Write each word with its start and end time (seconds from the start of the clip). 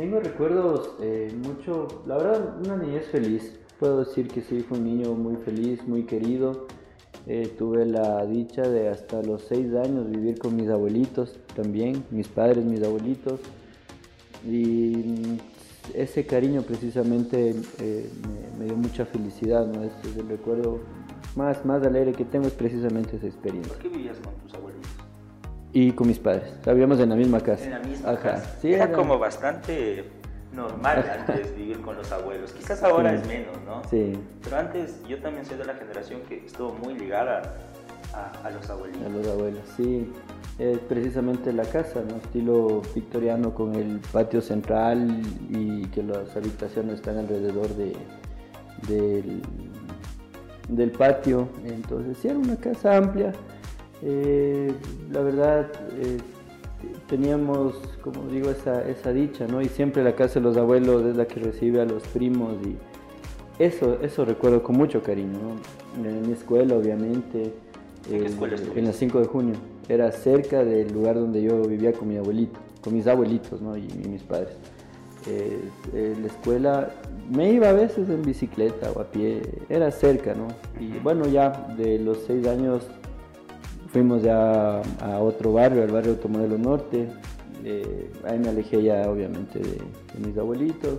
Tengo 0.00 0.18
recuerdos 0.18 0.92
eh, 1.02 1.30
mucho, 1.44 1.86
la 2.06 2.16
verdad, 2.16 2.56
una 2.64 2.74
niñez 2.78 3.08
feliz. 3.08 3.60
Puedo 3.78 4.02
decir 4.02 4.28
que 4.28 4.40
sí, 4.40 4.64
fue 4.66 4.78
un 4.78 4.84
niño 4.84 5.12
muy 5.12 5.36
feliz, 5.36 5.86
muy 5.86 6.04
querido. 6.04 6.68
Eh, 7.26 7.54
tuve 7.58 7.84
la 7.84 8.24
dicha 8.24 8.62
de 8.62 8.88
hasta 8.88 9.20
los 9.20 9.42
seis 9.42 9.74
años 9.74 10.10
vivir 10.10 10.38
con 10.38 10.56
mis 10.56 10.70
abuelitos 10.70 11.38
también, 11.54 12.02
mis 12.10 12.28
padres, 12.28 12.64
mis 12.64 12.82
abuelitos. 12.82 13.40
Y 14.48 15.38
ese 15.92 16.24
cariño 16.24 16.62
precisamente 16.62 17.54
eh, 17.78 18.10
me, 18.58 18.64
dio 18.64 18.76
mucha 18.76 19.04
felicidad, 19.04 19.66
¿no? 19.66 19.82
Este 19.82 20.08
es 20.08 20.16
el 20.16 20.28
recuerdo 20.28 20.80
más, 21.36 21.62
más 21.66 21.84
alegre 21.84 22.14
que 22.14 22.24
tengo, 22.24 22.46
es 22.46 22.54
precisamente 22.54 23.16
esa 23.16 23.26
experiencia. 23.26 23.74
¿Por 23.74 23.82
qué 23.82 23.88
vivías 23.90 24.16
con 24.16 24.32
tus 24.36 24.54
abuelitos? 24.54 24.79
Y 25.72 25.92
con 25.92 26.08
mis 26.08 26.18
padres, 26.18 26.52
vivíamos 26.66 26.98
en 27.00 27.10
la 27.10 27.16
misma 27.16 27.40
casa. 27.40 27.64
En 27.64 27.70
la 27.70 27.78
misma 27.80 28.16
casa. 28.16 28.58
Sí, 28.60 28.72
era, 28.72 28.90
como 28.92 29.18
bastante 29.18 30.04
normal 30.52 31.04
antes 31.18 31.56
vivir 31.56 31.80
con 31.80 31.96
los 31.96 32.10
abuelos. 32.10 32.52
Quizás 32.52 32.82
ahora 32.82 33.14
es 33.14 33.26
menos, 33.26 33.56
¿no? 33.64 33.82
Sí. 33.88 34.18
Pero 34.42 34.56
antes 34.56 35.00
yo 35.06 35.18
también 35.20 35.46
soy 35.46 35.58
de 35.58 35.64
la 35.64 35.74
generación 35.74 36.20
que 36.28 36.44
estuvo 36.44 36.72
muy 36.74 36.94
ligada 36.94 37.54
a, 38.12 38.46
a 38.46 38.50
los 38.50 38.68
abuelitos. 38.68 39.06
A 39.06 39.08
los 39.08 39.26
abuelos, 39.28 39.62
sí 39.76 40.12
es 40.60 40.78
precisamente 40.78 41.52
la 41.54 41.64
casa, 41.64 42.02
¿no? 42.06 42.16
estilo 42.16 42.82
victoriano 42.94 43.54
con 43.54 43.74
el 43.74 43.98
patio 44.12 44.42
central 44.42 45.22
y 45.48 45.86
que 45.86 46.02
las 46.02 46.36
habitaciones 46.36 46.96
están 46.96 47.16
alrededor 47.16 47.68
de, 47.76 47.96
del, 50.68 50.90
patio. 50.90 51.48
Entonces, 51.64 52.18
sí, 52.18 52.28
era 52.28 52.38
una 52.38 52.56
casa 52.56 52.94
amplia. 52.94 53.32
Eh, 54.02 54.72
la 55.10 55.20
verdad, 55.20 55.70
eh, 56.00 56.18
teníamos, 57.08 57.74
como 58.02 58.28
digo, 58.28 58.50
esa, 58.50 58.88
esa 58.88 59.12
dicha, 59.12 59.46
¿no? 59.46 59.60
Y 59.60 59.68
siempre 59.68 60.02
la 60.02 60.14
casa 60.14 60.34
de 60.34 60.40
los 60.40 60.56
abuelos 60.56 61.04
es 61.04 61.16
la 61.16 61.26
que 61.26 61.40
recibe 61.40 61.80
a 61.80 61.84
los 61.84 62.02
primos 62.08 62.54
y 62.64 62.76
eso, 63.62 63.98
eso 64.00 64.24
recuerdo 64.24 64.62
con 64.62 64.76
mucho 64.76 65.02
cariño, 65.02 65.38
¿no? 65.38 66.08
En 66.08 66.26
mi 66.26 66.32
escuela, 66.32 66.76
obviamente. 66.76 67.52
¿En 68.10 68.20
qué 68.20 68.26
escuela 68.26 68.56
En 68.74 68.86
la 68.86 68.92
5 68.92 69.20
de 69.20 69.26
junio 69.26 69.54
era 69.90 70.10
cerca 70.12 70.64
del 70.64 70.92
lugar 70.92 71.16
donde 71.16 71.42
yo 71.42 71.62
vivía 71.62 71.92
con 71.92 72.08
mi 72.08 72.16
abuelito, 72.16 72.58
con 72.80 72.94
mis 72.94 73.06
abuelitos 73.06 73.60
¿no? 73.60 73.76
y, 73.76 73.82
mis 74.08 74.22
padres. 74.22 74.52
Eh, 75.26 75.60
eh, 75.92 76.16
la 76.18 76.26
escuela 76.28 76.90
me 77.30 77.52
iba 77.52 77.68
a 77.68 77.72
veces 77.72 78.08
en 78.08 78.22
bicicleta 78.22 78.90
o 78.92 79.00
a 79.00 79.04
pie, 79.04 79.42
era 79.68 79.90
cerca, 79.90 80.34
¿no? 80.34 80.48
Y 80.80 80.98
bueno, 81.00 81.26
ya 81.26 81.50
de 81.76 81.98
los 81.98 82.18
seis 82.26 82.46
años 82.46 82.86
fuimos 83.92 84.22
ya 84.22 84.80
a 85.00 85.18
otro 85.20 85.52
barrio, 85.52 85.82
al 85.82 85.90
barrio 85.90 86.12
Automodelo 86.12 86.58
Norte. 86.58 87.08
Eh, 87.64 88.10
ahí 88.24 88.38
me 88.38 88.48
alejé 88.48 88.82
ya 88.82 89.08
obviamente 89.10 89.58
de, 89.58 90.26
mis 90.26 90.36
abuelitos. 90.36 90.98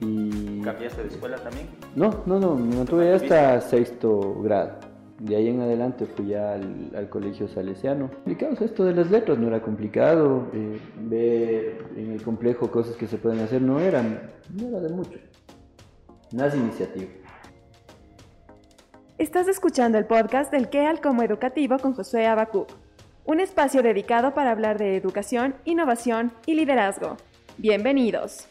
Y... 0.00 0.60
¿Cambiaste 0.60 1.02
de 1.02 1.08
escuela 1.08 1.36
también? 1.38 1.66
No, 1.96 2.22
no, 2.26 2.38
no, 2.38 2.54
me 2.54 2.76
mantuve 2.76 3.12
hasta 3.12 3.60
sexto 3.60 4.40
grado. 4.42 4.72
De 5.18 5.34
ahí 5.34 5.48
en 5.48 5.60
adelante 5.60 6.06
fui 6.06 6.28
ya 6.28 6.54
al, 6.54 7.08
colegio 7.10 7.48
salesiano. 7.48 8.08
Complicado, 8.08 8.54
esto 8.60 8.84
de 8.84 8.94
las 8.94 9.10
letras 9.10 9.36
no 9.38 9.48
era 9.48 9.60
complicado, 9.60 10.46
eh, 10.52 10.78
ver 11.00 11.84
en 11.96 12.12
el 12.12 12.22
complejo 12.22 12.70
cosas 12.70 12.94
que 12.94 13.08
se 13.08 13.18
pueden 13.18 13.40
hacer 13.40 13.60
no 13.60 13.80
eran, 13.80 14.30
no 14.54 14.68
era 14.68 14.80
de 14.80 14.90
mucho. 14.90 15.18
Más 16.36 16.54
iniciativa. 16.54 17.08
Estás 19.18 19.48
escuchando 19.48 19.98
el 19.98 20.06
podcast 20.06 20.52
del 20.52 20.68
al 20.86 21.00
como 21.00 21.24
educativo 21.24 21.76
con 21.80 21.92
Josué 21.92 22.28
Abacuc, 22.28 22.70
un 23.24 23.40
espacio 23.40 23.82
dedicado 23.82 24.32
para 24.32 24.52
hablar 24.52 24.78
de 24.78 24.96
educación, 24.96 25.56
innovación 25.64 26.32
y 26.46 26.54
liderazgo. 26.54 27.16
Bienvenidos. 27.56 28.46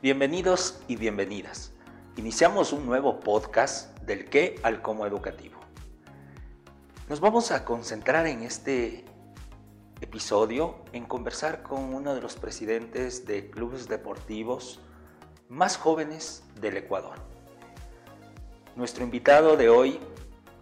Bienvenidos 0.00 0.80
y 0.88 0.96
bienvenidas. 0.96 1.74
Iniciamos 2.16 2.72
un 2.72 2.86
nuevo 2.86 3.20
podcast 3.20 3.98
del 4.00 4.30
qué 4.30 4.58
al 4.62 4.80
cómo 4.80 5.04
educativo. 5.04 5.60
Nos 7.10 7.20
vamos 7.20 7.50
a 7.52 7.66
concentrar 7.66 8.26
en 8.26 8.44
este 8.44 9.04
episodio 10.00 10.76
en 10.94 11.04
conversar 11.04 11.62
con 11.62 11.92
uno 11.92 12.14
de 12.14 12.22
los 12.22 12.36
presidentes 12.36 13.26
de 13.26 13.50
clubes 13.50 13.88
deportivos 13.88 14.80
más 15.48 15.76
jóvenes 15.76 16.42
del 16.60 16.76
Ecuador. 16.76 17.14
Nuestro 18.74 19.04
invitado 19.04 19.56
de 19.56 19.68
hoy 19.68 20.00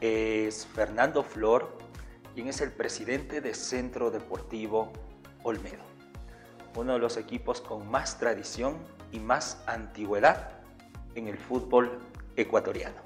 es 0.00 0.66
Fernando 0.66 1.22
Flor, 1.22 1.78
quien 2.34 2.48
es 2.48 2.60
el 2.60 2.70
presidente 2.70 3.40
de 3.40 3.54
Centro 3.54 4.10
Deportivo 4.10 4.92
Olmedo, 5.42 5.82
uno 6.76 6.92
de 6.92 6.98
los 6.98 7.16
equipos 7.16 7.60
con 7.60 7.90
más 7.90 8.18
tradición 8.18 8.76
y 9.10 9.20
más 9.20 9.62
antigüedad 9.66 10.50
en 11.14 11.28
el 11.28 11.38
fútbol 11.38 11.98
ecuatoriano. 12.36 13.00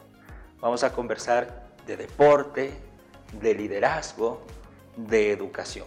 Vamos 0.61 0.83
a 0.83 0.93
conversar 0.93 1.69
de 1.87 1.97
deporte, 1.97 2.73
de 3.41 3.55
liderazgo, 3.55 4.43
de 4.97 5.31
educación, 5.31 5.87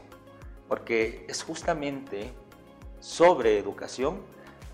porque 0.69 1.25
es 1.27 1.43
justamente 1.43 2.31
sobre 3.01 3.57
educación 3.57 4.21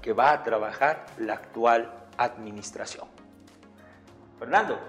que 0.07 0.13
va 0.13 0.31
a 0.31 0.41
trabajar 0.41 1.06
la 1.19 1.34
actual 1.34 2.07
administración. 2.18 3.09
Fernando, 4.40 4.79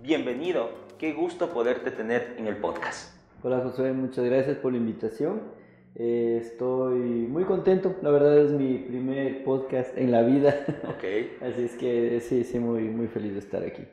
bienvenido, 0.00 0.70
qué 0.96 1.12
gusto 1.12 1.50
poderte 1.50 1.90
tener 1.90 2.36
en 2.38 2.46
el 2.46 2.56
podcast. 2.56 3.14
Hola 3.42 3.60
José, 3.60 3.92
muchas 3.92 4.24
gracias 4.24 4.56
por 4.56 4.72
la 4.72 4.78
invitación 4.78 5.52
eh, 5.96 6.38
estoy 6.40 6.96
muy 6.96 7.44
contento, 7.44 7.94
la 8.00 8.10
verdad 8.10 8.38
es 8.38 8.52
mi 8.52 8.78
primer 8.78 9.44
podcast 9.44 9.94
en 9.98 10.10
la 10.10 10.22
vida. 10.22 10.64
Okay. 10.96 11.36
Así 11.42 11.64
es 11.64 11.76
que 11.76 12.18
sí, 12.22 12.42
sí, 12.42 12.58
muy, 12.58 12.84
muy 12.84 13.08
feliz 13.08 13.34
de 13.34 13.40
estar 13.40 13.62
aquí. 13.62 13.86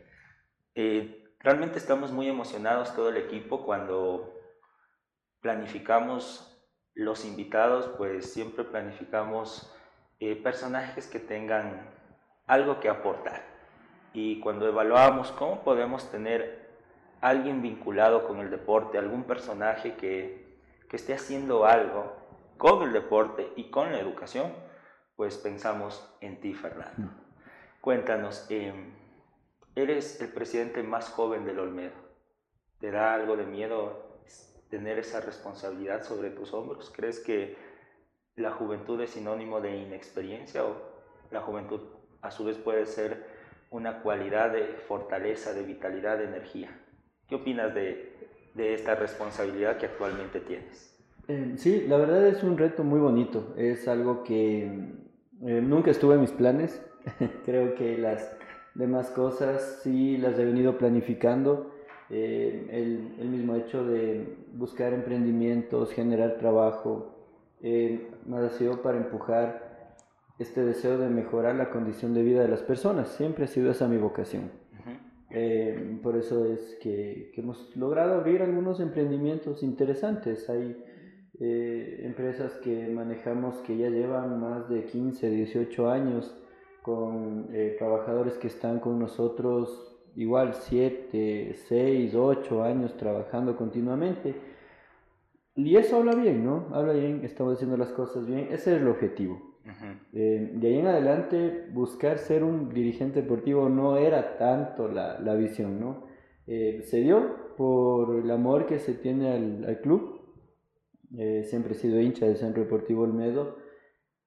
Eh, 0.75 1.35
realmente 1.39 1.79
estamos 1.79 2.13
muy 2.13 2.29
emocionados 2.29 2.95
todo 2.95 3.09
el 3.09 3.17
equipo 3.17 3.65
cuando 3.65 4.39
planificamos 5.41 6.65
los 6.93 7.25
invitados, 7.25 7.89
pues 7.97 8.31
siempre 8.31 8.63
planificamos 8.63 9.69
eh, 10.21 10.37
personajes 10.37 11.07
que 11.07 11.19
tengan 11.19 11.89
algo 12.47 12.79
que 12.79 12.87
aportar. 12.87 13.43
Y 14.13 14.39
cuando 14.39 14.67
evaluamos 14.67 15.33
cómo 15.33 15.63
podemos 15.63 16.09
tener 16.09 16.69
alguien 17.19 17.61
vinculado 17.61 18.25
con 18.25 18.39
el 18.39 18.49
deporte, 18.49 18.97
algún 18.97 19.23
personaje 19.25 19.95
que 19.95 20.41
que 20.91 20.97
esté 20.97 21.13
haciendo 21.13 21.65
algo 21.65 22.17
con 22.57 22.83
el 22.83 22.91
deporte 22.91 23.53
y 23.55 23.71
con 23.71 23.93
la 23.93 23.99
educación, 23.99 24.51
pues 25.15 25.37
pensamos 25.37 26.05
en 26.19 26.41
ti, 26.41 26.53
Fernando. 26.53 27.13
Cuéntanos, 27.79 28.45
em, 28.49 28.93
eres 29.73 30.19
el 30.19 30.33
presidente 30.33 30.83
más 30.83 31.07
joven 31.07 31.45
del 31.45 31.59
Olmedo. 31.59 31.95
¿Te 32.81 32.91
da 32.91 33.13
algo 33.13 33.37
de 33.37 33.45
miedo 33.45 34.19
tener 34.69 34.99
esa 34.99 35.21
responsabilidad 35.21 36.03
sobre 36.03 36.29
tus 36.29 36.53
hombros? 36.53 36.91
¿Crees 36.93 37.21
que 37.21 37.55
la 38.41 38.51
juventud 38.51 38.99
es 39.01 39.11
sinónimo 39.11 39.61
de 39.61 39.77
inexperiencia 39.77 40.65
o 40.65 40.75
la 41.31 41.41
juventud 41.41 41.81
a 42.21 42.31
su 42.31 42.43
vez 42.45 42.57
puede 42.57 42.85
ser 42.85 43.25
una 43.69 44.01
cualidad 44.01 44.51
de 44.51 44.65
fortaleza, 44.87 45.53
de 45.53 45.63
vitalidad, 45.63 46.17
de 46.17 46.25
energía? 46.25 46.69
¿Qué 47.27 47.35
opinas 47.35 47.73
de, 47.73 48.13
de 48.53 48.73
esta 48.73 48.95
responsabilidad 48.95 49.77
que 49.77 49.85
actualmente 49.85 50.41
tienes? 50.41 50.91
Eh, 51.27 51.53
sí, 51.55 51.85
la 51.87 51.97
verdad 51.97 52.27
es 52.27 52.43
un 52.43 52.57
reto 52.57 52.83
muy 52.83 52.99
bonito. 52.99 53.53
Es 53.57 53.87
algo 53.87 54.23
que 54.23 54.63
eh, 54.65 55.61
nunca 55.61 55.91
estuve 55.91 56.15
en 56.15 56.21
mis 56.21 56.31
planes. 56.31 56.83
Creo 57.45 57.75
que 57.75 57.97
las 57.97 58.35
demás 58.75 59.09
cosas 59.09 59.79
sí 59.83 60.17
las 60.17 60.37
he 60.37 60.45
venido 60.45 60.77
planificando. 60.77 61.71
Eh, 62.09 62.67
el, 62.71 63.15
el, 63.21 63.29
mismo 63.29 63.55
hecho 63.55 63.85
de 63.85 64.35
buscar 64.53 64.91
emprendimientos, 64.91 65.93
generar 65.93 66.37
trabajo, 66.37 67.20
más 68.25 68.43
ha 68.43 68.57
sido 68.57 68.81
para 68.81 68.97
empujar 68.97 69.95
este 70.39 70.63
deseo 70.63 70.97
de 70.97 71.09
mejorar 71.09 71.55
la 71.55 71.69
condición 71.69 72.13
de 72.13 72.23
vida 72.23 72.41
de 72.41 72.47
las 72.47 72.61
personas. 72.61 73.09
Siempre 73.09 73.45
ha 73.45 73.47
sido 73.47 73.71
esa 73.71 73.87
mi 73.87 73.97
vocación. 73.97 74.51
Eh, 75.33 75.99
por 76.03 76.17
eso 76.17 76.45
es 76.45 76.77
que, 76.81 77.31
que, 77.33 77.39
hemos 77.39 77.73
logrado 77.77 78.15
abrir 78.15 78.41
algunos 78.41 78.79
emprendimientos 78.81 79.63
interesantes. 79.63 80.49
Hay 80.49 80.75
eh, 81.39 82.01
empresas 82.03 82.51
que 82.57 82.87
manejamos 82.89 83.55
que 83.59 83.77
ya 83.77 83.89
llevan 83.89 84.41
más 84.41 84.67
de 84.69 84.83
15, 84.85 85.29
18 85.29 85.89
años 85.89 86.35
con 86.81 87.47
eh, 87.51 87.75
trabajadores 87.79 88.33
que 88.37 88.47
están 88.47 88.79
con 88.79 88.99
nosotros 88.99 89.97
igual 90.15 90.53
7, 90.53 91.55
6, 91.67 92.15
8 92.15 92.63
años 92.63 92.97
trabajando 92.97 93.55
continuamente. 93.55 94.35
Y 95.55 95.75
eso 95.75 95.97
habla 95.97 96.15
bien, 96.15 96.45
¿no? 96.45 96.67
Habla 96.71 96.93
bien, 96.93 97.23
estamos 97.23 97.55
haciendo 97.55 97.77
las 97.77 97.91
cosas 97.91 98.25
bien. 98.25 98.47
Ese 98.51 98.75
es 98.75 98.81
el 98.81 98.87
objetivo. 98.87 99.51
Eh, 100.13 100.51
de 100.53 100.67
ahí 100.67 100.79
en 100.79 100.87
adelante, 100.87 101.67
buscar 101.71 102.17
ser 102.17 102.43
un 102.43 102.69
dirigente 102.69 103.21
deportivo 103.21 103.69
no 103.69 103.97
era 103.97 104.37
tanto 104.37 104.87
la, 104.87 105.19
la 105.19 105.35
visión, 105.35 105.79
¿no? 105.79 106.07
Eh, 106.47 106.81
se 106.83 107.01
dio 107.01 107.55
por 107.57 108.15
el 108.15 108.31
amor 108.31 108.65
que 108.65 108.79
se 108.79 108.95
tiene 108.95 109.31
al, 109.31 109.65
al, 109.65 109.79
club, 109.81 110.21
eh, 111.17 111.43
siempre 111.43 111.73
he 111.73 111.75
sido 111.75 111.99
hincha 111.99 112.25
del 112.25 112.37
Centro 112.37 112.63
Deportivo 112.63 113.03
Olmedo, 113.03 113.57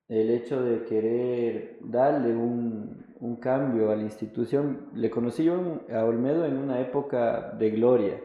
el 0.08 0.30
hecho 0.30 0.62
de 0.62 0.84
querer 0.84 1.78
darle 1.82 2.36
un, 2.36 3.04
un 3.18 3.36
cambio 3.36 3.90
a 3.90 3.96
la 3.96 4.02
institución, 4.02 4.90
le 4.94 5.10
conocí 5.10 5.44
yo 5.44 5.80
a 5.92 6.04
Olmedo 6.04 6.46
en 6.46 6.58
una 6.58 6.80
época 6.80 7.52
de 7.58 7.70
gloria 7.70 8.20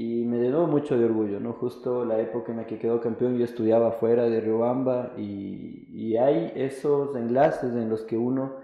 y 0.00 0.24
me 0.26 0.38
llenó 0.38 0.68
mucho 0.68 0.96
de 0.96 1.06
orgullo, 1.06 1.40
¿no? 1.40 1.54
Justo 1.54 2.04
la 2.04 2.20
época 2.20 2.52
en 2.52 2.58
la 2.58 2.66
que 2.66 2.78
quedó 2.78 3.00
campeón 3.00 3.36
yo 3.36 3.44
estudiaba 3.44 3.90
fuera 3.90 4.26
de 4.30 4.40
Riobamba 4.40 5.14
y, 5.16 5.88
y 5.90 6.16
hay 6.16 6.52
esos 6.54 7.16
enlaces 7.16 7.74
en 7.74 7.90
los 7.90 8.02
que 8.02 8.16
uno 8.16 8.58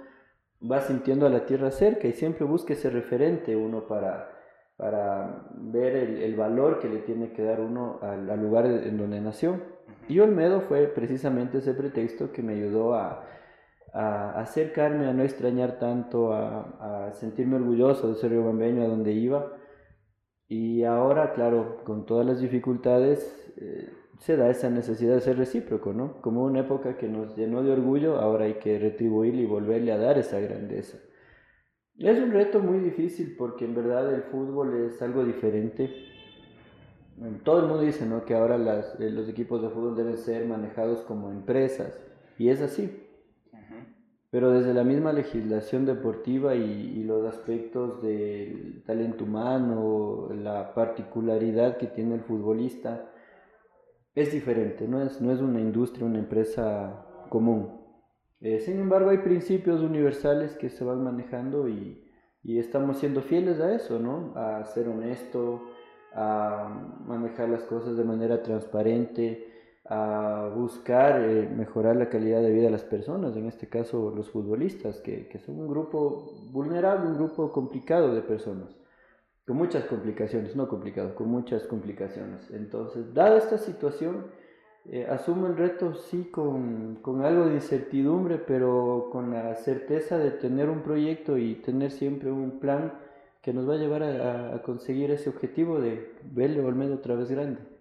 va 0.63 0.81
sintiendo 0.83 1.27
a 1.27 1.31
la 1.31 1.45
tierra 1.45 1.73
cerca 1.73 2.07
y 2.07 2.13
siempre 2.13 2.45
busca 2.45 2.75
ese 2.75 2.89
referente 2.89 3.57
uno 3.57 3.89
para, 3.89 4.31
para 4.77 5.49
ver 5.57 5.97
el, 5.97 6.23
el 6.23 6.37
valor 6.37 6.79
que 6.79 6.89
le 6.89 7.01
tiene 7.01 7.33
que 7.33 7.43
dar 7.43 7.61
uno 7.61 7.99
al, 8.01 8.31
al, 8.31 8.41
lugar 8.41 8.67
en 8.67 8.97
donde 8.97 9.21
nació. 9.21 9.57
Y 10.09 10.21
Olmedo 10.21 10.61
fue 10.61 10.87
precisamente 10.87 11.59
ese 11.59 11.75
pretexto 11.75 12.31
que 12.31 12.45
me 12.45 12.53
ayudó 12.53 12.95
a, 12.95 13.25
a 13.93 14.39
acercarme, 14.39 15.09
a 15.09 15.13
no 15.13 15.25
extrañar 15.25 15.81
tanto, 15.81 16.33
a, 16.33 17.09
a 17.09 17.13
sentirme 17.15 17.57
orgulloso 17.57 18.07
de 18.07 18.15
ser 18.21 18.31
riobambeño 18.31 18.85
a 18.85 18.87
donde 18.87 19.11
iba. 19.11 19.64
Y 20.57 20.85
ahora, 20.85 21.33
claro, 21.33 21.79
con 21.83 22.07
todas 22.07 22.25
las 22.25 22.41
dificultades, 22.41 23.19
eh, 23.57 23.93
se 24.21 24.37
da 24.37 24.49
esa 24.51 24.71
necesidad 24.71 25.17
de 25.17 25.21
ser 25.21 25.37
recíproco, 25.37 25.93
¿no? 25.93 26.21
Como 26.21 26.45
una 26.45 26.61
época 26.61 26.97
que 26.97 27.09
nos 27.09 27.37
llenó 27.37 27.65
de 27.65 27.73
orgullo, 27.73 28.21
ahora 28.21 28.45
hay 28.45 28.55
que 28.55 28.79
retribuirle 28.79 29.43
y 29.43 29.47
volverle 29.47 29.91
a 29.91 29.99
dar 29.99 30.17
esa 30.17 30.39
grandeza. 30.39 30.99
Es 31.99 32.21
un 32.21 32.31
reto 32.31 32.61
muy 32.61 32.79
difícil 32.79 33.35
porque 33.37 33.65
en 33.65 33.75
verdad 33.75 34.15
el 34.15 34.23
fútbol 34.23 34.87
es 34.87 35.03
algo 35.03 35.25
diferente. 35.25 35.93
Todo 37.43 37.59
el 37.59 37.67
mundo 37.67 37.83
dice, 37.83 38.07
¿no? 38.07 38.25
Que 38.25 38.37
ahora 38.37 38.55
eh, 39.01 39.11
los 39.11 39.29
equipos 39.29 39.61
de 39.61 39.71
fútbol 39.71 39.97
deben 39.97 40.19
ser 40.19 40.47
manejados 40.47 41.01
como 41.01 41.33
empresas. 41.33 42.01
Y 42.39 42.51
es 42.51 42.63
así. 42.63 43.04
Pero 44.35 44.51
desde 44.51 44.75
la 44.75 44.83
misma 44.83 45.13
legislación 45.13 45.87
deportiva 45.87 46.57
y, 46.57 47.05
los 47.05 47.25
aspectos 47.25 48.03
del 48.03 48.83
talento 48.85 49.23
humano, 49.23 50.29
la 50.35 50.75
particularidad 50.75 51.77
que 51.77 51.87
tiene 51.87 52.17
el 52.17 52.23
futbolista, 52.23 53.13
es 54.13 54.33
diferente, 54.33 54.89
no 54.89 55.01
es, 55.01 55.21
no 55.21 55.31
es 55.31 55.41
una 55.41 55.61
industria, 55.61 56.05
una 56.05 56.19
empresa 56.19 57.07
común. 57.29 57.81
Eh, 58.41 58.59
sin 58.59 58.81
embargo, 58.81 59.11
hay 59.11 59.19
principios 59.19 59.81
universales 59.83 60.57
que 60.57 60.69
se 60.69 60.83
van 60.83 61.05
manejando 61.05 61.69
y, 61.69 62.05
y, 62.43 62.59
estamos 62.59 62.99
siendo 62.99 63.23
fieles 63.23 63.61
a 63.61 63.73
eso, 63.73 64.01
¿no? 64.01 64.33
A 64.35 64.65
ser 64.65 64.89
honesto, 64.89 65.63
a 66.13 67.05
manejar 67.07 67.51
las 67.51 67.63
cosas 67.63 67.97
de 67.97 68.03
manera 68.03 68.43
transparente, 68.43 69.54
a 69.87 70.51
buscar 70.55 71.21
eh, 71.21 71.49
mejorar 71.55 71.97
la 71.97 72.09
calidad 72.09 72.41
de 72.41 72.51
vida 72.51 72.65
de 72.65 72.71
las 72.71 72.85
personas, 72.85 73.37
en 73.37 73.47
este 73.47 73.69
caso 73.69 74.13
los 74.15 74.31
futbolistas, 74.31 75.01
que, 75.01 75.29
que 75.29 75.39
son 75.39 75.61
un 75.61 75.69
grupo 75.69 76.33
vulnerable, 76.51 77.09
un 77.09 77.17
grupo 77.17 77.53
complicado 77.53 78.15
de 78.15 78.23
personas 78.23 78.75
con 79.47 79.57
muchas 79.57 79.85
complicaciones, 79.85 80.57
no 80.57 80.69
complicado, 80.69 81.15
con 81.15 81.29
muchas 81.29 81.65
complicaciones. 81.65 82.51
Entonces, 82.51 83.13
dada 83.13 83.37
esta 83.37 83.59
situación, 83.59 84.27
eh, 84.87 85.07
asumo 85.09 85.47
el 85.47 85.57
reto 85.57 85.95
sí 85.95 86.25
con, 86.31 86.97
con, 87.03 87.25
algo 87.25 87.47
de 87.47 87.55
incertidumbre, 87.55 88.39
pero 88.39 89.09
con 89.13 89.31
la 89.31 89.55
certeza 89.57 90.19
de 90.19 90.31
tener 90.31 90.71
un 90.71 90.83
proyecto 90.83 91.37
y 91.39 91.57
tener 91.57 91.91
siempre 91.91 92.31
un 92.31 92.59
plan 92.59 92.95
que 93.43 93.53
nos 93.53 93.69
va 93.69 93.75
a 93.75 93.79
llevar 93.79 94.03
a, 94.03 94.55
a 94.55 94.63
conseguir 94.63 95.11
ese 95.11 95.29
objetivo 95.29 95.79
de 95.79 96.15
verle 96.33 96.61
Olmedo 96.61 96.95
otra 96.95 97.15
vez 97.15 97.31
grande. 97.31 97.74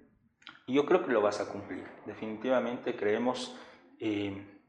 Yo 0.68 0.86
creo 0.86 1.06
que 1.06 1.12
lo 1.12 1.22
vas 1.22 1.40
a 1.42 1.50
cumplir. 1.50 1.86
Definitivamente 2.06 2.95
creemos 2.95 3.56
eh, 4.00 4.62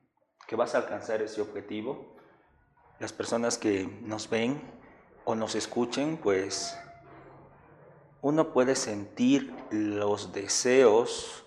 que 0.47 0.56
vas 0.56 0.75
a 0.75 0.79
alcanzar 0.79 1.23
ese 1.23 1.41
objetivo. 1.41 2.17
Las 2.99 3.12
personas 3.12 3.59
que 3.59 3.88
nos 4.03 4.29
ven 4.29 4.61
o 5.25 5.35
nos 5.35 5.55
escuchen, 5.55 6.17
pues 6.17 6.79
uno 8.23 8.53
puede 8.53 8.75
sentir 8.75 9.55
los 9.71 10.32
deseos 10.32 11.44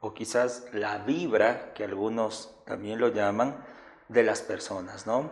o 0.00 0.14
quizás 0.14 0.66
la 0.72 0.98
vibra, 0.98 1.72
que 1.74 1.84
algunos 1.84 2.62
también 2.64 3.00
lo 3.00 3.08
llaman, 3.08 3.64
de 4.08 4.22
las 4.22 4.42
personas, 4.42 5.06
¿no? 5.06 5.30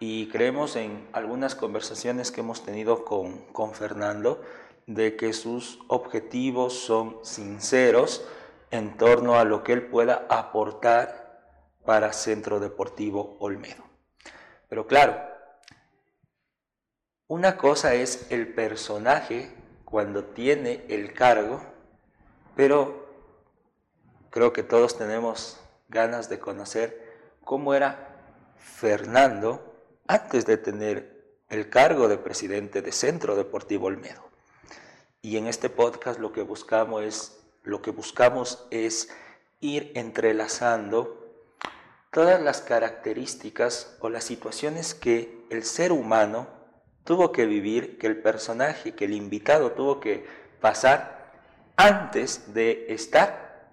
Y 0.00 0.28
creemos 0.28 0.76
en 0.76 1.08
algunas 1.12 1.54
conversaciones 1.54 2.30
que 2.30 2.40
hemos 2.40 2.64
tenido 2.64 3.04
con, 3.04 3.38
con 3.52 3.74
Fernando 3.74 4.40
de 4.88 5.16
que 5.16 5.34
sus 5.34 5.78
objetivos 5.86 6.72
son 6.72 7.18
sinceros 7.22 8.26
en 8.70 8.96
torno 8.96 9.38
a 9.38 9.44
lo 9.44 9.62
que 9.62 9.74
él 9.74 9.86
pueda 9.86 10.26
aportar 10.30 11.42
para 11.84 12.14
Centro 12.14 12.58
Deportivo 12.58 13.36
Olmedo. 13.38 13.84
Pero 14.70 14.86
claro, 14.86 15.20
una 17.26 17.58
cosa 17.58 17.94
es 17.94 18.30
el 18.30 18.54
personaje 18.54 19.54
cuando 19.84 20.24
tiene 20.24 20.86
el 20.88 21.12
cargo, 21.12 21.62
pero 22.56 23.06
creo 24.30 24.54
que 24.54 24.62
todos 24.62 24.96
tenemos 24.96 25.60
ganas 25.90 26.30
de 26.30 26.38
conocer 26.38 27.36
cómo 27.44 27.74
era 27.74 28.16
Fernando 28.56 29.74
antes 30.06 30.46
de 30.46 30.56
tener 30.56 31.36
el 31.50 31.68
cargo 31.68 32.08
de 32.08 32.16
presidente 32.16 32.80
de 32.80 32.92
Centro 32.92 33.36
Deportivo 33.36 33.88
Olmedo. 33.88 34.27
Y 35.28 35.36
en 35.36 35.46
este 35.46 35.68
podcast 35.68 36.18
lo 36.18 36.32
que 36.32 36.40
buscamos 36.40 37.02
es, 37.02 37.44
lo 37.62 37.82
que 37.82 37.90
buscamos 37.90 38.66
es 38.70 39.14
ir 39.60 39.92
entrelazando 39.94 41.22
todas 42.10 42.40
las 42.40 42.62
características 42.62 43.98
o 44.00 44.08
las 44.08 44.24
situaciones 44.24 44.94
que 44.94 45.44
el 45.50 45.64
ser 45.64 45.92
humano 45.92 46.46
tuvo 47.04 47.30
que 47.30 47.44
vivir, 47.44 47.98
que 47.98 48.06
el 48.06 48.22
personaje, 48.22 48.94
que 48.94 49.04
el 49.04 49.12
invitado 49.12 49.72
tuvo 49.72 50.00
que 50.00 50.24
pasar 50.62 51.30
antes 51.76 52.54
de 52.54 52.86
estar 52.88 53.68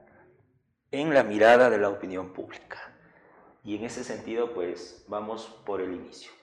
en 0.92 1.14
la 1.14 1.24
mirada 1.24 1.70
de 1.70 1.78
la 1.78 1.88
opinión 1.88 2.34
pública. 2.34 2.82
Y 3.64 3.78
en 3.78 3.86
ese 3.86 4.04
sentido, 4.04 4.54
pues 4.54 5.06
vamos 5.08 5.46
por 5.66 5.80
el 5.80 5.94
inicio. 5.94 6.34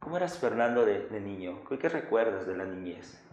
¿Cómo 0.00 0.16
eras 0.16 0.38
Fernando 0.38 0.84
de, 0.84 1.06
de 1.06 1.20
niño? 1.20 1.62
¿Qué 1.68 1.88
recuerdas 1.88 2.48
de 2.48 2.56
la 2.56 2.64
niñez? 2.64 3.27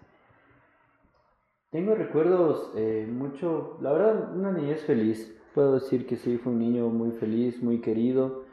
Tengo 1.75 1.93
recuerdos 1.93 2.71
eh, 2.77 3.05
mucho, 3.05 3.77
la 3.81 3.91
verdad, 3.91 4.33
una 4.33 4.53
niñez 4.53 4.85
feliz. 4.85 5.35
Puedo 5.53 5.73
decir 5.73 6.05
que 6.05 6.15
sí, 6.15 6.37
fue 6.37 6.53
un 6.53 6.59
niño 6.59 6.87
muy 6.87 7.11
feliz, 7.11 7.61
muy 7.61 7.81
querido. 7.81 8.45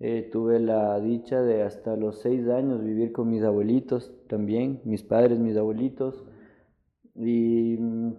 Eh, 0.00 0.28
tuve 0.32 0.58
la 0.58 0.98
dicha 0.98 1.40
de 1.40 1.62
hasta 1.62 1.94
los 1.94 2.18
seis 2.20 2.48
años 2.48 2.82
vivir 2.82 3.12
con 3.12 3.30
mis 3.30 3.44
abuelitos 3.44 4.12
también, 4.26 4.80
mis 4.82 5.04
padres, 5.04 5.38
mis 5.38 5.56
abuelitos. 5.56 6.24
Y 7.14 7.76
mm, 7.78 8.10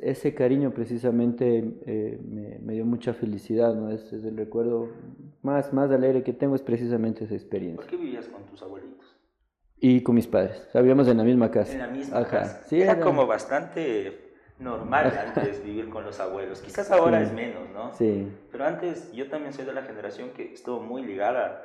ese 0.00 0.32
cariño 0.32 0.72
precisamente 0.72 1.76
eh, 1.84 2.18
me, 2.26 2.60
me, 2.60 2.72
dio 2.72 2.86
mucha 2.86 3.12
felicidad, 3.12 3.74
¿no? 3.74 3.90
Es, 3.90 4.10
el 4.10 4.38
recuerdo 4.38 4.88
más, 5.42 5.74
más 5.74 5.90
alegre 5.90 6.22
que 6.22 6.32
tengo, 6.32 6.54
es 6.54 6.62
precisamente 6.62 7.24
esa 7.24 7.34
experiencia. 7.34 7.82
¿Por 7.82 7.90
qué 7.90 7.98
vivías 7.98 8.26
con 8.28 8.42
tus 8.44 8.62
abuelitos? 8.62 8.97
Y 9.80 10.02
con 10.02 10.16
mis 10.16 10.26
padres, 10.26 10.68
vivíamos 10.74 11.06
en 11.08 11.18
la 11.18 11.24
misma 11.24 11.50
casa. 11.50 11.72
En 11.72 11.78
la 11.78 11.86
misma 11.88 12.18
Ajá. 12.18 12.30
casa. 12.30 12.62
Sí, 12.66 12.80
era, 12.80 12.92
era 12.92 13.00
como 13.00 13.26
bastante 13.26 14.32
normal 14.58 15.12
antes 15.16 15.64
vivir 15.64 15.88
con 15.88 16.04
los 16.04 16.18
abuelos. 16.18 16.60
Quizás 16.62 16.90
ahora 16.90 17.20
sí. 17.20 17.26
es 17.26 17.32
menos, 17.32 17.70
¿no? 17.72 17.94
Sí. 17.94 18.28
Pero 18.50 18.64
antes 18.64 19.12
yo 19.12 19.28
también 19.28 19.52
soy 19.52 19.64
de 19.64 19.72
la 19.72 19.82
generación 19.82 20.30
que 20.30 20.52
estuvo 20.52 20.80
muy 20.80 21.02
ligada 21.04 21.62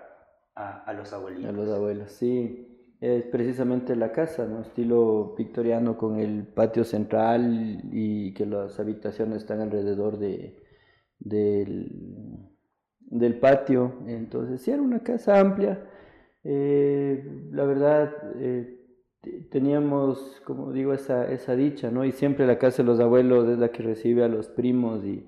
a, 0.55 0.83
a 0.83 0.93
los 0.93 1.11
abuelitos. 1.11 1.49
A 1.49 1.53
los 1.53 1.69
abuelos, 1.69 2.11
sí. 2.11 2.69
Es 3.01 3.23
precisamente 3.23 3.95
la 3.95 4.11
casa, 4.11 4.45
¿no? 4.45 4.61
Estilo 4.61 5.33
victoriano 5.35 5.97
con 5.97 6.19
el 6.19 6.47
patio 6.47 6.83
central 6.85 7.81
y 7.91 8.33
que 8.33 8.45
las 8.45 8.79
habitaciones 8.79 9.39
están 9.39 9.59
alrededor 9.59 10.19
de, 10.19 10.63
del, 11.19 12.47
del 12.99 13.39
patio. 13.39 13.95
Entonces, 14.07 14.61
sí, 14.61 14.71
era 14.71 14.81
una 14.81 14.99
casa 14.99 15.39
amplia. 15.39 15.89
Eh, 16.43 17.25
la 17.51 17.65
verdad, 17.65 18.13
eh, 18.37 18.79
teníamos, 19.49 20.41
como 20.45 20.71
digo, 20.71 20.93
esa, 20.93 21.31
esa 21.31 21.55
dicha, 21.55 21.89
¿no? 21.91 22.05
Y 22.05 22.11
siempre 22.11 22.45
la 22.45 22.57
casa 22.57 22.83
de 22.83 22.87
los 22.87 22.99
abuelos 22.99 23.47
es 23.47 23.57
la 23.57 23.69
que 23.69 23.83
recibe 23.83 24.23
a 24.23 24.27
los 24.27 24.47
primos 24.47 25.03
y 25.05 25.25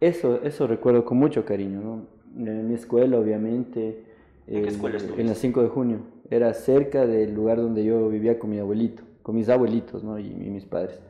eso, 0.00 0.40
eso 0.42 0.66
recuerdo 0.66 1.04
con 1.04 1.18
mucho 1.18 1.44
cariño, 1.44 1.80
¿no? 1.80 2.06
En 2.36 2.68
mi 2.68 2.74
escuela, 2.74 3.18
obviamente. 3.18 4.04
¿En 4.46 4.64
qué 4.64 4.68
escuela 4.70 4.96
estuviste? 4.96 5.22
En 5.22 5.28
la 5.28 5.34
5 5.34 5.62
de 5.62 5.68
junio. 5.68 5.98
Era 6.30 6.52
cerca 6.54 7.06
del 7.06 7.34
lugar 7.34 7.58
donde 7.58 7.84
yo 7.84 8.08
vivía 8.08 8.38
con 8.38 8.50
mi 8.50 8.58
abuelito, 8.58 9.04
con 9.22 9.36
mis 9.36 9.48
abuelitos, 9.48 10.02
¿no? 10.02 10.18
Y, 10.18 10.26
y 10.26 10.50
mis 10.50 10.64
padres. 10.64 11.00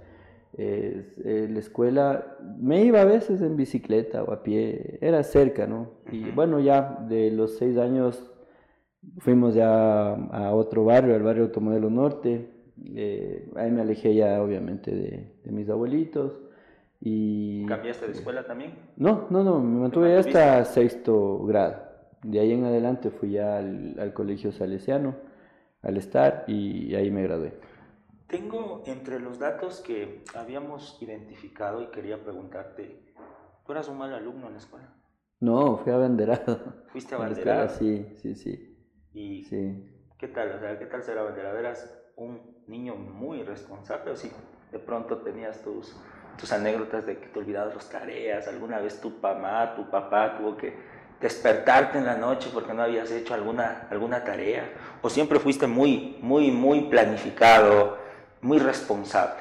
Eh, 0.59 1.15
eh, 1.25 1.49
la 1.51 1.61
escuela, 1.61 2.37
me 2.59 2.85
iba 2.85 3.01
a 3.01 3.07
veces 3.07 3.41
en 3.41 3.57
bicicleta 3.57 4.23
o 4.23 4.33
a 4.33 4.43
pie, 4.43 4.99
era 5.01 5.23
cerca, 5.23 5.67
¿no? 5.67 5.89
Y 6.11 6.31
bueno, 6.31 6.61
ya 6.61 7.07
de 7.09 7.31
los 7.31 7.57
seis 7.57 7.79
años 7.79 8.31
fuimos 9.19 9.55
ya 9.55 10.13
a 10.15 10.55
otro 10.55 10.85
barrio, 10.85 11.15
al 11.15 11.23
barrio 11.23 11.45
Automodelo 11.45 11.91
Norte. 11.91 12.49
Eh, 12.95 13.51
ahí 13.57 13.71
me 13.71 13.83
alejé 13.83 14.15
ya 14.15 14.43
obviamente 14.43 14.91
de, 14.91 15.35
de 15.45 15.53
mis 15.53 15.69
abuelitos. 15.69 16.41
Y, 17.01 17.67
¿Cambiaste 17.67 18.07
de 18.07 18.13
escuela 18.13 18.45
también? 18.47 18.75
No, 18.97 19.27
no, 19.31 19.43
no, 19.43 19.61
me 19.61 19.81
mantuve 19.81 20.17
hasta 20.17 20.65
sexto 20.65 21.45
grado. 21.45 21.83
De 22.23 22.39
ahí 22.39 22.53
en 22.53 22.65
adelante 22.65 23.11
fui 23.11 23.33
ya 23.33 23.59
al, 23.59 23.97
al 23.99 24.13
colegio 24.15 24.53
salesiano, 24.53 25.17
al 25.83 25.97
estar, 25.97 26.45
y 26.47 26.95
ahí 26.95 27.11
me 27.11 27.25
gradué. 27.25 27.55
Tengo 28.29 28.85
entre 28.87 29.19
los 29.19 29.41
datos 29.41 29.81
que 29.81 30.23
habíamos 30.35 30.97
identificado 31.03 31.83
y 31.83 31.89
quería 31.89 32.23
preguntarte, 32.23 33.13
¿tú 33.67 33.73
eras 33.73 33.89
un 33.89 33.99
mal 33.99 34.15
alumno 34.15 34.47
en 34.47 34.53
la 34.53 34.59
escuela? 34.59 34.95
No, 35.41 35.79
fui 35.79 35.93
abanderado. 35.93 36.85
¿Fuiste 36.87 37.15
abanderado? 37.17 37.69
Sí, 37.71 38.07
sí, 38.23 38.37
sí. 38.37 38.72
¿Y 39.15 39.43
sí. 39.45 39.85
qué 40.19 40.29
tal? 40.29 40.53
O 40.53 40.61
sea, 40.61 40.79
¿qué 40.79 40.87
tal 40.87 41.03
ser 41.03 41.19
abanderado? 41.19 41.59
¿Eras 41.59 41.99
un 42.17 42.41
niño 42.67 42.95
muy 42.95 43.43
responsable 43.43 44.13
o 44.13 44.17
sí? 44.17 44.31
De 44.71 44.79
pronto 44.79 45.19
tenías 45.19 45.63
tus, 45.63 45.95
tus 46.39 46.53
anécdotas 46.53 47.07
de 47.07 47.19
que 47.19 47.27
te 47.27 47.39
olvidabas 47.39 47.75
las 47.75 47.91
tareas, 47.91 48.49
alguna 48.49 48.81
vez 48.81 49.01
tu 49.01 49.11
mamá, 49.23 49.75
tu 49.77 49.91
papá 49.91 50.39
tuvo 50.39 50.57
que 50.57 50.73
despertarte 51.21 51.99
en 51.99 52.07
la 52.07 52.17
noche 52.17 52.51
porque 52.53 52.73
no 52.73 52.83
habías 52.83 53.11
hecho 53.13 53.35
alguna, 53.35 53.87
alguna 53.91 54.25
tarea, 54.25 54.73
o 55.03 55.09
siempre 55.09 55.39
fuiste 55.39 55.67
muy, 55.67 56.17
muy, 56.21 56.51
muy 56.51 56.89
planificado, 56.89 57.97
muy 58.41 58.59
responsable. 58.59 59.41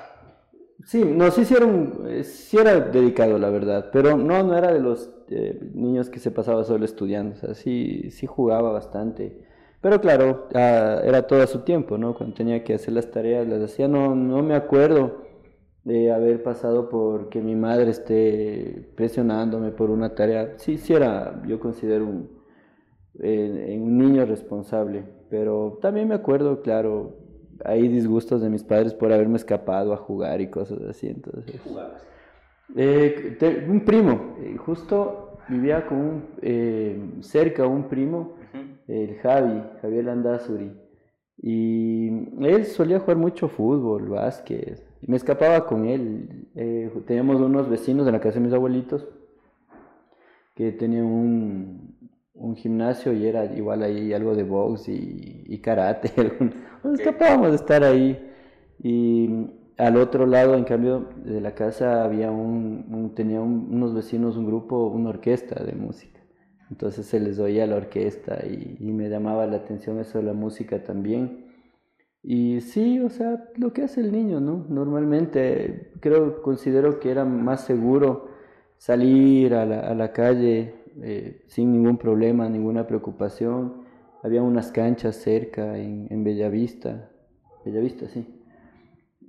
Sí, 0.83 1.03
no, 1.03 1.29
sí, 1.31 1.45
sí 1.45 1.55
era, 1.55 1.67
eh, 2.07 2.23
sí 2.23 2.57
era 2.57 2.79
dedicado, 2.79 3.37
la 3.37 3.49
verdad, 3.49 3.89
pero 3.91 4.17
no, 4.17 4.43
no 4.43 4.57
era 4.57 4.71
de 4.71 4.79
los 4.79 5.11
eh, 5.29 5.59
niños 5.73 6.09
que 6.09 6.19
se 6.19 6.31
pasaba 6.31 6.63
solo 6.63 6.85
estudiando, 6.85 7.35
o 7.35 7.39
sea, 7.39 7.53
sí, 7.53 8.09
sí 8.11 8.27
jugaba 8.27 8.71
bastante. 8.71 9.50
Pero 9.81 9.99
claro, 9.99 10.47
ah, 10.53 11.01
era 11.03 11.23
todo 11.27 11.41
a 11.41 11.47
su 11.47 11.59
tiempo, 11.61 11.97
¿no? 11.97 12.13
Cuando 12.13 12.35
tenía 12.35 12.63
que 12.63 12.75
hacer 12.75 12.93
las 12.93 13.09
tareas, 13.09 13.47
las 13.47 13.61
hacía, 13.61 13.87
no, 13.87 14.15
no 14.15 14.43
me 14.43 14.55
acuerdo 14.55 15.23
de 15.83 16.11
haber 16.11 16.43
pasado 16.43 16.89
por 16.89 17.29
que 17.29 17.41
mi 17.41 17.55
madre 17.55 17.89
esté 17.89 18.91
presionándome 18.95 19.71
por 19.71 19.89
una 19.89 20.13
tarea. 20.13 20.53
Sí, 20.57 20.77
sí 20.77 20.93
era, 20.93 21.41
yo 21.47 21.59
considero 21.59 22.05
un, 22.05 22.29
eh, 23.19 23.77
un 23.81 23.97
niño 23.97 24.25
responsable, 24.25 25.03
pero 25.29 25.79
también 25.81 26.07
me 26.07 26.15
acuerdo, 26.15 26.61
claro, 26.61 27.17
hay 27.65 27.87
disgustos 27.87 28.41
de 28.41 28.49
mis 28.49 28.63
padres 28.63 28.93
por 28.93 29.11
haberme 29.11 29.37
escapado 29.37 29.93
a 29.93 29.97
jugar 29.97 30.41
y 30.41 30.49
cosas 30.49 30.81
así. 30.83 31.07
Entonces, 31.07 31.59
jugabas? 31.61 32.03
Eh, 32.75 33.65
un 33.67 33.83
primo, 33.83 34.35
eh, 34.39 34.55
justo 34.57 35.37
vivía 35.49 35.85
con 35.85 35.97
un, 35.97 36.23
eh, 36.41 36.97
cerca 37.21 37.65
un 37.65 37.89
primo, 37.89 38.35
el 38.91 39.15
Javi, 39.15 39.63
Javier 39.81 40.05
Landazuri, 40.05 40.71
y 41.37 42.07
él 42.45 42.65
solía 42.65 42.99
jugar 42.99 43.17
mucho 43.17 43.47
fútbol, 43.47 44.09
básquet, 44.09 44.83
me 45.07 45.17
escapaba 45.17 45.65
con 45.65 45.85
él. 45.85 46.47
teníamos 47.07 47.41
unos 47.41 47.69
vecinos 47.69 48.05
en 48.07 48.13
la 48.13 48.19
casa 48.19 48.35
de 48.35 48.45
mis 48.45 48.53
abuelitos 48.53 49.07
que 50.55 50.71
tenían 50.71 51.05
un, 51.05 51.97
un 52.33 52.55
gimnasio 52.55 53.13
y 53.13 53.25
era 53.25 53.45
igual 53.45 53.83
ahí 53.83 54.13
algo 54.13 54.35
de 54.35 54.43
box 54.43 54.89
y, 54.89 55.57
karate. 55.59 56.11
Nos 56.83 56.99
escapábamos 56.99 57.49
de 57.49 57.55
estar 57.55 57.83
ahí. 57.83 58.27
Y 58.83 59.47
al 59.77 59.97
otro 59.97 60.25
lado, 60.25 60.55
en 60.55 60.63
cambio, 60.63 61.09
de 61.23 61.39
la 61.41 61.53
casa 61.53 62.03
había 62.03 62.31
un, 62.31 63.13
tenía 63.15 63.41
unos 63.41 63.93
vecinos, 63.93 64.37
un 64.37 64.45
grupo, 64.47 64.87
una 64.87 65.09
orquesta 65.09 65.63
de 65.63 65.73
música. 65.73 66.20
Entonces 66.71 67.05
se 67.05 67.19
les 67.19 67.37
oía 67.37 67.67
la 67.67 67.75
orquesta 67.75 68.39
y, 68.45 68.77
y, 68.79 68.91
me 68.93 69.09
llamaba 69.09 69.45
la 69.45 69.57
atención 69.57 69.99
eso 69.99 70.17
de 70.19 70.23
la 70.23 70.33
música 70.33 70.83
también. 70.83 71.45
Y 72.23 72.61
sí, 72.61 72.99
o 72.99 73.09
sea, 73.09 73.49
lo 73.57 73.73
que 73.73 73.83
hace 73.83 74.01
el 74.01 74.11
niño, 74.11 74.39
¿no? 74.39 74.65
Normalmente 74.69 75.91
creo, 75.99 76.41
considero 76.41 76.99
que 76.99 77.11
era 77.11 77.25
más 77.25 77.65
seguro 77.65 78.29
salir 78.77 79.53
a 79.53 79.65
la, 79.65 79.81
a 79.81 79.95
la 79.95 80.13
calle 80.13 80.75
eh, 81.03 81.43
sin 81.47 81.71
ningún 81.71 81.97
problema, 81.97 82.47
ninguna 82.49 82.87
preocupación. 82.87 83.83
Había 84.23 84.41
unas 84.41 84.71
canchas 84.71 85.17
cerca 85.17 85.77
en, 85.77 86.07
en 86.09 86.23
Bellavista, 86.23 87.09
Bellavista, 87.65 88.07
sí. 88.07 88.25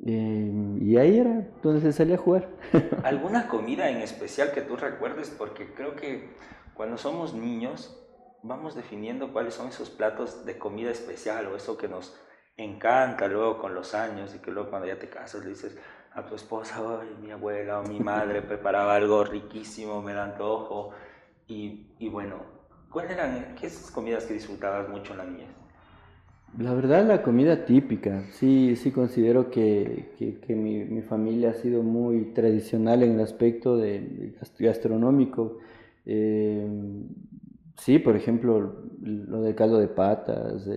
Eh, 0.05 0.79
y 0.81 0.97
ahí 0.97 1.19
era 1.19 1.49
donde 1.63 1.81
se 1.81 1.93
salía 1.93 2.17
a 2.17 2.19
jugar. 2.19 2.49
¿Alguna 3.05 3.49
comida 3.49 3.89
en 3.89 3.99
especial 3.99 4.53
que 4.53 4.63
tú 4.63 4.77
recuerdes? 4.77 5.31
Porque 5.31 5.67
creo 5.75 5.95
que 5.95 6.31
cuando 6.75 6.99
somos 6.99 7.35
niños 7.35 7.99
vamos 8.43 8.75
definiendo 8.75 9.33
cuáles 9.33 9.55
son 9.55 9.69
esos 9.69 9.91
platos 9.91 10.45
de 10.45 10.59
comida 10.59 10.91
especial 10.91 11.47
o 11.47 11.57
eso 11.57 11.77
que 11.77 11.89
nos 11.89 12.19
encanta 12.57 13.29
luego 13.29 13.59
con 13.59 13.75
los 13.75 13.95
años 13.95 14.35
y 14.35 14.39
que 14.39 14.51
luego 14.51 14.71
cuando 14.71 14.89
ya 14.89 14.99
te 14.99 15.09
casas 15.09 15.45
le 15.45 15.51
dices 15.51 15.77
a 16.15 16.27
tu 16.27 16.35
esposa, 16.35 16.77
Ay, 17.01 17.09
mi 17.23 17.31
abuela 17.31 17.81
o 17.81 17.85
mi 17.85 18.01
madre 18.01 18.43
preparaba 18.43 18.95
algo 18.95 19.25
riquísimo, 19.25 20.03
me 20.03 20.13
da 20.13 20.25
antojo 20.25 20.91
y, 21.49 22.09
bueno, 22.09 22.37
¿cuáles 22.91 23.13
eran 23.13 23.55
qué 23.61 23.67
esas 23.67 23.91
comidas 23.91 24.25
que 24.25 24.35
disfrutabas 24.35 24.89
mucho 24.89 25.13
en 25.13 25.19
la 25.19 25.25
niñez? 25.25 25.49
La 26.59 26.73
verdad, 26.73 27.07
la 27.07 27.23
comida 27.23 27.65
típica. 27.67 28.25
Sí, 28.33 28.77
sí 28.77 28.91
considero 28.91 29.51
que, 29.51 30.39
que, 30.47 30.55
mi, 30.55 30.85
mi, 30.85 31.03
familia 31.03 31.51
ha 31.51 31.55
sido 31.55 31.83
muy 31.83 32.33
tradicional 32.35 33.03
en 33.03 33.13
el 33.13 33.21
aspecto 33.21 33.77
de, 33.77 34.35
gastronómico. 34.59 35.59
Eh, 36.05 36.69
sí, 37.77 37.99
por 37.99 38.17
ejemplo, 38.17 38.83
lo 39.03 39.43
del 39.43 39.55
caldo 39.55 39.79
de 39.79 39.89
patas, 39.89 40.69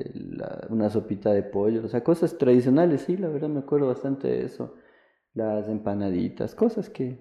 una 0.70 0.89
sopita 0.89 1.34
de 1.34 1.44
pollo, 1.44 1.86
o 1.86 1.88
sea, 1.88 2.03
cosas 2.03 2.38
tradicionales, 2.38 3.01
sí, 3.01 3.17
la 3.17 3.29
verdad 3.29 3.50
me 3.50 3.60
acuerdo 3.60 3.88
bastante 3.88 4.27
de 4.27 4.46
eso. 4.46 4.75
Las 5.34 5.67
empanaditas, 5.67 6.55
cosas 6.55 6.89
que 6.89 7.20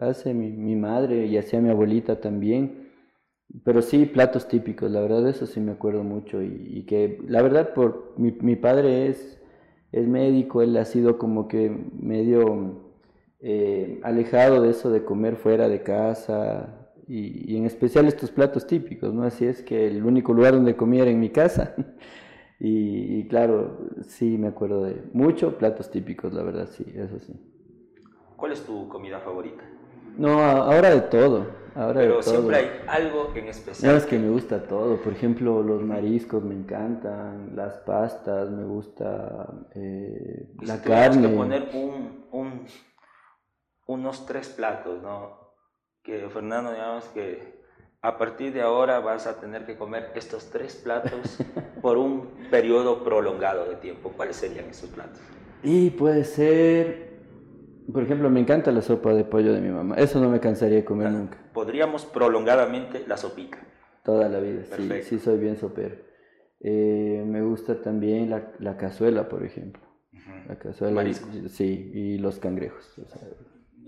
hace 0.00 0.32
mi, 0.34 0.76
madre 0.76 1.26
y 1.26 1.36
hacía 1.36 1.60
mi 1.60 1.70
abuelita 1.70 2.20
también. 2.20 2.88
Pero 3.64 3.82
sí, 3.82 4.06
platos 4.06 4.46
típicos, 4.48 4.90
la 4.90 5.00
verdad 5.00 5.26
eso 5.28 5.46
sí 5.46 5.58
me 5.60 5.72
acuerdo 5.72 6.04
mucho 6.04 6.42
y, 6.42 6.84
que 6.86 7.18
la 7.26 7.42
verdad 7.42 7.72
por 7.74 8.14
mi, 8.18 8.32
mi, 8.32 8.56
padre 8.56 9.08
es, 9.08 9.40
es 9.90 10.06
médico, 10.06 10.62
él 10.62 10.76
ha 10.76 10.84
sido 10.84 11.18
como 11.18 11.48
que 11.48 11.70
medio 11.70 12.92
eh, 13.40 14.00
alejado 14.02 14.62
de 14.62 14.70
eso 14.70 14.90
de 14.90 15.04
comer 15.04 15.36
fuera 15.36 15.68
de 15.68 15.82
casa 15.82 16.87
y, 17.08 17.56
en 17.56 17.66
especial 17.66 18.06
estos 18.06 18.30
platos 18.30 18.66
típicos, 18.66 19.14
¿no? 19.14 19.22
Así 19.24 19.46
es 19.46 19.62
que 19.62 19.86
el 19.88 20.04
único 20.04 20.32
lugar 20.32 20.54
donde 20.54 20.76
comía 20.76 21.02
era 21.02 21.10
en 21.10 21.20
mi 21.20 21.30
casa 21.30 21.74
y, 22.60 23.18
y 23.20 23.28
claro, 23.28 23.88
sí 24.02 24.36
me 24.38 24.48
acuerdo 24.48 24.84
de 24.84 25.02
mucho 25.12 25.56
platos 25.58 25.90
típicos, 25.90 26.32
la 26.34 26.42
verdad 26.42 26.68
sí, 26.70 26.84
eso 26.94 27.18
sí. 27.20 27.34
¿Cuál 28.36 28.52
es 28.52 28.64
tu 28.64 28.88
comida 28.88 29.20
favorita? 29.20 29.64
No, 30.16 30.40
ahora 30.40 30.90
de 30.90 31.02
todo. 31.02 31.46
Ahora 31.74 32.00
Pero 32.00 32.16
de 32.16 32.22
todo. 32.22 32.34
siempre 32.34 32.56
hay 32.56 32.70
algo 32.88 33.32
en 33.36 33.48
especial. 33.48 33.96
es 33.96 34.06
que 34.06 34.18
me 34.18 34.30
gusta 34.30 34.66
todo. 34.66 35.00
Por 35.02 35.12
ejemplo, 35.12 35.62
los 35.62 35.82
mariscos 35.82 36.42
me 36.44 36.54
encantan, 36.54 37.54
las 37.54 37.78
pastas, 37.78 38.50
me 38.50 38.64
gusta 38.64 39.46
eh, 39.74 40.48
la 40.62 40.74
si 40.76 40.82
carne. 40.82 41.28
que 41.28 41.36
poner 41.36 41.70
un, 41.74 42.26
un, 42.32 42.66
unos 43.86 44.26
tres 44.26 44.48
platos, 44.50 45.02
¿no? 45.02 45.37
Que 46.08 46.26
Fernando, 46.30 46.72
digamos 46.72 47.04
que 47.12 47.58
a 48.00 48.16
partir 48.16 48.54
de 48.54 48.62
ahora 48.62 48.98
vas 48.98 49.26
a 49.26 49.38
tener 49.40 49.66
que 49.66 49.76
comer 49.76 50.10
estos 50.14 50.48
tres 50.48 50.76
platos 50.76 51.36
por 51.82 51.98
un 51.98 52.30
periodo 52.50 53.04
prolongado 53.04 53.68
de 53.68 53.76
tiempo. 53.76 54.14
¿Cuáles 54.16 54.36
serían 54.36 54.70
esos 54.70 54.88
platos? 54.88 55.20
Y 55.62 55.90
puede 55.90 56.24
ser 56.24 57.08
por 57.92 58.02
ejemplo, 58.02 58.30
me 58.30 58.40
encanta 58.40 58.72
la 58.72 58.80
sopa 58.80 59.12
de 59.12 59.24
pollo 59.24 59.52
de 59.52 59.60
mi 59.60 59.68
mamá. 59.68 59.96
Eso 59.96 60.18
no 60.18 60.30
me 60.30 60.40
cansaría 60.40 60.76
de 60.76 60.84
comer 60.84 61.10
nunca. 61.10 61.38
Podríamos 61.52 62.06
prolongadamente 62.06 63.04
la 63.06 63.18
sopita. 63.18 63.58
Toda 64.02 64.30
la 64.30 64.40
vida, 64.40 64.62
sí, 64.74 64.90
sí 65.02 65.18
soy 65.18 65.38
bien 65.38 65.58
sopero. 65.58 65.96
Eh, 66.60 67.22
me 67.26 67.42
gusta 67.42 67.82
también 67.82 68.30
la, 68.30 68.52
la 68.60 68.78
cazuela, 68.78 69.28
por 69.28 69.44
ejemplo. 69.44 69.82
La 70.48 70.58
cazuela. 70.58 70.94
Mariscos. 70.94 71.52
Sí, 71.52 71.90
y 71.92 72.18
los 72.18 72.38
cangrejos. 72.38 72.94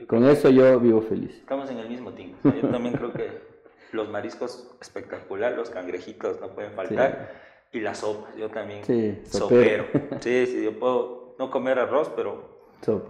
Con 0.07 0.27
eso 0.27 0.51
yo 0.51 0.79
vivo 0.81 1.03
feliz. 1.03 1.35
Estamos 1.37 1.71
en 1.71 1.79
el 1.79 1.89
mismo 1.89 2.13
team. 2.13 2.33
Yo 2.45 2.69
también 2.69 2.95
creo 2.95 3.13
que 3.13 3.31
los 3.93 4.09
mariscos 4.09 4.77
espectacular, 4.81 5.53
los 5.53 5.71
cangrejitos 5.71 6.41
no 6.41 6.49
pueden 6.49 6.73
faltar. 6.73 7.51
Y 7.73 7.81
la 7.81 7.95
sopa, 7.95 8.29
yo 8.37 8.49
también 8.49 8.83
sí, 8.85 9.21
sopero. 9.25 9.87
Sí, 10.21 10.47
sí, 10.47 10.65
yo 10.65 10.79
puedo 10.79 11.37
no 11.39 11.51
comer 11.51 11.79
arroz, 11.79 12.11
pero 12.17 12.51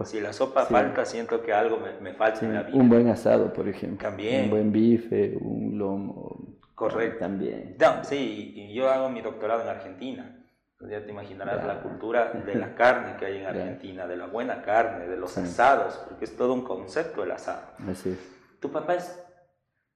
si 0.03 0.19
la 0.19 0.33
sopa 0.33 0.65
falta, 0.65 1.05
siento 1.05 1.41
que 1.41 1.51
algo 1.51 1.77
me, 1.77 1.99
me 1.99 2.13
falta 2.15 2.45
en 2.45 2.53
la 2.53 2.63
vida. 2.63 2.77
Un 2.77 2.89
buen 2.89 3.07
asado, 3.07 3.51
por 3.53 3.67
ejemplo. 3.67 4.07
También. 4.07 4.45
Un 4.45 4.49
buen 4.51 4.71
bife, 4.71 5.37
un 5.39 5.77
lomo. 5.77 6.57
Correcto. 6.75 7.19
También. 7.19 7.75
No, 7.79 8.03
sí, 8.03 8.53
y 8.55 8.73
yo 8.73 8.89
hago 8.89 9.09
mi 9.09 9.21
doctorado 9.21 9.61
en 9.61 9.67
Argentina. 9.69 10.40
Ya 10.89 11.03
te 11.03 11.11
imaginarás 11.11 11.65
la 11.65 11.81
cultura 11.81 12.31
de 12.45 12.55
la 12.55 12.75
carne 12.75 13.17
que 13.17 13.25
hay 13.25 13.37
en 13.37 13.45
Argentina, 13.45 14.07
de 14.07 14.17
la 14.17 14.27
buena 14.27 14.61
carne, 14.61 15.07
de 15.07 15.17
los 15.17 15.37
asados, 15.37 15.95
porque 16.07 16.25
es 16.25 16.35
todo 16.35 16.53
un 16.53 16.63
concepto 16.63 17.23
el 17.23 17.31
asado. 17.31 17.61
Así 17.89 18.09
es. 18.09 18.19
Tu 18.59 18.71
papá 18.71 18.95
es 18.95 19.23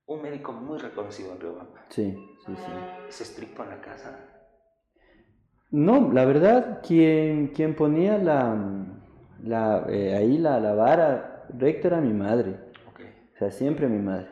un 0.05 0.21
médico 0.21 0.51
muy 0.53 0.77
reconocido 0.77 1.33
en 1.33 1.39
Riobamba. 1.39 1.85
Sí, 1.89 2.13
sí, 2.45 2.53
sí. 2.55 2.71
¿Es 3.09 3.21
estricto 3.21 3.63
en 3.63 3.69
la 3.69 3.81
casa? 3.81 4.17
No, 5.71 6.11
la 6.13 6.25
verdad, 6.25 6.81
quien, 6.85 7.47
quien 7.47 7.75
ponía 7.75 8.17
la, 8.17 8.55
la, 9.43 9.85
eh, 9.89 10.15
ahí 10.15 10.37
la, 10.37 10.59
la, 10.59 10.73
vara 10.73 11.47
recta 11.57 11.87
era 11.87 12.01
mi 12.01 12.13
madre. 12.13 12.59
O 13.35 13.37
sea, 13.37 13.51
siempre 13.51 13.87
mi 13.87 13.99
madre. 13.99 14.29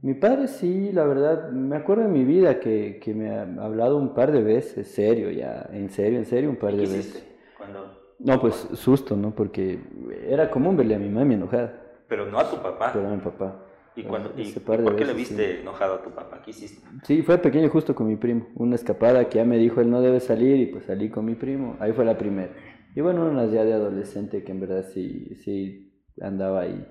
Mi 0.00 0.14
padre 0.14 0.46
sí, 0.46 0.92
la 0.92 1.04
verdad, 1.04 1.50
me 1.50 1.76
acuerdo 1.76 2.04
de 2.04 2.08
mi 2.08 2.24
vida 2.24 2.60
que, 2.60 3.00
que 3.02 3.14
me 3.14 3.30
ha 3.30 3.42
hablado 3.42 3.96
un 3.96 4.14
par 4.14 4.30
de 4.30 4.42
veces, 4.42 4.88
serio, 4.88 5.30
ya, 5.30 5.68
en 5.72 5.90
serio, 5.90 6.18
en 6.18 6.26
serio, 6.26 6.50
un 6.50 6.56
par 6.56 6.74
de 6.74 6.82
veces. 6.82 7.26
Cuando... 7.56 7.98
No, 8.20 8.40
pues 8.40 8.54
susto, 8.74 9.16
¿no? 9.16 9.34
Porque 9.34 9.80
era 10.28 10.50
común 10.50 10.76
verle 10.76 10.94
a 10.94 10.98
mi 10.98 11.08
mami 11.08 11.34
enojada. 11.34 11.82
Pero 12.08 12.26
no 12.26 12.38
a 12.38 12.48
tu 12.48 12.56
papá. 12.56 12.90
Pero 12.92 13.08
a 13.08 13.10
mi 13.10 13.20
papá. 13.20 13.64
¿Y, 13.96 14.04
cuando, 14.04 14.32
y, 14.36 14.52
por 14.52 14.94
qué 14.94 15.04
le 15.04 15.12
viste 15.12 15.60
enojado 15.60 15.94
a 15.94 16.02
tu 16.02 16.10
papá? 16.10 16.40
¿Qué 16.44 16.52
hiciste? 16.52 16.86
Sí, 17.02 17.22
fue 17.22 17.38
pequeño 17.38 17.68
justo 17.68 17.96
con 17.96 18.06
mi 18.06 18.14
primo. 18.14 18.46
Una 18.54 18.76
escapada 18.76 19.28
que 19.28 19.38
ya 19.38 19.44
me 19.44 19.58
dijo 19.58 19.80
él 19.80 19.90
no 19.90 20.00
debe 20.00 20.20
salir 20.20 20.56
y 20.60 20.66
pues 20.66 20.84
salí 20.84 21.10
con 21.10 21.24
mi 21.24 21.34
primo. 21.34 21.76
Ahí 21.80 21.92
fue 21.92 22.04
la 22.04 22.16
primera. 22.16 22.52
Y 22.94 23.00
bueno, 23.00 23.28
unas 23.28 23.50
ya 23.50 23.64
de 23.64 23.72
adolescente 23.72 24.44
que 24.44 24.52
en 24.52 24.60
verdad 24.60 24.84
sí, 24.94 25.34
sí 25.42 25.92
andaba 26.20 26.60
ahí 26.60 26.86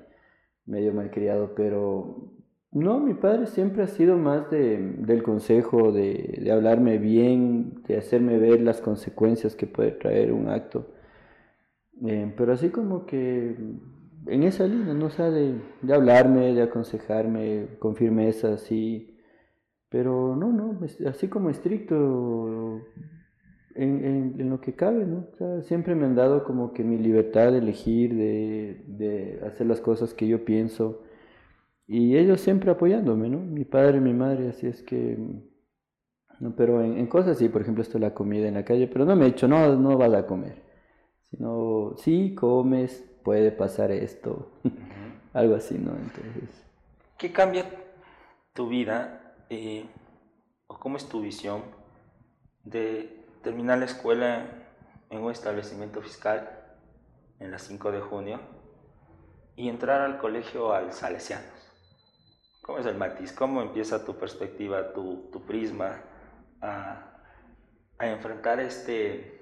medio 0.66 0.94
malcriado, 0.94 1.56
pero 1.56 2.37
no, 2.78 3.00
mi 3.00 3.14
padre 3.14 3.48
siempre 3.48 3.84
ha 3.84 3.88
sido 3.88 4.18
más 4.18 4.50
de, 4.52 4.78
del 5.00 5.24
consejo, 5.24 5.92
de, 5.92 6.40
de, 6.44 6.52
hablarme 6.52 6.98
bien, 6.98 7.84
de 7.88 7.98
hacerme 7.98 8.38
ver 8.38 8.62
las 8.62 8.82
consecuencias 8.82 9.56
que 9.56 9.68
puede 9.68 9.92
traer 9.92 10.32
un 10.32 10.50
acto. 10.50 10.88
Eh, 12.06 12.34
pero 12.38 12.54
así 12.54 12.70
como 12.70 13.06
que 13.06 13.56
en 14.28 14.44
esa 14.44 14.68
línea, 14.68 14.94
no 14.94 15.08
o 15.08 15.32
de, 15.32 15.60
de, 15.82 15.94
hablarme, 15.94 16.54
de 16.54 16.62
aconsejarme 16.62 17.68
con 17.80 17.96
firmeza, 17.96 18.54
así. 18.54 19.18
Pero 19.90 20.36
no, 20.36 20.52
no, 20.52 20.80
así 21.08 21.30
como 21.30 21.50
estricto 21.50 22.82
en, 23.76 24.36
en, 24.38 24.50
lo 24.50 24.60
que 24.62 24.76
cabe, 24.76 25.06
¿no? 25.06 25.28
O 25.34 25.36
sea, 25.38 25.62
siempre 25.64 25.96
me 25.96 26.06
han 26.06 26.16
dado 26.16 26.44
como 26.44 26.74
que 26.74 26.84
mi 26.84 26.98
libertad 26.98 27.52
de 27.54 27.60
elegir, 27.60 28.16
de, 28.16 28.84
de 28.88 29.40
hacer 29.46 29.68
las 29.68 29.82
cosas 29.82 30.14
que 30.14 30.28
yo 30.28 30.44
pienso 30.46 31.07
y 31.88 32.18
ellos 32.18 32.42
siempre 32.42 32.72
apoyándome, 32.72 33.30
¿no? 33.30 33.40
Mi 33.40 33.64
padre 33.64 34.02
mi 34.02 34.14
madre, 34.14 34.50
así 34.50 34.68
es 34.68 34.84
que... 34.84 35.18
No, 36.40 36.54
pero 36.56 36.84
en, 36.84 37.08
cosas 37.08 37.38
sí, 37.38 37.50
por 37.50 37.62
ejemplo, 37.62 37.82
esto 37.82 37.98
la 37.98 38.14
comida 38.14 38.48
en 38.48 38.56
la 38.56 38.66
calle, 38.66 38.88
pero 38.88 39.06
no 39.06 39.16
me 39.16 39.26
he 39.26 39.32
dicho, 39.32 39.48
no, 39.48 39.76
no 39.76 39.98
vas 39.98 40.14
a 40.14 40.28
comer. 40.28 40.62
Sino, 41.32 41.96
sí, 41.98 42.36
comes, 42.36 43.04
puede 43.24 43.52
pasar 43.52 43.92
esto. 43.92 44.52
Algo 45.34 45.56
así, 45.56 45.80
¿no? 45.80 45.92
Entonces... 45.96 46.64
¿Qué 47.18 47.32
cambia 47.32 47.66
tu 48.54 48.68
vida 48.68 49.36
eh, 49.50 49.86
o 50.68 50.78
cómo 50.78 50.98
es 50.98 51.08
tu 51.10 51.22
visión 51.22 51.64
de 52.64 53.26
terminar 53.42 53.80
la 53.80 53.86
escuela 53.86 54.46
en 55.10 55.24
un 55.24 55.32
establecimiento 55.32 56.02
fiscal 56.02 56.50
en 57.40 57.50
la 57.50 57.58
5 57.58 57.92
de 57.92 58.02
junio 58.02 58.40
y 59.56 59.70
entrar 59.70 60.02
al 60.02 60.20
colegio 60.20 60.74
al 60.74 60.92
Salesiano? 60.92 61.57
¿Cómo 62.68 62.80
es 62.80 62.86
el 62.86 62.98
matiz? 62.98 63.32
¿Cómo 63.32 63.62
empieza 63.62 64.04
tu 64.04 64.16
perspectiva, 64.18 64.92
tu, 64.92 65.30
tu 65.32 65.42
prisma 65.46 66.02
a, 66.60 67.18
a, 67.98 68.08
enfrentar 68.12 68.60
este, 68.60 69.40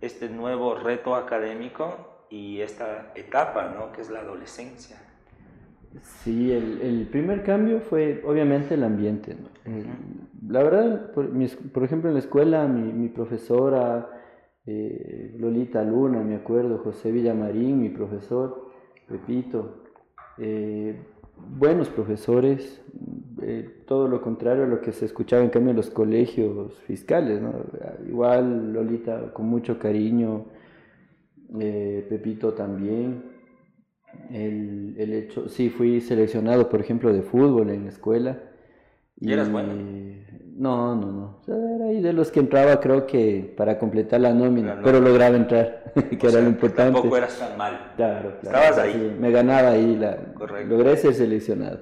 este 0.00 0.28
nuevo 0.28 0.76
reto 0.76 1.16
académico 1.16 2.26
y 2.30 2.60
esta 2.60 3.10
etapa, 3.16 3.74
¿no? 3.76 3.90
Que 3.90 4.02
es 4.02 4.10
la 4.10 4.20
adolescencia. 4.20 4.98
Sí, 6.22 6.52
el, 6.52 6.80
el 6.80 7.08
primer 7.08 7.42
cambio 7.42 7.80
fue 7.80 8.22
obviamente 8.24 8.74
el 8.74 8.84
ambiente. 8.84 9.34
¿no? 9.34 9.48
La 10.48 10.62
verdad, 10.62 11.10
por, 11.10 11.28
por, 11.72 11.82
ejemplo, 11.82 12.08
en 12.08 12.14
la 12.14 12.20
escuela, 12.20 12.68
mi, 12.68 12.92
mi 12.92 13.08
profesora, 13.08 14.08
eh, 14.64 15.34
Lolita 15.40 15.82
Luna, 15.82 16.20
me 16.20 16.36
acuerdo, 16.36 16.78
José 16.78 17.10
Villamarín, 17.10 17.80
mi 17.80 17.88
profesor, 17.88 18.70
Pepito, 19.08 19.82
eh, 20.38 21.04
buenos 21.48 21.88
profesores, 21.88 22.82
eh, 23.42 23.82
todo 23.86 24.08
lo 24.08 24.20
contrario 24.20 24.64
a 24.64 24.66
lo 24.66 24.80
que 24.80 24.92
se 24.92 25.04
escuchaba 25.04 25.42
en 25.42 25.50
cambio 25.50 25.70
en 25.70 25.76
los 25.76 25.90
colegios 25.90 26.78
fiscales, 26.80 27.40
¿no? 27.40 27.52
Igual 28.06 28.72
Lolita 28.72 29.32
con 29.32 29.46
mucho 29.46 29.78
cariño, 29.78 30.46
eh, 31.58 32.06
Pepito 32.08 32.54
también. 32.54 33.24
El, 34.30 34.94
el, 34.98 35.12
hecho, 35.12 35.48
sí, 35.48 35.70
fui 35.70 36.00
seleccionado, 36.00 36.68
por 36.68 36.80
ejemplo, 36.80 37.12
de 37.12 37.22
fútbol 37.22 37.70
en 37.70 37.84
la 37.84 37.90
escuela. 37.90 38.42
¿Y, 39.16 39.32
eras 39.32 39.50
bueno? 39.50 39.72
No, 40.60 40.94
no, 40.94 41.06
no. 41.10 41.38
era 41.74 41.86
ahí 41.86 42.02
de 42.02 42.12
los 42.12 42.30
que 42.30 42.38
entraba, 42.38 42.80
creo 42.80 43.06
que 43.06 43.54
para 43.56 43.78
completar 43.78 44.20
la 44.20 44.34
nómina, 44.34 44.78
pero 44.84 45.00
lograba 45.00 45.34
entrar, 45.34 45.90
que 46.20 46.26
era 46.26 46.42
lo 46.42 46.48
importante. 46.48 46.92
Tampoco 46.92 47.16
eras 47.16 47.38
tan 47.38 47.56
mal. 47.56 47.92
Claro, 47.96 48.36
claro. 48.42 48.58
Estabas 48.58 48.78
ahí. 48.78 49.16
me 49.18 49.30
ganaba 49.30 49.70
ahí, 49.70 49.96
la, 49.96 50.18
Correcto. 50.34 50.68
logré 50.76 50.98
ser 50.98 51.14
seleccionado. 51.14 51.78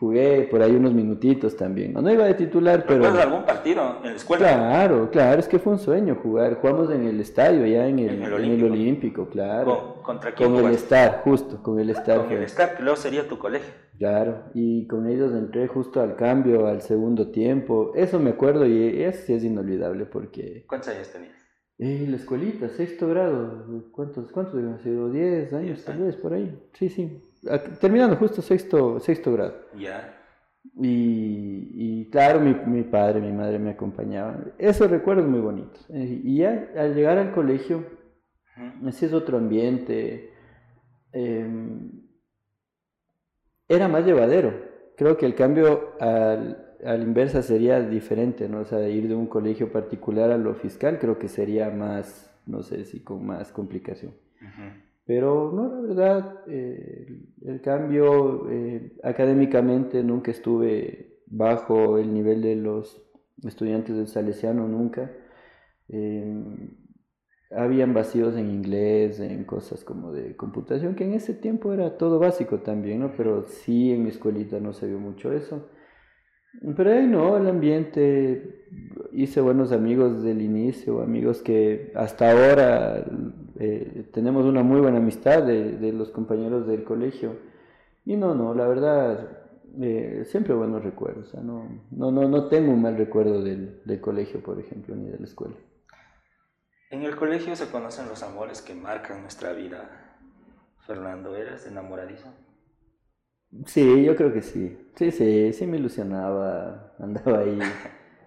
Jugué 0.00 0.48
por 0.50 0.62
ahí 0.62 0.74
unos 0.74 0.94
minutitos 0.94 1.54
también. 1.54 1.92
No, 1.92 2.10
iba 2.10 2.24
de 2.24 2.32
titular, 2.32 2.84
pero. 2.88 3.02
¿Recuerdas 3.02 3.26
algún 3.26 3.44
partido 3.44 3.98
en 4.02 4.10
la 4.12 4.16
escuela? 4.16 4.48
Claro, 4.48 5.10
claro, 5.10 5.40
es 5.40 5.46
que 5.46 5.58
fue 5.58 5.74
un 5.74 5.78
sueño 5.78 6.18
jugar. 6.22 6.54
Jugamos 6.54 6.90
en 6.90 7.06
el 7.06 7.20
estadio, 7.20 7.66
ya 7.66 7.86
en 7.86 7.98
el, 7.98 8.14
en 8.14 8.22
el, 8.22 8.64
Olímpico? 8.64 9.28
claro. 9.28 9.96
¿Con, 9.96 10.02
¿Contra 10.02 10.34
quién? 10.34 10.54
Con 10.54 10.64
el 10.64 10.74
Star, 10.76 11.20
justo, 11.22 11.62
con 11.62 11.78
el 11.78 11.90
Star. 11.90 12.24
Con 12.24 12.32
el 12.32 12.44
Star, 12.44 12.78
que 12.78 12.82
luego 12.82 12.96
sería 12.96 13.28
tu 13.28 13.38
colegio. 13.38 13.74
Claro, 13.98 14.44
y 14.54 14.86
con 14.86 15.06
ellos 15.06 15.34
entré 15.34 15.68
justo 15.68 16.00
al 16.00 16.16
cambio, 16.16 16.66
al 16.66 16.80
segundo 16.80 17.30
tiempo. 17.30 17.92
Eso 17.94 18.18
me 18.18 18.30
acuerdo 18.30 18.64
y 18.64 19.02
eso 19.02 19.26
sí 19.26 19.34
es 19.34 19.44
inolvidable 19.44 20.06
porque... 20.06 20.64
¿Cuántos 20.66 20.94
años 20.94 21.10
tenías? 21.10 21.34
Eh, 21.76 22.06
la 22.08 22.16
escuelita, 22.16 22.70
sexto 22.70 23.06
grado. 23.08 23.66
¿Cuántos, 23.92 24.32
cuántos 24.32 24.54
habían 24.54 24.78
sido? 24.80 25.10
¿Diez 25.10 25.52
años 25.52 25.84
tal 25.84 25.98
vez, 25.98 26.16
por 26.16 26.32
ahí? 26.32 26.58
Sí, 26.72 26.88
sí. 26.88 27.20
Terminando 27.80 28.16
justo 28.16 28.42
sexto, 28.42 29.00
sexto 29.00 29.32
grado. 29.32 29.54
Ya. 29.78 30.16
Y, 30.76 31.70
y, 31.74 32.10
claro, 32.10 32.40
mi, 32.40 32.54
mi, 32.66 32.82
padre, 32.82 33.20
mi 33.20 33.32
madre 33.32 33.58
me 33.58 33.70
acompañaban. 33.70 34.52
Esos 34.58 34.90
recuerdos 34.90 35.26
muy 35.26 35.40
bonitos. 35.40 35.88
Eh, 35.90 36.20
y 36.22 36.38
ya 36.38 36.70
al 36.76 36.94
llegar 36.94 37.18
al 37.18 37.32
colegio, 37.32 37.84
así 38.86 39.06
es 39.06 39.12
otro 39.12 39.38
ambiente. 39.38 40.32
Eh, 41.12 41.48
era 43.68 43.88
más 43.88 44.04
llevadero. 44.04 44.68
Creo 44.96 45.16
que 45.16 45.24
el 45.24 45.34
cambio 45.34 45.94
al, 45.98 46.70
al 46.84 47.02
inversa 47.02 47.42
sería 47.42 47.80
diferente, 47.80 48.48
¿no? 48.48 48.60
O 48.60 48.64
sea, 48.64 48.86
ir 48.88 49.08
de 49.08 49.14
un 49.14 49.26
colegio 49.26 49.72
particular 49.72 50.30
a 50.30 50.38
lo 50.38 50.54
fiscal 50.54 50.98
creo 50.98 51.18
que 51.18 51.28
sería 51.28 51.70
más, 51.70 52.30
no 52.46 52.62
sé 52.62 52.84
si 52.84 53.00
con 53.00 53.24
más 53.24 53.52
complicación. 53.52 54.12
Pero 55.10 55.50
no, 55.52 55.66
la 55.66 55.80
verdad, 55.80 56.44
eh, 56.46 57.04
el 57.44 57.60
cambio 57.60 58.48
eh, 58.48 58.92
académicamente 59.02 60.04
nunca 60.04 60.30
estuve 60.30 61.18
bajo 61.26 61.98
el 61.98 62.14
nivel 62.14 62.40
de 62.42 62.54
los 62.54 63.02
estudiantes 63.42 63.96
del 63.96 64.06
Salesiano, 64.06 64.68
nunca. 64.68 65.10
Eh, 65.88 66.44
habían 67.50 67.92
vacíos 67.92 68.36
en 68.36 68.50
inglés, 68.50 69.18
en 69.18 69.42
cosas 69.42 69.82
como 69.82 70.12
de 70.12 70.36
computación, 70.36 70.94
que 70.94 71.06
en 71.06 71.14
ese 71.14 71.34
tiempo 71.34 71.72
era 71.72 71.98
todo 71.98 72.20
básico 72.20 72.60
también, 72.60 73.00
¿no? 73.00 73.12
Pero 73.16 73.42
sí 73.48 73.90
en 73.90 74.04
mi 74.04 74.10
escuelita 74.10 74.60
no 74.60 74.72
se 74.72 74.86
vio 74.86 75.00
mucho 75.00 75.32
eso. 75.32 75.70
Pero 76.76 76.92
ahí 76.92 77.06
no, 77.06 77.36
el 77.36 77.48
ambiente, 77.48 78.66
hice 79.12 79.40
buenos 79.40 79.72
amigos 79.72 80.22
del 80.22 80.42
inicio, 80.42 81.00
amigos 81.00 81.42
que 81.42 81.92
hasta 81.94 82.30
ahora 82.30 83.04
eh, 83.58 84.08
tenemos 84.12 84.44
una 84.44 84.62
muy 84.62 84.80
buena 84.80 84.98
amistad 84.98 85.42
de, 85.42 85.78
de, 85.78 85.92
los 85.92 86.10
compañeros 86.10 86.66
del 86.66 86.84
colegio. 86.84 87.36
Y 88.04 88.16
no, 88.16 88.34
no, 88.34 88.54
la 88.54 88.66
verdad, 88.66 89.38
eh, 89.80 90.24
siempre 90.26 90.54
buenos 90.54 90.82
recuerdos. 90.82 91.32
No, 91.34 91.68
no, 91.90 92.10
no, 92.10 92.28
no 92.28 92.48
tengo 92.48 92.72
un 92.72 92.82
mal 92.82 92.96
recuerdo 92.96 93.42
del, 93.42 93.80
del 93.84 94.00
colegio, 94.00 94.42
por 94.42 94.58
ejemplo, 94.58 94.94
ni 94.96 95.08
de 95.08 95.18
la 95.18 95.24
escuela. 95.24 95.54
En 96.90 97.02
el 97.02 97.14
colegio 97.14 97.54
se 97.54 97.70
conocen 97.70 98.08
los 98.08 98.22
amores 98.24 98.60
que 98.60 98.74
marcan 98.74 99.22
nuestra 99.22 99.52
vida. 99.52 100.16
Fernando, 100.86 101.36
¿eras 101.36 101.66
enamoradizo? 101.66 102.26
Sí, 103.66 104.04
yo 104.04 104.14
creo 104.16 104.32
que 104.32 104.42
sí. 104.42 104.76
Sí, 104.96 105.10
sí, 105.10 105.52
sí 105.52 105.66
me 105.66 105.78
ilusionaba, 105.78 106.94
andaba 106.98 107.40
ahí. 107.40 107.58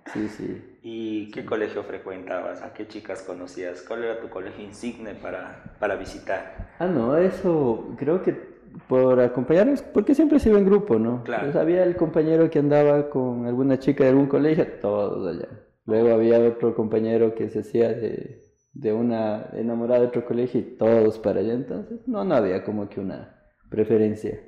Sí, 0.05 0.27
sí. 0.27 0.61
¿Y 0.81 1.31
qué 1.31 1.45
colegio 1.45 1.83
frecuentabas? 1.83 2.61
¿A 2.61 2.73
qué 2.73 2.87
chicas 2.87 3.23
conocías? 3.23 3.81
¿Cuál 3.83 4.03
era 4.03 4.19
tu 4.19 4.29
colegio 4.29 4.63
insigne 4.65 5.15
para, 5.15 5.77
para 5.79 5.95
visitar? 5.95 6.75
Ah, 6.79 6.87
no, 6.87 7.15
eso 7.17 7.95
creo 7.97 8.21
que 8.21 8.53
por 8.87 9.19
acompañarnos, 9.21 9.81
porque 9.81 10.15
siempre 10.15 10.39
se 10.39 10.49
iba 10.49 10.59
en 10.59 10.65
grupo, 10.65 10.99
¿no? 10.99 11.23
Claro. 11.23 11.43
Pues 11.45 11.55
había 11.55 11.83
el 11.83 11.95
compañero 11.95 12.49
que 12.49 12.59
andaba 12.59 13.09
con 13.09 13.45
alguna 13.45 13.79
chica 13.79 14.03
de 14.03 14.09
algún 14.09 14.27
colegio, 14.27 14.67
todos 14.81 15.27
allá. 15.35 15.47
Luego 15.85 16.13
había 16.13 16.39
otro 16.39 16.75
compañero 16.75 17.35
que 17.35 17.49
se 17.49 17.59
hacía 17.59 17.89
de, 17.93 18.41
de 18.73 18.93
una 18.93 19.49
enamorada 19.53 20.01
de 20.01 20.07
otro 20.07 20.25
colegio 20.25 20.59
y 20.59 20.63
todos 20.77 21.19
para 21.19 21.39
allá, 21.39 21.53
entonces 21.53 22.07
no, 22.07 22.23
no 22.25 22.35
había 22.35 22.63
como 22.63 22.89
que 22.89 22.99
una 22.99 23.39
preferencia. 23.69 24.39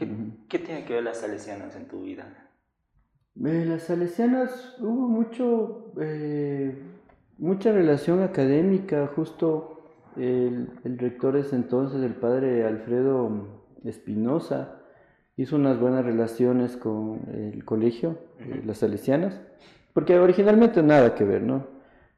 ¿Qué, 0.00 0.08
¿qué 0.48 0.58
tiene 0.58 0.84
que 0.86 0.94
ver 0.94 1.04
las 1.04 1.18
salesianas 1.18 1.76
en 1.76 1.86
tu 1.86 2.02
vida? 2.02 2.48
Eh, 3.44 3.64
las 3.66 3.82
salesianas 3.82 4.76
hubo 4.80 5.08
mucho, 5.08 5.92
eh, 6.00 6.74
mucha 7.36 7.70
relación 7.70 8.22
académica, 8.22 9.10
justo 9.14 9.82
el, 10.16 10.70
el 10.84 10.98
rector 10.98 11.36
ese 11.36 11.54
entonces, 11.54 12.02
el 12.02 12.14
padre 12.14 12.66
Alfredo 12.66 13.46
Espinosa, 13.84 14.80
hizo 15.36 15.56
unas 15.56 15.78
buenas 15.78 16.04
relaciones 16.04 16.78
con 16.78 17.20
el 17.34 17.64
colegio, 17.66 18.18
eh, 18.38 18.62
las 18.64 18.78
salesianas, 18.78 19.38
porque 19.92 20.18
originalmente 20.18 20.82
nada 20.82 21.14
que 21.14 21.24
ver, 21.24 21.42
¿no? 21.42 21.66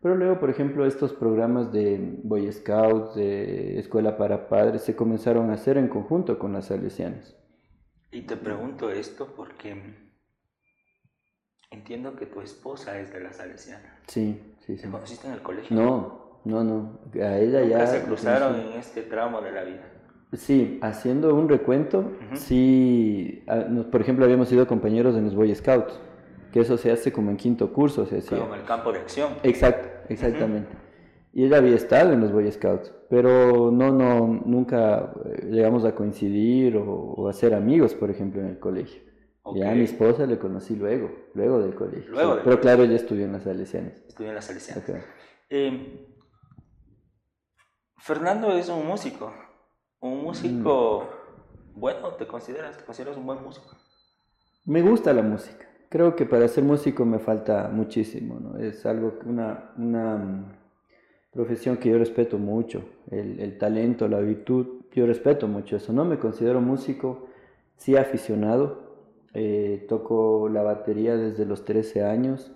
Pero 0.00 0.16
luego, 0.16 0.38
por 0.38 0.50
ejemplo, 0.50 0.86
estos 0.86 1.12
programas 1.12 1.72
de 1.72 2.18
Boy 2.22 2.50
Scouts, 2.50 3.16
de 3.16 3.78
Escuela 3.78 4.16
para 4.16 4.48
Padres, 4.48 4.82
se 4.82 4.96
comenzaron 4.96 5.50
a 5.50 5.54
hacer 5.54 5.78
en 5.78 5.88
conjunto 5.88 6.38
con 6.38 6.52
las 6.52 6.66
salesianas. 6.66 7.36
Y 8.12 8.22
te 8.22 8.36
pregunto 8.36 8.90
esto 8.90 9.32
porque 9.34 9.74
entiendo 11.70 12.14
que 12.14 12.26
tu 12.26 12.42
esposa 12.42 13.00
es 13.00 13.10
de 13.10 13.20
las 13.20 13.36
salesianas. 13.36 13.90
Sí, 14.06 14.54
sí, 14.66 14.76
sí. 14.76 14.82
¿Te 14.82 14.90
conociste 14.90 15.26
en 15.26 15.32
el 15.32 15.42
colegio? 15.42 15.74
No, 15.74 16.40
no, 16.44 16.62
no. 16.62 17.00
A 17.14 17.38
ella 17.38 17.64
ya... 17.64 17.86
se 17.86 18.02
cruzaron 18.02 18.60
en 18.60 18.72
este 18.74 19.02
tramo 19.02 19.40
de 19.40 19.52
la 19.52 19.64
vida. 19.64 19.88
Sí, 20.34 20.78
haciendo 20.82 21.34
un 21.34 21.48
recuento, 21.48 22.12
sí, 22.34 23.44
ah, 23.48 23.66
por 23.90 24.00
ejemplo, 24.00 24.24
habíamos 24.24 24.48
sido 24.48 24.66
compañeros 24.66 25.14
en 25.14 25.24
los 25.24 25.34
Boy 25.34 25.54
Scouts, 25.54 26.00
que 26.52 26.60
eso 26.60 26.78
se 26.78 26.90
hace 26.90 27.12
como 27.12 27.30
en 27.30 27.36
quinto 27.36 27.70
curso, 27.72 28.06
se 28.06 28.18
hacía. 28.18 28.38
Como 28.38 28.54
en 28.54 28.60
el 28.60 28.66
campo 28.66 28.92
de 28.92 29.00
acción. 29.00 29.34
Exacto, 29.42 29.88
exactamente. 30.08 30.74
Y 31.34 31.44
ella 31.44 31.58
había 31.58 31.76
estado 31.76 32.12
en 32.12 32.20
los 32.20 32.30
Boy 32.30 32.50
Scouts, 32.52 32.92
pero 33.08 33.70
no, 33.70 33.90
no, 33.90 34.26
nunca 34.44 35.12
eh, 35.24 35.46
llegamos 35.50 35.84
a 35.86 35.94
coincidir 35.94 36.76
o, 36.76 37.26
a 37.26 37.32
ser 37.32 37.54
amigos, 37.54 37.94
por 37.94 38.10
ejemplo, 38.10 38.42
en 38.42 38.48
el 38.48 38.58
colegio. 38.58 39.02
Ya 39.54 39.72
a 39.72 39.74
mi 39.74 39.84
esposa 39.84 40.24
le 40.26 40.38
conocí 40.38 40.76
luego, 40.76 41.10
luego 41.34 41.58
del 41.60 41.74
colegio. 41.74 42.12
Luego 42.12 42.38
pero 42.44 42.60
claro, 42.60 42.84
ella 42.84 42.96
estudió 42.96 43.24
en 43.24 43.32
las 43.32 43.42
Salesianas. 43.42 43.94
Estudió 44.06 44.28
en 44.28 44.34
las 44.36 44.44
Salesianas. 44.44 44.84
Eh, 45.50 46.06
Fernando 47.96 48.52
es 48.52 48.68
un 48.68 48.86
músico. 48.86 49.32
Un 50.00 50.22
músico 50.22 51.08
mm. 51.74 51.80
bueno, 51.80 52.14
¿te 52.14 52.26
consideras? 52.26 52.76
¿Te 52.76 52.84
consideras 52.84 53.16
un 53.16 53.26
buen 53.26 53.42
músico? 53.42 53.76
Me 54.66 54.82
gusta 54.82 55.12
la 55.12 55.22
música. 55.22 55.66
Creo 55.88 56.14
que 56.14 56.24
para 56.24 56.46
ser 56.46 56.62
músico 56.62 57.04
me 57.04 57.18
falta 57.18 57.68
muchísimo, 57.68 58.38
¿no? 58.38 58.58
Es 58.58 58.86
algo, 58.86 59.18
una, 59.26 59.72
una 59.76 60.61
profesión 61.32 61.76
que 61.78 61.90
yo 61.90 61.98
respeto 61.98 62.38
mucho. 62.38 62.84
El, 63.10 63.40
el, 63.40 63.58
talento, 63.58 64.08
la 64.08 64.20
virtud, 64.20 64.82
yo 64.92 65.06
respeto 65.06 65.48
mucho 65.48 65.76
eso. 65.76 65.92
No 65.92 66.04
me 66.04 66.18
considero 66.18 66.60
músico, 66.60 67.26
sí 67.76 67.96
aficionado. 67.96 68.92
Eh, 69.34 69.86
toco 69.88 70.48
la 70.48 70.62
batería 70.62 71.16
desde 71.16 71.46
los 71.46 71.64
13 71.64 72.04
años. 72.04 72.52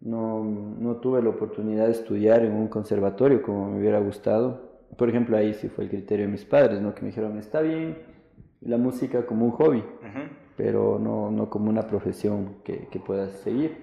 No, 0.00 0.44
no 0.44 0.96
tuve 0.96 1.22
la 1.22 1.30
oportunidad 1.30 1.86
de 1.86 1.92
estudiar 1.92 2.44
en 2.44 2.52
un 2.52 2.68
conservatorio 2.68 3.42
como 3.42 3.70
me 3.70 3.80
hubiera 3.80 3.98
gustado 3.98 4.68
por 4.96 5.08
ejemplo, 5.08 5.36
ahí 5.36 5.54
sí 5.54 5.68
fue 5.68 5.84
el 5.84 5.90
criterio 5.90 6.26
de 6.26 6.32
mis 6.32 6.44
padres, 6.44 6.80
¿no? 6.80 6.94
Que 6.94 7.02
me 7.02 7.08
dijeron, 7.08 7.38
está 7.38 7.60
bien 7.60 7.98
la 8.60 8.78
música 8.78 9.26
como 9.26 9.44
un 9.44 9.52
hobby, 9.52 9.84
pero 10.56 10.98
no, 10.98 11.30
no, 11.30 11.48
como 11.48 11.70
una 11.70 11.86
profesión 11.86 12.56
que, 12.64 12.88
que 12.90 12.98
puedas 12.98 13.32
seguir. 13.40 13.76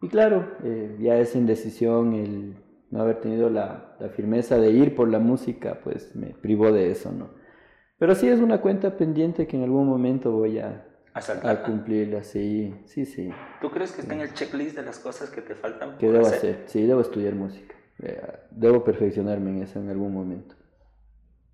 Y 0.00 0.08
claro, 0.08 0.46
eh, 0.62 0.96
ya 1.00 1.18
esa 1.18 1.38
indecisión, 1.38 2.14
el 2.14 2.54
no 2.90 3.00
haber 3.00 3.20
tenido 3.20 3.50
la, 3.50 3.96
la, 3.98 4.08
firmeza 4.08 4.58
de 4.58 4.70
ir 4.70 4.94
por 4.94 5.08
la 5.08 5.18
música, 5.18 5.80
pues 5.82 6.14
me 6.14 6.28
privó 6.28 6.72
de 6.72 6.90
eso, 6.90 7.12
¿no? 7.12 7.30
Pero 7.98 8.14
sí 8.14 8.28
es 8.28 8.40
una 8.40 8.60
cuenta 8.60 8.96
pendiente 8.96 9.46
que 9.46 9.56
en 9.56 9.64
algún 9.64 9.86
momento 9.88 10.30
voy 10.30 10.58
a, 10.58 10.86
a, 11.14 11.62
cumplirla, 11.62 12.22
sí, 12.22 12.74
sí, 12.84 13.06
sí. 13.06 13.30
¿Tú 13.60 13.70
crees 13.70 13.92
que 13.92 14.02
está 14.02 14.14
en 14.14 14.20
el 14.20 14.34
checklist 14.34 14.76
de 14.76 14.82
las 14.82 14.98
cosas 14.98 15.30
que 15.30 15.40
te 15.40 15.54
faltan? 15.54 15.96
Que 15.98 16.10
debo 16.10 16.26
hacer? 16.26 16.64
Sí, 16.66 16.86
debo 16.86 17.00
estudiar 17.00 17.34
música. 17.34 17.74
Eh, 18.02 18.20
debo 18.50 18.84
perfeccionarme 18.84 19.50
en 19.50 19.62
eso 19.62 19.80
en 19.80 19.88
algún 19.88 20.12
momento. 20.12 20.54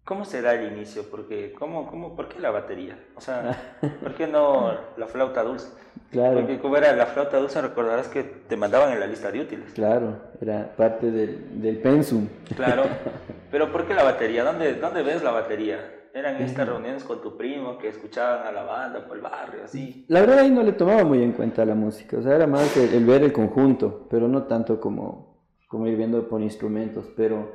¿Cómo 0.05 0.25
se 0.25 0.43
da 0.43 0.55
el 0.55 0.73
inicio? 0.73 1.05
Porque, 1.11 1.53
¿cómo, 1.57 1.87
cómo, 1.89 2.17
¿Por 2.17 2.29
qué 2.29 2.41
la 2.41 2.51
batería? 2.51 2.99
O 3.15 3.21
sea, 3.21 3.77
¿por 4.03 4.15
qué 4.15 4.27
no 4.27 4.73
la 4.97 5.07
flauta 5.07 5.43
dulce? 5.43 5.69
Claro. 6.11 6.41
Porque 6.41 6.59
como 6.59 6.77
era 6.77 6.93
la 6.95 7.07
flauta 7.07 7.39
dulce, 7.39 7.61
recordarás 7.61 8.09
que 8.09 8.23
te 8.23 8.57
mandaban 8.57 8.93
en 8.93 9.01
la 9.01 9.07
lista 9.07 9.31
de 9.31 9.41
útiles. 9.41 9.73
Claro, 9.75 10.17
era 10.41 10.75
parte 10.77 11.11
del, 11.11 11.61
del 11.63 11.79
pensum. 11.79 12.27
Claro, 12.57 12.85
pero 13.51 13.71
¿por 13.71 13.87
qué 13.87 13.95
la 13.95 14.03
batería? 14.03 14.45
¿Dónde, 14.45 14.75
dónde 14.75 15.03
ves 15.03 15.23
la 15.23 15.31
batería? 15.31 15.79
¿Eran 16.15 16.43
estas 16.43 16.69
reuniones 16.69 17.05
con 17.05 17.23
tu 17.23 17.39
primo 17.39 17.79
que 17.79 17.89
escuchaban 17.89 18.47
a 18.47 18.53
la 18.53 18.65
banda 18.65 19.07
por 19.07 19.17
el 19.17 19.23
barrio, 19.23 19.65
así? 19.65 20.05
La 20.09 20.21
verdad 20.21 20.41
ahí 20.41 20.51
no 20.51 20.63
le 20.63 20.73
tomaba 20.73 21.05
muy 21.05 21.23
en 21.23 21.33
cuenta 21.33 21.65
la 21.65 21.75
música, 21.75 22.19
o 22.19 22.23
sea, 22.23 22.35
era 22.35 22.47
más 22.47 22.77
el 22.77 23.07
ver 23.07 23.23
el 23.23 23.33
conjunto, 23.33 24.07
pero 24.11 24.29
no 24.29 24.43
tanto 24.43 24.79
como 24.79 25.33
como 25.73 25.87
ir 25.87 25.97
viendo 25.97 26.29
por 26.29 26.43
instrumentos, 26.43 27.07
pero 27.17 27.55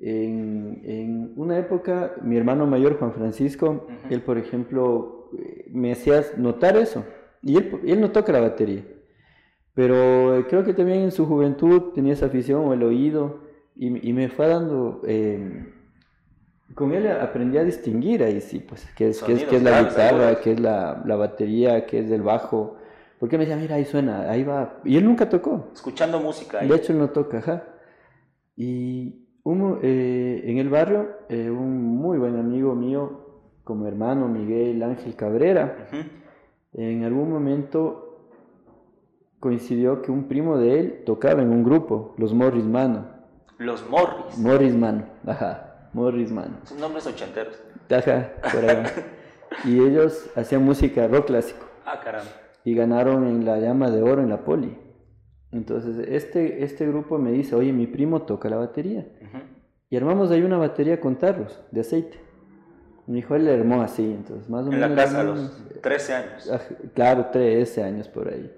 en, 0.00 0.80
en, 0.84 1.32
una 1.36 1.58
época 1.58 2.14
mi 2.22 2.36
hermano 2.36 2.66
mayor, 2.66 2.98
Juan 2.98 3.12
Francisco, 3.12 3.86
él 4.10 4.22
por 4.22 4.38
ejemplo 4.38 5.30
me 5.70 5.92
hacía 5.92 6.22
notar 6.36 6.76
eso, 6.76 7.04
y 7.42 7.56
él, 7.56 7.80
él 7.86 8.00
no 8.00 8.10
toca 8.10 8.32
la 8.32 8.40
batería, 8.40 8.84
pero 9.74 10.44
creo 10.48 10.64
que 10.64 10.74
también 10.74 11.00
en 11.00 11.12
su 11.12 11.26
juventud 11.26 11.92
tenía 11.94 12.12
esa 12.12 12.26
afición 12.26 12.64
o 12.66 12.72
el 12.72 12.82
oído, 12.82 13.40
y, 13.76 14.08
y 14.08 14.12
me 14.12 14.28
fue 14.28 14.48
dando... 14.48 15.02
Eh, 15.06 15.74
con 16.74 16.92
él 16.92 17.08
aprendí 17.08 17.58
a 17.58 17.64
distinguir 17.64 18.22
ahí 18.22 18.40
sí, 18.40 18.60
pues, 18.60 18.86
qué 18.94 19.08
es, 19.08 19.22
qué 19.22 19.32
es, 19.32 19.44
qué 19.44 19.56
es 19.56 19.62
la 19.62 19.82
guitarra, 19.82 20.40
qué 20.40 20.52
es 20.52 20.60
la, 20.60 21.02
la, 21.04 21.16
batería, 21.16 21.86
qué 21.86 22.00
es 22.00 22.10
el 22.10 22.22
bajo, 22.22 22.76
porque 23.18 23.36
me 23.36 23.44
decía, 23.44 23.60
mira, 23.60 23.76
ahí 23.76 23.84
suena, 23.84 24.30
ahí 24.30 24.44
va. 24.44 24.78
Y 24.84 24.96
él 24.96 25.04
nunca 25.04 25.28
tocó. 25.28 25.70
Escuchando 25.74 26.20
música. 26.20 26.60
Ahí. 26.60 26.68
De 26.68 26.76
hecho, 26.76 26.92
él 26.92 26.98
no 26.98 27.10
toca, 27.10 27.38
ajá. 27.38 27.64
Y 28.56 29.27
eh, 29.82 30.42
en 30.44 30.58
el 30.58 30.68
barrio, 30.68 31.08
eh, 31.28 31.50
un 31.50 31.96
muy 31.96 32.18
buen 32.18 32.38
amigo 32.38 32.74
mío, 32.74 33.26
como 33.64 33.86
hermano, 33.86 34.28
Miguel 34.28 34.82
Ángel 34.82 35.14
Cabrera, 35.14 35.88
en 36.72 37.04
algún 37.04 37.30
momento 37.30 38.04
coincidió 39.40 40.02
que 40.02 40.10
un 40.10 40.28
primo 40.28 40.58
de 40.58 40.80
él 40.80 41.02
tocaba 41.04 41.42
en 41.42 41.50
un 41.50 41.62
grupo, 41.62 42.14
los 42.16 42.32
Morris 42.32 42.64
Mano. 42.64 43.06
Los 43.58 43.88
Morris. 43.88 44.38
Morris 44.38 44.74
Mano, 44.74 45.04
ajá, 45.26 45.90
Morris 45.92 46.32
Mano. 46.32 46.58
Son 46.64 46.80
nombres 46.80 47.06
ochenteros. 47.06 47.62
Ajá, 47.90 48.32
por 48.52 48.64
ahí. 48.64 48.84
y 49.64 49.80
ellos 49.80 50.30
hacían 50.36 50.64
música 50.64 51.06
rock 51.08 51.26
clásico. 51.26 51.66
Ah, 51.84 52.00
caramba 52.02 52.30
y 52.68 52.74
ganaron 52.74 53.26
en 53.26 53.46
la 53.46 53.58
llama 53.58 53.90
de 53.90 54.02
oro 54.02 54.22
en 54.22 54.28
la 54.28 54.44
poli. 54.44 54.76
Entonces, 55.50 55.98
este, 56.08 56.62
este 56.62 56.86
grupo 56.86 57.18
me 57.18 57.32
dice, 57.32 57.54
oye, 57.54 57.72
mi 57.72 57.86
primo 57.86 58.22
toca 58.22 58.48
la 58.48 58.56
batería. 58.56 59.06
Y 59.90 59.96
armamos 59.96 60.30
ahí 60.30 60.42
una 60.42 60.58
batería 60.58 61.00
con 61.00 61.16
tarros 61.16 61.62
de 61.70 61.80
aceite. 61.80 62.18
Mi 63.06 63.20
hijo 63.20 63.34
él 63.34 63.46
le 63.46 63.54
armó 63.54 63.80
así, 63.80 64.04
entonces 64.04 64.50
más 64.50 64.66
o 64.66 64.70
menos... 64.70 64.90
En 64.90 64.96
la 64.96 65.02
casa 65.02 65.20
a 65.20 65.24
los 65.24 65.80
13 65.80 66.14
años. 66.14 66.50
Ah, 66.52 66.60
claro, 66.94 67.26
13 67.32 67.82
años 67.82 68.08
por 68.08 68.28
ahí. 68.28 68.52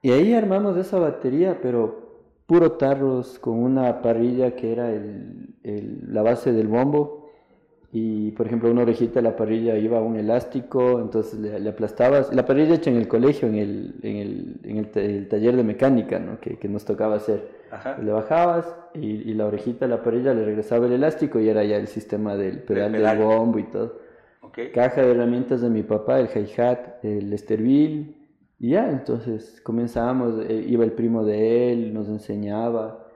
Y 0.00 0.12
ahí 0.12 0.32
armamos 0.32 0.76
esa 0.76 1.00
batería, 1.00 1.58
pero 1.60 2.30
puro 2.46 2.72
tarros 2.72 3.40
con 3.40 3.58
una 3.58 4.00
parrilla 4.00 4.54
que 4.54 4.72
era 4.72 4.90
el, 4.92 5.56
el, 5.64 6.14
la 6.14 6.22
base 6.22 6.52
del 6.52 6.68
bombo 6.68 7.21
y 7.94 8.30
por 8.30 8.46
ejemplo 8.46 8.70
una 8.70 8.82
orejita 8.82 9.16
de 9.16 9.22
la 9.22 9.36
parrilla 9.36 9.76
iba 9.76 10.00
un 10.00 10.16
elástico, 10.16 10.98
entonces 10.98 11.38
le, 11.38 11.68
aplastabas, 11.68 12.34
la 12.34 12.46
parrilla 12.46 12.74
hecha 12.74 12.90
en 12.90 12.96
el 12.96 13.06
colegio, 13.06 13.48
en 13.48 13.56
el, 13.56 13.94
en 14.02 14.16
el, 14.16 14.60
en 14.64 14.76
el, 14.78 15.28
taller 15.28 15.54
de 15.56 15.62
mecánica 15.62 16.18
¿no? 16.18 16.40
que, 16.40 16.58
que, 16.58 16.68
nos 16.68 16.86
tocaba 16.86 17.16
hacer. 17.16 17.60
Le 18.02 18.10
bajabas 18.10 18.74
y, 18.94 19.30
y, 19.30 19.34
la 19.34 19.46
orejita 19.46 19.86
de 19.86 19.90
la 19.90 20.02
parrilla 20.02 20.32
le 20.32 20.44
regresaba 20.44 20.86
el 20.86 20.92
elástico 20.92 21.38
y 21.38 21.48
era 21.48 21.64
ya 21.64 21.76
el 21.76 21.86
sistema 21.86 22.34
del 22.34 22.62
pedal 22.62 22.92
del, 22.92 23.18
bombo 23.18 23.58
y 23.58 23.64
todo. 23.64 24.00
Caja 24.74 25.02
de 25.02 25.10
herramientas 25.10 25.60
de 25.60 25.70
mi 25.70 25.82
papá, 25.82 26.18
el 26.20 26.28
hi-hat, 26.28 27.02
el 27.04 27.32
esterbil 27.32 28.16
y 28.58 28.70
ya, 28.70 28.90
entonces 28.90 29.60
comenzábamos, 29.62 30.44
eh, 30.48 30.64
iba 30.66 30.84
el 30.84 30.92
primo 30.92 31.24
de 31.24 31.72
él, 31.72 31.92
nos 31.92 32.08
enseñaba, 32.08 33.06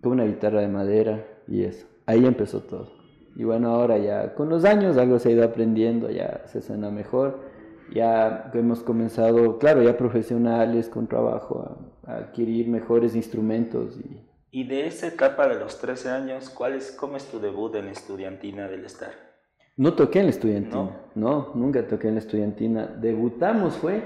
con 0.00 0.12
una 0.12 0.24
guitarra 0.24 0.60
de 0.60 0.68
madera 0.68 1.24
y 1.48 1.62
eso. 1.62 1.86
Ahí 2.06 2.26
empezó 2.26 2.60
todo. 2.60 3.03
Y 3.36 3.44
bueno, 3.44 3.70
ahora 3.70 3.98
ya 3.98 4.34
con 4.34 4.48
los 4.48 4.64
años 4.64 4.96
algo 4.96 5.18
se 5.18 5.28
ha 5.28 5.32
ido 5.32 5.44
aprendiendo, 5.44 6.10
ya 6.10 6.42
se 6.46 6.62
suena 6.62 6.90
mejor. 6.90 7.52
Ya 7.92 8.50
hemos 8.54 8.82
comenzado, 8.82 9.58
claro, 9.58 9.82
ya 9.82 9.96
profesionales 9.96 10.88
con 10.88 11.06
trabajo 11.06 11.86
a, 12.06 12.16
adquirir 12.16 12.68
mejores 12.68 13.14
instrumentos. 13.14 13.98
Y... 13.98 14.60
y 14.60 14.64
de 14.64 14.86
esa 14.86 15.08
etapa 15.08 15.48
de 15.48 15.56
los 15.56 15.78
13 15.78 16.10
años, 16.10 16.50
¿cuál 16.50 16.74
es, 16.74 16.92
¿cómo 16.92 17.16
es 17.16 17.24
tu 17.26 17.40
debut 17.40 17.74
en 17.74 17.86
la 17.86 17.92
estudiantina 17.92 18.68
del 18.68 18.84
estar? 18.84 19.12
No 19.76 19.94
toqué 19.94 20.20
en 20.20 20.26
la 20.26 20.30
estudiantina, 20.30 21.08
no, 21.14 21.50
nunca 21.54 21.86
toqué 21.86 22.08
en 22.08 22.14
la 22.14 22.20
estudiantina. 22.20 22.86
Debutamos 22.86 23.74
fue, 23.74 24.04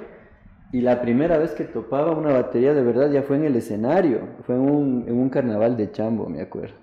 y 0.73 0.81
la 0.81 1.01
primera 1.03 1.37
vez 1.37 1.53
que 1.53 1.65
topaba 1.65 2.13
una 2.13 2.33
batería 2.33 2.73
de 2.73 2.83
verdad 2.83 3.11
ya 3.11 3.23
fue 3.23 3.37
en 3.37 3.45
el 3.45 3.57
escenario, 3.57 4.29
fue 4.45 4.55
en 4.55 4.63
un, 4.63 5.05
en 5.07 5.19
un 5.19 5.29
carnaval 5.29 5.77
de 5.77 5.93
chambo, 5.93 6.29
me 6.29 6.41
acuerdo. 6.41 6.75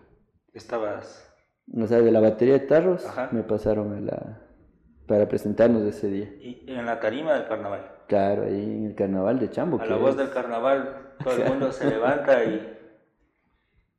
Estabas 0.54 1.25
o 1.74 1.88
sea, 1.88 2.02
de 2.02 2.12
la 2.12 2.20
batería 2.20 2.54
de 2.56 2.60
tarros 2.62 3.06
me 3.32 3.44
pasaron 3.44 3.94
a 3.94 4.02
la, 4.02 4.42
para 5.08 5.28
presentarnos 5.28 5.84
ese 5.84 6.08
día. 6.08 6.30
¿Y 6.40 6.66
en 6.68 6.86
la 6.86 7.00
tarima 7.00 7.34
del 7.34 7.48
carnaval? 7.48 7.92
Claro, 8.08 8.44
ahí 8.44 8.62
en 8.62 8.86
el 8.88 8.96
carnaval 8.96 9.40
de 9.40 9.50
Chambo. 9.50 9.80
A 9.82 9.86
la 9.86 9.96
voz 9.98 10.16
del 10.18 10.30
carnaval, 10.32 11.14
todo 11.24 11.36
el 11.36 11.46
mundo 11.50 11.72
se 11.72 11.90
levanta 11.90 12.44
y... 12.44 12.72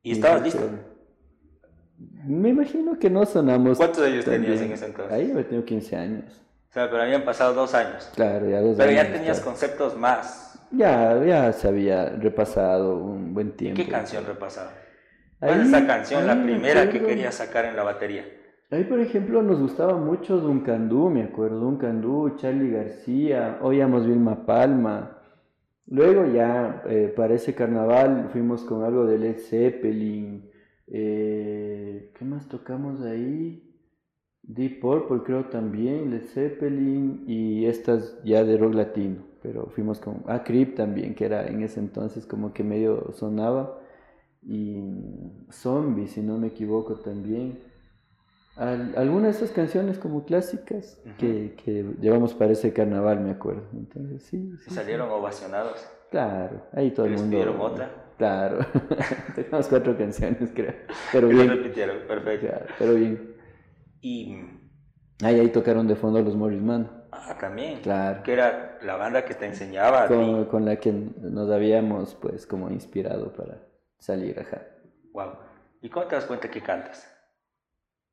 ¿Y 0.03 0.11
estabas 0.13 0.41
listo? 0.43 0.61
me 2.25 2.49
imagino 2.49 2.97
que 2.99 3.09
no 3.09 3.25
sonamos. 3.25 3.77
¿Cuántos 3.77 4.05
años 4.05 4.25
tenías 4.25 4.61
en 4.61 4.71
ese 4.71 4.85
entonces? 4.85 5.13
Ahí 5.13 5.33
yo 5.33 5.45
tenía 5.45 5.65
15 5.65 5.95
años. 5.95 6.41
O 6.69 6.73
sea, 6.73 6.89
pero 6.89 7.01
habían 7.01 7.23
pasado 7.23 7.53
dos 7.53 7.73
años. 7.73 8.11
Claro, 8.15 8.49
ya 8.49 8.61
dos 8.61 8.75
Pero 8.77 8.91
ya 8.91 9.01
años, 9.01 9.13
tenías 9.13 9.37
claro. 9.37 9.51
conceptos 9.51 9.97
más. 9.97 10.59
Ya, 10.71 11.23
ya 11.23 11.53
se 11.53 11.67
había 11.67 12.09
repasado 12.09 12.97
un 12.97 13.33
buen 13.33 13.49
¿Y 13.49 13.51
tiempo. 13.51 13.81
qué 13.83 13.89
canción 13.89 14.25
repasaba? 14.25 14.71
Ahí- 15.39 15.47
¿Cuál 15.49 15.61
es 15.61 15.67
esa 15.67 15.87
canción, 15.87 16.25
la 16.27 16.33
ahí 16.33 16.43
primera 16.43 16.89
que 16.89 16.99
querías 17.03 17.35
sacar 17.35 17.65
en 17.65 17.75
la 17.75 17.83
batería? 17.83 18.25
Ahí, 18.69 18.83
por 18.83 18.99
ejemplo, 18.99 19.41
nos 19.41 19.59
gustaba 19.61 19.97
mucho 19.97 20.39
Duncan 20.39 20.89
Du, 20.89 21.09
me 21.09 21.23
acuerdo, 21.23 21.59
Duncan 21.59 22.01
Du, 22.01 22.35
Charlie 22.37 22.71
García, 22.71 23.59
oíamos 23.61 24.05
Vilma 24.05 24.45
Palma. 24.45 25.21
Luego 25.87 26.25
ya, 26.25 26.83
eh, 26.87 27.13
para 27.15 27.33
ese 27.35 27.55
carnaval, 27.55 28.29
fuimos 28.31 28.63
con 28.65 28.83
algo 28.83 29.05
de 29.05 29.17
Led 29.19 29.37
Zeppelin. 29.39 30.49
eh, 30.89 32.11
¿qué 32.17 32.25
más 32.25 32.47
tocamos 32.47 33.01
ahí? 33.01 33.63
Deep 34.43 34.79
Purple 34.81 35.23
creo 35.25 35.45
también, 35.45 36.11
Led 36.11 36.25
Zeppelin 36.27 37.25
y 37.27 37.65
estas 37.65 38.21
ya 38.23 38.43
de 38.45 38.57
rock 38.57 38.73
latino. 38.75 39.23
Pero 39.41 39.67
fuimos 39.67 39.99
con, 39.99 40.23
ah, 40.27 40.43
Creep 40.43 40.75
también, 40.75 41.13
que 41.15 41.25
era 41.25 41.47
en 41.47 41.61
ese 41.63 41.79
entonces 41.81 42.25
como 42.25 42.53
que 42.53 42.63
medio 42.63 43.11
sonaba. 43.13 43.79
Y 44.49 44.81
Zombie, 45.51 46.07
si 46.07 46.21
no 46.21 46.37
me 46.37 46.47
equivoco 46.47 46.95
también. 46.95 47.59
Al- 48.55 48.95
algunas 48.97 49.37
de 49.39 49.45
esas 49.45 49.51
canciones 49.55 49.99
como 49.99 50.25
clásicas 50.25 50.99
que, 51.19 51.55
que 51.63 51.85
llevamos 52.01 52.33
para 52.33 52.53
ese 52.53 52.73
carnaval, 52.73 53.19
me 53.19 53.31
acuerdo. 53.31 53.63
Entonces, 53.73 54.23
sí, 54.23 54.57
sí, 54.63 54.71
salieron 54.71 55.09
ovacionados. 55.11 55.85
Claro, 56.09 56.61
ahí 56.71 56.91
todo 56.91 57.05
¿Y 57.05 57.09
el 57.09 57.15
mundo. 57.17 57.29
pidieron 57.31 57.59
otra? 57.61 57.91
Claro, 58.17 58.59
tocamos 59.35 59.67
cuatro 59.67 59.95
canciones, 59.97 60.49
creo. 60.55 60.73
Pero 61.11 61.27
bien. 61.27 61.49
repitieron, 61.49 61.97
perfecto. 62.07 62.47
Claro, 62.47 62.65
pero 62.79 62.93
bien. 62.95 63.35
Y. 64.01 64.37
Ahí, 65.23 65.39
ahí 65.39 65.49
tocaron 65.49 65.87
de 65.87 65.95
fondo 65.95 66.21
los 66.21 66.35
Morris 66.35 66.61
Man. 66.61 66.89
Ah, 67.11 67.37
también. 67.39 67.81
Claro. 67.81 68.23
Que 68.23 68.33
era 68.33 68.79
la 68.81 68.95
banda 68.95 69.23
que 69.25 69.33
te 69.35 69.45
enseñaba 69.45 70.03
a 70.03 70.07
ti. 70.07 70.13
Con, 70.15 70.45
con 70.45 70.65
la 70.65 70.77
que 70.77 70.91
nos 70.93 71.49
habíamos, 71.51 72.15
pues, 72.15 72.47
como 72.47 72.69
inspirado 72.71 73.33
para 73.33 73.66
salir, 73.99 74.39
ajá. 74.39 74.61
Wow. 75.13 75.31
¿Y 75.81 75.89
cómo 75.89 76.05
te 76.07 76.15
das 76.15 76.25
cuenta 76.25 76.49
que 76.49 76.61
cantas? 76.61 77.13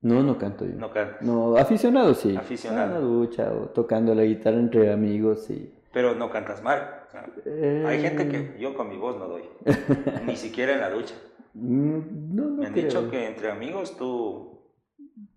No, 0.01 0.23
no 0.23 0.37
canto 0.38 0.66
yo. 0.66 0.75
No 0.75 0.90
cantas. 0.92 1.23
No, 1.23 1.57
aficionado 1.57 2.12
sí. 2.14 2.37
Aficionado. 2.37 2.88
En 2.88 2.92
la 2.94 3.01
ducha 3.01 3.53
o 3.53 3.68
tocando 3.70 4.14
la 4.14 4.23
guitarra 4.25 4.59
entre 4.59 4.92
amigos 4.92 5.49
y... 5.51 5.73
Pero 5.92 6.14
no 6.14 6.29
cantas 6.31 6.62
mal. 6.62 7.05
O 7.07 7.11
sea, 7.11 7.27
Eh, 7.47 7.85
Hay 7.87 8.01
gente 8.03 8.29
que 8.29 8.57
yo 8.59 8.75
con 8.75 8.88
mi 8.88 8.97
voz 8.99 9.16
no 9.16 9.27
doy. 9.29 9.44
Ni 10.27 10.37
siquiera 10.37 10.75
en 10.75 10.81
la 10.81 10.90
ducha. 10.90 11.14
mm, 11.55 12.35
No, 12.35 12.44
no 12.44 12.51
Me 12.62 12.66
han 12.66 12.73
creo. 12.73 12.85
dicho 12.85 13.11
que 13.11 13.27
entre 13.29 13.51
amigos 13.51 13.97
tú, 13.97 14.61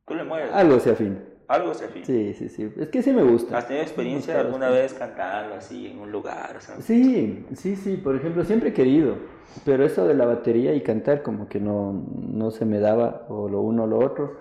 tú 0.06 0.16
le 0.16 0.24
mueves. 0.26 0.52
Algo 0.52 0.80
se 0.80 0.92
afín. 0.92 1.24
Algo 1.48 1.74
se 1.74 1.86
afina. 1.86 2.06
Sí, 2.06 2.34
sí, 2.34 2.50
sí. 2.50 2.72
Es 2.78 2.90
que 2.90 3.02
sí 3.02 3.12
me 3.14 3.24
gusta. 3.24 3.58
¿Has 3.58 3.68
tenido 3.68 3.84
experiencia 3.84 4.34
gusta 4.34 4.48
alguna 4.48 4.70
vez 4.70 4.94
cantando 4.94 5.56
así 5.56 5.88
en 5.88 6.00
un 6.00 6.12
lugar? 6.12 6.56
o 6.58 6.62
sea? 6.62 6.76
Sí, 6.82 7.46
sí, 7.54 7.76
sí. 7.76 7.96
Por 7.98 8.16
ejemplo, 8.16 8.44
siempre 8.44 8.70
he 8.70 8.74
querido. 8.74 9.16
Pero 9.64 9.86
eso 9.86 10.06
de 10.06 10.14
la 10.14 10.26
batería 10.26 10.76
y 10.76 10.82
cantar 10.82 11.24
como 11.24 11.48
que 11.48 11.60
no, 11.60 11.94
no 11.94 12.52
se 12.52 12.66
me 12.66 12.80
daba 12.80 13.26
o 13.30 13.48
lo 13.48 13.62
uno 13.62 13.84
o 13.84 13.88
lo 13.88 14.00
otro. 14.00 14.38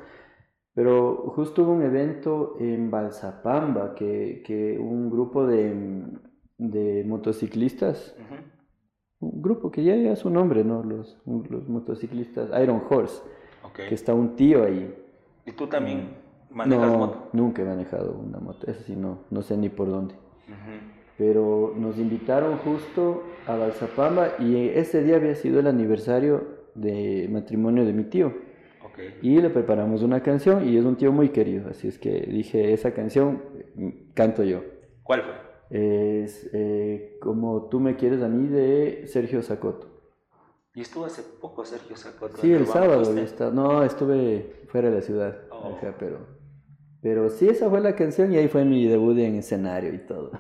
Pero 0.75 1.33
justo 1.35 1.63
hubo 1.63 1.73
un 1.73 1.83
evento 1.83 2.57
en 2.59 2.91
Balsapamba 2.91 3.95
que, 3.95 4.43
que 4.45 4.77
un 4.79 5.09
grupo 5.09 5.47
de, 5.47 6.03
de 6.59 7.05
motociclistas 7.07 8.15
Ujú. 8.19 8.35
un 9.21 9.43
grupo 9.43 9.71
que 9.71 9.83
ya 9.85 9.97
ya 9.97 10.17
su 10.17 10.29
nombre, 10.29 10.65
¿no? 10.65 10.83
Los, 10.83 11.17
los 11.25 11.69
motociclistas 11.69 12.51
Iron 12.63 12.83
Horse, 12.91 13.23
Ok. 13.63 13.89
que 13.89 13.95
está 13.95 14.13
un 14.13 14.37
tío 14.37 14.65
ahí. 14.65 14.95
¿Y 15.47 15.53
tú 15.53 15.67
también 15.67 16.09
manejas 16.57 16.91
no, 16.91 16.99
moto? 16.99 17.29
nunca 17.33 17.63
he 17.63 17.65
manejado 17.65 18.13
una 18.13 18.39
moto, 18.39 18.71
eso 18.71 18.83
sí, 18.83 18.97
no, 18.97 19.19
no 19.31 19.43
sé 19.43 19.57
ni 19.57 19.69
por 19.69 19.89
dónde. 19.89 20.15
Pero 21.19 21.73
nos 21.77 21.97
invitaron 21.99 22.59
justo 22.59 23.23
a 23.47 23.57
Balsapamba 23.57 24.35
y 24.39 24.69
ese 24.69 25.03
día 25.03 25.17
había 25.17 25.35
sido 25.35 25.61
el 25.61 25.67
aniversario 25.67 26.45
de 26.75 27.27
matrimonio 27.31 27.87
de 27.87 27.93
mi 27.95 28.05
tío. 28.05 28.27
Ok. 28.85 28.99
Y 29.23 29.41
le 29.41 29.49
preparamos 29.49 30.03
una 30.03 30.23
canción 30.23 30.69
y 30.69 30.77
es 30.77 30.85
un 30.85 30.97
tío 30.97 31.13
muy 31.13 31.31
querido, 31.31 31.71
así 31.71 31.89
es 31.89 31.99
que 31.99 32.21
dije, 32.21 32.73
esa 32.75 32.93
canción 32.93 33.43
mm, 33.77 33.89
canto 34.15 34.43
yo. 34.45 34.61
¿Cuál 35.03 35.23
fue? 35.23 35.33
Es 35.71 36.49
eh, 36.53 37.17
Como 37.21 37.69
tú 37.71 37.81
me 37.81 37.97
quieres 37.97 38.23
a 38.23 38.29
mí 38.29 38.47
de 38.49 39.05
Sergio 39.07 39.43
Zacoto. 39.43 39.89
Y 40.75 40.83
estuvo 40.83 41.07
hace 41.07 41.23
poco 41.41 41.65
Sergio 41.65 41.97
Zacoto. 41.97 42.37
Sí, 42.37 42.53
el 42.53 42.67
sábado 42.67 43.17
estaba- 43.19 43.51
No, 43.51 43.83
estuve 43.83 44.65
fuera 44.69 44.91
de 44.91 44.97
la 44.97 45.01
ciudad. 45.01 45.39
Oh. 45.51 45.75
ajá, 45.79 45.95
pero, 45.99 46.19
pero 47.07 47.31
sí, 47.31 47.49
esa 47.49 47.71
fue 47.71 47.81
la 47.81 47.95
canción 47.95 48.33
y 48.33 48.37
ahí 48.37 48.49
fue 48.49 48.65
mi 48.65 48.85
debut 48.89 49.17
en 49.19 49.37
escenario 49.37 49.95
y 49.95 49.99
todo. 49.99 50.33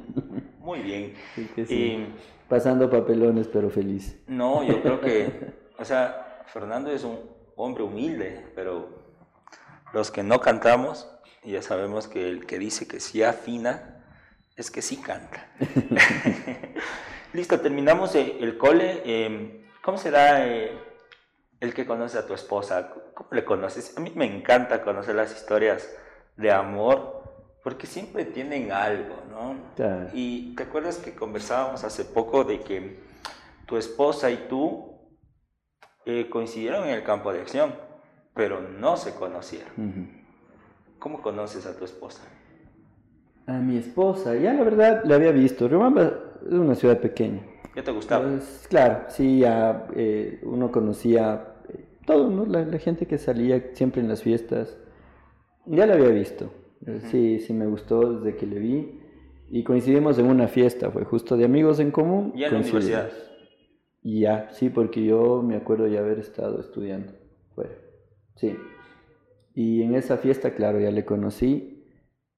Muy 0.60 0.80
bien. 0.80 1.12
Así 1.32 1.44
que 1.54 1.66
sí, 1.66 1.74
Y 1.74 2.14
Pasando 2.48 2.88
papelones, 2.88 3.48
pero 3.48 3.68
feliz. 3.68 4.18
no, 4.26 4.64
yo 4.64 4.80
creo 4.80 4.98
que, 4.98 5.52
o 5.78 5.84
sea, 5.84 6.42
Fernando 6.46 6.90
es 6.90 7.04
un 7.04 7.20
hombre 7.54 7.82
humilde, 7.82 8.46
pero 8.54 8.88
los 9.92 10.10
que 10.10 10.22
no 10.22 10.40
cantamos, 10.40 11.06
ya 11.44 11.60
sabemos 11.60 12.08
que 12.08 12.26
el 12.30 12.46
que 12.46 12.58
dice 12.58 12.88
que 12.88 12.98
sí 12.98 13.22
afina, 13.22 14.02
es 14.56 14.70
que 14.70 14.80
sí 14.80 14.96
canta. 14.96 15.50
Listo, 17.34 17.60
terminamos 17.60 18.14
eh, 18.14 18.38
el 18.40 18.56
cole. 18.56 19.02
eh, 19.04 19.66
¿Cómo 19.82 19.98
será 19.98 20.46
eh, 20.48 20.78
el 21.60 21.74
que 21.74 21.84
conoce 21.84 22.16
a 22.16 22.26
tu 22.26 22.32
esposa? 22.32 22.90
¿Cómo 23.12 23.28
le 23.32 23.44
conoces? 23.44 23.98
A 23.98 24.00
mí 24.00 24.10
me 24.16 24.24
encanta 24.24 24.80
conocer 24.80 25.14
las 25.14 25.30
historias 25.36 25.86
de 26.36 26.50
amor, 26.52 27.22
porque 27.62 27.86
siempre 27.86 28.24
tienen 28.24 28.70
algo, 28.70 29.16
¿no? 29.30 29.56
Y 30.14 30.54
te 30.54 30.62
acuerdas 30.62 30.98
que 30.98 31.14
conversábamos 31.14 31.82
hace 31.84 32.04
poco 32.04 32.44
de 32.44 32.60
que 32.60 33.00
tu 33.66 33.76
esposa 33.76 34.30
y 34.30 34.46
tú 34.48 34.96
eh, 36.04 36.28
coincidieron 36.30 36.84
en 36.84 36.90
el 36.90 37.02
campo 37.02 37.32
de 37.32 37.40
acción, 37.40 37.74
pero 38.34 38.60
no 38.60 38.96
se 38.96 39.14
conocieron. 39.14 40.14
¿Cómo 40.98 41.20
conoces 41.20 41.66
a 41.66 41.76
tu 41.76 41.84
esposa? 41.84 42.22
A 43.46 43.54
mi 43.54 43.78
esposa, 43.78 44.34
ya 44.34 44.52
la 44.52 44.62
verdad 44.62 45.02
la 45.04 45.16
había 45.16 45.32
visto. 45.32 45.68
Riobamba 45.68 46.12
es 46.46 46.52
una 46.52 46.74
ciudad 46.74 47.00
pequeña. 47.00 47.42
¿Qué 47.74 47.82
te 47.82 47.90
gustaba? 47.90 48.24
Pues, 48.24 48.66
claro, 48.68 49.04
sí, 49.08 49.40
ya 49.40 49.86
eh, 49.94 50.40
uno 50.44 50.70
conocía 50.72 51.54
eh, 51.68 51.84
todo, 52.06 52.30
¿no? 52.30 52.46
La, 52.46 52.64
la 52.64 52.78
gente 52.78 53.06
que 53.06 53.18
salía 53.18 53.70
siempre 53.74 54.00
en 54.00 54.08
las 54.08 54.22
fiestas. 54.22 54.76
Ya 55.66 55.86
la 55.86 55.94
había 55.94 56.08
visto. 56.08 56.50
Sí, 57.10 57.40
sí 57.40 57.52
me 57.52 57.66
gustó 57.66 58.18
desde 58.20 58.36
que 58.36 58.46
le 58.46 58.58
vi. 58.58 59.00
Y 59.48 59.62
coincidimos 59.64 60.18
en 60.18 60.26
una 60.26 60.48
fiesta, 60.48 60.90
fue 60.90 61.04
justo 61.04 61.36
de 61.36 61.44
amigos 61.44 61.78
en 61.80 61.90
común. 61.90 62.32
¿Ya 62.36 62.46
en 62.48 62.54
la 62.54 62.60
universidad? 62.60 63.10
Y 64.02 64.20
ya, 64.20 64.48
sí, 64.52 64.70
porque 64.70 65.04
yo 65.04 65.42
me 65.42 65.56
acuerdo 65.56 65.86
ya 65.88 66.00
haber 66.00 66.18
estado 66.18 66.60
estudiando 66.60 67.12
fuera. 67.54 67.74
Sí. 68.36 68.56
Y 69.54 69.82
en 69.82 69.94
esa 69.94 70.16
fiesta, 70.18 70.54
claro, 70.54 70.78
ya 70.78 70.90
le 70.90 71.04
conocí. 71.04 71.84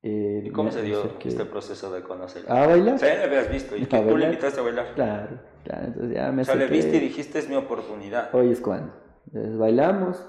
eh, 0.02 0.44
¿Y 0.46 0.50
cómo 0.50 0.70
se 0.70 0.82
dio 0.82 1.02
este 1.24 1.44
proceso 1.44 1.92
de 1.92 2.02
conocerla? 2.02 2.62
¿A 2.62 2.66
bailar? 2.68 2.94
O 2.94 2.98
sea, 2.98 3.12
ya 3.14 3.18
le 3.20 3.24
habías 3.26 3.50
visto 3.50 3.76
y 3.76 3.82
¿A 3.82 3.88
que 3.88 4.00
tú 4.00 4.16
le 4.16 4.24
invitaste 4.26 4.60
a 4.60 4.62
bailar. 4.62 4.94
Claro, 4.94 5.40
claro. 5.64 5.86
Entonces 5.88 6.14
ya 6.14 6.32
me 6.32 6.42
O 6.42 6.44
sea, 6.44 6.54
le 6.54 6.66
viste 6.68 6.96
y 6.96 7.00
dijiste, 7.00 7.38
es 7.38 7.48
mi 7.48 7.56
oportunidad. 7.56 8.34
Hoy 8.34 8.50
es 8.50 8.60
cuando. 8.60 8.92
Entonces 9.26 9.58
bailamos 9.58 10.24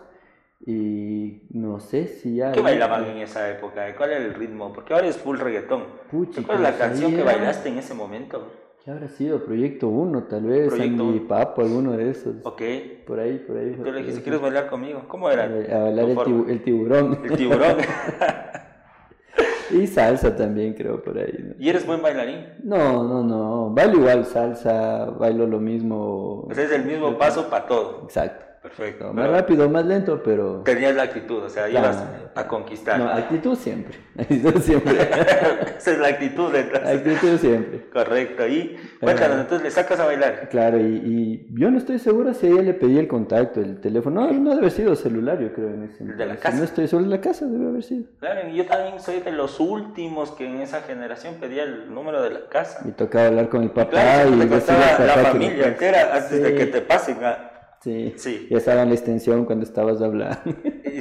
y 0.65 1.43
no 1.51 1.79
sé 1.79 2.07
si 2.07 2.35
ya. 2.35 2.51
¿Qué 2.51 2.61
bailaban 2.61 3.05
en 3.05 3.17
esa 3.17 3.49
época? 3.49 3.95
¿Cuál 3.95 4.11
era 4.11 4.25
el 4.25 4.33
ritmo? 4.33 4.73
Porque 4.73 4.93
ahora 4.93 5.07
es 5.07 5.17
full 5.17 5.37
reggaetón. 5.39 5.83
Puchi, 6.11 6.43
¿Cuál 6.43 6.57
es 6.57 6.63
la 6.63 6.69
pues, 6.69 6.79
canción 6.81 7.15
que 7.15 7.23
bailaste 7.23 7.69
en 7.69 7.77
ese 7.77 7.93
momento? 7.93 8.51
¿Qué 8.83 8.91
habrá 8.91 9.07
sido? 9.09 9.43
Proyecto 9.43 9.87
1, 9.87 10.23
tal 10.23 10.43
vez. 10.43 10.67
Proyecto 10.69 11.03
Andy. 11.03 11.19
Papo, 11.21 11.61
alguno 11.61 11.93
de 11.97 12.09
esos. 12.11 12.35
Ok. 12.43 12.61
Por 13.05 13.19
ahí, 13.19 13.37
por 13.45 13.57
ahí. 13.57 13.75
Tú 13.75 13.91
le 13.91 13.99
dijiste. 13.99 14.21
¿quieres 14.21 14.41
bailar 14.41 14.67
conmigo? 14.67 15.03
¿Cómo 15.07 15.29
era? 15.29 15.43
A 15.45 15.83
bailar 15.83 16.05
tu 16.05 16.11
el, 16.11 16.17
tibu- 16.17 16.49
el 16.49 16.63
tiburón. 16.63 17.19
El 17.25 17.37
tiburón. 17.37 17.77
y 19.71 19.85
salsa 19.87 20.35
también, 20.35 20.73
creo, 20.73 21.01
por 21.01 21.17
ahí. 21.17 21.33
¿no? 21.39 21.55
¿Y 21.59 21.69
eres 21.69 21.85
buen 21.85 22.01
bailarín? 22.01 22.47
No, 22.63 23.03
no, 23.03 23.23
no. 23.23 23.69
Bailo 23.73 23.99
igual 23.99 24.25
salsa, 24.25 25.05
bailo 25.05 25.45
lo 25.45 25.59
mismo. 25.59 26.47
Sea, 26.51 26.63
es 26.63 26.71
el 26.71 26.85
mismo 26.85 27.17
paso 27.17 27.49
para 27.49 27.67
todo. 27.67 28.03
Exacto. 28.03 28.45
Perfecto. 28.61 29.05
No, 29.05 29.13
más 29.13 29.25
Pero 29.25 29.37
rápido, 29.37 29.69
más 29.69 29.85
lento, 29.85 30.21
pero. 30.21 30.61
Tenías 30.63 30.93
la 30.93 31.03
actitud, 31.03 31.43
o 31.43 31.49
sea, 31.49 31.67
Claro. 31.67 31.87
ibas 31.87 32.03
a 32.35 32.47
conquistar. 32.47 32.99
No, 32.99 33.07
actitud 33.09 33.55
siempre. 33.55 33.97
Actitud 34.19 34.59
siempre. 34.61 34.97
Esa 35.77 35.91
es 35.91 35.97
la 35.97 36.07
actitud 36.09 36.53
entonces. 36.53 36.89
actitud 36.97 37.37
siempre. 37.37 37.85
Correcto. 37.89 38.45
Y 38.47 38.75
cuéntanos, 38.99 39.39
entonces 39.39 39.63
le 39.63 39.71
sacas 39.71 39.99
a 40.01 40.05
bailar. 40.05 40.49
Claro, 40.49 40.77
y, 40.77 40.83
y 40.83 41.47
yo 41.57 41.71
no 41.71 41.77
estoy 41.77 41.99
seguro 41.99 42.33
si 42.33 42.47
ella 42.47 42.61
le 42.61 42.73
pedí 42.73 42.99
el 42.99 43.07
contacto, 43.07 43.61
el 43.61 43.79
teléfono. 43.79 44.21
No, 44.25 44.31
no 44.33 44.49
debe 44.49 44.59
haber 44.59 44.71
sido 44.71 44.93
celular, 44.95 45.39
yo 45.39 45.53
creo, 45.53 45.69
en 45.69 45.83
ese 45.83 46.03
El 46.03 46.17
de 46.17 46.25
la 46.25 46.35
casa. 46.35 46.57
No 46.57 46.63
estoy 46.65 46.87
seguro 46.89 47.09
de 47.09 47.15
la 47.15 47.21
casa, 47.21 47.45
debe 47.45 47.65
haber 47.69 47.83
sido. 47.83 48.03
Claro, 48.19 48.49
y 48.49 48.55
yo 48.57 48.65
también 48.65 48.99
soy 48.99 49.21
de 49.21 49.31
los 49.31 49.57
últimos 49.61 50.31
que 50.31 50.45
en 50.45 50.59
esa 50.59 50.81
generación 50.81 51.35
pedía 51.39 51.63
el 51.63 51.93
número 51.93 52.21
de 52.21 52.31
la 52.31 52.41
casa. 52.49 52.81
Y 52.85 52.91
tocaba 52.91 53.27
hablar 53.27 53.47
con 53.47 53.63
el 53.63 53.71
papá 53.71 53.91
Claro, 53.91 54.27
y 54.29 54.31
decirle 54.31 54.49
costaba 54.49 54.95
al 54.97 55.07
la 55.07 55.15
papá 55.15 55.29
familia 55.31 55.67
entera 55.67 56.15
antes 56.15 56.41
de 56.41 56.49
Sí. 56.49 56.55
que 56.57 56.65
te 56.65 56.81
pasen. 56.81 57.23
a- 57.23 57.51
Sí. 57.81 58.13
Sí. 58.17 58.47
Ya 58.49 58.57
estaba 58.57 58.83
en 58.83 58.89
la 58.89 58.95
extensión 58.95 59.45
cuando 59.45 59.65
estabas 59.65 60.01
hablando. 60.01 60.39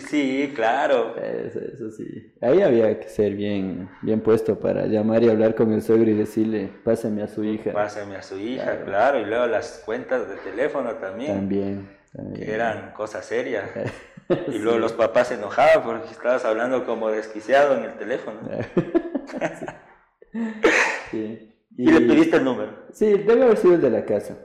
Sí, 0.08 0.52
claro. 0.54 1.16
Eso, 1.16 1.58
eso 1.58 1.90
sí. 1.90 2.32
Ahí 2.40 2.62
había 2.62 3.00
que 3.00 3.08
ser 3.08 3.34
bien, 3.34 3.88
bien 4.02 4.20
puesto 4.20 4.60
para 4.60 4.86
llamar 4.86 5.24
y 5.24 5.28
hablar 5.28 5.54
con 5.54 5.72
el 5.72 5.82
suegro 5.82 6.10
y 6.10 6.14
decirle, 6.14 6.70
pásame 6.84 7.22
a 7.22 7.28
su 7.28 7.42
hija. 7.42 7.72
Pásame 7.72 8.16
a 8.16 8.22
su 8.22 8.38
hija, 8.38 8.84
claro. 8.84 9.20
Y 9.20 9.24
luego 9.24 9.46
las 9.46 9.82
cuentas 9.84 10.28
de 10.28 10.36
teléfono 10.36 10.94
también. 10.94 11.34
También. 11.34 11.88
Que 12.34 12.54
eran 12.54 12.92
cosas 12.92 13.24
serias. 13.24 13.70
Y 14.48 14.58
luego 14.58 14.78
los 14.78 14.92
papás 14.92 15.28
se 15.28 15.36
enojaban 15.36 15.82
porque 15.82 16.10
estabas 16.10 16.44
hablando 16.44 16.84
como 16.84 17.10
desquiciado 17.10 17.78
en 17.78 17.84
el 17.84 17.94
teléfono. 17.94 18.40
sí. 21.10 21.44
Y, 21.78 21.92
le 21.92 22.00
pediste 22.00 22.38
el 22.38 22.44
número? 22.44 22.72
Sí, 22.92 23.06
debe 23.06 23.44
haber 23.44 23.56
sido 23.56 23.74
el 23.74 23.80
de 23.80 23.90
la 23.90 24.04
casa. 24.04 24.36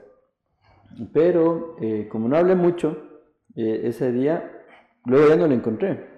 Pero 1.14 1.76
eh, 1.82 2.08
como 2.10 2.28
no 2.28 2.38
hablé 2.38 2.56
mucho 2.56 2.98
eh, 3.56 3.82
ese 3.86 4.12
día, 4.12 4.64
luego 5.06 5.30
ya 5.30 5.36
no 5.36 5.48
lo 5.48 5.54
encontré. 5.54 6.14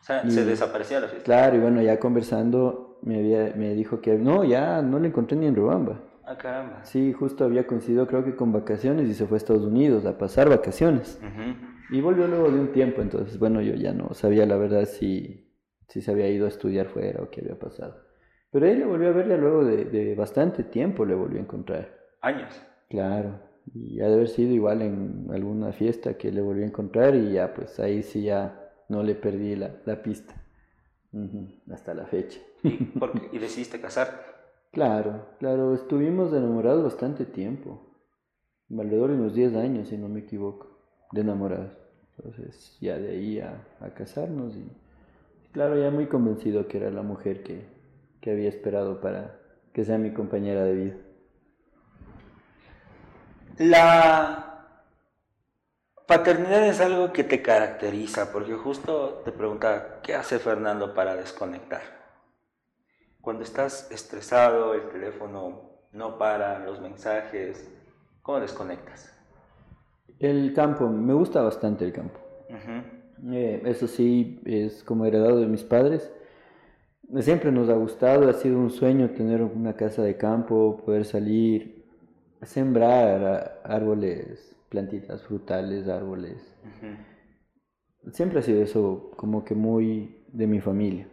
O 0.00 0.04
sea, 0.04 0.28
se 0.28 0.44
desaparecía 0.44 1.00
la 1.00 1.08
fiesta. 1.08 1.24
Claro, 1.24 1.56
y 1.56 1.60
bueno, 1.60 1.82
ya 1.82 1.98
conversando 1.98 2.98
me, 3.02 3.18
había, 3.18 3.54
me 3.56 3.74
dijo 3.74 4.00
que 4.00 4.16
no, 4.16 4.44
ya 4.44 4.82
no 4.82 4.98
lo 4.98 5.06
encontré 5.06 5.36
ni 5.36 5.46
en 5.46 5.54
Rubamba. 5.54 6.00
Ah, 6.24 6.36
caramba. 6.36 6.84
Sí, 6.84 7.12
justo 7.12 7.44
había 7.44 7.66
coincidido 7.66 8.06
creo 8.06 8.24
que 8.24 8.36
con 8.36 8.52
vacaciones 8.52 9.08
y 9.08 9.14
se 9.14 9.26
fue 9.26 9.36
a 9.36 9.38
Estados 9.38 9.64
Unidos 9.64 10.06
a 10.06 10.16
pasar 10.16 10.48
vacaciones. 10.48 11.20
Y 11.90 12.00
volvió 12.00 12.28
luego 12.28 12.50
de 12.50 12.60
un 12.60 12.72
tiempo, 12.72 13.02
entonces 13.02 13.38
bueno, 13.38 13.60
yo 13.62 13.74
ya 13.74 13.92
no 13.92 14.14
sabía 14.14 14.46
la 14.46 14.56
verdad 14.56 14.84
si, 14.84 15.52
si 15.88 16.00
se 16.00 16.10
había 16.10 16.28
ido 16.28 16.46
a 16.46 16.48
estudiar 16.48 16.86
fuera 16.86 17.20
o 17.20 17.30
qué 17.30 17.40
había 17.40 17.58
pasado. 17.58 17.96
Pero 18.52 18.66
él 18.66 18.80
le 18.80 18.84
volvió 18.84 19.08
a 19.08 19.12
ver 19.12 19.28
ya 19.28 19.36
luego 19.36 19.64
de, 19.64 20.14
bastante 20.16 20.64
tiempo, 20.64 21.04
le 21.04 21.14
volvió 21.14 21.38
a 21.38 21.42
encontrar. 21.42 21.88
¿Años? 22.20 22.60
Claro, 22.88 23.40
y 23.74 24.00
ha 24.00 24.08
de 24.08 24.14
haber 24.14 24.28
sido 24.28 24.52
igual 24.52 24.82
en 24.82 25.28
alguna 25.32 25.72
fiesta 25.72 26.16
que 26.18 26.32
le 26.32 26.40
volvió 26.40 26.64
a 26.64 26.68
encontrar 26.68 27.14
y 27.14 27.32
ya 27.32 27.54
pues 27.54 27.78
ahí 27.80 28.02
sí 28.02 28.22
ya 28.22 28.72
no 28.88 29.02
le 29.02 29.14
perdí 29.14 29.56
la, 29.56 29.80
la 29.86 30.02
pista. 30.02 30.34
Hasta 31.70 31.94
la 31.94 32.06
fecha. 32.06 32.40
¿Y 33.32 33.38
decidiste 33.38 33.80
casarte? 33.80 34.16
Claro, 34.72 35.26
claro, 35.38 35.74
estuvimos 35.74 36.32
enamorados 36.32 36.84
bastante 36.84 37.24
tiempo. 37.24 37.80
Alrededor 38.70 39.10
de 39.10 39.16
unos 39.16 39.34
10 39.34 39.54
años, 39.56 39.88
si 39.88 39.96
no 39.98 40.08
me 40.08 40.20
equivoco, 40.20 40.68
de 41.12 41.22
enamorados. 41.22 41.72
Entonces, 42.16 42.78
ya 42.80 42.98
de 42.98 43.10
ahí 43.10 43.40
a, 43.40 43.66
a 43.80 43.94
casarnos 43.94 44.54
y, 44.56 44.70
claro, 45.52 45.78
ya 45.80 45.90
muy 45.90 46.06
convencido 46.06 46.68
que 46.68 46.78
era 46.78 46.90
la 46.90 47.02
mujer 47.02 47.42
que, 47.42 47.64
que 48.20 48.30
había 48.30 48.48
esperado 48.48 49.00
para 49.00 49.40
que 49.72 49.84
sea 49.84 49.98
mi 49.98 50.12
compañera 50.12 50.64
de 50.64 50.74
vida. 50.74 50.96
La 53.60 54.64
paternidad 56.06 56.66
es 56.66 56.80
algo 56.80 57.12
que 57.12 57.24
te 57.24 57.42
caracteriza, 57.42 58.32
porque 58.32 58.54
justo 58.54 59.20
te 59.22 59.32
preguntaba, 59.32 60.00
¿qué 60.02 60.14
hace 60.14 60.38
Fernando 60.38 60.94
para 60.94 61.14
desconectar? 61.14 61.82
Cuando 63.20 63.42
estás 63.42 63.90
estresado, 63.90 64.72
el 64.72 64.88
teléfono 64.88 65.72
no 65.92 66.16
para, 66.16 66.60
los 66.60 66.80
mensajes, 66.80 67.70
¿cómo 68.22 68.40
desconectas? 68.40 69.14
El 70.18 70.54
campo, 70.54 70.88
me 70.88 71.12
gusta 71.12 71.42
bastante 71.42 71.84
el 71.84 71.92
campo. 71.92 72.18
Eh, 73.30 73.60
eso 73.66 73.86
sí, 73.86 74.40
es 74.46 74.82
como 74.82 75.04
heredado 75.04 75.38
de 75.38 75.46
mis 75.46 75.64
padres 75.64 76.10
siempre 77.20 77.50
nos 77.50 77.68
ha 77.68 77.74
gustado, 77.74 78.28
ha 78.28 78.32
sido 78.32 78.58
un 78.58 78.70
sueño 78.70 79.10
tener 79.10 79.42
una 79.42 79.74
casa 79.74 80.02
de 80.02 80.16
campo, 80.16 80.80
poder 80.84 81.04
salir, 81.04 81.79
sembrar 82.42 83.60
árboles, 83.64 84.56
plantitas 84.68 85.22
frutales, 85.22 85.88
árboles. 85.88 86.56
Siempre 88.12 88.38
ha 88.38 88.42
sido 88.42 88.62
eso 88.62 89.10
como 89.16 89.44
que 89.44 89.54
muy 89.54 90.24
de 90.32 90.46
mi 90.46 90.60
familia. 90.60 91.08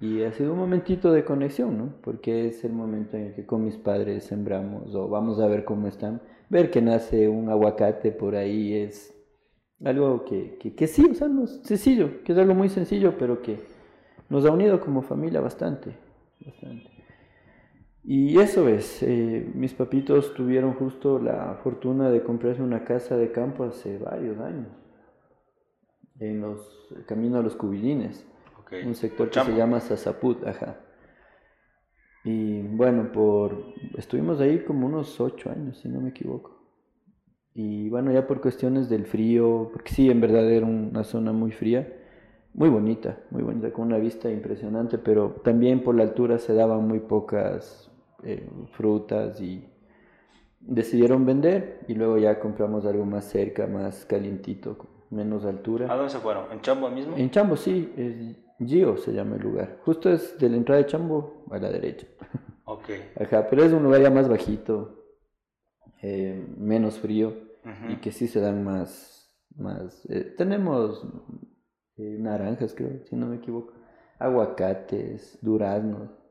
Y 0.00 0.22
ha 0.24 0.32
sido 0.32 0.52
un 0.52 0.58
momentito 0.58 1.12
de 1.12 1.24
conexión, 1.24 1.78
¿no? 1.78 1.94
Porque 2.02 2.48
es 2.48 2.64
el 2.64 2.72
momento 2.72 3.16
en 3.16 3.26
el 3.26 3.34
que 3.34 3.46
con 3.46 3.64
mis 3.64 3.76
padres 3.76 4.24
sembramos 4.24 4.92
o 4.96 5.08
vamos 5.08 5.38
a 5.38 5.46
ver 5.46 5.64
cómo 5.64 5.86
están. 5.86 6.20
Ver 6.50 6.70
que 6.70 6.82
nace 6.82 7.28
un 7.28 7.48
aguacate 7.48 8.10
por 8.10 8.34
ahí 8.34 8.74
es 8.74 9.14
algo 9.84 10.24
que, 10.24 10.58
que, 10.58 10.74
que 10.74 10.86
sí, 10.86 11.06
o 11.10 11.14
sea, 11.14 11.28
no, 11.28 11.46
sencillo, 11.46 12.22
que 12.24 12.32
es 12.32 12.38
algo 12.38 12.54
muy 12.54 12.68
sencillo, 12.68 13.16
pero 13.16 13.42
que 13.42 13.60
nos 14.28 14.44
ha 14.44 14.50
unido 14.50 14.80
como 14.80 15.02
familia 15.02 15.40
bastante, 15.40 15.96
bastante. 16.44 16.91
Y 18.04 18.38
eso 18.38 18.68
es, 18.68 19.02
eh, 19.02 19.48
mis 19.54 19.74
papitos 19.74 20.34
tuvieron 20.34 20.74
justo 20.74 21.20
la 21.20 21.60
fortuna 21.62 22.10
de 22.10 22.22
comprarse 22.22 22.60
una 22.60 22.84
casa 22.84 23.16
de 23.16 23.30
campo 23.30 23.62
hace 23.62 23.98
varios 23.98 24.38
años, 24.40 24.66
en 26.18 26.40
los 26.40 26.68
camino 27.06 27.38
a 27.38 27.42
los 27.42 27.54
Cubilines, 27.54 28.26
un 28.84 28.94
sector 28.94 29.30
que 29.30 29.40
se 29.40 29.54
llama 29.54 29.80
Sasaput, 29.80 30.44
ajá. 30.44 30.80
Y 32.24 32.62
bueno, 32.62 33.12
por 33.12 33.74
estuvimos 33.96 34.40
ahí 34.40 34.64
como 34.64 34.86
unos 34.86 35.20
ocho 35.20 35.50
años, 35.50 35.78
si 35.78 35.88
no 35.88 36.00
me 36.00 36.10
equivoco. 36.10 36.60
Y 37.54 37.88
bueno, 37.88 38.10
ya 38.12 38.26
por 38.26 38.40
cuestiones 38.40 38.88
del 38.88 39.06
frío, 39.06 39.70
porque 39.72 39.92
sí, 39.92 40.10
en 40.10 40.20
verdad 40.20 40.50
era 40.50 40.66
una 40.66 41.04
zona 41.04 41.32
muy 41.32 41.52
fría, 41.52 41.92
muy 42.54 42.68
bonita, 42.68 43.18
muy 43.30 43.42
bonita, 43.42 43.72
con 43.72 43.86
una 43.86 43.98
vista 43.98 44.30
impresionante, 44.30 44.98
pero 44.98 45.40
también 45.44 45.84
por 45.84 45.94
la 45.94 46.02
altura 46.02 46.38
se 46.38 46.54
daban 46.54 46.88
muy 46.88 47.00
pocas 47.00 47.91
eh, 48.24 48.48
frutas 48.72 49.40
y 49.40 49.68
decidieron 50.60 51.26
vender 51.26 51.80
y 51.88 51.94
luego 51.94 52.18
ya 52.18 52.38
compramos 52.38 52.86
algo 52.86 53.04
más 53.04 53.24
cerca, 53.24 53.66
más 53.66 54.04
calientito, 54.04 54.76
menos 55.10 55.44
altura. 55.44 55.92
¿A 55.92 55.96
dónde 55.96 56.10
se 56.10 56.18
fueron? 56.18 56.50
¿En 56.52 56.60
Chambo 56.60 56.88
mismo? 56.90 57.16
En 57.16 57.30
Chambo, 57.30 57.56
sí, 57.56 57.92
es 57.96 58.36
Gio 58.64 58.96
se 58.96 59.12
llama 59.12 59.36
el 59.36 59.42
lugar. 59.42 59.78
Justo 59.84 60.10
es 60.10 60.38
de 60.38 60.48
la 60.48 60.56
entrada 60.56 60.80
de 60.80 60.86
Chambo 60.86 61.44
a 61.50 61.58
la 61.58 61.70
derecha. 61.70 62.06
Ok. 62.64 62.90
Ajá, 63.20 63.48
pero 63.50 63.64
es 63.64 63.72
un 63.72 63.82
lugar 63.82 64.00
ya 64.02 64.10
más 64.10 64.28
bajito, 64.28 65.04
eh, 66.00 66.46
menos 66.56 66.98
frío 66.98 67.34
y 67.88 67.96
que 67.96 68.12
sí 68.12 68.28
se 68.28 68.40
dan 68.40 68.64
más, 68.64 69.32
más. 69.56 70.04
Eh, 70.08 70.34
tenemos 70.36 71.04
naranjas, 71.96 72.74
creo, 72.74 73.04
si 73.04 73.16
no 73.16 73.26
me 73.26 73.36
equivoco, 73.36 73.74
aguacates, 74.18 75.38
duraznos. 75.42 76.21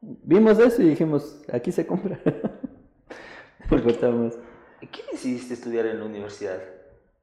Vimos 0.00 0.58
eso 0.58 0.82
y 0.82 0.90
dijimos, 0.90 1.42
aquí 1.52 1.72
se 1.72 1.86
compra. 1.86 2.20
¿Por 3.68 3.82
qué? 3.82 5.02
decidiste 5.10 5.54
estudiar 5.54 5.86
en 5.86 5.98
la 6.00 6.04
universidad? 6.04 6.58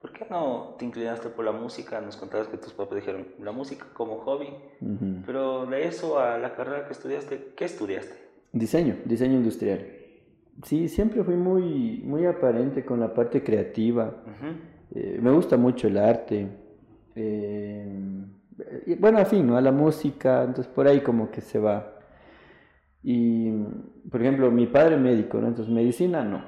¿Por 0.01 0.11
qué 0.11 0.25
no 0.29 0.75
te 0.77 0.83
inclinaste 0.83 1.29
por 1.29 1.45
la 1.45 1.53
música? 1.53 2.01
Nos 2.01 2.17
contabas 2.17 2.47
que 2.49 2.57
tus 2.57 2.73
papás 2.73 2.95
dijeron 2.97 3.25
la 3.39 3.53
música 3.53 3.85
como 3.93 4.17
hobby, 4.17 4.49
pero 5.25 5.65
de 5.65 5.87
eso 5.87 6.19
a 6.19 6.37
la 6.37 6.55
carrera 6.55 6.85
que 6.85 6.91
estudiaste, 6.91 7.53
¿qué 7.55 7.65
estudiaste? 7.65 8.13
Diseño, 8.51 8.97
diseño 9.05 9.35
industrial. 9.35 9.87
Sí, 10.63 10.89
siempre 10.89 11.23
fui 11.23 11.35
muy, 11.35 12.01
muy 12.03 12.25
aparente 12.25 12.83
con 12.83 12.99
la 12.99 13.13
parte 13.13 13.43
creativa. 13.43 14.13
Eh, 14.93 15.19
me 15.21 15.31
gusta 15.31 15.55
mucho 15.55 15.87
el 15.87 15.97
arte. 15.97 16.47
Eh, 17.15 17.87
bueno, 18.99 19.19
en 19.19 19.25
fin, 19.25 19.47
¿no? 19.47 19.55
A 19.55 19.61
la 19.61 19.71
música, 19.71 20.43
entonces 20.43 20.67
por 20.67 20.85
ahí 20.87 20.99
como 20.99 21.31
que 21.31 21.41
se 21.41 21.59
va. 21.59 21.99
Y, 23.03 23.51
por 24.09 24.21
ejemplo, 24.21 24.49
mi 24.49 24.67
padre 24.67 24.97
médico, 24.97 25.39
¿no? 25.39 25.47
Entonces 25.47 25.73
medicina 25.73 26.23
no. 26.23 26.43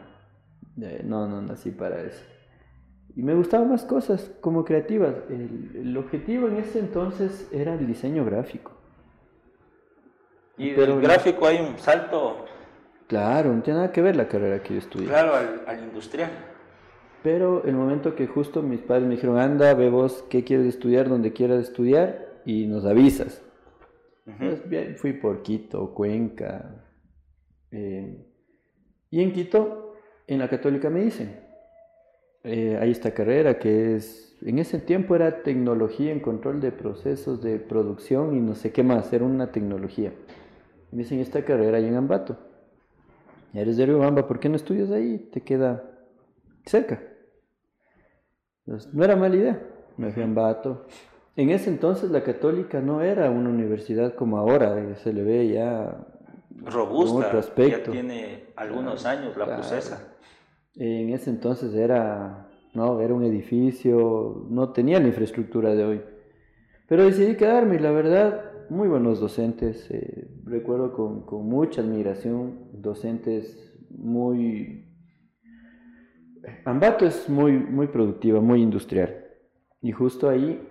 Eh, 0.81 1.01
no, 1.05 1.27
no 1.27 1.41
nací 1.41 1.71
para 1.71 2.01
eso. 2.01 2.23
Y 3.15 3.23
me 3.23 3.33
gustaban 3.33 3.69
más 3.69 3.85
cosas 3.85 4.31
como 4.41 4.65
creativas. 4.65 5.15
El, 5.29 5.95
objetivo 5.97 6.47
en 6.47 6.57
ese 6.57 6.79
entonces 6.79 7.49
era 7.51 7.73
el 7.73 7.87
diseño 7.87 8.25
gráfico. 8.25 8.73
Y 10.57 10.71
del 10.71 10.99
gráfico 11.01 11.47
hay 11.47 11.59
un 11.59 11.77
salto. 11.77 12.45
Claro, 13.07 13.53
no 13.53 13.61
tiene 13.61 13.79
nada 13.79 13.91
que 13.91 14.01
ver 14.01 14.15
la 14.15 14.27
carrera 14.27 14.61
que 14.61 14.73
yo 14.73 14.79
estudié. 14.79 15.07
Claro, 15.07 15.33
al 15.65 15.83
industrial. 15.83 16.29
Pero 17.23 17.63
el 17.65 17.75
momento 17.75 18.15
que 18.15 18.27
justo 18.27 18.61
mis 18.61 18.81
padres 18.81 19.05
me 19.05 19.15
dijeron, 19.15 19.39
anda, 19.39 19.73
ve 19.73 19.89
vos 19.89 20.25
qué 20.29 20.43
quieres 20.43 20.67
estudiar, 20.67 21.07
donde 21.09 21.33
quieras 21.33 21.61
estudiar 21.63 22.27
y 22.45 22.67
nos 22.67 22.85
avisas. 22.85 23.41
Entonces, 24.25 24.67
bien, 24.67 24.95
fui 24.95 25.13
por 25.13 25.43
Quito, 25.43 25.93
Cuenca. 25.93 26.83
Eh, 27.71 28.25
y 29.11 29.21
en 29.21 29.31
Quito, 29.31 29.95
en 30.27 30.39
la 30.39 30.49
católica 30.49 30.89
me 30.89 31.01
dicen, 31.01 31.39
eh, 32.43 32.77
hay 32.79 32.91
esta 32.91 33.13
carrera 33.13 33.59
que 33.59 33.95
es, 33.95 34.37
en 34.41 34.59
ese 34.59 34.79
tiempo 34.79 35.15
era 35.15 35.43
tecnología 35.43 36.11
en 36.11 36.19
control 36.19 36.59
de 36.61 36.71
procesos 36.71 37.41
de 37.41 37.59
producción 37.59 38.35
y 38.35 38.39
no 38.39 38.55
sé 38.55 38.71
qué 38.71 38.83
más, 38.83 39.11
era 39.13 39.25
una 39.25 39.51
tecnología. 39.51 40.11
Me 40.91 41.03
dicen, 41.03 41.19
esta 41.19 41.43
carrera 41.43 41.77
hay 41.77 41.85
en 41.85 41.95
Ambato. 41.95 42.37
Eres 43.53 43.77
de 43.77 43.85
Riobamba, 43.85 44.27
¿por 44.27 44.39
qué 44.39 44.49
no 44.49 44.55
estudias 44.55 44.91
ahí? 44.91 45.29
Te 45.31 45.41
queda 45.41 45.83
cerca 46.65 47.01
no 48.65 49.03
era 49.03 49.15
mala 49.15 49.35
idea, 49.35 49.61
me 49.97 50.11
fui 50.11 50.21
a 50.21 50.25
Ambato. 50.25 50.87
En 51.37 51.49
ese 51.49 51.69
entonces 51.69 52.11
la 52.11 52.23
católica 52.23 52.79
no 52.79 53.01
era 53.01 53.29
una 53.29 53.49
universidad 53.49 54.15
como 54.15 54.37
ahora, 54.37 54.79
eh, 54.79 54.95
se 54.95 55.11
le 55.11 55.23
ve 55.23 55.49
ya 55.49 56.07
robusta, 56.63 57.27
otro 57.27 57.39
aspecto. 57.39 57.91
ya 57.91 57.91
tiene 57.91 58.45
algunos 58.55 59.05
años 59.05 59.35
la 59.35 59.45
procesa. 59.45 60.15
En 60.75 61.09
ese 61.09 61.29
entonces 61.29 61.73
era, 61.73 62.49
no, 62.73 63.01
era 63.01 63.13
un 63.13 63.23
edificio, 63.23 64.45
no 64.49 64.71
tenía 64.71 64.99
la 64.99 65.07
infraestructura 65.07 65.75
de 65.75 65.83
hoy. 65.83 66.01
Pero 66.87 67.05
decidí 67.05 67.35
quedarme 67.35 67.75
y 67.75 67.79
la 67.79 67.91
verdad, 67.91 68.51
muy 68.69 68.87
buenos 68.87 69.19
docentes. 69.19 69.89
eh, 69.91 70.29
recuerdo 70.45 70.93
con, 70.93 71.25
con 71.25 71.47
mucha 71.47 71.81
admiración, 71.81 72.69
docentes 72.73 73.73
muy... 73.89 74.83
Ambato 76.63 77.05
es 77.05 77.27
muy, 77.27 77.53
muy 77.53 77.87
productiva, 77.87 78.39
muy 78.39 78.61
industrial. 78.61 79.25
Y 79.81 79.91
justo 79.91 80.29
ahí 80.29 80.61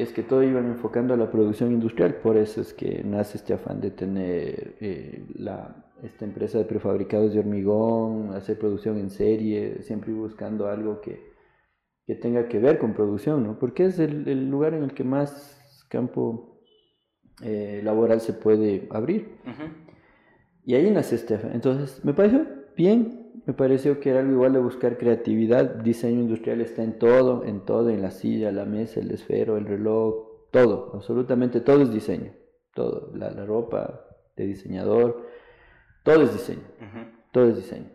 es 0.00 0.12
que 0.12 0.22
todo 0.22 0.42
iban 0.42 0.66
enfocando 0.66 1.14
a 1.14 1.16
la 1.16 1.30
producción 1.30 1.72
industrial, 1.72 2.16
por 2.16 2.36
eso 2.36 2.60
es 2.60 2.72
que 2.72 3.02
nace 3.04 3.38
este 3.38 3.54
afán 3.54 3.80
de 3.80 3.90
tener 3.90 4.76
eh, 4.80 5.26
la, 5.34 5.92
esta 6.02 6.24
empresa 6.24 6.58
de 6.58 6.64
prefabricados 6.64 7.32
de 7.32 7.40
hormigón, 7.40 8.34
hacer 8.34 8.58
producción 8.58 8.98
en 8.98 9.10
serie, 9.10 9.82
siempre 9.82 10.12
buscando 10.12 10.68
algo 10.68 11.00
que, 11.00 11.32
que 12.06 12.14
tenga 12.14 12.48
que 12.48 12.58
ver 12.58 12.78
con 12.78 12.94
producción, 12.94 13.44
¿no? 13.44 13.58
Porque 13.58 13.86
es 13.86 13.98
el, 13.98 14.28
el 14.28 14.48
lugar 14.48 14.74
en 14.74 14.84
el 14.84 14.94
que 14.94 15.04
más 15.04 15.86
campo 15.88 16.60
eh, 17.42 17.80
laboral 17.84 18.20
se 18.20 18.32
puede 18.32 18.88
abrir. 18.90 19.38
Y 20.64 20.74
ahí 20.74 20.90
nace 20.90 21.14
este 21.14 21.34
afán. 21.34 21.52
Entonces, 21.54 22.04
me 22.04 22.12
pareció 22.12 22.46
bien, 22.76 23.17
me 23.46 23.54
pareció 23.54 24.00
que 24.00 24.10
era 24.10 24.20
algo 24.20 24.32
igual 24.32 24.52
de 24.52 24.58
buscar 24.58 24.98
creatividad. 24.98 25.76
Diseño 25.76 26.20
industrial 26.20 26.60
está 26.60 26.82
en 26.82 26.98
todo, 26.98 27.44
en 27.44 27.64
todo, 27.64 27.90
en 27.90 28.02
la 28.02 28.10
silla, 28.10 28.52
la 28.52 28.64
mesa, 28.64 29.00
el 29.00 29.10
esfero, 29.10 29.56
el 29.56 29.66
reloj, 29.66 30.28
todo, 30.50 30.92
absolutamente 30.94 31.60
todo 31.60 31.82
es 31.82 31.92
diseño. 31.92 32.32
Todo, 32.74 33.10
la, 33.14 33.30
la 33.30 33.44
ropa 33.44 34.04
de 34.36 34.46
diseñador, 34.46 35.26
todo 36.04 36.22
es 36.22 36.32
diseño, 36.32 36.62
todo 37.32 37.48
es 37.48 37.56
diseño. 37.56 37.90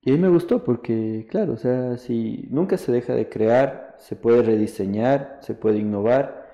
Y 0.00 0.10
ahí 0.10 0.18
me 0.18 0.28
gustó 0.28 0.64
porque, 0.64 1.26
claro, 1.30 1.52
o 1.52 1.56
sea, 1.56 1.96
si 1.96 2.48
nunca 2.50 2.76
se 2.76 2.90
deja 2.90 3.14
de 3.14 3.28
crear, 3.28 3.94
se 3.98 4.16
puede 4.16 4.42
rediseñar, 4.42 5.38
se 5.42 5.54
puede 5.54 5.78
innovar, 5.78 6.50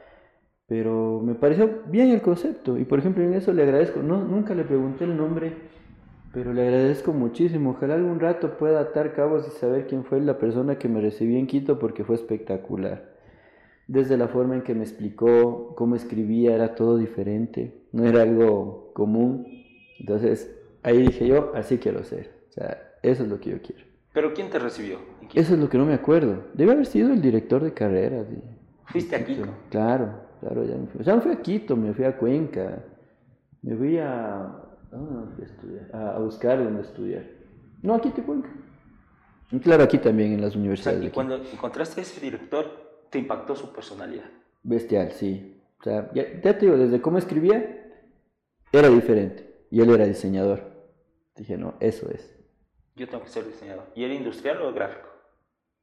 pero 0.66 1.22
me 1.24 1.34
pareció 1.34 1.82
bien 1.86 2.11
el 2.11 2.20
concepto. 2.20 2.76
Y 2.76 2.84
por 2.84 2.98
ejemplo, 2.98 3.24
en 3.24 3.32
eso 3.32 3.54
le 3.54 3.62
agradezco, 3.62 4.02
no, 4.02 4.22
nunca 4.22 4.54
le 4.54 4.64
pregunté 4.64 5.04
el 5.04 5.16
nombre, 5.16 5.56
pero 6.33 6.53
le 6.53 6.62
agradezco 6.62 7.12
muchísimo. 7.12 7.70
Ojalá 7.70 7.95
algún 7.95 8.20
rato 8.20 8.57
pueda 8.57 8.81
atar 8.81 9.14
cabos 9.14 9.47
y 9.49 9.51
saber 9.51 9.87
quién 9.87 10.05
fue 10.05 10.20
la 10.20 10.39
persona 10.39 10.79
que 10.79 10.89
me 10.89 11.01
recibió 11.01 11.39
en 11.39 11.47
Quito 11.47 11.79
porque 11.79 12.05
fue 12.05 12.14
espectacular. 12.14 13.16
Desde 13.87 14.16
la 14.16 14.29
forma 14.29 14.55
en 14.55 14.62
que 14.62 14.74
me 14.74 14.83
explicó, 14.83 15.74
cómo 15.74 15.97
escribía, 15.97 16.55
era 16.55 16.74
todo 16.74 16.99
diferente, 16.99 17.83
no 17.93 18.05
era 18.05 18.22
algo 18.22 18.93
común. 18.93 19.47
Entonces, 19.99 20.55
ahí 20.83 20.99
dije 20.99 21.26
yo, 21.26 21.53
así 21.55 21.79
quiero 21.79 22.05
ser. 22.05 22.31
O 22.51 22.53
sea, 22.53 22.93
eso 23.03 23.22
es 23.22 23.29
lo 23.29 23.41
que 23.41 23.51
yo 23.51 23.62
quiero. 23.62 23.85
¿Pero 24.12 24.35
quién 24.35 24.51
te 24.51 24.59
recibió? 24.59 24.99
Eso 25.35 25.55
es 25.55 25.61
lo 25.61 25.68
que 25.68 25.79
no 25.79 25.87
me 25.87 25.95
acuerdo. 25.95 26.45
Debe 26.55 26.72
haber 26.72 26.87
sido 26.87 27.12
el 27.12 27.22
director 27.22 27.62
de 27.62 27.72
carreras. 27.72 28.26
¿Fuiste 28.87 29.16
a 29.16 29.24
Quito? 29.24 29.47
Claro, 29.70 30.12
claro, 30.41 30.64
ya 30.64 30.76
me 30.76 30.87
fui. 30.87 31.01
O 31.01 31.05
sea, 31.05 31.14
no 31.14 31.20
fui 31.20 31.33
a 31.33 31.41
Quito, 31.41 31.76
me 31.76 31.93
fui 31.95 32.05
a 32.05 32.16
Cuenca. 32.16 32.85
Me 33.62 33.76
fui 33.76 33.99
a. 33.99 34.68
¿a 34.93 34.97
dónde 34.97 35.26
me 35.26 35.34
fui 35.34 35.45
a 35.45 35.47
estudiar? 35.47 35.91
A, 35.95 36.16
a 36.16 36.18
buscar 36.18 36.62
dónde 36.62 36.82
estudiar. 36.82 37.24
No, 37.82 37.95
aquí 37.95 38.11
te 38.11 38.22
Cuenca. 38.22 38.51
Claro, 39.62 39.82
aquí 39.84 39.99
también 39.99 40.32
en 40.32 40.41
las 40.43 40.51
O 40.51 40.53
sea, 40.53 40.61
universidades. 40.61 41.01
de 41.01 41.07
y 41.07 41.11
cuando 41.11 41.36
encontraste 41.36 42.01
a 42.01 42.03
ese 42.03 42.20
director, 42.20 42.66
te 43.11 43.18
impactó 43.18 43.55
su 43.57 43.72
personalidad. 43.72 44.26
Bestial, 44.62 45.12
sí. 45.12 45.62
O 45.80 45.84
sea, 45.84 46.11
ya, 46.12 46.24
ya 46.43 46.59
te 46.59 46.66
digo, 46.66 46.76
desde 46.76 47.01
cómo 47.01 47.18
escribía, 47.18 47.86
era 48.72 48.89
diferente. 48.89 49.64
Y 49.70 49.80
él 49.80 49.91
era 49.91 50.05
diseñador. 50.07 50.61
Dije, 51.36 51.57
no, 51.57 51.74
eso 51.80 52.11
es. 52.11 52.34
Yo 52.97 53.09
tengo 53.09 53.22
que 53.24 53.30
ser 53.30 53.47
diseñador. 53.47 53.84
¿Y 53.95 54.05
era 54.05 54.12
industrial 54.12 54.61
o 54.62 54.72
gráfico? 54.72 55.09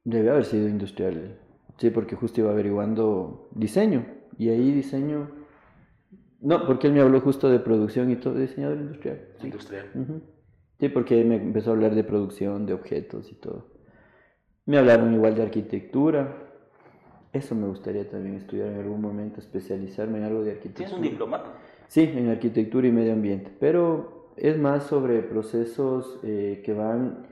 Debe 0.04 0.30
haber 0.30 0.44
sido 0.44 0.68
industrial. 0.68 1.40
Sí, 1.78 1.90
porque 1.90 2.14
justo 2.14 2.40
iba 2.40 2.50
averiguando 2.50 3.48
diseño. 3.52 4.06
Y 4.38 4.50
ahí 4.50 4.70
diseño. 4.70 5.30
No, 6.40 6.66
porque 6.66 6.86
él 6.88 6.92
me 6.92 7.00
habló 7.00 7.20
justo 7.20 7.48
de 7.48 7.58
producción 7.58 8.10
y 8.10 8.16
todo, 8.16 8.34
diseñador 8.34 8.78
industrial. 8.78 9.20
Sí. 9.40 9.46
Industrial. 9.46 9.86
Ujú. 9.94 10.22
Sí, 10.78 10.88
porque 10.90 11.24
me 11.24 11.36
empezó 11.36 11.70
a 11.70 11.74
hablar 11.74 11.94
de 11.94 12.04
producción, 12.04 12.66
de 12.66 12.74
objetos 12.74 13.32
y 13.32 13.34
todo. 13.34 13.68
Me 14.66 14.78
hablaron 14.78 15.14
igual 15.14 15.34
de 15.34 15.42
arquitectura. 15.42 16.36
Eso 17.32 17.54
me 17.54 17.66
gustaría 17.66 18.08
también 18.08 18.36
estudiar 18.36 18.68
en 18.68 18.80
algún 18.80 19.00
momento, 19.00 19.40
especializarme 19.40 20.18
en 20.18 20.24
algo 20.24 20.42
de 20.42 20.52
arquitectura. 20.52 20.88
¿Tienes 20.88 21.04
un 21.04 21.10
diplomado? 21.10 21.44
Sí, 21.88 22.02
en 22.02 22.28
arquitectura 22.28 22.86
y 22.86 22.92
medio 22.92 23.12
ambiente, 23.12 23.50
pero 23.58 24.32
es 24.36 24.58
más 24.58 24.84
sobre 24.84 25.22
procesos 25.22 26.18
eh, 26.22 26.62
que 26.64 26.72
van 26.72 27.26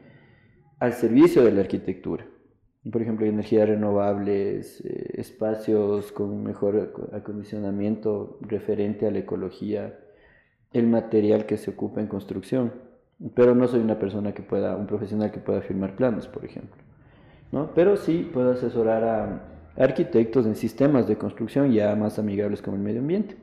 al 0.79 0.93
servicio 0.93 1.45
de 1.45 1.53
la 1.53 1.61
arquitectura. 1.63 2.27
Por 2.91 3.01
ejemplo, 3.03 3.26
energías 3.26 3.68
renovables, 3.68 4.80
eh, 4.85 5.20
espacios 5.20 6.12
con 6.12 6.43
mejor 6.45 6.76
aco- 6.76 7.09
acondicionamiento 7.14 8.39
referente 8.43 9.07
a 9.07 9.11
la 9.11 9.20
ecología, 9.20 9.99
el 10.72 10.87
material 10.87 11.47
que 11.47 11.57
se 11.57 11.70
ocupa 11.70 12.01
en 12.01 12.09
construcción. 12.09 12.72
Pero 13.35 13.55
no 13.55 13.68
soy 13.68 13.80
una 13.80 13.99
persona 13.99 14.35
que 14.35 14.43
pueda, 14.43 14.76
un 14.76 14.87
profesional 14.87 15.30
que 15.32 15.41
pueda 15.41 15.62
firmar 15.62 15.97
planos, 15.97 16.28
por 16.28 16.45
ejemplo. 16.45 16.82
¿no? 17.53 17.70
Pero 17.74 17.97
sí 17.97 18.28
puedo 18.32 18.53
asesorar 18.53 19.05
a 19.05 19.49
arquitectos 19.76 20.47
en 20.47 20.57
sistemas 20.57 21.09
de 21.09 21.16
construcción 21.16 21.72
ya 21.72 21.95
más 21.97 22.18
amigables 22.18 22.61
con 22.62 22.74
el 22.74 22.80
medio 22.80 23.01
ambiente 23.01 23.37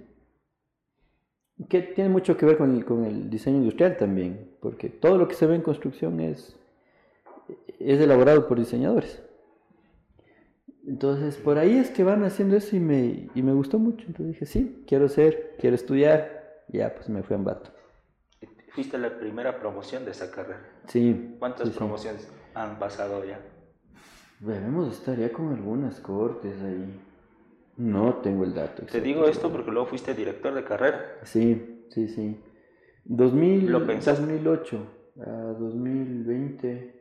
que 1.69 1.81
tiene 1.81 2.09
mucho 2.09 2.37
que 2.37 2.45
ver 2.45 2.57
con 2.57 2.75
el, 2.75 2.85
con 2.85 3.05
el 3.05 3.29
diseño 3.29 3.57
industrial 3.57 3.97
también, 3.97 4.51
porque 4.61 4.89
todo 4.89 5.17
lo 5.17 5.27
que 5.27 5.35
se 5.35 5.45
ve 5.45 5.55
en 5.55 5.61
construcción 5.61 6.19
es, 6.19 6.55
es 7.79 7.99
elaborado 7.99 8.47
por 8.47 8.57
diseñadores. 8.59 9.21
Entonces, 10.87 11.37
por 11.37 11.57
ahí 11.57 11.77
es 11.77 11.91
que 11.91 12.03
van 12.03 12.23
haciendo 12.23 12.55
eso 12.55 12.75
y 12.75 12.79
me, 12.79 13.29
y 13.35 13.43
me 13.43 13.53
gustó 13.53 13.77
mucho. 13.79 14.05
Entonces 14.07 14.33
dije, 14.33 14.45
sí, 14.45 14.83
quiero 14.87 15.07
ser, 15.09 15.55
quiero 15.59 15.75
estudiar. 15.75 16.63
Ya, 16.69 16.93
pues 16.95 17.09
me 17.09 17.21
fui 17.23 17.35
a 17.35 17.37
Ambato. 17.37 17.71
Fuiste 18.69 18.97
la 18.97 19.19
primera 19.19 19.59
promoción 19.59 20.05
de 20.05 20.11
esa 20.11 20.31
carrera. 20.31 20.65
Sí. 20.87 21.35
¿Cuántas 21.39 21.67
sí, 21.67 21.73
sí. 21.73 21.77
promociones 21.77 22.31
han 22.53 22.79
pasado 22.79 23.23
ya? 23.25 23.39
Debemos 24.39 24.93
estar 24.93 25.17
ya 25.17 25.31
con 25.31 25.53
algunas 25.53 25.99
cortes 25.99 26.61
ahí. 26.63 26.99
No 27.77 28.15
tengo 28.15 28.43
el 28.43 28.53
dato. 28.53 28.83
Te 28.85 29.01
digo 29.01 29.25
esto 29.25 29.51
porque 29.51 29.71
luego 29.71 29.87
fuiste 29.87 30.13
director 30.13 30.53
de 30.53 30.63
carrera. 30.63 31.19
Sí, 31.23 31.85
sí, 31.89 32.07
sí. 32.07 32.39
2000, 33.05 33.71
¿Lo 33.71 33.85
pensaste? 33.85 34.21
2008 34.21 34.87
a 35.25 35.31
2020, 35.59 37.00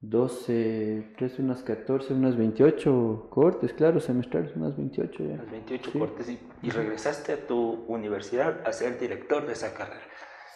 12, 0.00 1.14
13, 1.16 1.42
unas 1.42 1.62
14, 1.62 2.12
unas 2.14 2.36
28 2.36 3.28
cortes, 3.30 3.72
claro, 3.72 3.98
semestrales, 3.98 4.54
unas 4.54 4.76
28 4.76 5.24
ya. 5.24 5.36
Las 5.36 5.50
28 5.50 5.90
Sí. 5.90 5.98
cortes 5.98 6.28
y, 6.28 6.38
y 6.62 6.70
regresaste 6.70 7.32
a 7.32 7.46
tu 7.46 7.84
universidad 7.88 8.66
a 8.66 8.72
ser 8.72 8.98
director 8.98 9.46
de 9.46 9.54
esa 9.54 9.72
carrera. 9.74 10.02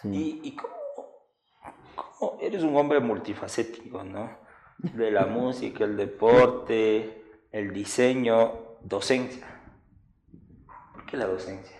Sí. 0.01 0.09
¿Y, 0.43 0.47
y 0.49 0.55
cómo, 0.55 0.73
cómo 1.95 2.37
eres 2.41 2.63
un 2.63 2.75
hombre 2.77 2.99
multifacético, 2.99 4.03
no? 4.03 4.29
De 4.77 5.11
la 5.11 5.25
música, 5.27 5.83
el 5.85 5.97
deporte, 5.97 7.23
el 7.51 7.73
diseño, 7.73 8.77
docencia. 8.83 9.45
¿Por 10.93 11.05
qué 11.07 11.17
la 11.17 11.25
docencia? 11.25 11.77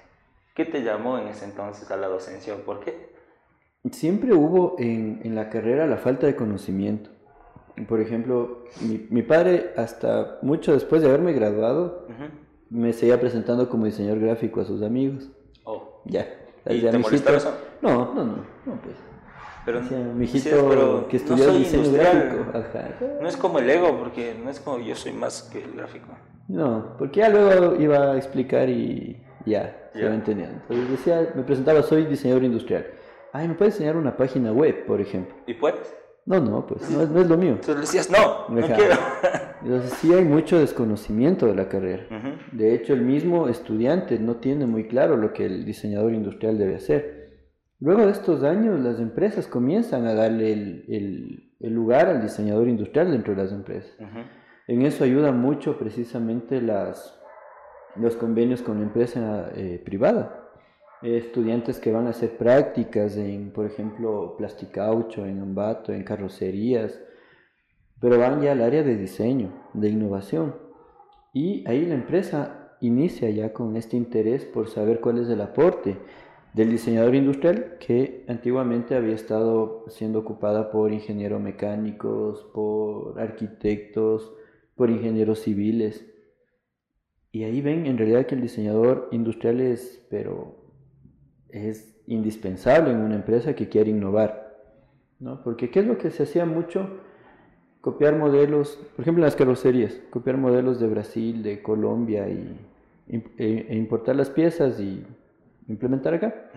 ¿Qué 0.56 0.66
te 0.66 0.82
llamó 0.84 1.18
en 1.20 1.28
ese 1.30 1.46
entonces 1.46 1.90
a 1.92 1.96
la 1.96 2.08
docencia? 2.08 2.56
¿Por 2.66 2.82
qué? 2.82 3.12
Siempre 3.92 4.34
hubo 4.34 4.76
en, 4.80 5.22
en 5.24 5.36
la 5.36 5.50
carrera 5.50 5.88
la 5.88 5.98
falta 5.98 6.28
de 6.28 6.36
conocimiento. 6.36 7.10
Por 7.88 8.00
ejemplo, 8.02 8.66
mi, 8.82 9.08
mi 9.10 9.22
padre, 9.22 9.72
hasta 9.78 10.38
mucho 10.42 10.74
después 10.74 11.02
de 11.02 11.08
haberme 11.10 11.34
graduado, 11.34 12.06
Ujú. 12.10 12.30
me 12.70 12.94
seguía 12.94 13.20
presentando 13.20 13.70
como 13.70 13.86
diseñador 13.86 14.20
gráfico 14.20 14.62
a 14.62 14.66
sus 14.66 14.82
amigos. 14.82 15.30
Oh. 15.64 16.02
Ya. 16.06 16.28
¿Y 16.70 16.82
te 16.82 16.98
molestaba 16.98 17.38
eso? 17.38 17.54
No, 17.82 18.14
no, 18.14 18.24
no, 18.24 18.36
no, 18.66 18.82
pues. 18.84 18.96
Pero, 19.66 19.82
Decía, 19.82 19.98
mijito 20.00 20.68
pero 20.70 21.08
que 21.08 21.18
no 21.18 21.24
estudió 21.24 21.44
soy 21.46 21.58
diseño 21.60 21.92
gráfico. 21.92 22.46
Ajá. 22.58 22.90
No 23.22 23.28
es 23.28 23.38
como 23.38 23.60
el 23.60 23.70
ego, 23.70 23.98
porque 24.00 24.36
no 24.44 24.50
es 24.50 24.60
como 24.60 24.80
yo 24.80 24.96
soy 24.96 25.14
más 25.14 25.44
que 25.44 25.64
el 25.64 25.74
gráfico. 25.74 26.08
No, 26.48 26.96
porque 26.98 27.20
ya 27.20 27.30
luego 27.30 27.76
iba 27.80 28.12
a 28.14 28.18
explicar 28.18 28.70
y 28.70 29.24
ya, 29.46 29.90
se 29.94 30.02
Ya. 30.02 30.10
va 30.10 30.16
entendiendo. 30.16 30.58
Entonces 30.62 30.90
decía, 30.92 31.32
me 31.36 31.44
presentaba, 31.44 31.84
soy 31.84 32.06
diseñador 32.06 32.44
industrial. 32.44 32.88
Ay, 33.34 33.48
¿me 33.48 33.54
puedes 33.54 33.76
enseñar 33.76 33.96
una 33.98 34.18
página 34.18 34.52
web, 34.52 34.86
por 34.86 35.00
ejemplo? 35.00 35.36
¿Y 35.46 35.54
puedes? 35.54 35.96
No, 36.26 36.40
no, 36.40 36.66
pues 36.68 36.90
no 36.92 37.02
es, 37.02 37.10
no 37.10 37.20
es 37.22 37.28
lo 37.28 37.38
mío. 37.38 37.54
Entonces 37.54 37.82
decías, 37.82 38.10
no, 38.12 38.54
no 38.54 38.62
quiero. 38.76 38.96
Entonces 39.64 39.94
sí 39.94 40.14
hay 40.14 40.24
mucho 40.26 40.60
desconocimiento 40.60 41.46
de 41.48 41.56
la 41.56 41.68
carrera. 41.70 42.06
De 42.52 42.74
hecho, 42.74 42.94
el 42.94 43.02
mismo 43.02 43.48
estudiante 43.48 44.18
no 44.20 44.38
tiene 44.38 44.66
muy 44.66 44.88
claro 44.88 45.18
lo 45.18 45.34
que 45.34 45.46
el 45.46 45.66
diseñador 45.66 46.14
industrial 46.14 46.58
debe 46.58 46.76
hacer. 46.76 47.22
Luego 47.80 48.06
de 48.06 48.12
estos 48.12 48.44
años, 48.44 48.80
las 48.80 49.00
empresas 49.00 49.48
comienzan 49.48 50.06
a 50.06 50.14
darle 50.14 50.54
el, 50.54 50.86
el- 50.88 51.48
el 51.60 51.74
lugar 51.74 52.08
al 52.08 52.22
diseñador 52.24 52.68
industrial 52.68 53.12
dentro 53.12 53.36
de 53.36 53.44
las 53.44 53.52
empresas. 53.52 53.92
En 54.68 54.82
eso 54.84 55.04
ayudan 55.04 55.40
mucho 55.40 55.78
precisamente 55.78 56.60
las, 56.62 57.20
los 57.96 58.16
convenios 58.16 58.62
con 58.64 58.78
la 58.80 58.84
empresa 58.86 59.52
eh, 59.56 59.80
privada. 59.86 60.41
Estudiantes 61.02 61.80
que 61.80 61.92
van 61.92 62.06
a 62.08 62.12
hacer 62.12 62.38
prácticas 62.38 63.18
en, 63.18 63.52
por 63.52 63.66
ejemplo, 63.66 64.36
plasticaucho, 64.38 65.26
en 65.26 65.40
ambato, 65.40 65.94
en 65.94 66.04
carrocerías, 66.04 67.02
pero 68.00 68.20
van 68.20 68.42
ya 68.42 68.52
al 68.52 68.62
área 68.62 68.84
de 68.84 68.98
diseño, 68.98 69.52
de 69.74 69.90
innovación. 69.90 70.56
Y 71.34 71.68
ahí 71.68 71.86
la 71.86 71.96
empresa 71.96 72.76
inicia 72.82 73.30
ya 73.30 73.54
con 73.54 73.76
este 73.78 73.98
interés 73.98 74.46
por 74.46 74.68
saber 74.70 75.00
cuál 75.02 75.20
es 75.20 75.30
el 75.30 75.42
aporte 75.42 75.98
del 76.54 76.70
diseñador 76.70 77.16
industrial 77.16 77.78
que 77.80 78.26
antiguamente 78.28 78.96
había 78.96 79.16
estado 79.16 79.86
siendo 79.88 80.20
ocupada 80.20 80.72
por 80.72 80.92
ingenieros 80.92 81.42
mecánicos, 81.42 82.44
por 82.54 83.20
arquitectos, 83.20 84.34
por 84.76 84.90
ingenieros 84.90 85.40
civiles. 85.40 86.06
Y 87.32 87.44
ahí 87.44 87.62
ven 87.62 87.86
en 87.86 87.98
realidad 87.98 88.26
que 88.26 88.36
el 88.36 88.42
diseñador 88.42 89.08
industrial 89.12 89.62
es, 89.62 90.06
pero 90.10 90.61
es 91.52 91.96
indispensable 92.08 92.92
en 92.92 92.98
una 92.98 93.16
empresa 93.16 93.56
que 93.56 93.70
quiere 93.70 93.92
innovar, 93.92 94.58
¿no? 95.20 95.44
Porque 95.44 95.70
¿qué 95.70 95.82
es 95.82 95.86
lo 95.86 95.98
que 95.98 96.12
se 96.12 96.24
hacía 96.24 96.46
mucho? 96.46 96.90
Copiar 97.82 98.16
modelos, 98.16 98.80
por 98.96 99.04
ejemplo 99.04 99.24
en 99.24 99.26
las 99.26 99.36
carrocerías, 99.36 100.00
copiar 100.10 100.38
modelos 100.38 100.80
de 100.80 100.88
Brasil, 100.88 101.42
de 101.42 101.62
Colombia 101.62 102.30
y, 102.30 102.58
e, 103.10 103.66
e 103.70 103.76
importar 103.76 104.16
las 104.16 104.30
piezas 104.30 104.80
y 104.80 105.04
implementar 105.68 106.14
acá. 106.14 106.52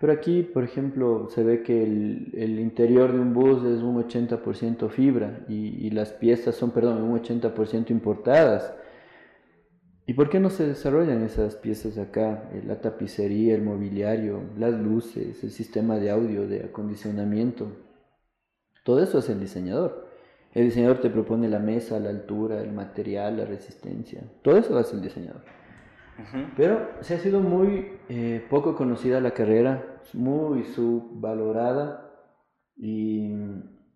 Pero 0.00 0.12
aquí, 0.12 0.42
por 0.42 0.64
ejemplo, 0.64 1.28
se 1.30 1.44
ve 1.44 1.62
que 1.62 1.82
el, 1.82 2.32
el, 2.34 2.58
interior 2.58 3.12
de 3.12 3.20
un 3.20 3.32
bus 3.32 3.62
es 3.64 3.82
un 3.82 4.02
80% 4.02 4.88
fibra 4.90 5.44
y, 5.48 5.86
y, 5.86 5.90
las 5.90 6.12
piezas 6.12 6.56
son, 6.56 6.72
perdón, 6.72 7.02
un 7.02 7.16
80% 7.20 7.90
importadas. 7.90 8.74
¿Y 10.04 10.14
por 10.14 10.28
qué 10.28 10.40
no 10.40 10.50
se 10.50 10.66
desarrollan 10.66 11.22
esas 11.22 11.54
piezas 11.54 11.96
acá? 11.96 12.50
Eh, 12.52 12.62
la 12.66 12.80
tapicería, 12.80 13.54
el 13.54 13.62
mobiliario, 13.62 14.40
las 14.58 14.74
luces, 14.74 15.42
el 15.44 15.50
sistema 15.50 15.96
de 15.98 16.10
audio, 16.10 16.48
de 16.48 16.64
acondicionamiento. 16.64 17.68
Todo 18.84 19.00
eso 19.00 19.18
es 19.18 19.28
el 19.28 19.38
diseñador. 19.38 20.08
El 20.54 20.64
diseñador 20.64 21.00
te 21.00 21.08
propone 21.08 21.48
la 21.48 21.60
mesa, 21.60 22.00
la 22.00 22.10
altura, 22.10 22.60
el 22.60 22.72
material, 22.72 23.36
la 23.36 23.44
resistencia. 23.44 24.22
Todo 24.42 24.58
eso 24.58 24.76
hace 24.76 24.96
el 24.96 25.02
diseñador. 25.02 25.42
Pero 26.56 26.88
se 27.00 27.14
ha 27.14 27.18
sido 27.18 27.40
muy 27.40 27.92
eh, 28.08 28.44
poco 28.50 28.76
conocida 28.76 29.20
la 29.20 29.32
carrera, 29.32 30.00
muy 30.12 30.64
subvalorada. 30.64 32.10
Y 32.76 33.32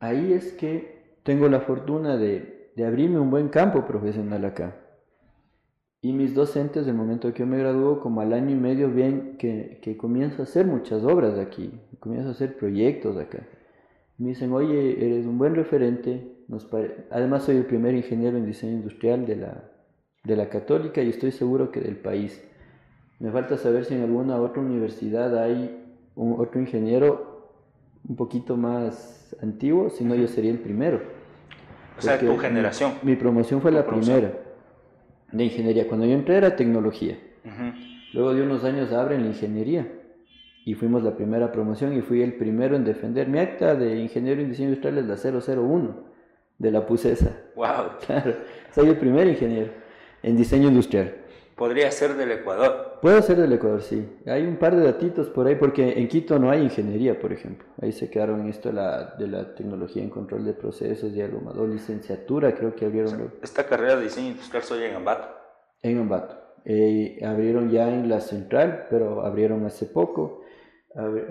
ahí 0.01 0.33
es 0.33 0.53
que 0.53 1.19
tengo 1.25 1.49
la 1.49 1.61
fortuna 1.61 2.17
de, 2.17 2.73
de 2.75 2.87
abrirme 2.87 3.19
un 3.19 3.31
buen 3.31 3.49
campo 3.49 3.85
profesional 3.85 4.45
acá. 4.45 4.86
Y 6.07 6.13
mis 6.13 6.37
docentes, 6.37 6.87
del 6.87 6.95
momento 6.95 7.33
que 7.33 7.41
yo 7.41 7.49
me 7.49 7.59
graduó, 7.59 7.99
como 7.99 8.21
al 8.21 8.33
año 8.33 8.53
y 8.53 8.55
medio, 8.55 8.95
ven 8.95 9.37
que, 9.41 9.81
que 9.83 9.97
comienzo 9.97 10.41
a 10.41 10.45
hacer 10.45 10.65
muchas 10.65 11.03
obras 11.03 11.37
aquí, 11.37 11.81
comienzo 11.99 12.29
a 12.29 12.31
hacer 12.31 12.57
proyectos 12.57 13.17
acá. 13.17 13.41
Me 14.17 14.29
dicen, 14.29 14.53
oye, 14.53 15.05
eres 15.05 15.27
un 15.27 15.37
buen 15.37 15.57
referente. 15.57 16.45
Nos 16.47 16.69
Además, 17.11 17.43
soy 17.43 17.57
el 17.57 17.67
primer 17.67 17.97
ingeniero 17.97 18.39
en 18.39 18.47
diseño 18.47 18.75
industrial 18.75 19.27
de 19.27 19.35
la, 19.35 19.65
de 20.23 20.37
la 20.37 20.49
católica 20.49 21.03
y 21.03 21.09
estoy 21.09 21.33
seguro 21.33 21.73
que 21.73 21.81
del 21.81 21.97
país. 21.97 22.41
Me 23.19 23.33
falta 23.33 23.57
saber 23.57 23.85
si 23.85 23.95
en 23.95 24.03
alguna 24.03 24.41
otra 24.41 24.63
universidad 24.63 25.37
hay 25.37 25.77
un, 26.15 26.37
otro 26.39 26.61
ingeniero 26.61 27.51
un 28.09 28.15
poquito 28.15 28.57
más 28.57 29.35
antiguo, 29.43 29.91
si 29.91 30.05
no 30.05 30.15
yo 30.15 30.29
sería 30.29 30.53
el 30.53 30.61
primero. 30.61 31.01
O 31.99 32.01
sea, 32.01 32.17
tu 32.17 32.37
generación. 32.37 32.93
Mi, 33.03 33.17
promoción 33.17 33.61
fue 33.61 33.73
la 33.73 33.85
primera 33.85 34.46
de 35.33 35.45
ingeniería. 35.45 35.89
Cuando 35.89 36.07
yo 36.07 36.15
entré 36.15 36.37
era 36.37 36.57
tecnología. 36.57 37.19
Luego 38.13 38.35
de 38.35 38.43
unos 38.43 38.65
años 38.65 38.93
abren 38.93 39.23
la 39.23 39.29
ingeniería 39.29 39.87
y 40.65 40.75
fuimos 40.75 41.03
la 41.03 41.17
primera 41.17 41.53
promoción 41.53 41.97
y 41.97 42.01
fui 42.01 42.23
el 42.23 42.35
primero 42.35 42.77
en 42.77 42.85
defender. 42.85 43.29
Mi 43.29 43.39
acta 43.39 43.75
de 43.75 44.01
ingeniero 44.01 44.41
en 44.41 44.49
diseño 44.49 44.71
industrial 44.71 44.99
es 44.99 45.07
la 45.07 45.41
001 45.57 46.05
de 46.59 46.71
la 46.71 46.87
PUCESA. 46.87 47.31
¡Wow! 47.55 47.67
Claro, 48.07 48.35
soy 48.73 48.89
el 48.89 48.97
primer 48.97 49.29
ingeniero 49.29 49.71
en 50.23 50.37
diseño 50.37 50.69
industrial. 50.69 51.15
Podría 51.57 51.91
ser 51.91 52.17
del 52.17 52.33
Ecuador. 52.33 52.99
Puedo 53.01 53.23
ser 53.23 53.39
del 53.39 53.51
Ecuador, 53.55 53.81
sí. 53.81 54.07
Hay 54.27 54.47
un 54.47 54.59
par 54.59 54.77
de 54.77 54.85
datitos 54.85 55.31
por 55.31 55.47
ahí, 55.47 55.55
porque 55.55 55.99
en 55.99 56.07
Quito 56.07 56.39
no 56.39 56.51
hay 56.51 56.61
ingeniería, 56.61 57.19
por 57.19 57.33
ejemplo. 57.33 57.67
Ahí 57.81 57.93
se 57.93 58.11
quedaron 58.11 58.43
en 58.43 58.49
esto 58.49 58.69
de 58.69 58.75
la, 58.75 59.15
de 59.19 59.27
la 59.27 59.55
tecnología 59.55 60.03
en 60.03 60.11
control 60.11 60.45
de 60.45 60.53
procesos 60.53 61.15
y 61.15 61.23
algo 61.23 61.41
más. 61.41 61.57
O 61.57 61.67
licenciatura, 61.67 62.55
creo 62.55 62.75
que 62.75 62.85
abrieron. 62.85 63.33
esta 63.43 63.65
carrera 63.65 63.97
de 63.97 64.03
diseño 64.03 64.29
industrial 64.33 64.65
soy 64.65 64.85
en 64.85 64.97
Ambato. 64.97 65.29
En 65.81 65.99
Ambato. 65.99 66.37
Eh, 66.67 67.21
abrieron 67.25 67.71
ya 67.71 67.89
en 67.89 68.11
la 68.11 68.21
central, 68.21 68.89
pero 68.91 69.25
abrieron 69.25 69.65
hace 69.65 69.87
poco, 69.87 70.43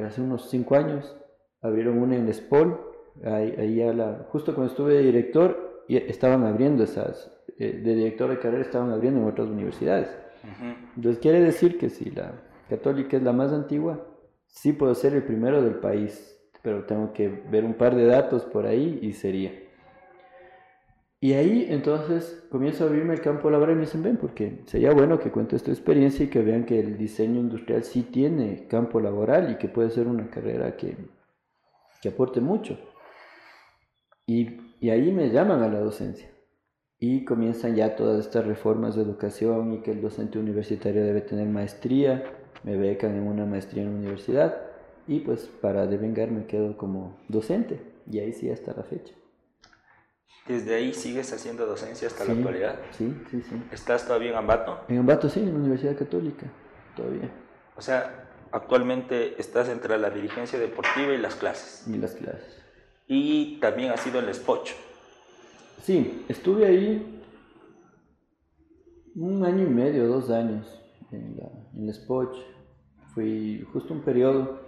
hace 0.04 0.22
unos 0.22 0.50
cinco 0.50 0.76
años. 0.76 1.16
Abrieron 1.62 2.00
una 2.00 2.16
en 2.16 2.34
Spol. 2.34 2.82
Ahí, 3.24 3.54
ahí 3.60 3.94
la, 3.94 4.26
justo 4.30 4.56
cuando 4.56 4.72
estuve 4.72 4.96
de 4.96 5.04
director, 5.04 5.84
estaban 5.88 6.46
abriendo 6.46 6.84
esas, 6.84 7.35
de 7.58 7.96
director 7.96 8.30
de 8.30 8.40
carrera 8.40 8.64
estaban 8.64 8.92
abriendo 8.92 9.22
en 9.22 9.28
otras 9.28 9.48
universidades. 9.48 10.10
Entonces 10.96 11.22
quiere 11.22 11.40
decir 11.42 11.78
que 11.78 11.90
si 11.90 12.12
la 12.12 12.34
católica 12.70 13.18
es 13.18 13.24
la 13.24 13.34
más 13.34 13.52
antigua, 13.52 14.06
sí 14.48 14.74
puedo 14.74 14.94
ser 14.94 15.14
el 15.14 15.24
primero 15.24 15.62
del 15.62 15.76
país, 15.76 16.40
pero 16.62 16.86
tengo 16.86 17.14
que 17.14 17.30
ver 17.30 17.66
un 17.66 17.76
par 17.76 17.96
de 17.96 18.06
datos 18.06 18.44
por 18.44 18.66
ahí 18.66 19.00
y 19.02 19.14
sería. 19.14 19.52
Y 21.22 21.34
ahí 21.34 21.66
entonces 21.70 22.46
comienzo 22.52 22.84
a 22.84 22.88
abrirme 22.88 23.16
el 23.16 23.22
campo 23.22 23.50
laboral 23.50 23.74
y 23.74 23.76
me 23.78 23.86
dicen, 23.86 24.04
ven, 24.04 24.18
porque 24.18 24.62
sería 24.66 24.92
bueno 24.92 25.18
que 25.18 25.32
cuentes 25.32 25.64
tu 25.64 25.72
experiencia 25.72 26.26
y 26.26 26.30
que 26.30 26.44
vean 26.44 26.66
que 26.66 26.80
el 26.80 26.98
diseño 26.98 27.40
industrial 27.40 27.84
sí 27.84 28.04
tiene 28.04 28.68
campo 28.68 29.00
laboral 29.00 29.52
y 29.52 29.56
que 29.56 29.68
puede 29.68 29.90
ser 29.90 30.08
una 30.08 30.30
carrera 30.30 30.76
que, 30.76 30.96
que 32.02 32.10
aporte 32.10 32.42
mucho. 32.42 32.78
Y, 34.28 34.58
y 34.80 34.90
ahí 34.90 35.12
me 35.12 35.30
llaman 35.30 35.64
a 35.64 35.70
la 35.70 35.80
docencia 35.80 36.35
y 37.00 37.26
comienzan 37.26 37.76
ya 37.76 37.96
todas 37.96 38.26
estas 38.26 38.46
reformas 38.46 38.96
de 38.96 39.02
educación 39.02 39.74
y 39.74 39.82
que 39.82 39.92
el 39.92 40.02
docente 40.02 40.40
universitario 40.40 41.04
debe 41.04 41.22
tener 41.22 41.48
maestría, 41.48 42.24
me 42.64 42.78
becan 42.78 43.16
en 43.16 43.28
una 43.28 43.46
maestría 43.46 43.84
en 43.84 43.92
la 43.92 43.98
universidad 43.98 44.62
y 45.08 45.20
pues 45.20 45.50
para 45.62 45.86
devengar 45.88 46.32
me 46.32 46.46
quedo 46.46 46.78
como 46.78 47.18
docente 47.28 47.82
y 48.10 48.20
ahí 48.20 48.34
sí 48.34 48.50
hasta 48.50 48.74
la 48.74 48.84
fecha. 48.84 49.14
¿Desde 50.48 50.76
ahí 50.76 50.94
sigues 50.94 51.34
haciendo 51.34 51.66
docencia 51.66 52.08
hasta 52.08 52.24
la 52.24 52.34
actualidad? 52.34 52.80
Sí, 52.92 53.16
sí, 53.32 53.42
sí. 53.42 53.56
¿Estás 53.72 54.06
todavía 54.06 54.30
en 54.30 54.36
Ambato? 54.36 54.80
En 54.88 55.00
Ambato 55.00 55.28
sí, 55.28 55.40
en 55.40 55.54
la 55.54 55.56
Universidad 55.56 55.98
Católica, 55.98 56.46
todavía. 56.96 57.32
O 57.76 57.82
sea, 57.82 58.30
actualmente 58.52 59.40
estás 59.42 59.70
entre 59.70 59.98
la 59.98 60.12
dirigencia 60.12 60.60
deportiva 60.60 61.14
y 61.14 61.18
las 61.18 61.34
clases. 61.34 61.88
Y 61.88 61.98
las 61.98 62.14
clases. 62.14 62.64
Y 63.08 63.60
también 63.60 63.92
has 63.92 64.02
sido 64.02 64.20
el 64.20 64.32
SPOCH. 64.32 64.72
Sí, 65.82 66.26
estuve 66.28 66.66
ahí 66.66 67.22
un 69.16 69.46
año 69.46 69.64
y 69.64 69.70
medio, 69.70 70.08
dos 70.08 70.30
años 70.30 70.66
en 71.12 71.38
la, 71.38 71.50
en 71.74 71.94
Spoch. 71.94 72.36
Fui 73.14 73.66
justo 73.72 73.94
un 73.94 74.02
periodo. 74.02 74.60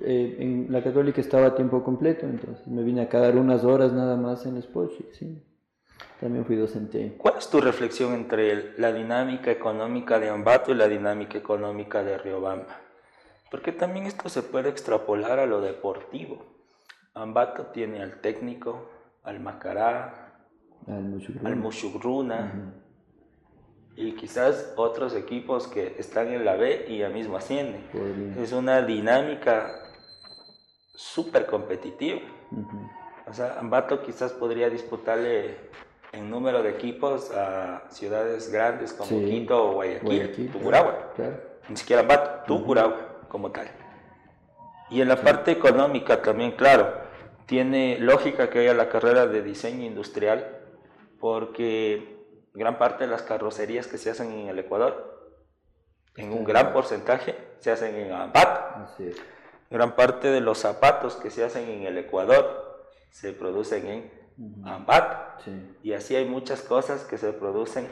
Eh, 0.00 0.36
en 0.40 0.66
la 0.70 0.82
católica 0.82 1.20
estaba 1.20 1.46
a 1.46 1.54
tiempo 1.54 1.84
completo, 1.84 2.26
entonces 2.26 2.66
me 2.66 2.82
vine 2.82 3.02
a 3.02 3.08
quedar 3.08 3.36
unas 3.36 3.64
horas 3.64 3.92
nada 3.92 4.16
más 4.16 4.44
en 4.46 4.60
Spoch. 4.60 4.92
Sí, 5.12 5.42
también 6.20 6.44
fui 6.44 6.56
docente. 6.56 7.14
¿Cuál 7.16 7.38
es 7.38 7.48
tu 7.48 7.60
reflexión 7.60 8.12
entre 8.14 8.78
la 8.78 8.92
dinámica 8.92 9.50
económica 9.50 10.18
de 10.18 10.30
Ambato 10.30 10.72
y 10.72 10.74
la 10.74 10.88
dinámica 10.88 11.38
económica 11.38 12.02
de 12.02 12.18
Riobamba? 12.18 12.80
Porque 13.50 13.72
también 13.72 14.06
esto 14.06 14.28
se 14.28 14.42
puede 14.42 14.68
extrapolar 14.68 15.38
a 15.38 15.46
lo 15.46 15.60
deportivo. 15.60 16.44
Ambato 17.14 17.66
tiene 17.66 18.02
al 18.02 18.20
técnico, 18.20 18.90
al 19.22 19.38
Macará, 19.38 20.23
al 20.86 21.56
Mushugruna, 21.56 22.72
y 23.96 24.12
quizás 24.12 24.72
otros 24.76 25.14
equipos 25.14 25.68
que 25.68 25.94
están 25.98 26.32
en 26.32 26.44
la 26.44 26.56
B 26.56 26.86
y 26.88 26.98
ya 26.98 27.08
mismo 27.08 27.36
ascienden. 27.36 27.84
Es 28.38 28.52
una 28.52 28.82
dinámica 28.82 29.72
súper 30.94 31.46
competitiva. 31.46 32.20
O 33.26 33.32
sea, 33.32 33.58
Ambato 33.58 34.02
quizás 34.02 34.32
podría 34.32 34.68
disputarle 34.68 35.56
en 36.12 36.28
número 36.28 36.62
de 36.62 36.70
equipos 36.70 37.30
a 37.30 37.84
ciudades 37.88 38.50
grandes 38.50 38.92
como 38.92 39.10
Quito 39.24 39.70
o 39.70 39.72
Guayaquil, 39.74 40.50
Tucuragua. 40.52 41.12
Ni 41.68 41.76
siquiera 41.76 42.02
Ambato, 42.02 42.44
Tucuragua 42.46 43.26
como 43.28 43.50
tal. 43.50 43.68
Y 44.90 45.00
en 45.00 45.08
la 45.08 45.16
parte 45.16 45.52
económica 45.52 46.20
también, 46.20 46.52
claro, 46.52 46.92
tiene 47.46 47.98
lógica 47.98 48.50
que 48.50 48.60
haya 48.60 48.74
la 48.74 48.88
carrera 48.88 49.26
de 49.26 49.42
diseño 49.42 49.84
industrial 49.84 50.63
porque 51.24 52.18
gran 52.52 52.76
parte 52.76 53.04
de 53.04 53.10
las 53.10 53.22
carrocerías 53.22 53.86
que 53.86 53.96
se 53.96 54.10
hacen 54.10 54.30
en 54.30 54.48
el 54.48 54.58
Ecuador, 54.58 55.32
en 56.18 56.34
un 56.34 56.44
gran 56.44 56.74
porcentaje, 56.74 57.34
se 57.60 57.70
hacen 57.70 57.94
en 57.94 58.12
Ambato. 58.12 58.92
Gran 59.70 59.96
parte 59.96 60.28
de 60.28 60.42
los 60.42 60.58
zapatos 60.58 61.16
que 61.16 61.30
se 61.30 61.42
hacen 61.42 61.66
en 61.70 61.84
el 61.84 61.96
Ecuador 61.96 62.84
se 63.08 63.32
producen 63.32 63.86
en 63.86 64.66
Ambato. 64.66 65.50
Y 65.82 65.94
así 65.94 66.14
hay 66.14 66.26
muchas 66.26 66.60
cosas 66.60 67.04
que 67.04 67.16
se 67.16 67.32
producen, 67.32 67.88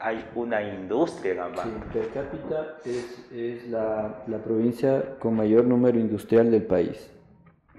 hay 0.00 0.26
una 0.34 0.62
industria 0.62 1.32
en 1.32 1.40
Ambato. 1.40 1.68
Sí, 1.68 1.98
per 1.98 2.08
cápita 2.14 2.78
es, 2.86 3.30
es 3.30 3.68
la, 3.68 4.24
la, 4.26 4.38
provincia 4.38 5.18
con 5.18 5.36
mayor 5.36 5.66
número 5.66 5.98
industrial 5.98 6.50
del 6.50 6.62
país. 6.62 7.10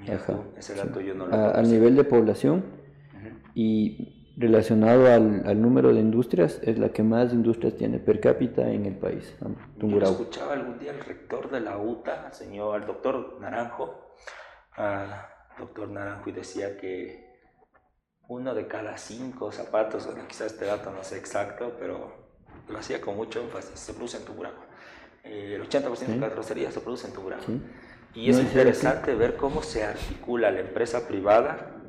Ajá. 0.08 0.38
ese 0.56 0.76
dato 0.76 1.02
yo 1.02 1.16
no 1.16 1.26
lo 1.26 1.36
a, 1.36 1.58
a, 1.58 1.62
nivel 1.64 1.96
de 1.96 2.04
población. 2.04 2.80
Y 3.56 4.21
relacionado 4.38 5.08
al, 5.12 5.62
número 5.62 5.94
de 5.94 6.00
industrias, 6.00 6.60
es 6.64 6.80
la 6.80 6.90
que 6.90 7.04
más 7.04 7.34
industrias 7.34 7.76
tiene 7.76 8.00
per 8.00 8.20
cápita 8.20 8.70
en 8.70 8.86
el 8.86 8.96
país. 8.96 9.36
Yo 9.78 10.00
escuchaba 10.00 10.54
algún 10.54 10.80
día 10.80 10.92
al 10.92 11.00
rector 11.00 11.50
de 11.50 11.60
la 11.60 11.78
UTA, 11.78 12.32
señor, 12.32 12.76
al 12.76 12.88
doctor 12.88 13.38
Naranjo, 13.40 14.14
al 14.74 15.10
doctor 15.60 15.90
Naranjo, 15.90 16.30
y 16.30 16.34
decía 16.34 16.78
que 16.78 17.30
uno 18.28 18.54
de 18.54 18.68
cada 18.68 18.98
cinco 18.98 19.52
zapatos, 19.52 20.08
quizás 20.28 20.54
este 20.54 20.66
dato 20.66 20.92
no 20.92 21.04
sé 21.04 21.18
exacto, 21.18 21.74
pero 21.78 22.14
lo 22.70 22.78
hacía 22.78 23.02
con 23.02 23.18
mucho 23.18 23.42
énfasis, 23.42 23.78
se 23.80 23.94
produce 23.94 24.18
en 24.18 24.26
Tungurahua. 24.26 24.66
Eh, 25.24 25.56
el 25.56 25.70
80% 25.70 26.08
de 26.08 26.18
la 26.18 26.30
carrocería 26.30 26.72
se 26.72 26.80
produce 26.80 27.08
en 27.08 27.14
Tungurahua. 27.14 27.46
Y 28.14 28.30
es 28.30 28.40
interesante 28.40 29.14
ver 29.16 29.36
cómo 29.36 29.62
se 29.62 29.84
articula 29.84 30.52
la 30.52 30.62
empresa 30.62 31.08
privada, 31.08 31.82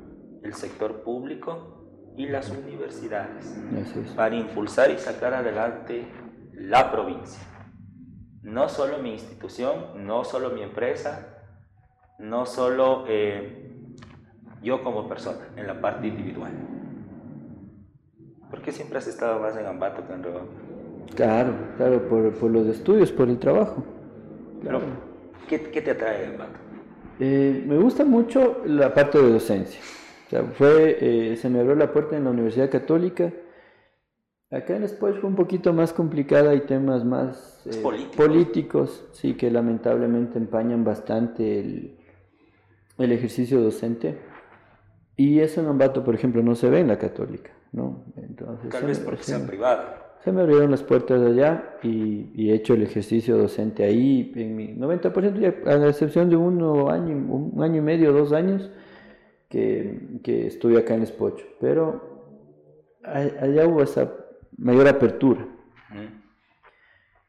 el 0.42 0.54
sector 0.54 1.02
público 1.02 1.81
y 2.16 2.26
las 2.26 2.50
universidades 2.50 3.56
para 4.14 4.34
impulsar 4.34 4.90
y 4.90 4.98
sacar 4.98 5.34
adelante 5.34 6.06
la 6.52 6.90
provincia. 6.92 7.42
No 8.42 8.68
solo 8.68 8.98
mi 8.98 9.12
institución, 9.12 10.04
no 10.06 10.24
solo 10.24 10.50
mi 10.50 10.62
empresa, 10.62 11.38
no 12.18 12.44
solo 12.44 13.04
eh, 13.08 13.70
yo 14.62 14.82
como 14.82 15.08
persona, 15.08 15.48
en 15.56 15.66
la 15.66 15.80
parte 15.80 16.08
individual. 16.08 16.52
¿Por 18.50 18.60
qué 18.60 18.72
siempre 18.72 18.98
has 18.98 19.06
estado 19.06 19.40
más 19.40 19.56
en 19.56 19.66
Ambato 19.66 20.06
que 20.06 20.12
en 20.12 20.22
Riobamba? 20.22 20.52
Claro, 21.14 21.52
claro, 21.76 22.08
por, 22.08 22.32
por, 22.34 22.50
los 22.50 22.66
estudios, 22.66 23.10
por 23.12 23.28
el 23.28 23.38
trabajo. 23.38 23.84
Pero, 24.62 24.80
¿qué, 25.48 25.70
¿qué, 25.70 25.80
te 25.80 25.92
atrae 25.92 26.20
de 26.20 26.26
Ambato? 26.26 26.58
Eh, 27.18 27.64
me 27.66 27.78
gusta 27.78 28.04
mucho 28.04 28.60
la 28.64 28.92
parte 28.92 29.18
de 29.18 29.32
docencia 29.32 29.80
fue, 30.54 30.98
eh, 31.00 31.36
se 31.36 31.50
me 31.50 31.60
abrió 31.60 31.74
la 31.74 31.92
puerta 31.92 32.16
en 32.16 32.24
la 32.24 32.30
Universidad 32.30 32.70
Católica. 32.70 33.32
Acá 34.50 34.76
en 34.76 34.86
Spoch 34.86 35.18
fue 35.18 35.30
un 35.30 35.36
poquito 35.36 35.72
más 35.72 35.92
complicada, 35.92 36.54
y 36.54 36.60
temas 36.60 37.04
más 37.04 37.62
eh, 37.66 37.82
políticos. 38.16 39.06
sí, 39.12 39.34
que 39.34 39.50
lamentablemente 39.50 40.38
empañan 40.38 40.84
bastante 40.84 41.60
el, 41.60 41.96
el, 42.98 43.12
ejercicio 43.12 43.62
docente. 43.62 44.18
Y 45.16 45.40
eso 45.40 45.60
en 45.60 45.68
Ambato, 45.68 46.04
por 46.04 46.14
ejemplo, 46.14 46.42
no 46.42 46.54
se 46.54 46.68
ve 46.68 46.80
en 46.80 46.88
la 46.88 46.98
Católica, 46.98 47.50
¿no? 47.72 48.04
Entonces, 48.16 48.70
Tal 48.70 48.84
vez 48.84 48.98
porque 48.98 49.22
sea 49.22 49.46
privada. 49.46 50.02
Se 50.24 50.30
me 50.32 50.42
abrieron 50.42 50.70
las 50.70 50.82
puertas 50.82 51.20
de 51.20 51.28
allá 51.28 51.78
y, 51.82 52.50
he 52.50 52.54
hecho 52.54 52.74
el 52.74 52.82
ejercicio 52.82 53.36
docente 53.36 53.84
ahí 53.84 54.32
en 54.36 54.54
mi 54.54 54.74
90%, 54.76 55.66
a 55.66 55.76
la 55.76 55.88
excepción 55.88 56.30
de 56.30 56.36
uno 56.36 56.90
año, 56.90 57.16
un 57.16 57.62
año 57.62 57.78
y 57.78 57.80
medio, 57.80 58.12
dos 58.12 58.32
años, 58.32 58.70
que, 59.52 60.18
que 60.24 60.46
estuve 60.46 60.78
acá 60.78 60.94
en 60.94 61.02
Espocho, 61.02 61.44
pero 61.60 62.40
allá 63.04 63.66
hubo 63.66 63.82
esa 63.82 64.10
mayor 64.56 64.88
apertura. 64.88 65.46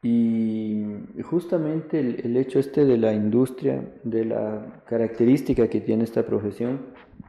Y 0.02 0.86
justamente 1.22 2.00
el, 2.00 2.36
hecho 2.38 2.58
este 2.58 2.86
de 2.86 2.96
la 2.96 3.12
industria, 3.12 3.92
de 4.04 4.24
la 4.24 4.82
característica 4.86 5.68
que 5.68 5.82
tiene 5.82 6.04
esta 6.04 6.24
profesión, 6.24 6.80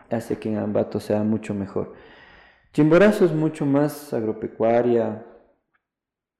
hace 0.10 0.38
que 0.38 0.48
en 0.48 0.60
Ambato 0.60 1.02
sea 1.02 1.24
mucho 1.24 1.54
mejor. 1.54 1.94
Chimborazo 2.72 3.26
es 3.26 3.34
mucho 3.34 3.66
más 3.66 4.14
agropecuaria, 4.14 5.26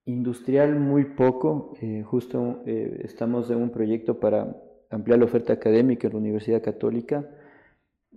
industrial 0.06 0.80
muy 0.80 1.04
poco. 1.04 1.74
Eh, 1.82 2.04
justo 2.06 2.64
eh, 2.66 3.02
estamos 3.04 3.50
en 3.50 3.58
un 3.58 3.70
proyecto 3.70 4.18
para 4.18 4.56
ampliar 4.90 5.20
la 5.20 5.26
oferta 5.26 5.52
académica 5.52 6.08
en 6.08 6.14
la 6.14 6.20
Universidad 6.20 6.62
Católica 6.62 7.30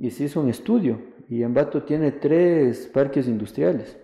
y 0.01 0.11
se 0.11 0.25
hizo 0.25 0.41
un 0.41 0.49
estudio 0.49 0.99
y 1.29 1.43
Ambato 1.43 1.83
tiene 1.83 2.13
tres 2.13 2.87
parques 2.87 3.29
industriales. 3.29 3.99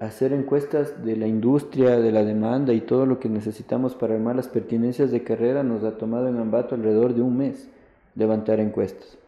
Hacer 0.00 0.32
encuestas 0.32 1.04
de 1.04 1.16
la 1.16 1.26
industria, 1.26 2.00
de 2.00 2.10
la 2.10 2.24
demanda 2.24 2.72
y 2.72 2.80
todo 2.80 3.06
lo 3.06 3.20
que 3.20 3.28
necesitamos 3.28 3.94
para 3.94 4.14
armar 4.14 4.36
las 4.36 4.48
pertinencias 4.48 5.10
de 5.10 5.22
carrera 5.22 5.62
nos 5.62 5.84
ha 5.84 5.96
tomado 5.98 6.28
en 6.28 6.38
Ambato 6.38 6.74
alrededor 6.74 7.14
de 7.14 7.22
un 7.22 7.36
mes 7.36 7.68
levantar 8.14 8.58
encuestas. 8.58 9.18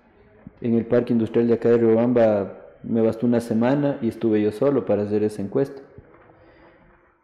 En 0.61 0.74
el 0.74 0.87
parque 0.87 1.12
industrial 1.12 1.49
de 1.49 1.55
acá 1.55 1.68
de 1.70 1.78
Riobamba 1.78 2.61
me 2.82 3.01
bastó 3.03 3.26
una 3.26 3.41
semana 3.41 3.99
y 4.03 4.09
estuve 4.09 4.43
yo 4.43 4.53
solo 4.53 4.85
para 4.85 5.03
hacer 5.03 5.22
esa 5.22 5.43
encuesta. 5.43 5.82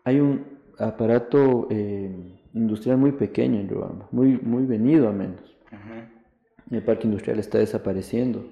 Hay 0.05 0.21
un 0.21 0.45
aparato 0.79 1.67
eh, 1.71 2.11
industrial 2.55 2.99
muy 2.99 3.13
pequeño 3.13 3.59
en 3.59 3.69
Riobamba, 3.69 4.07
muy, 4.11 4.39
muy 4.39 4.65
venido 4.65 5.09
a 5.09 5.13
menos 5.13 5.51
el 6.71 6.83
parque 6.83 7.07
industrial 7.07 7.39
está 7.39 7.59
desapareciendo. 7.59 8.45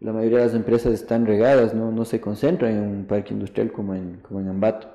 La 0.00 0.12
mayoría 0.12 0.38
de 0.38 0.46
las 0.46 0.54
empresas 0.54 0.92
están 0.92 1.26
regadas, 1.26 1.74
no, 1.74 1.92
no 1.92 2.04
se 2.04 2.20
concentran 2.20 2.72
en 2.72 2.82
un 2.82 3.04
parque 3.06 3.34
industrial 3.34 3.70
como 3.70 3.94
en, 3.94 4.18
como 4.22 4.40
en 4.40 4.48
Ambato. 4.48 4.88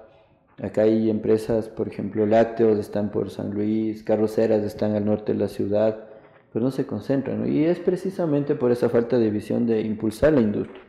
Acá 0.62 0.82
hay 0.82 1.10
empresas, 1.10 1.70
por 1.70 1.88
ejemplo, 1.88 2.26
lácteos 2.26 2.80
están 2.80 3.12
por 3.12 3.30
San 3.30 3.52
Luis, 3.54 4.04
carroceras 4.04 4.64
están 4.64 4.96
al 4.96 5.06
norte 5.06 5.34
de 5.34 5.40
la 5.40 5.48
ciudad, 5.48 6.10
pero 6.52 6.66
no 6.66 6.72
se 6.72 6.88
concentran. 6.88 7.48
Y 7.52 7.66
es 7.66 7.80
precisamente 7.80 8.56
por 8.56 8.72
esa 8.72 8.90
falta 8.90 9.20
de 9.20 9.30
visión 9.30 9.68
de 9.68 9.82
impulsar 9.82 10.34
la 10.34 10.42
industria. 10.42 10.82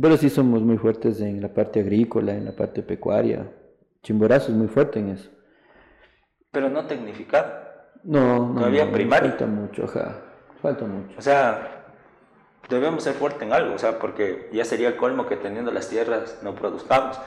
Pero 0.00 0.16
sí 0.16 0.30
somos 0.30 0.62
muy 0.62 0.78
fuertes 0.78 1.20
en 1.20 1.40
la 1.40 1.52
parte 1.52 1.80
agrícola, 1.80 2.34
en 2.34 2.44
la 2.44 2.52
parte 2.52 2.82
pecuaria. 2.82 3.50
Chimborazo 4.02 4.52
es 4.52 4.58
muy 4.58 4.68
fuerte 4.68 5.00
en 5.00 5.10
eso. 5.10 5.30
Pero 6.50 6.70
no 6.70 6.86
tecnificado. 6.86 7.52
No, 8.04 8.48
no. 8.48 8.54
Todavía 8.54 8.86
no, 8.86 8.92
primario. 8.92 9.30
Falta 9.30 9.46
mucho, 9.46 9.84
ajá. 9.84 10.27
Falta 10.62 10.84
mucho. 10.84 11.14
O 11.18 11.22
sea, 11.22 11.84
debemos 12.68 13.02
ser 13.02 13.14
fuertes 13.14 13.42
en 13.42 13.52
algo, 13.52 13.74
o 13.74 13.78
sea, 13.78 13.98
porque 13.98 14.48
ya 14.52 14.64
sería 14.64 14.88
el 14.88 14.96
colmo 14.96 15.26
que 15.26 15.36
teniendo 15.36 15.70
las 15.70 15.88
tierras 15.88 16.38
no 16.42 16.54
produzcamos. 16.54 17.18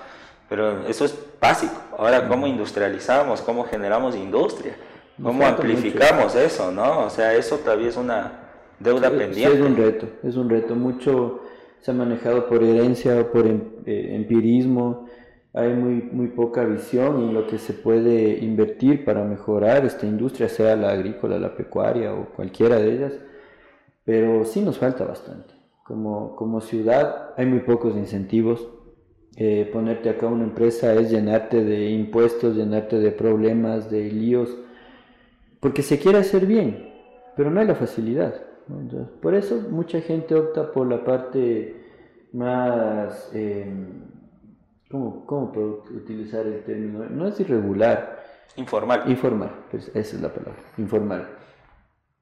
Pero 0.49 0.85
eso 0.85 1.05
es 1.05 1.17
básico. 1.39 1.75
Ahora, 1.97 2.27
¿cómo 2.27 2.45
industrializamos? 2.45 3.41
¿Cómo 3.41 3.63
generamos 3.63 4.17
industria? 4.17 4.75
¿Cómo 5.21 5.45
amplificamos 5.45 6.35
eso? 6.35 6.71
¿no? 6.71 7.05
O 7.05 7.09
sea, 7.09 7.33
eso 7.35 7.57
todavía 7.59 7.87
es 7.87 7.95
una 7.95 8.33
deuda 8.77 9.09
pendiente. 9.09 9.55
es 9.55 9.61
un 9.61 9.77
reto, 9.77 10.07
es 10.23 10.35
un 10.35 10.49
reto. 10.49 10.75
Mucho 10.75 11.41
se 11.79 11.91
ha 11.91 11.93
manejado 11.93 12.47
por 12.47 12.63
herencia, 12.63 13.31
por 13.31 13.47
em, 13.47 13.61
eh, 13.85 14.15
empirismo. 14.15 15.07
Hay 15.53 15.73
muy, 15.73 16.09
muy 16.11 16.27
poca 16.27 16.63
visión 16.63 17.21
en 17.23 17.33
lo 17.33 17.47
que 17.47 17.57
se 17.57 17.73
puede 17.73 18.39
invertir 18.39 19.03
para 19.03 19.23
mejorar 19.23 19.85
esta 19.85 20.05
industria, 20.05 20.47
sea 20.47 20.75
la 20.75 20.91
agrícola, 20.91 21.37
la 21.39 21.55
pecuaria 21.55 22.13
o 22.13 22.29
cualquiera 22.33 22.77
de 22.77 22.93
ellas 22.93 23.13
pero 24.03 24.45
sí 24.45 24.61
nos 24.61 24.77
falta 24.77 25.05
bastante. 25.05 25.53
Como, 25.83 26.35
como 26.35 26.61
ciudad 26.61 27.33
hay 27.37 27.45
muy 27.45 27.59
pocos 27.59 27.95
incentivos. 27.95 28.67
Eh, 29.37 29.69
ponerte 29.71 30.09
acá 30.09 30.27
una 30.27 30.43
empresa 30.43 30.93
es 30.95 31.09
llenarte 31.09 31.63
de 31.63 31.89
impuestos, 31.91 32.55
llenarte 32.55 32.99
de 32.99 33.11
problemas, 33.11 33.89
de 33.89 34.11
líos, 34.11 34.57
porque 35.59 35.83
se 35.83 35.99
quiere 35.99 36.17
hacer 36.17 36.45
bien, 36.45 36.89
pero 37.37 37.49
no 37.49 37.61
hay 37.61 37.67
la 37.67 37.75
facilidad. 37.75 38.33
por 39.21 39.33
eso 39.33 39.67
mucha 39.69 40.01
gente 40.01 40.35
opta 40.35 40.71
por 40.73 40.87
la 40.87 41.03
parte 41.05 41.75
más, 42.33 43.31
eh, 43.33 43.73
¿cómo, 44.91 45.25
¿cómo, 45.25 45.51
puedo 45.51 45.83
utilizar 45.95 46.45
el 46.45 46.63
término? 46.63 47.05
No 47.09 47.27
es 47.27 47.39
irregular. 47.39 48.21
Informal. 48.57 49.03
Informal, 49.07 49.51
pues 49.71 49.87
esa 49.89 50.15
es 50.15 50.21
la 50.21 50.29
palabra, 50.29 50.61
informal 50.77 51.27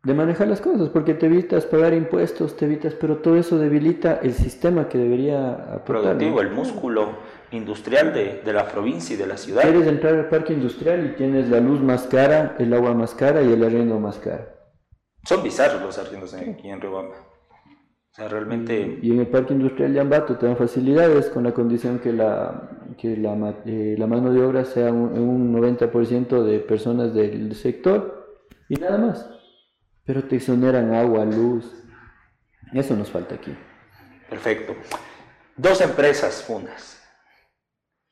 de 0.04 0.14
manejar 0.14 0.48
las 0.48 0.62
cosas, 0.62 0.88
porque 0.90 1.14
te 1.14 1.26
evitas 1.26 1.66
pagar 1.66 1.94
impuestos, 1.94 2.56
te 2.56 2.66
evitas, 2.66 2.94
pero 2.94 3.18
todo 3.18 3.36
eso 3.36 3.58
debilita 3.58 4.20
el 4.24 4.34
sistema 4.34 4.88
que 4.88 4.98
debería 4.98 5.52
aportar. 5.52 5.86
Productivo, 6.16 6.42
el 6.42 6.52
músculo 6.52 7.10
industrial 7.52 8.14
de, 8.14 8.42
de, 8.46 8.54
la 8.54 8.68
provincia 8.68 9.16
y 9.16 9.18
de 9.18 9.28
la 9.28 9.36
ciudad. 9.36 9.64
Quieres 9.64 9.88
entrar 9.88 10.16
al 10.16 10.30
parque 10.30 10.54
industrial 10.54 11.06
y 11.06 11.18
tienes 11.18 11.50
la 11.50 11.60
luz 11.60 11.82
más 11.82 12.08
cara, 12.08 12.56
el 12.60 12.74
agua 12.74 12.94
más 12.94 13.14
cara 13.14 13.42
y 13.42 13.52
el 13.52 13.62
arriendo 13.62 14.00
más 14.00 14.20
caro. 14.20 14.46
Son 15.26 15.44
bizarros 15.44 15.82
los 15.82 15.98
arriendos 15.98 16.34
aquí 16.34 16.70
en 16.70 16.80
Riobamba. 16.80 17.16
O 18.12 18.14
sea, 18.14 18.28
realmente... 18.28 19.00
Y 19.02 19.12
en 19.12 19.20
el 19.20 19.28
parque 19.28 19.54
industrial 19.54 19.94
de 19.94 20.00
Ambato 20.00 20.38
te 20.38 20.46
dan 20.46 20.58
facilidades 20.58 21.30
con 21.30 21.44
la 21.44 21.54
condición 21.54 22.00
que 22.00 22.12
la, 22.12 22.70
que 22.98 23.16
la, 23.16 23.56
eh, 23.66 23.96
la 23.98 24.08
mano 24.08 24.34
de 24.34 24.44
obra 24.44 24.66
sea 24.66 24.92
un, 24.92 25.18
un 25.18 25.56
90% 25.56 26.44
de 26.44 26.60
personas 26.60 27.14
del 27.14 27.56
sector 27.56 28.42
y 28.68 28.76
nada 28.76 28.98
más 28.98 29.30
pero 30.10 30.24
te 30.24 30.38
exoneran 30.38 30.92
agua, 30.92 31.24
luz. 31.24 31.72
Eso 32.74 32.96
nos 32.96 33.12
falta 33.12 33.36
aquí. 33.36 33.56
Perfecto. 34.28 34.76
Dos 35.56 35.82
empresas 35.82 36.42
fundas, 36.42 37.00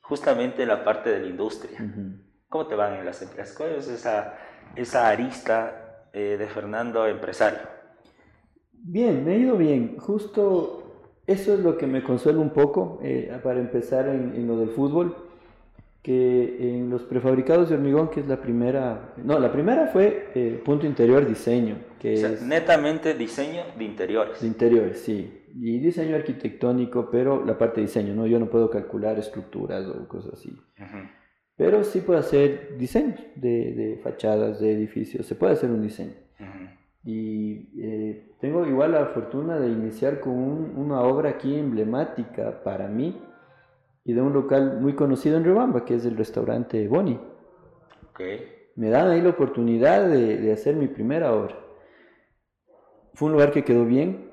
justamente 0.01 0.61
en 0.61 0.69
la 0.69 0.83
parte 0.83 1.09
de 1.09 1.21
la 1.21 1.25
industria. 1.25 1.79
¿Cómo 2.49 2.67
te 2.67 2.75
van 2.75 2.93
en 2.93 3.03
las 3.03 3.23
empresas? 3.23 3.57
¿Cuál 3.57 3.71
es 3.71 3.87
esa, 3.87 4.37
esa 4.75 5.07
arista 5.07 6.09
eh, 6.13 6.35
de 6.37 6.47
Fernando 6.47 7.07
empresario? 7.07 7.76
Bien, 8.83 9.23
me 9.25 9.33
ha 9.33 9.37
ido 9.37 9.57
bien. 9.57 9.97
Justo 9.97 10.83
eso 11.27 11.53
es 11.53 11.59
lo 11.59 11.77
que 11.77 11.87
me 11.87 12.03
consuela 12.03 12.39
un 12.39 12.51
poco 12.51 12.99
eh, 13.03 13.29
para 13.43 13.59
empezar 13.59 14.07
en, 14.07 14.33
en, 14.35 14.47
lo 14.47 14.57
del 14.57 14.69
fútbol. 14.69 15.15
que 16.01 16.77
en 16.77 16.89
los 16.89 17.03
prefabricados 17.03 17.69
de 17.69 17.75
hormigón, 17.75 18.09
que 18.09 18.21
es 18.21 18.27
la 18.27 18.41
primera, 18.41 19.13
no, 19.17 19.39
la 19.39 19.51
primera 19.51 19.87
fue 19.87 20.31
eh, 20.35 20.61
punto 20.63 20.85
interior 20.87 21.27
diseño, 21.27 21.77
que 21.99 22.13
O 22.13 22.17
sea, 22.17 22.29
es 22.31 22.41
netamente 22.41 23.13
diseño 23.13 23.63
de 23.77 23.83
interiores. 23.83 24.39
de 24.39 24.47
interiores, 24.47 24.99
sí, 24.99 25.43
y 25.53 25.79
diseño 25.79 26.15
arquitectónico, 26.15 27.09
pero 27.11 27.43
la 27.45 27.57
parte 27.57 27.81
de 27.81 27.87
diseño, 27.87 28.13
¿no? 28.15 28.25
Yo 28.25 28.39
no 28.39 28.49
puedo 28.49 28.69
calcular 28.69 29.19
estructuras 29.19 29.85
o 29.87 30.07
cosas 30.07 30.33
así, 30.35 30.55
pero 31.57 31.83
sí 31.83 32.01
puedo 32.01 32.19
hacer 32.19 32.77
diseños 32.77 33.19
de, 33.35 33.73
de 33.73 33.99
fachadas, 34.03 34.59
de 34.61 34.71
edificios, 34.73 35.25
se 35.25 35.35
puede 35.35 35.53
hacer 35.53 35.71
un 35.71 35.81
diseño. 35.81 36.13
Ujú. 36.39 36.69
Y 37.09 37.69
eh, 37.81 38.31
tengo 38.41 38.65
igual 38.65 38.91
la 38.91 39.05
fortuna 39.05 39.57
de 39.57 39.69
iniciar 39.69 40.19
con 40.19 40.33
un- 40.33 40.73
una 40.75 40.99
obra 41.03 41.29
aquí 41.29 41.55
emblemática 41.55 42.61
para 42.65 42.89
mí 42.89 43.17
y 44.03 44.11
de 44.11 44.21
un 44.21 44.33
local 44.33 44.79
muy 44.81 44.93
conocido 44.93 45.37
en 45.37 45.45
Riobamba, 45.45 45.85
que 45.85 45.95
es 45.95 46.05
el 46.05 46.17
restaurante 46.17 46.85
Boni. 46.89 47.17
Ok. 48.09 48.19
Me 48.75 48.89
dan 48.89 49.07
ahí 49.07 49.21
la 49.21 49.29
oportunidad 49.29 50.05
de, 50.09 50.37
de 50.37 50.51
hacer 50.51 50.75
mi 50.75 50.87
primera 50.89 51.33
obra. 51.33 51.55
Fue 53.13 53.27
un 53.27 53.33
lugar 53.33 53.51
que 53.51 53.63
quedó 53.63 53.85
bien. 53.85 54.27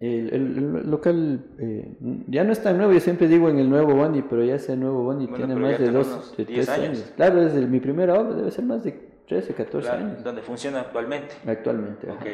El, 0.00 0.34
el- 0.34 0.56
el 0.76 0.90
local 0.90 1.44
eh, 1.60 1.96
ya 2.26 2.42
no 2.42 2.50
es 2.50 2.60
tan 2.64 2.76
nuevo, 2.78 2.92
yo 2.92 2.98
siempre 2.98 3.28
digo 3.28 3.48
en 3.48 3.60
el 3.60 3.70
nuevo 3.70 3.94
Boni, 3.94 4.22
pero 4.22 4.42
ya 4.42 4.56
ese 4.56 4.76
nuevo 4.76 5.04
Boni 5.04 5.28
Bueno, 5.28 5.46
tiene 5.46 5.60
más 5.60 5.78
de 5.78 5.90
dos, 5.92 6.08
unos 6.08 6.36
de 6.36 6.44
10 6.44 6.66
tres 6.66 6.68
años. 6.68 6.88
años. 6.98 7.12
Claro, 7.14 7.40
desde 7.44 7.64
mi 7.68 7.78
primera 7.78 8.20
obra 8.20 8.34
debe 8.34 8.50
ser 8.50 8.64
más 8.64 8.82
de 8.82 9.11
13, 9.28 9.54
14 9.54 9.88
Claro, 9.88 10.04
años 10.04 10.24
donde 10.24 10.42
funciona 10.42 10.80
actualmente. 10.80 11.34
actualmente. 11.46 12.08
ajá. 12.10 12.18
Ok. 12.18 12.26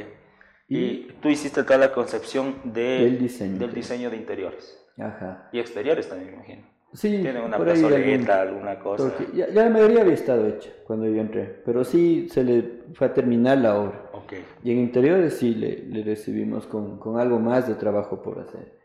Y 0.71 1.05
tú 1.23 1.29
hiciste 1.29 1.63
toda 1.63 1.79
la 1.79 1.93
concepción 1.93 2.57
de- 2.65 3.05
Del 3.05 3.19
diseño. 3.19 3.59
del 3.59 3.73
diseño 3.73 4.11
de 4.11 4.17
interiores. 4.17 4.79
Ajá. 4.99 5.49
Y 5.53 5.61
exteriores 5.61 6.09
también, 6.09 6.31
me 6.33 6.37
imagino. 6.39 6.67
Sí, 6.93 7.21
Tiene 7.23 7.41
una 7.41 7.59
plazoleta, 7.59 8.41
alguna 8.41 8.79
cosa. 8.79 9.13
Ya, 9.35 9.49
ya 9.49 9.65
la 9.65 9.71
mayoría 9.71 10.01
había 10.01 10.15
estado 10.15 10.47
hecha 10.47 10.71
cuando 10.87 11.07
yo 11.07 11.21
entré, 11.21 11.61
pero 11.65 11.85
sí 11.85 12.29
se 12.31 12.43
le 12.43 12.83
fue 12.95 13.07
a 13.09 13.15
terminar 13.15 13.59
la 13.59 13.79
obra. 13.79 14.11
Ok. 14.15 14.33
Y 14.65 14.73
en 14.73 14.79
interiores 14.79 15.35
sí 15.35 15.55
le, 15.55 15.83
le 15.85 16.03
recibimos 16.03 16.67
con, 16.67 16.99
con 16.99 17.19
algo 17.21 17.39
más 17.39 17.69
de 17.69 17.75
trabajo 17.75 18.23
por 18.23 18.39
hacer. 18.41 18.79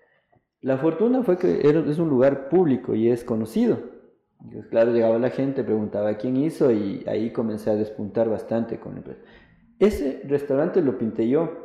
La 0.62 0.78
fortuna 0.78 1.24
fue 1.24 1.38
que 1.38 1.62
era- 1.68 1.80
es 1.90 1.98
un 1.98 2.10
lugar 2.10 2.50
público 2.50 2.94
y 2.94 3.10
es 3.10 3.24
conocido. 3.24 3.80
Claro, 4.70 4.92
llegaba 4.92 5.18
la 5.20 5.30
gente, 5.30 5.64
preguntaba 5.64 6.18
quién 6.18 6.38
hizo 6.38 6.72
y 6.72 7.04
ahí 7.08 7.32
comencé 7.32 7.70
a 7.70 7.76
despuntar 7.76 8.30
bastante 8.30 8.80
con 8.80 8.94
la 8.94 8.98
empresa. 9.00 9.22
Ese 9.80 10.22
restaurante 10.26 10.82
lo 10.82 10.98
pinté 10.98 11.28
yo. 11.30 11.64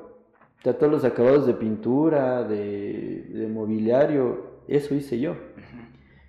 Todos 0.62 0.90
los 0.90 1.04
acabados 1.04 1.46
de 1.46 1.54
pintura, 1.54 2.44
de, 2.44 3.26
de 3.32 3.48
mobiliario, 3.48 4.62
eso 4.68 4.94
hice 4.94 5.18
yo. 5.18 5.36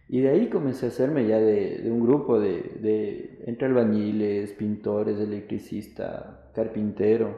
Y 0.08 0.22
de 0.22 0.30
ahí 0.30 0.48
comencé 0.48 0.88
a 0.88 0.90
hacerme 0.90 1.28
ya 1.28 1.38
de, 1.38 1.80
de 1.84 1.92
un 1.92 2.02
grupo 2.02 2.40
de, 2.40 2.78
de 2.82 3.44
entre 3.46 3.68
albañiles, 3.68 4.52
pintores, 4.54 5.20
electricista, 5.20 6.50
carpintero. 6.56 7.36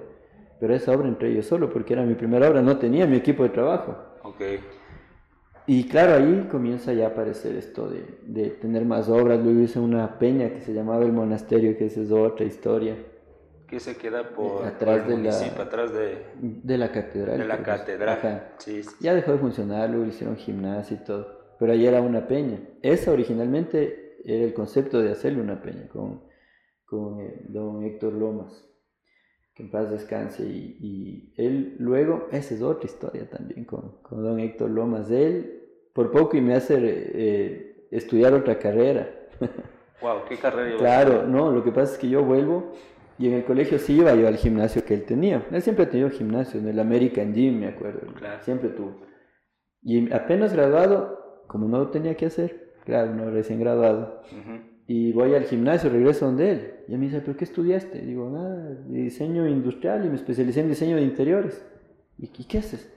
Pero 0.59 0.74
esa 0.74 0.93
obra 0.93 1.07
entré 1.07 1.34
yo 1.34 1.41
solo 1.41 1.70
porque 1.70 1.93
era 1.93 2.03
mi 2.03 2.14
primera 2.14 2.49
obra, 2.49 2.62
no 2.62 2.78
tenía 2.78 3.07
mi 3.07 3.18
equipo 3.18 3.43
de 3.43 3.49
trabajo. 3.49 3.97
Ok. 4.24 4.41
Y 5.68 5.88
claro, 5.88 6.16
ahí 6.16 6.47
comienza 6.51 6.93
ya 6.93 7.05
a 7.05 7.09
aparecer 7.09 7.55
esto 7.55 7.89
de, 7.89 8.03
de 8.26 8.49
tener 8.49 8.84
más 8.86 9.07
obras. 9.09 9.39
Luego 9.43 9.59
hice 9.62 9.80
una 9.80 10.18
peña 10.20 10.49
que 10.49 10.62
se 10.62 10.74
llamaba 10.74 11.03
El 11.05 11.14
Monasterio, 11.14 11.78
que 11.78 11.86
esa 11.86 12.01
es 12.01 12.12
otra 12.12 12.45
historia, 12.45 12.95
Que 13.68 13.80
se 13.80 13.95
queda 13.95 14.30
por, 14.30 14.66
Atrás 14.66 15.03
por 15.03 15.12
el 15.14 15.24
de 15.24 15.30
la- 15.30 15.62
atrás 15.64 15.93
de, 15.93 16.26
de 16.41 16.78
la 16.78 16.91
catedral. 16.91 17.38
de 17.38 17.45
la 17.45 17.64
catedral. 17.64 18.18
Ajá. 18.18 18.53
Sí, 18.57 18.84
sí. 18.84 18.89
Ya 18.99 19.14
dejó 19.14 19.32
de 19.34 19.38
funcionar, 19.38 19.89
luego 19.89 20.05
hicieron 20.05 20.36
gimnasio 20.36 20.97
y 20.99 21.03
todo. 21.05 21.39
Pero 21.59 21.72
ahí 21.74 21.86
era 21.86 22.01
una 22.01 22.28
peña. 22.28 22.59
Esa 22.82 23.12
originalmente 23.12 24.18
era 24.26 24.43
el 24.43 24.53
concepto 24.53 24.99
de 24.99 25.12
hacerle 25.12 25.41
una 25.41 25.62
peña 25.62 25.88
con, 25.88 26.24
con 26.86 27.22
eh, 27.22 27.45
don 27.47 27.84
Héctor 27.84 28.14
Lomas. 28.14 28.68
Que 29.62 29.68
en 29.68 29.72
paz 29.72 29.91
descanse. 29.91 30.43
Y, 30.43 30.78
y 30.80 31.34
él 31.38 31.76
luego, 31.80 32.28
esa 32.32 32.55
es 32.55 32.62
otra 32.62 32.89
historia 32.89 33.30
también 33.30 33.66
con, 33.66 34.01
con 34.01 34.24
don 34.24 34.39
Héctor 34.39 34.70
Lomas. 34.72 35.12
Él 35.12 35.62
por 35.93 36.12
poco 36.12 36.38
y 36.38 36.41
me 36.41 36.55
hace 36.55 36.78
eh, 36.80 37.88
estudiar 37.91 38.34
otra 38.34 38.57
carrera. 38.57 39.09
Wow, 40.01 40.26
qué 40.28 40.36
carrera? 40.36 40.78
Claro, 40.78 41.28
no, 41.28 41.51
lo 41.51 41.64
que 41.64 41.72
pasa 41.72 41.93
es 41.93 41.99
que 41.99 42.09
yo 42.09 42.24
vuelvo 42.24 42.72
y 43.20 43.28
en 43.28 43.34
el 43.34 43.45
colegio 43.45 43.78
sí 43.78 43.97
iba 43.99 44.16
yo 44.16 44.28
al 44.28 44.36
gimnasio 44.36 44.84
que 44.84 44.95
él 44.95 45.05
tenía. 45.05 45.45
Él 45.51 45.62
siempre 45.62 45.86
ha 45.86 45.89
tenido 45.91 46.09
gimnasio, 46.09 46.59
en 46.59 46.68
el 46.68 46.80
American 46.80 47.36
Gym, 47.36 47.59
me 47.59 47.68
acuerdo. 47.68 48.12
Claro. 48.16 48.41
Siempre 48.41 48.70
tuvo. 48.70 48.99
Y 49.84 50.12
apenas 50.12 50.53
graduado, 50.53 51.43
como 51.45 51.68
no 51.68 51.89
tenía 51.89 52.18
que 52.18 52.26
hacer, 52.26 52.74
claro, 52.84 53.14
no 53.14 53.30
recién 53.30 53.59
graduado. 53.59 54.24
Y 54.88 55.14
voy 55.14 55.34
al 55.36 55.46
gimnasio, 55.46 55.90
regreso 55.90 56.26
donde 56.26 56.52
él. 56.52 56.74
Y 56.88 56.98
me 56.98 57.06
dice, 57.06 57.22
¿pero 57.22 57.38
qué 57.38 57.46
estudiaste? 57.46 58.02
Digo, 58.02 58.30
nada, 58.30 58.76
diseño 58.88 59.48
industrial 59.48 60.06
y 60.06 60.10
me 60.10 60.16
especialicé 60.16 60.62
en 60.62 60.70
diseño 60.70 60.96
de 60.98 61.04
interiores. 61.04 61.66
¿Y 62.18 62.28
qué, 62.28 62.58
haces? 62.58 62.92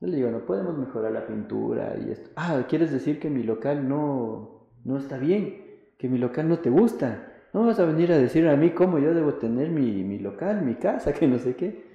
Yo 0.00 0.06
le 0.06 0.16
digo, 0.16 0.30
no 0.30 0.46
podemos 0.46 0.78
mejorar 0.78 1.12
la 1.12 1.26
pintura 1.26 1.96
y 1.98 2.12
esto. 2.12 2.30
Ah, 2.36 2.64
¿quieres 2.68 2.92
decir 2.92 3.18
que 3.18 3.28
mi 3.28 3.42
local 3.42 3.88
no, 3.88 4.68
no 4.84 4.98
está 4.98 5.18
bien? 5.18 5.64
¿Que 5.98 6.08
mi 6.08 6.18
local 6.18 6.48
no 6.48 6.60
te 6.60 6.70
gusta? 6.70 7.32
No 7.52 7.66
vas 7.66 7.80
a 7.80 7.86
venir 7.86 8.12
a 8.12 8.18
decir 8.18 8.46
a 8.48 8.56
mí 8.56 8.70
cómo 8.70 8.98
yo 8.98 9.14
debo 9.14 9.34
tener 9.34 9.70
mi, 9.70 10.04
mi 10.04 10.18
local, 10.18 10.62
mi 10.62 10.74
casa, 10.76 11.12
que 11.12 11.26
no 11.26 11.38
sé 11.38 11.56
qué. 11.56 11.86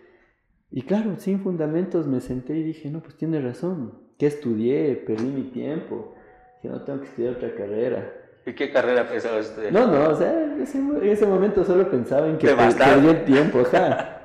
Y 0.72 0.84
claro, 0.84 1.16
sin 1.18 1.40
fundamentos 1.40 2.08
me 2.08 2.22
senté 2.22 2.58
y 2.58 2.64
dije, 2.64 2.90
no, 2.90 3.02
pues 3.02 3.16
tiene 3.16 3.42
razón. 3.42 3.94
¿Qué 4.18 4.28
estudié? 4.28 4.96
Perdí 4.96 5.28
mi 5.28 5.44
tiempo. 5.52 6.16
Que 6.62 6.70
no 6.70 6.84
tengo 6.84 7.02
que 7.02 7.08
estudiar 7.08 7.36
otra 7.36 7.54
carrera. 7.56 8.21
¿Y 8.46 8.54
qué 8.54 8.72
carrera 8.72 9.08
pensabas 9.08 9.48
estudiar? 9.50 9.72
No, 9.74 9.88
no, 9.88 10.10
o 10.10 10.16
sea, 10.16 10.32
en 10.44 10.62
ese, 10.62 10.78
en 10.80 11.08
ese 11.08 11.26
momento 11.26 11.64
solo 11.64 11.90
pensaba 11.90 12.28
en 12.28 12.38
que 12.38 12.48
per- 12.48 12.76
perdí 12.76 13.08
el 13.10 13.26
tiempo, 13.26 13.60
ajá. 13.60 14.18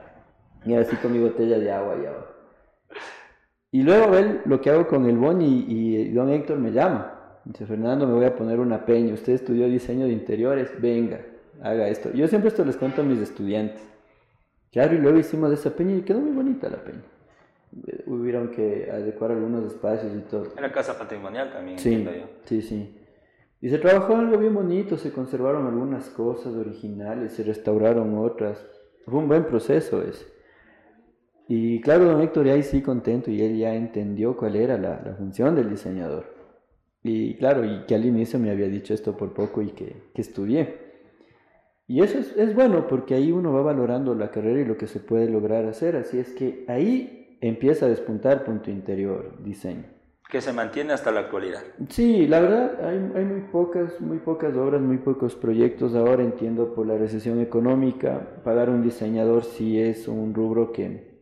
Y 0.64 0.74
así 0.74 0.96
con 0.96 1.12
mi 1.12 1.18
botella 1.18 1.58
de 1.58 1.70
agua 1.70 1.96
y 2.02 2.06
agua. 2.06 2.26
Y 3.72 3.82
luego 3.82 4.16
él, 4.16 4.40
lo 4.46 4.60
que 4.60 4.70
hago 4.70 4.86
con 4.86 5.06
el 5.08 5.16
Boni 5.18 5.64
y, 5.68 5.96
y 5.96 6.12
don 6.12 6.30
Héctor 6.30 6.58
me 6.58 6.72
llama. 6.72 7.12
Dice, 7.44 7.66
Fernando, 7.66 8.06
me 8.06 8.14
voy 8.14 8.24
a 8.24 8.34
poner 8.34 8.58
una 8.58 8.84
peña. 8.86 9.12
Usted 9.14 9.34
estudió 9.34 9.66
diseño 9.68 10.06
de 10.06 10.12
interiores, 10.12 10.70
venga, 10.80 11.20
haga 11.62 11.88
esto. 11.88 12.10
Yo 12.12 12.26
siempre 12.26 12.48
esto 12.48 12.64
les 12.64 12.76
cuento 12.76 13.02
a 13.02 13.04
mis 13.04 13.20
estudiantes. 13.20 13.82
Claro, 14.72 14.94
y 14.94 14.98
luego 14.98 15.18
hicimos 15.18 15.52
esa 15.52 15.70
peña 15.70 15.94
y 15.94 16.02
quedó 16.02 16.20
muy 16.20 16.32
bonita 16.32 16.68
la 16.68 16.78
peña. 16.78 17.02
Hubieron 18.06 18.50
que 18.50 18.88
adecuar 18.90 19.32
algunos 19.32 19.64
espacios 19.66 20.12
y 20.16 20.20
todo. 20.22 20.46
Era 20.56 20.72
casa 20.72 20.98
patrimonial 20.98 21.52
también, 21.52 21.78
Sí, 21.78 22.06
sí, 22.44 22.62
sí. 22.62 22.98
Y 23.61 23.70
se 23.70 23.78
trabajó 23.78 24.16
algo 24.16 24.38
bien 24.38 24.54
bonito, 24.54 24.98
se 24.98 25.12
conservaron 25.12 25.66
algunas 25.66 26.09
cosas 26.11 26.54
originales, 26.54 27.32
se 27.32 27.42
restauraron 27.42 28.18
otras. 28.18 28.64
Fue 29.07 29.18
un 29.18 29.28
buen 29.28 29.44
proceso 29.44 30.02
ese. 30.02 30.26
Y 31.48 31.80
claro, 31.80 32.04
don 32.07 32.20
Héctor, 32.20 32.48
ahí 32.48 32.62
sí 32.62 32.82
contento 32.82 33.30
y 33.30 33.40
él 33.40 33.57
ya 33.57 33.74
entendió 33.74 34.36
cuál 34.36 34.57
era 34.57 34.76
la, 34.76 35.00
la 35.04 35.14
función 35.14 35.54
del 35.54 35.70
diseñador. 35.70 36.34
Y 37.02 37.36
claro, 37.36 37.64
y 37.64 37.86
que 37.86 37.94
al 37.94 38.04
inicio 38.04 38.38
me 38.38 38.50
había 38.50 38.68
dicho 38.68 38.92
esto 38.92 39.16
por 39.16 39.32
poco 39.32 39.62
y 39.62 39.70
que, 39.70 40.11
que 40.12 40.20
estudié. 40.20 40.86
Y 41.86 42.02
eso 42.02 42.18
es, 42.18 42.36
es 42.36 42.54
bueno 42.54 42.88
porque 42.88 43.14
ahí 43.14 43.30
uno 43.30 43.52
va 43.52 43.62
valorando 43.62 44.14
la 44.14 44.32
carrera 44.32 44.61
y 44.61 44.64
lo 44.64 44.76
que 44.76 44.88
se 44.88 44.98
puede 44.98 45.30
lograr 45.30 45.64
hacer. 45.66 45.94
Así 45.94 46.18
es 46.18 46.32
que 46.32 46.64
ahí 46.66 47.38
empieza 47.40 47.86
a 47.86 47.88
despuntar 47.88 48.44
punto 48.44 48.70
interior, 48.70 49.40
diseño. 49.42 49.95
Que 50.28 50.40
se 50.40 50.52
mantiene 50.52 50.92
hasta 50.92 51.12
la 51.12 51.20
actualidad. 51.20 51.62
Sí, 51.88 52.26
la 52.26 52.40
verdad 52.40 52.84
hay, 52.84 52.96
hay 53.14 53.24
muy 53.24 53.42
pocas, 53.42 54.00
muy 54.00 54.18
pocas 54.18 54.56
obras, 54.56 54.80
muy 54.80 54.98
pocos 54.98 55.36
proyectos. 55.36 55.94
Ahora 55.94 56.22
entiendo 56.24 56.74
por 56.74 56.84
la 56.86 56.98
recesión 56.98 57.40
económica, 57.40 58.40
pagar 58.42 58.68
un 58.68 58.82
diseñador 58.82 59.44
sí 59.44 59.80
es 59.80 60.08
un 60.08 60.34
rubro 60.34 60.72
que, 60.72 61.14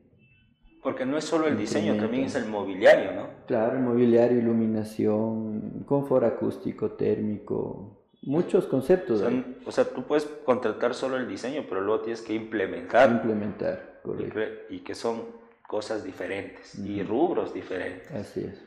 Porque 0.83 1.05
no 1.05 1.19
es 1.19 1.25
solo 1.25 1.47
el 1.49 1.57
diseño, 1.59 1.97
también 1.97 2.25
es 2.25 2.35
el 2.35 2.47
mobiliario, 2.47 3.13
¿no? 3.13 3.27
claro, 3.47 3.79
mobiliario, 3.79 4.39
iluminación, 4.39 5.85
confort 5.87 6.25
acústico, 6.25 6.93
térmico, 6.93 8.07
muchos 8.23 8.65
O 8.65 8.69
conceptos 8.71 9.19
sea, 9.21 9.29
hay 9.29 9.59
o 9.67 9.71
sea, 9.71 9.85
tú 9.85 10.03
puedes 10.05 10.25
contratar 10.47 10.95
solo 10.95 11.19
el 11.19 11.29
diseño, 11.29 11.65
pero 11.69 11.83
luego 11.83 12.01
tienes 12.03 12.23
que 12.23 12.33
implementar 12.35 13.11
implementar, 13.11 14.01
y, 14.03 14.07
correcto. 14.07 14.41
y 14.71 14.79
que 14.81 14.95
son 14.95 15.23
cosas 15.67 16.05
diferentes 16.05 16.79
y 16.79 17.03
Ujú. 17.03 17.11
rubros 17.11 17.53
diferentes. 17.53 18.11
Así 18.11 18.41
es. 18.41 18.63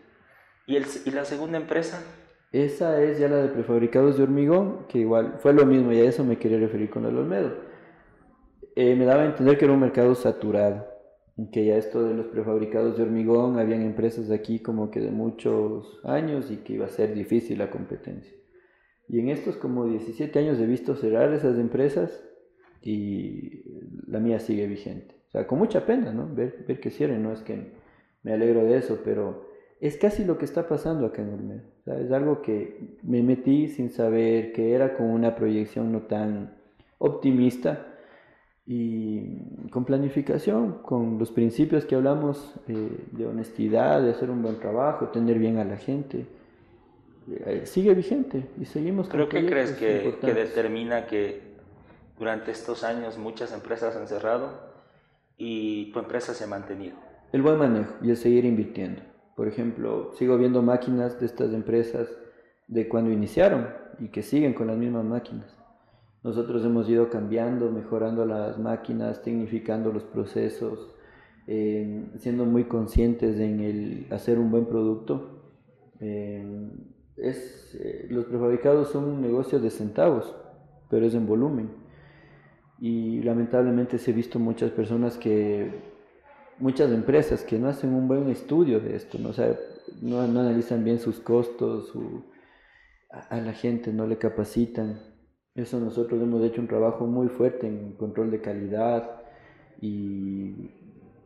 ¿Y, 0.67 0.75
el, 0.75 0.85
¿Y 1.05 1.11
la 1.11 1.23
segunda 1.23 1.57
empresa? 1.57 2.03
Esa 2.51 3.01
es 3.01 3.19
ya 3.19 3.29
la 3.29 3.37
de 3.37 3.47
prefabricados 3.47 4.17
de 4.17 4.23
hormigón, 4.23 4.85
que 4.89 4.99
igual 4.99 5.35
fue 5.39 5.53
lo 5.53 5.65
mismo 5.65 5.93
y 5.93 5.99
a 5.99 6.03
eso 6.03 6.25
me 6.25 6.37
quería 6.37 6.59
referir 6.59 6.89
con 6.89 7.05
el 7.05 7.17
Olmedo. 7.17 7.55
Eh, 8.75 8.95
me 8.95 9.05
daba 9.05 9.23
a 9.23 9.25
entender 9.25 9.57
que 9.57 9.65
era 9.65 9.73
un 9.73 9.79
mercado 9.79 10.13
saturado, 10.13 10.85
que 11.51 11.65
ya 11.65 11.77
esto 11.77 12.03
de 12.03 12.13
los 12.13 12.27
prefabricados 12.27 12.97
de 12.97 13.03
hormigón, 13.03 13.59
habían 13.59 13.81
empresas 13.81 14.27
de 14.27 14.35
aquí 14.35 14.59
como 14.59 14.91
que 14.91 14.99
de 14.99 15.11
muchos 15.11 15.99
años 16.03 16.51
y 16.51 16.57
que 16.57 16.73
iba 16.73 16.85
a 16.85 16.89
ser 16.89 17.13
difícil 17.13 17.59
la 17.59 17.69
competencia. 17.69 18.33
Y 19.07 19.19
en 19.19 19.29
estos 19.29 19.55
como 19.55 19.85
17 19.85 20.37
años 20.37 20.59
he 20.59 20.65
visto 20.65 20.95
cerrar 20.95 21.33
esas 21.33 21.57
empresas 21.57 22.27
y 22.81 23.63
la 24.05 24.19
mía 24.19 24.39
sigue 24.39 24.67
vigente. 24.67 25.15
O 25.29 25.31
sea, 25.31 25.47
con 25.47 25.59
mucha 25.59 25.85
pena, 25.85 26.11
¿no? 26.11 26.33
Ver, 26.33 26.65
ver 26.67 26.79
que 26.81 26.91
cierren, 26.91 27.23
no 27.23 27.31
es 27.31 27.41
que 27.41 27.71
me 28.23 28.33
alegro 28.33 28.65
de 28.65 28.77
eso, 28.77 28.99
pero 29.03 29.46
es 29.79 29.97
casi 29.97 30.23
lo 30.23 30.37
que 30.37 30.45
está 30.45 30.67
pasando 30.67 31.05
acá 31.05 31.21
en 31.21 31.33
Olmedo. 31.33 31.61
es 31.85 32.11
algo 32.11 32.41
que 32.41 32.97
me 33.03 33.21
metí 33.21 33.67
sin 33.67 33.89
saber, 33.89 34.51
que 34.51 34.73
era 34.73 34.95
con 34.95 35.07
una 35.07 35.35
proyección 35.35 35.91
no 35.91 36.01
tan 36.01 36.55
optimista 36.97 37.85
y 38.65 39.69
con 39.69 39.85
planificación, 39.85 40.79
con 40.81 41.19
los 41.19 41.31
principios 41.31 41.85
que 41.85 41.95
hablamos 41.95 42.55
eh, 42.67 42.89
de 43.11 43.25
honestidad, 43.25 44.01
de 44.01 44.11
hacer 44.11 44.29
un 44.29 44.41
buen 44.41 44.59
trabajo, 44.59 45.09
tener 45.09 45.37
bien 45.37 45.57
a 45.57 45.63
la 45.63 45.77
gente. 45.77 46.25
Eh, 47.45 47.61
sigue 47.65 47.93
vigente 47.93 48.45
y 48.59 48.65
seguimos 48.65 49.07
con 49.07 49.19
¿Pero 49.19 49.29
qué 49.29 49.45
crees 49.45 49.73
que, 49.73 50.17
que 50.19 50.33
determina 50.33 51.07
que 51.07 51.41
durante 52.17 52.51
estos 52.51 52.83
años 52.83 53.17
muchas 53.17 53.53
empresas 53.53 53.95
han 53.95 54.07
cerrado 54.07 54.59
y 55.37 55.91
tu 55.91 55.99
empresa 55.99 56.33
se 56.33 56.45
ha 56.45 56.47
mantenido? 56.47 56.95
El 57.31 57.43
buen 57.43 57.57
manejo 57.57 57.93
y 58.01 58.09
el 58.09 58.17
seguir 58.17 58.43
invirtiendo. 58.45 59.01
Por 59.37 59.47
ejemplo, 59.47 60.09
sigo 60.15 60.35
viendo 60.35 60.63
máquinas 60.63 61.19
de 61.19 61.27
estas 61.27 61.53
empresas 61.53 62.09
de 62.67 62.89
cuando 62.89 63.11
iniciaron 63.11 63.67
y 63.99 64.07
que 64.07 64.23
siguen 64.23 64.55
con 64.55 64.65
las 64.65 64.77
mismas 64.77 65.05
máquinas. 65.05 65.55
Nosotros 66.23 66.65
hemos 66.65 66.89
ido 66.89 67.11
cambiando, 67.11 67.71
mejorando 67.71 68.25
las 68.25 68.57
máquinas, 68.57 69.21
tecnificando 69.21 69.93
los 69.93 70.03
procesos, 70.05 70.91
eh, 71.45 72.09
siendo 72.17 72.45
muy 72.45 72.63
conscientes 72.63 73.39
en 73.39 73.59
el 73.59 74.07
hacer 74.09 74.39
un 74.39 74.49
buen 74.49 74.65
producto. 74.65 75.53
Eh, 75.99 76.71
es, 77.17 77.77
eh, 77.79 78.07
los 78.09 78.25
prefabricados 78.25 78.89
son 78.89 79.03
un 79.03 79.21
negocio 79.21 79.59
de 79.59 79.69
centavos, 79.69 80.35
pero 80.89 81.05
es 81.05 81.13
en 81.13 81.27
volumen. 81.27 81.69
Y 82.79 83.21
lamentablemente 83.21 83.99
se 83.99 84.09
he 84.09 84.13
visto 84.15 84.39
muchas 84.39 84.71
personas 84.71 85.15
que 85.15 85.95
muchas 86.59 86.91
empresas 86.91 87.43
que 87.43 87.59
no 87.59 87.69
hacen 87.69 87.93
un 87.93 88.07
buen 88.07 88.29
estudio 88.29 88.79
de 88.79 88.95
esto, 88.95 89.17
no, 89.19 89.31
no, 90.01 90.21
analizan 90.21 90.83
bien 90.83 90.99
sus 90.99 91.19
costos, 91.19 91.93
a, 93.09 93.37
la 93.37 93.53
gente 93.53 93.93
no 93.93 94.07
le 94.07 94.17
capacitan. 94.17 94.99
Eso 95.55 95.79
nosotros 95.79 96.21
hemos 96.21 96.43
hecho 96.43 96.61
un 96.61 96.67
trabajo 96.67 97.07
muy 97.07 97.29
fuerte 97.29 97.67
en 97.67 97.93
control 97.93 98.29
de 98.29 98.41
calidad 98.41 99.21
y 99.81 100.71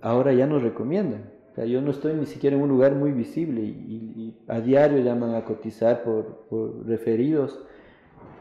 ahora 0.02 0.34
ya 0.34 0.48
nos 0.48 0.62
recomiendan. 0.62 1.32
yo 1.68 1.82
no 1.82 1.92
estoy 1.92 2.14
ni 2.14 2.26
siquiera 2.26 2.56
en 2.56 2.62
un 2.62 2.70
lugar 2.70 2.96
muy 2.96 3.12
visible 3.12 3.62
y, 3.62 4.44
a 4.48 4.62
diario 4.62 5.00
llaman 5.00 5.36
a 5.36 5.44
cotizar 5.44 6.04
por, 6.04 6.86
referidos. 6.86 7.60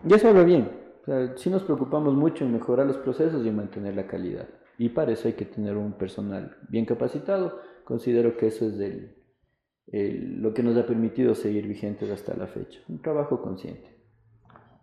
Y 0.09 0.15
eso 0.15 0.29
habla 0.29 0.45
bien. 0.45 0.69
O 1.07 1.37
sí 1.37 1.51
nos 1.51 1.65
preocupamos 1.65 2.15
mucho 2.15 2.45
en 2.45 2.53
mejorar 2.53 2.87
los 2.87 2.99
procesos 2.99 3.45
y 3.45 3.51
mantener 3.51 3.97
la 3.97 4.07
calidad. 4.07 4.47
Y 4.81 4.89
para 4.89 5.13
eso 5.13 5.29
hay 5.29 5.35
que 5.35 5.45
tener 5.45 5.77
un 5.77 5.93
personal 5.93 6.57
bien 6.71 6.87
capacitado. 6.87 7.61
Considero 7.85 8.39
que 8.39 8.47
eso 8.47 8.67
es 8.67 8.81
el, 8.81 10.41
lo 10.41 10.55
que 10.55 10.63
nos 10.63 10.75
ha 10.79 10.87
permitido 10.87 11.35
seguir 11.35 11.69
vigentes 11.69 12.11
hasta 12.11 12.35
la 12.35 12.47
fecha. 12.47 12.81
Un 12.89 13.03
trabajo 13.03 13.43
consciente. 13.43 13.95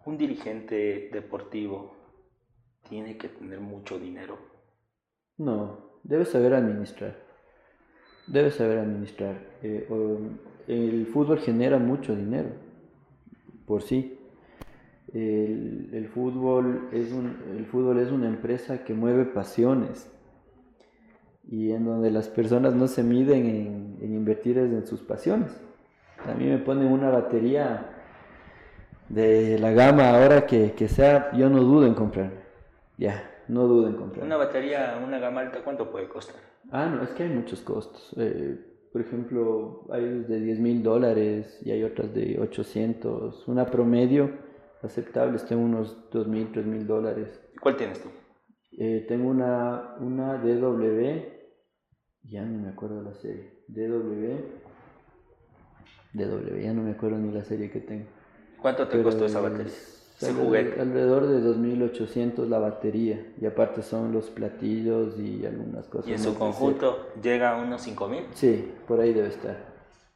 Un 0.06 0.16
dirigente 0.16 1.10
deportivo 1.12 1.96
tiene 2.88 3.18
que 3.18 3.28
tener 3.28 3.60
mucho 3.60 3.98
dinero. 3.98 4.38
No, 5.36 6.00
debe 6.04 6.26
saber 6.26 6.54
administrar. 6.54 7.18
Debe 8.28 8.52
saber 8.52 8.78
administrar. 8.78 9.58
Eh, 9.64 9.88
el 10.68 11.08
fútbol 11.08 11.40
genera 11.40 11.80
mucho 11.80 12.16
dinero 12.16 12.50
por 13.66 13.82
sí. 13.82 14.17
El, 15.14 16.10
fútbol 16.14 16.90
es 16.92 17.12
un, 17.14 17.38
el 17.56 17.66
fútbol 17.66 18.00
es 18.00 18.12
una 18.12 18.28
empresa 18.28 18.84
que 18.84 18.94
mueve 18.94 19.26
pasiones 19.26 20.12
y 21.50 21.72
en 21.72 21.86
donde 21.86 22.12
las 22.12 22.28
personas 22.28 22.74
no 22.74 22.88
se 22.88 23.04
miden 23.04 23.98
en, 24.02 24.14
invertir 24.14 24.58
en 24.58 24.86
sus 24.86 25.02
pasiones. 25.02 25.56
A 26.26 26.34
mí 26.34 26.46
me 26.46 26.58
ponen 26.58 26.92
una 26.92 27.10
batería 27.10 27.90
de 29.08 29.58
la 29.60 29.72
gama 29.72 30.10
ahora 30.10 30.46
que, 30.46 30.88
sea, 30.90 31.32
yo 31.34 31.50
no 31.50 31.62
dudo 31.62 31.86
en 31.86 31.94
comprar. 31.94 32.32
Ya, 32.98 33.44
no 33.48 33.66
dudo 33.66 33.88
en 33.88 33.96
comprar. 33.96 34.26
Una 34.26 34.36
batería, 34.36 35.02
una 35.06 35.20
gama 35.20 35.42
alta, 35.42 35.60
¿cuánto 35.64 35.90
puede 35.90 36.10
costar? 36.10 36.42
Ah, 36.72 36.88
no, 36.88 37.04
es 37.04 37.12
que 37.12 37.24
hay 37.24 37.30
muchos 37.30 37.62
costos. 37.62 38.14
Eh, 38.18 38.58
por 38.92 39.02
ejemplo, 39.02 39.86
hay 39.90 40.04
de 40.04 40.42
10 40.42 40.60
mil 40.60 40.84
dólares 40.84 41.60
y 41.64 41.72
hay 41.72 41.84
otras 41.84 42.14
de 42.14 42.40
800. 42.42 43.48
Una 43.48 43.66
promedio 43.66 44.32
aceptables, 44.84 45.46
tengo 45.46 45.64
unos 45.64 46.10
2.000, 46.12 46.52
3.000 46.52 46.86
dólares. 46.86 47.42
¿Cuál 47.62 47.78
tienes 47.78 48.02
tú? 48.02 48.10
Eh, 48.80 49.06
tengo 49.08 49.30
una, 49.30 49.96
una 50.00 50.38
DW, 50.38 51.24
ya 52.24 52.44
no 52.44 52.62
me 52.62 52.70
acuerdo 52.70 53.02
la 53.02 53.14
serie, 53.16 53.64
DW, 53.68 54.38
DW, 56.14 56.62
ya 56.62 56.74
no 56.74 56.84
me 56.84 56.92
acuerdo 56.92 57.18
ni 57.18 57.32
la 57.32 57.44
serie 57.44 57.72
que 57.72 57.80
tengo. 57.80 58.06
¿Cuánto 58.62 58.88
te 58.88 59.02
costó 59.02 59.26
esa 59.26 59.42
batería? 59.42 59.66
Ese 60.20 60.34
juguete. 60.34 60.82
Alrededor 60.82 61.28
de 61.28 61.40
2.800 61.42 62.48
la 62.48 62.58
batería 62.58 63.34
y 63.40 63.46
aparte 63.46 63.84
son 63.84 64.12
los 64.12 64.32
platillos 64.32 65.20
y 65.20 65.46
algunas 65.46 65.88
cosas. 65.88 66.10
¿Y 66.10 66.14
en 66.14 66.20
su 66.20 66.36
conjunto 66.36 67.10
llega 67.22 67.52
a 67.52 67.62
unos 67.62 67.88
5.000? 67.88 68.26
Sí, 68.34 68.74
por 68.88 69.00
ahí 69.00 69.14
debe 69.14 69.28
estar. 69.28 69.58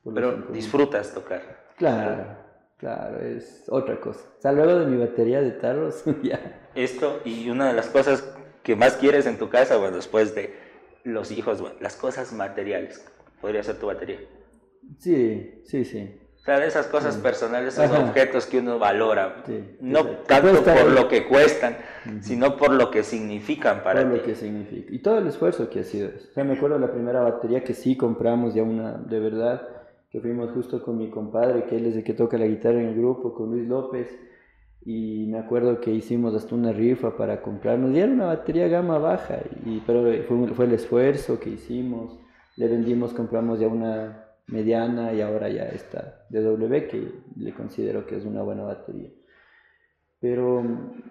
Pero 0.04 0.38
disfrutas 0.52 1.14
tocar. 1.14 1.42
Claro. 1.78 2.41
Claro, 2.82 3.20
es 3.20 3.66
otra 3.70 4.02
cosa. 4.02 4.22
O 4.40 4.42
sea, 4.42 4.52
luego 4.52 4.80
de 4.80 4.88
mi 4.88 4.98
batería 4.98 5.40
de 5.40 5.52
tarros, 5.52 6.04
ya. 6.24 6.68
Esto 6.74 7.22
y 7.24 7.48
una 7.50 7.68
de 7.68 7.74
las 7.74 7.88
cosas 7.88 8.28
que 8.64 8.76
más 8.76 8.96
quieres 8.96 9.28
en 9.28 9.38
tu 9.38 9.50
casa, 9.50 9.78
bueno, 9.78 9.98
después 9.98 10.34
de 10.34 10.56
los 11.04 11.32
hijos, 11.32 11.62
bueno, 11.62 11.76
las 11.80 11.96
cosas 11.96 12.34
materiales. 12.34 13.06
Podría 13.40 13.62
ser 13.62 13.78
tu 13.78 13.86
batería. 13.86 14.20
Sí, 14.98 15.62
sí, 15.64 15.86
sí. 15.86 16.18
O 16.42 16.44
sea, 16.44 16.66
esas 16.66 16.88
cosas 16.88 17.18
personales, 17.18 17.78
esos 17.78 17.96
objetos 18.00 18.48
que 18.48 18.58
uno 18.58 18.80
valora. 18.80 19.44
no 19.80 20.08
tanto 20.28 20.64
por 20.64 20.92
lo 20.92 21.08
que 21.08 21.28
cuestan, 21.28 21.78
sino 22.22 22.58
por 22.58 22.72
lo 22.74 22.90
que 22.90 23.04
significan 23.04 23.84
para 23.84 24.02
por 24.02 24.12
ti. 24.12 24.18
lo 24.18 24.24
que 24.24 24.36
significa. 24.36 24.92
Y 24.92 25.00
todo 25.00 25.20
el 25.20 25.28
esfuerzo 25.28 25.70
que 25.70 25.82
ha 25.82 25.84
sido 25.84 26.10
eso. 26.10 26.30
O 26.32 26.34
sea, 26.34 26.44
me 26.44 26.54
acuerdo 26.54 26.80
la 26.80 26.92
primera 26.92 27.22
batería 27.22 27.64
que 27.64 27.76
sí 27.76 27.96
compramos 27.96 28.56
ya 28.56 28.64
una 28.64 28.94
de 28.94 29.20
verdad 29.20 29.68
que 30.12 30.20
fuimos 30.20 30.52
justo 30.52 30.84
con 30.84 30.98
mi 30.98 31.10
compadre, 31.10 31.66
que 31.66 31.78
él 31.78 31.86
es 31.86 31.96
el 31.96 32.04
que 32.04 32.14
toca 32.14 32.38
la 32.38 32.48
guitarra 32.48 32.82
en 32.82 32.90
el 32.90 32.96
grupo, 32.96 33.34
con 33.34 33.52
Luis 33.52 33.68
López, 33.68 34.08
y 34.84 35.28
me 35.28 35.40
acuerdo 35.40 35.80
que 35.80 35.92
hicimos 35.92 36.36
hasta 36.36 36.54
una 36.54 36.74
rifa 36.74 37.16
para 37.16 37.42
comprarnos, 37.42 37.96
y 37.96 38.00
era 38.00 38.12
una 38.12 38.26
batería 38.26 38.68
gama 38.68 38.98
baja, 38.98 39.40
y, 39.66 39.80
pero 39.86 40.04
fue, 40.28 40.48
fue 40.50 40.66
el 40.66 40.74
esfuerzo 40.74 41.40
que 41.40 41.52
hicimos, 41.52 42.20
le 42.58 42.68
vendimos, 42.68 43.14
compramos 43.14 43.60
ya 43.60 43.68
una 43.68 44.28
mediana 44.48 45.14
y 45.14 45.22
ahora 45.22 45.50
ya 45.50 45.64
está 45.70 46.26
W 46.30 46.88
que 46.88 47.12
le 47.38 47.54
considero 47.54 48.06
que 48.06 48.18
es 48.18 48.26
una 48.26 48.42
buena 48.42 48.64
batería. 48.64 49.10
Pero 50.20 50.62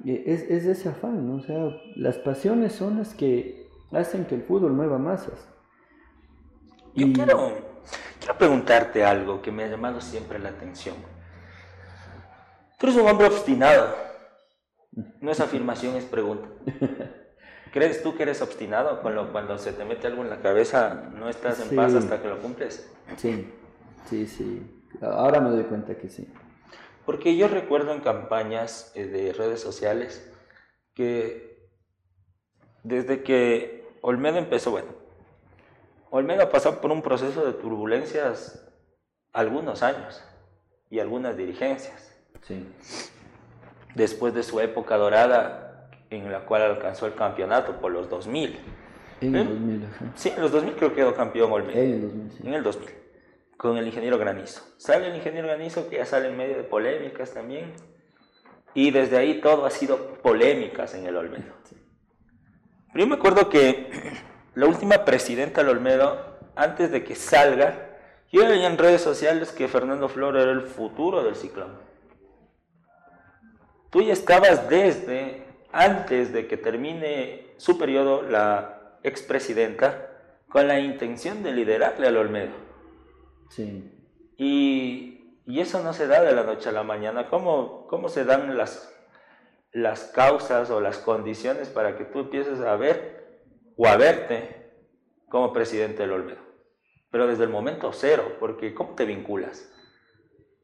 eh, 0.04 0.24
es, 0.26 0.42
es 0.42 0.66
ese 0.66 0.90
afán, 0.90 1.26
¿no? 1.26 1.36
O 1.36 1.40
sea, 1.40 1.70
las 1.96 2.18
pasiones 2.18 2.72
son 2.72 2.98
las 2.98 3.14
que 3.14 3.66
hacen 3.90 4.26
que 4.26 4.36
el 4.36 4.42
fútbol 4.42 4.72
mueva 4.72 4.98
masas. 4.98 5.48
Yo 6.94 7.12
quiero 7.12 7.52
Quiero 8.20 8.36
preguntarte 8.36 9.04
algo 9.04 9.42
que 9.42 9.50
me 9.50 9.64
ha 9.64 9.68
llamado 9.68 10.00
siempre 10.00 10.38
la 10.38 10.50
atención. 10.50 10.94
Tú 12.78 12.86
eres 12.86 12.98
un 12.98 13.08
hombre 13.08 13.26
obstinado. 13.26 13.96
No 15.20 15.30
es 15.30 15.40
afirmación, 15.40 15.96
es 15.96 16.04
pregunta. 16.04 16.48
¿Crees 17.72 18.02
tú 18.02 18.16
que 18.16 18.24
eres 18.24 18.42
obstinado 18.42 19.00
cuando, 19.00 19.32
cuando 19.32 19.56
se 19.56 19.72
te 19.72 19.84
mete 19.84 20.06
algo 20.06 20.22
en 20.22 20.30
la 20.30 20.40
cabeza, 20.40 21.10
no 21.14 21.28
estás 21.28 21.60
en 21.60 21.74
paz 21.76 21.94
hasta 21.94 22.20
que 22.20 22.28
lo 22.28 22.38
cumples? 22.38 22.90
Sí, 23.16 23.52
sí, 24.08 24.26
sí. 24.26 24.84
Ahora 25.00 25.40
me 25.40 25.50
doy 25.50 25.64
cuenta 25.64 25.96
que 25.96 26.08
sí. 26.08 26.28
Porque 27.06 27.36
yo 27.36 27.48
recuerdo 27.48 27.92
en 27.92 28.00
campañas 28.00 28.92
eh, 28.94 29.06
de 29.06 29.32
redes 29.32 29.60
sociales 29.60 30.30
que 30.94 31.68
desde 32.82 33.22
que 33.22 33.88
Olmedo 34.00 34.38
empezó, 34.38 34.70
bueno, 34.70 34.88
Olmedo 36.10 36.42
ha 36.42 36.50
pasado 36.50 36.80
por 36.80 36.90
un 36.90 37.02
proceso 37.02 37.44
de 37.44 37.52
turbulencias 37.52 38.66
algunos 39.32 39.82
años 39.82 40.22
y 40.90 40.98
algunas 40.98 41.36
dirigencias. 41.36 42.16
Sí. 42.42 42.66
Después 43.94 44.34
de 44.34 44.42
su 44.42 44.60
época 44.60 44.96
dorada, 44.96 45.88
en 46.10 46.30
la 46.30 46.44
cual 46.44 46.62
alcanzó 46.62 47.06
el 47.06 47.14
campeonato 47.14 47.80
por 47.80 47.92
los 47.92 48.08
2000. 48.10 48.58
En 49.20 49.36
el 49.36 49.48
2000, 49.48 49.88
Sí, 50.16 50.32
en 50.34 50.40
los 50.40 50.50
2000 50.50 50.74
creo 50.74 50.90
que 50.90 50.96
quedó 50.96 51.14
campeón 51.14 51.52
Olmedo. 51.52 51.78
En 51.78 51.92
el 51.92 52.02
2000, 52.02 52.46
En 52.46 52.54
el 52.54 52.62
2000, 52.62 52.90
con 53.56 53.76
el 53.76 53.86
ingeniero 53.86 54.18
Granizo. 54.18 54.62
Sale 54.78 55.08
el 55.08 55.16
ingeniero 55.16 55.46
Granizo, 55.46 55.88
que 55.88 55.96
ya 55.96 56.06
sale 56.06 56.28
en 56.28 56.36
medio 56.36 56.56
de 56.56 56.64
polémicas 56.64 57.32
también. 57.32 57.72
Y 58.74 58.90
desde 58.90 59.16
ahí 59.16 59.40
todo 59.40 59.66
ha 59.66 59.70
sido 59.70 60.14
polémicas 60.22 60.94
en 60.94 61.06
el 61.06 61.16
Olmedo. 61.16 61.52
Pero 62.92 63.04
yo 63.04 63.06
me 63.06 63.16
acuerdo 63.16 63.48
que 63.48 63.90
la 64.54 64.66
última 64.66 65.04
presidenta 65.04 65.62
Olmedo, 65.62 66.38
antes 66.56 66.90
de 66.90 67.04
que 67.04 67.14
salga, 67.14 67.98
yo 68.32 68.46
veía 68.46 68.66
en 68.66 68.78
redes 68.78 69.00
sociales 69.00 69.52
que 69.52 69.68
Fernando 69.68 70.08
Flor 70.08 70.36
era 70.36 70.52
el 70.52 70.62
futuro 70.62 71.22
del 71.22 71.36
ciclón. 71.36 71.78
Tú 73.90 74.02
ya 74.02 74.12
estabas 74.12 74.68
desde 74.68 75.46
antes 75.72 76.32
de 76.32 76.46
que 76.46 76.56
termine 76.56 77.54
su 77.56 77.78
periodo 77.78 78.22
la 78.22 78.98
expresidenta 79.02 80.08
con 80.48 80.68
la 80.68 80.78
intención 80.78 81.42
de 81.42 81.52
liderarle 81.52 82.06
al 82.06 82.16
Olmedo. 82.16 82.52
Sí. 83.48 83.90
Y, 84.36 85.40
y 85.46 85.60
eso 85.60 85.82
no 85.82 85.92
se 85.92 86.06
da 86.06 86.22
de 86.22 86.32
la 86.32 86.44
noche 86.44 86.68
a 86.68 86.72
la 86.72 86.82
mañana. 86.82 87.28
¿Cómo, 87.28 87.86
cómo 87.88 88.08
se 88.08 88.24
dan 88.24 88.56
las, 88.56 88.94
las 89.72 90.04
causas 90.04 90.70
o 90.70 90.80
las 90.80 90.98
condiciones 90.98 91.68
para 91.68 91.96
que 91.96 92.04
tú 92.04 92.20
empieces 92.20 92.60
a 92.60 92.76
ver 92.76 93.19
o 93.82 93.86
a 93.86 93.96
verte 93.96 94.72
como 95.30 95.52
presidente 95.54 96.02
del 96.02 96.12
Olmedo? 96.12 96.40
Pero 97.10 97.26
desde 97.26 97.44
el 97.44 97.50
momento 97.50 97.92
cero, 97.92 98.36
porque 98.38 98.74
¿cómo 98.74 98.94
te 98.94 99.06
vinculas? 99.06 99.72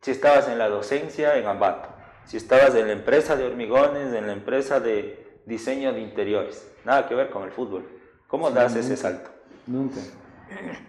Si 0.02 0.10
estabas 0.10 0.48
en 0.48 0.58
la 0.58 0.68
docencia 0.68 1.38
en 1.38 1.46
Ambato, 1.46 1.88
si 2.24 2.36
estabas 2.36 2.74
en 2.74 2.88
la 2.88 2.92
empresa 2.92 3.34
de 3.36 3.44
hormigones, 3.46 4.12
en 4.12 4.26
la 4.26 4.34
empresa 4.34 4.80
de 4.80 5.40
diseño 5.46 5.92
de 5.94 6.00
interiores, 6.02 6.70
nada 6.84 7.08
que 7.08 7.14
ver 7.14 7.30
con 7.30 7.44
el 7.44 7.52
fútbol. 7.52 7.88
¿Cómo 8.26 8.48
Sí, 8.48 8.54
das 8.54 8.74
nunca. 8.74 8.80
ese 8.86 8.96
salto? 8.96 9.30
Nunca. 9.66 10.00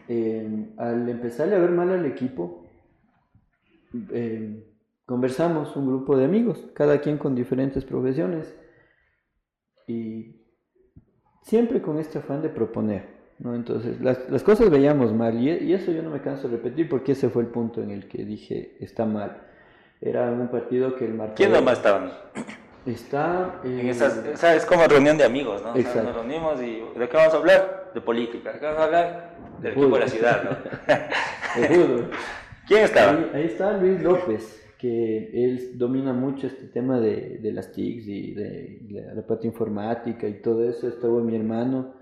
Eh, 0.09 0.73
al 0.77 1.07
empezarle 1.07 1.55
a 1.55 1.59
ver 1.59 1.71
mal 1.71 1.89
al 1.91 2.05
equipo, 2.05 2.65
eh, 4.11 4.67
conversamos 5.05 5.75
un 5.77 5.87
grupo 5.87 6.17
de 6.17 6.25
amigos, 6.25 6.59
cada 6.75 6.99
quien 6.99 7.17
con 7.17 7.35
diferentes 7.35 7.85
profesiones, 7.85 8.53
y 9.87 10.36
siempre 11.47 11.81
con 11.81 11.97
este 11.97 12.19
afán 12.19 12.41
de 12.41 12.49
proponer, 12.49 13.03
¿no? 13.39 13.55
Entonces, 13.55 14.01
las, 14.01 14.29
las 14.29 14.43
cosas 14.43 14.69
veíamos 14.69 15.13
mal, 15.13 15.39
y, 15.39 15.49
y 15.49 15.73
eso 15.73 15.91
yo 15.93 16.03
no 16.03 16.09
me 16.09 16.21
canso 16.21 16.49
de 16.49 16.57
repetir 16.57 16.89
porque 16.89 17.13
ese 17.13 17.29
fue 17.29 17.43
el 17.43 17.47
punto 17.47 17.81
en 17.81 17.89
el 17.91 18.07
que 18.09 18.25
dije, 18.25 18.75
está 18.81 19.05
mal. 19.05 19.43
Era 20.01 20.29
un 20.29 20.49
partido 20.49 20.95
que 20.95 21.05
el 21.05 21.13
marcador... 21.13 21.35
¿Quién 21.37 21.51
nomás 21.53 21.77
estaban? 21.77 22.11
Está... 22.85 23.61
eh, 23.63 23.79
En 23.81 23.87
esas, 23.89 24.43
es 24.43 24.65
como 24.65 24.85
reunión 24.85 25.17
de 25.17 25.23
amigos, 25.23 25.63
¿no? 25.63 25.71
O 25.71 25.81
sea, 25.81 26.03
nos 26.03 26.15
reunimos 26.15 26.61
y 26.61 26.83
¿de 26.99 27.09
qué 27.09 27.17
vamos 27.17 27.33
a 27.33 27.37
hablar? 27.37 27.91
De 27.93 28.01
política. 28.01 28.51
¿De 28.53 28.59
qué 28.59 28.65
vamos 28.65 28.81
a 28.81 28.83
hablar? 28.83 29.37
Del 29.61 29.71
equipo 29.71 29.95
de 29.95 29.99
la 29.99 30.07
ciudad, 30.07 30.43
¿no? 30.43 31.61
de 31.61 31.67
fútbol. 31.67 32.11
¿Quién 32.67 32.83
estaba? 32.83 33.11
Ahí, 33.11 33.31
ahí 33.33 33.45
está 33.45 33.77
Luis 33.77 34.01
López, 34.03 34.66
que 34.77 35.45
él 35.45 35.77
domina 35.77 36.13
mucho 36.13 36.47
este 36.47 36.67
tema 36.67 36.99
de, 36.99 37.39
de 37.39 37.51
las 37.51 37.71
TICs 37.71 38.07
y 38.07 38.33
de 38.33 38.79
la, 38.89 39.13
la 39.15 39.27
parte 39.27 39.47
informática 39.47 40.27
y 40.27 40.41
todo 40.41 40.67
eso. 40.67 40.87
Estaba 40.87 41.21
mi 41.21 41.35
hermano, 41.35 41.93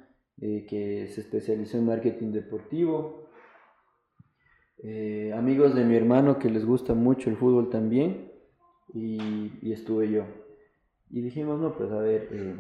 eh, 0.41 0.65
que 0.67 1.07
se 1.07 1.21
especializó 1.21 1.77
en 1.77 1.85
marketing 1.85 2.31
deportivo. 2.31 3.29
Eh, 4.83 5.33
amigos 5.33 5.73
de 5.73 5.85
mi 5.85 5.95
hermano 5.95 6.37
que 6.37 6.49
les 6.49 6.65
gusta 6.65 6.93
mucho 6.93 7.29
el 7.29 7.37
fútbol 7.37 7.69
también. 7.69 8.31
Y, 8.93 9.51
y 9.61 9.71
estuve 9.71 10.09
yo. 10.11 10.23
Y 11.09 11.21
dijimos, 11.21 11.59
no, 11.59 11.75
pues 11.75 11.91
a 11.91 11.99
ver, 11.99 12.29
eh, 12.31 12.55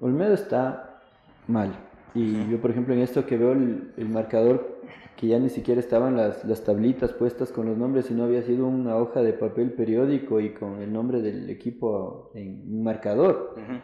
Olmedo 0.00 0.34
está 0.34 1.02
mal. 1.46 1.74
Y 2.14 2.48
yo, 2.50 2.60
por 2.60 2.70
ejemplo, 2.70 2.94
en 2.94 3.00
esto 3.00 3.26
que 3.26 3.36
veo 3.36 3.52
el, 3.52 3.92
el 3.96 4.08
marcador, 4.08 4.79
que 5.20 5.26
ya 5.26 5.38
ni 5.38 5.50
siquiera 5.50 5.78
estaban 5.78 6.16
las, 6.16 6.42
las 6.46 6.64
tablitas 6.64 7.12
puestas 7.12 7.52
con 7.52 7.66
los 7.66 7.76
nombres, 7.76 8.06
sino 8.06 8.24
había 8.24 8.40
sido 8.40 8.66
una 8.66 8.96
hoja 8.96 9.20
de 9.20 9.34
papel 9.34 9.74
periódico 9.74 10.40
y 10.40 10.54
con 10.54 10.80
el 10.80 10.90
nombre 10.90 11.20
del 11.20 11.50
equipo 11.50 12.30
en 12.34 12.64
un 12.66 12.82
marcador. 12.82 13.54
Ujú. 13.54 13.80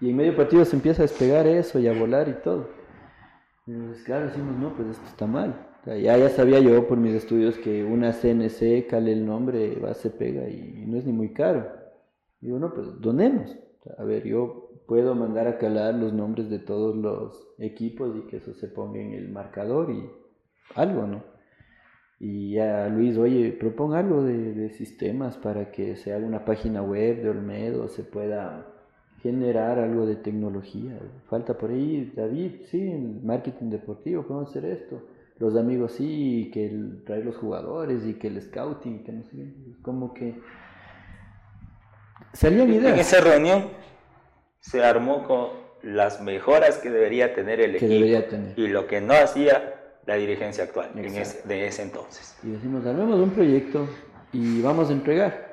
Y 0.00 0.10
en 0.10 0.16
medio 0.16 0.36
partido 0.36 0.64
se 0.64 0.76
empieza 0.76 1.02
a 1.02 1.06
despegar 1.06 1.48
eso 1.48 1.80
y 1.80 1.88
a 1.88 1.92
volar 1.92 2.28
y 2.28 2.34
todo. 2.34 2.68
Y 3.66 3.72
Entonces, 3.72 4.04
claro, 4.04 4.26
decimos, 4.26 4.56
no, 4.58 4.76
pues 4.76 4.90
esto 4.90 5.04
está 5.08 5.26
mal. 5.26 5.66
O 5.80 5.84
sea, 5.86 5.98
ya, 5.98 6.16
ya 6.18 6.28
sabía 6.28 6.60
yo 6.60 6.86
por 6.86 6.98
mis 6.98 7.14
estudios 7.14 7.58
que 7.58 7.82
una 7.82 8.12
CNC 8.12 8.86
cale 8.88 9.12
el 9.12 9.26
nombre, 9.26 9.80
va, 9.80 9.92
se 9.92 10.10
pega 10.10 10.48
y 10.48 10.84
no 10.86 10.98
es 10.98 11.04
ni 11.04 11.12
muy 11.12 11.32
caro. 11.32 11.66
Digo, 12.40 12.60
no, 12.60 12.72
pues 12.72 13.00
donemos. 13.00 13.50
O 13.50 13.82
sea, 13.82 13.94
a 13.98 14.04
ver, 14.04 14.22
yo 14.22 14.70
puedo 14.86 15.16
mandar 15.16 15.48
a 15.48 15.58
calar 15.58 15.96
los 15.96 16.12
nombres 16.12 16.48
de 16.48 16.60
todos 16.60 16.94
los 16.94 17.44
equipos 17.58 18.16
y 18.16 18.28
que 18.28 18.36
eso 18.36 18.54
se 18.54 18.68
ponga 18.68 19.00
en 19.00 19.14
el 19.14 19.30
marcador 19.30 19.90
y 19.90 20.25
algo, 20.74 21.06
¿no? 21.06 21.24
Y 22.18 22.52
ya 22.52 22.88
Luis, 22.88 23.16
oye, 23.18 23.52
propon 23.52 23.94
algo 23.94 24.24
de, 24.24 24.54
de 24.54 24.70
sistemas 24.70 25.36
para 25.36 25.70
que 25.70 25.96
se 25.96 26.14
haga 26.14 26.26
una 26.26 26.44
página 26.44 26.82
web 26.82 27.22
de 27.22 27.28
Olmedo, 27.28 27.88
se 27.88 28.04
pueda 28.04 28.66
generar 29.22 29.78
algo 29.78 30.06
de 30.06 30.16
tecnología. 30.16 30.98
Falta 31.28 31.58
por 31.58 31.70
ahí, 31.70 32.12
David, 32.14 32.62
sí, 32.70 32.80
en 32.80 33.26
marketing 33.26 33.70
deportivo, 33.70 34.22
podemos 34.22 34.50
hacer 34.50 34.64
esto. 34.66 35.02
Los 35.38 35.56
amigos 35.56 35.92
sí, 35.92 36.50
que 36.52 36.66
el, 36.66 37.02
traer 37.04 37.24
los 37.24 37.36
jugadores 37.36 38.06
y 38.06 38.14
que 38.14 38.28
el 38.28 38.40
scouting, 38.40 39.04
que 39.04 39.12
no 39.12 39.24
sé, 39.24 39.52
como 39.82 40.14
que 40.14 40.40
salían 42.32 42.68
En 42.68 42.74
ideas 42.76 42.98
esa 42.98 43.20
reunión 43.20 43.68
se 44.60 44.82
armó 44.82 45.24
con 45.26 45.48
las 45.82 46.22
mejoras 46.22 46.78
que 46.78 46.90
debería 46.90 47.34
tener 47.34 47.60
el 47.60 47.72
que 47.72 47.84
equipo 47.84 47.92
debería 47.92 48.28
tener. 48.28 48.58
y 48.58 48.68
lo 48.68 48.86
que 48.86 49.00
no 49.00 49.12
hacía 49.14 49.75
la 50.06 50.14
dirigencia 50.14 50.64
actual 50.64 50.90
en 50.94 51.04
Exacto. 51.04 51.20
ese- 51.20 51.48
de 51.48 51.66
ese 51.66 51.82
entonces. 51.82 52.38
Y 52.44 52.50
decimos, 52.50 52.86
armemos 52.86 53.18
un 53.20 53.30
proyecto 53.30 53.86
y 54.32 54.60
vamos 54.62 54.88
a 54.90 54.92
entregar. 54.92 55.46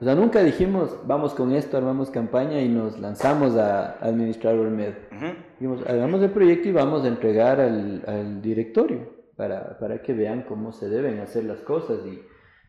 O 0.00 0.04
sea, 0.04 0.14
nunca 0.16 0.42
dijimos, 0.42 0.98
vamos 1.06 1.34
con 1.34 1.52
esto, 1.52 1.76
armamos 1.76 2.10
campaña 2.10 2.60
y 2.60 2.68
nos 2.68 2.98
lanzamos 2.98 3.54
a 3.56 3.92
administrar 4.00 4.54
Olmedo. 4.56 4.94
Ujú. 5.16 5.26
Dijimos, 5.60 5.86
hagamos 5.88 6.20
el 6.22 6.30
proyecto 6.30 6.68
y 6.68 6.72
vamos 6.72 7.04
a 7.04 7.08
entregar 7.08 7.60
al, 7.60 8.02
al 8.06 8.42
directorio 8.42 9.08
para, 9.36 9.78
para 9.78 10.02
que 10.02 10.12
vean 10.12 10.42
cómo 10.42 10.72
se 10.72 10.88
deben 10.88 11.20
hacer 11.20 11.44
las 11.44 11.60
cosas 11.60 11.98
y 12.06 12.20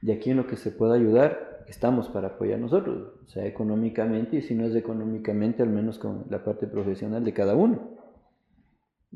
de 0.05 0.13
aquí 0.13 0.29
en 0.31 0.37
lo 0.37 0.45
que 0.45 0.55
se 0.55 0.69
pueda 0.69 0.93
ayudar, 0.93 1.63
estamos 1.67 2.09
para 2.09 2.27
apoyar 2.27 2.59
nosotros, 2.59 3.13
o 3.25 3.27
sea, 3.27 3.43
económicamente 3.47 4.35
y 4.37 4.41
si 4.43 4.53
no 4.53 4.65
es 4.67 4.75
económicamente, 4.75 5.63
al 5.63 5.69
menos 5.69 5.97
con 5.97 6.25
la 6.29 6.43
parte 6.43 6.67
profesional 6.67 7.23
de 7.23 7.33
cada 7.33 7.55
uno. 7.55 7.94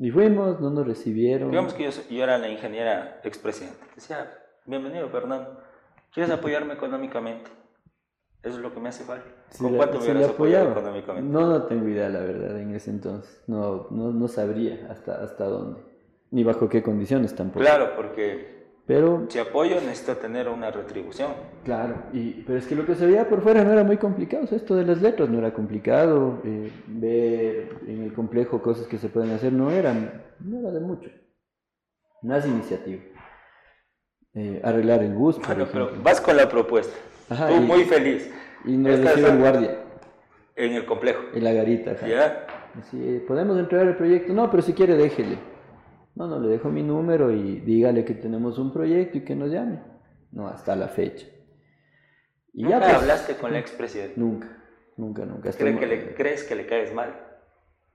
Y 0.02 0.12
fuimos, 0.12 0.60
no 0.62 0.70
nos 0.70 0.88
recibieron. 0.88 1.52
Digamos 1.52 1.74
que 1.74 1.84
yo, 1.84 1.89
yo 2.10 2.24
era 2.24 2.38
la 2.38 2.47
ingeniera 2.50 3.20
expresidente. 3.24 3.78
Decía, 3.95 4.32
bienvenido 4.66 5.10
Fernando, 5.10 5.62
¿quieres 6.14 6.32
apoyarme 6.32 6.74
económicamente? 6.76 7.50
Eso 8.41 8.56
es 8.56 8.62
lo 8.62 8.74
que 8.74 8.80
me 8.80 8.88
hace 8.89 9.04
falta. 9.04 9.26
Si 9.50 9.62
¿Con 9.62 9.72
le- 9.74 9.78
cuánto 9.78 9.97
me 9.97 10.06
si 10.06 10.12
hubieras 10.12 10.30
apoyado 10.32 10.72
económicamente? 10.72 11.30
No, 11.30 11.47
no 11.47 11.64
tengo 11.64 11.89
idea, 11.89 12.08
la 12.08 12.20
verdad, 12.22 12.58
en 12.58 12.74
ese 12.74 12.91
entonces. 12.91 13.43
No, 13.47 13.88
no, 13.91 14.12
no 14.12 14.28
sabría 14.30 14.88
hasta, 14.89 15.22
hasta 15.22 15.43
dónde, 15.43 15.82
ni 16.32 16.45
bajo 16.45 16.70
qué 16.70 16.82
condiciones 16.82 17.36
tampoco. 17.36 17.60
Claro, 17.60 17.91
porque 17.97 18.59
Pero 18.90 19.28
si 19.30 19.38
apoyo 19.38 19.76
necesito 19.76 20.18
tener 20.18 20.50
una 20.50 20.72
retribución. 20.72 21.34
Claro, 21.64 21.94
y, 22.12 22.42
pero 22.42 22.58
es 22.58 22.66
que 22.66 22.74
lo 22.74 22.88
que 22.88 22.96
se 22.96 23.06
veía 23.06 23.30
por 23.30 23.44
fuera 23.44 23.64
no 23.64 23.72
era 23.72 23.84
muy 23.84 23.98
complicado, 23.98 24.46
o 24.46 24.48
sea, 24.48 24.58
esto 24.58 24.76
de 24.76 24.84
las 24.84 25.00
letras 25.00 25.30
no 25.30 25.38
era 25.38 25.54
complicado, 25.54 26.42
eh, 26.44 26.72
ver 26.88 27.70
en 27.86 28.02
el 28.02 28.14
complejo 28.14 28.64
cosas 28.64 28.88
que 28.88 28.98
se 28.98 29.10
pueden 29.10 29.30
hacer 29.30 29.54
no 29.54 29.70
eran, 29.70 30.24
no 30.40 30.58
era 30.62 30.72
de 30.72 30.80
mucho, 30.80 31.12
más 32.24 32.48
iniciativa. 32.48 33.04
Eh, 34.34 34.60
arreglar 34.64 35.04
el 35.04 35.14
bus, 35.14 35.38
Bueno, 35.46 35.68
pero 35.72 35.92
vas 36.02 36.20
con 36.20 36.36
la 36.36 36.50
propuesta. 36.50 36.98
Ajá, 37.30 37.48
Tú 37.48 37.58
y- 37.58 37.60
muy 37.60 37.84
feliz 37.84 38.28
y 38.66 38.76
nos 38.76 39.00
recibe 39.02 39.30
el 39.30 39.38
guardia 39.38 39.78
en 40.56 40.74
el 40.74 40.86
complejo. 40.88 41.22
en 41.36 41.44
la 41.44 41.54
garita. 41.54 41.92
ajá. 41.92 42.08
¿Ya? 42.08 42.48
Así, 42.80 43.24
podemos 43.28 43.60
entregar 43.60 43.86
el 43.88 43.96
proyecto, 43.98 44.34
no, 44.34 44.50
pero 44.50 44.64
si 44.64 44.74
quiere 44.74 44.96
déjele. 44.96 45.38
No, 46.20 46.28
no, 46.28 46.38
le 46.42 46.50
dejo 46.50 46.70
mi 46.70 46.84
número 46.84 47.32
y 47.32 47.62
dígale 47.62 48.04
que 48.04 48.14
tenemos 48.14 48.60
un 48.60 48.74
proyecto 48.74 49.18
y 49.18 49.22
que 49.22 49.36
nos 49.38 49.50
llame. 49.52 49.80
No, 50.34 50.50
hasta 50.50 50.76
la 50.76 50.90
fecha. 50.90 51.26
Y 52.54 52.64
¿Nunca 52.64 52.80
pues, 52.80 52.94
hablaste 52.94 53.36
con 53.38 53.54
la 53.54 53.60
expresidenta? 53.60 54.20
Nunca, 54.20 54.48
nunca, 54.98 55.26
nunca. 55.26 55.50
¿Cree 55.54 55.80
que 55.80 55.88
le, 55.88 56.14
¿Crees 56.16 56.44
que 56.44 56.56
le 56.56 56.66
caes 56.66 56.94
mal? 56.94 57.16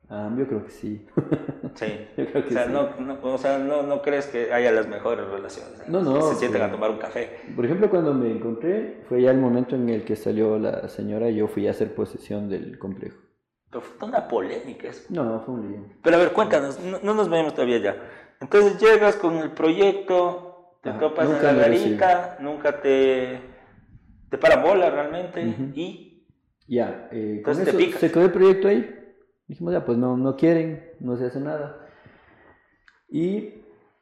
Ah, 0.09 0.35
yo 0.39 0.47
creo 0.49 0.65
que 0.65 0.71
sí. 0.71 1.07
Sí. 1.75 1.87
Yo 2.17 2.27
creo 2.27 2.43
O 2.43 2.45
que 2.45 2.53
sea, 2.53 2.67
sí. 2.67 2.73
no, 2.73 2.97
no, 3.01 3.19
o 3.21 3.37
sea 3.37 3.59
no, 3.59 3.83
no 3.83 4.01
crees 4.01 4.27
que 4.29 4.53
haya 4.53 4.71
las 4.73 4.87
mejores 4.87 5.27
relaciones. 5.27 5.87
No, 5.89 6.03
no, 6.03 6.23
Se 6.23 6.37
sienten 6.37 6.63
a 6.63 6.71
tomar 6.71 6.91
un 6.93 6.99
café. 6.99 7.41
Por 7.55 7.65
ejemplo, 7.65 7.91
cuando 7.91 8.15
me 8.15 8.31
encontré, 8.31 9.03
fue 9.09 9.21
ya 9.23 9.33
el 9.33 9.39
momento 9.39 9.75
en 9.77 9.89
el 9.89 10.05
que 10.05 10.17
salió 10.17 10.59
la 10.59 10.89
señora 10.89 11.29
y 11.29 11.37
yo 11.37 11.49
fui 11.49 11.67
a 11.67 11.73
hacer 11.73 11.95
posesión 11.95 12.49
del 12.49 12.79
complejo. 12.79 13.19
Pero 13.75 13.85
fue 13.85 14.09
una 14.09 14.29
polémica 14.29 14.87
eso. 14.87 15.03
No, 15.09 15.25
no, 15.25 15.41
fue 15.41 15.55
un 15.55 15.69
lío. 15.69 15.81
Pero 16.01 16.17
a 16.17 16.19
ver, 16.21 16.33
cuéntanos, 16.33 16.79
no, 16.79 17.01
no 17.03 17.13
nos 17.13 17.29
vemos 17.29 17.55
todavía 17.55 17.79
ya. 17.79 17.97
Entonces 18.41 18.81
llegas 18.81 19.17
con 19.17 19.39
el 19.39 19.51
proyecto, 19.51 20.77
te 20.81 20.91
Ajá, 20.91 21.01
topas 21.01 21.29
en 21.29 21.43
la 21.43 21.53
garita, 21.55 22.37
nunca 22.39 22.81
te, 22.81 23.41
te 24.31 24.39
para 24.39 24.63
bola 24.63 24.91
realmente 24.91 25.43
y 25.75 26.25
Ya, 26.69 27.09
eh, 27.11 27.43
con 27.45 27.57
te 27.57 27.63
eso 27.63 27.99
se 27.99 28.13
quedó 28.13 28.27
el 28.27 28.31
proyecto 28.31 28.69
ahí. 28.69 28.89
Dijimos, 29.49 29.73
ya, 29.73 29.85
pues 29.85 29.99
no, 29.99 30.17
no 30.17 30.37
quieren, 30.37 30.93
no 31.01 31.17
se 31.17 31.27
hace 31.27 31.41
nada. 31.41 31.89
Y 33.09 33.55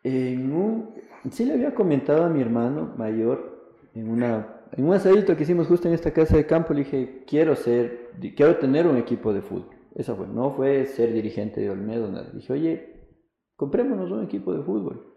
en 0.03 0.53
un, 0.53 0.95
sí 1.31 1.47
le 1.47 1.55
había 1.55 1.75
comentado 1.75 2.25
a 2.25 2.29
mi 2.29 2.43
hermano 2.43 2.93
mayor, 2.99 3.73
en, 3.95 4.11
una, 4.11 4.62
en 4.73 4.85
un 4.87 4.95
asadito 4.95 5.37
que 5.37 5.43
hicimos 5.43 5.67
justo 5.67 5.89
en 5.89 5.95
esta 5.95 6.13
casa 6.13 6.37
de 6.37 6.47
campo, 6.47 6.73
le 6.75 6.81
dije, 6.85 7.25
quiero 7.27 7.55
ser, 7.57 8.11
quiero 8.37 8.57
tener 8.57 8.87
un 8.87 8.97
equipo 8.97 9.33
de 9.33 9.43
fútbol. 9.43 9.77
Eso 9.95 10.17
fue, 10.17 10.27
no 10.27 10.53
fue 10.53 10.87
ser 10.87 11.13
dirigente 11.13 11.61
de 11.61 11.71
Olmedo, 11.71 12.11
nada. 12.11 12.31
Dije, 12.33 12.53
oye, 12.53 13.07
comprémonos 13.57 14.11
un 14.11 14.25
equipo 14.25 14.53
de 14.55 14.63
fútbol. 14.63 15.09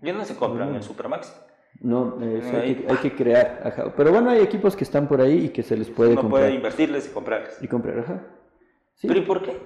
ya 0.00 0.12
no 0.12 0.24
se 0.24 0.36
compran 0.36 0.72
Mm. 0.72 0.76
en 0.76 0.82
Supermax. 0.82 1.40
No, 1.80 2.22
eh, 2.22 2.38
eso 2.38 2.56
Ahí, 2.56 2.62
hay, 2.68 2.74
que, 2.76 2.92
hay 2.92 2.96
que 2.98 3.14
crear, 3.16 3.60
ajá. 3.64 3.92
Pero 3.96 4.12
bueno, 4.12 4.30
hay 4.30 4.40
equipos 4.42 4.76
que 4.76 4.84
están 4.84 5.08
por 5.08 5.20
ahí 5.20 5.46
y 5.46 5.48
que 5.48 5.62
se 5.64 5.76
les 5.76 5.90
puede 5.90 6.12
Uno 6.12 6.20
comprar. 6.22 6.42
puede 6.42 6.54
invertirles 6.54 7.08
y 7.08 7.10
comprarles. 7.12 7.60
Y 7.62 7.66
comprar, 7.68 7.98
ajá. 7.98 8.22
Sí. 8.94 9.08
¿Pero 9.08 9.20
y 9.20 9.22
por 9.24 9.42
qué? 9.42 9.56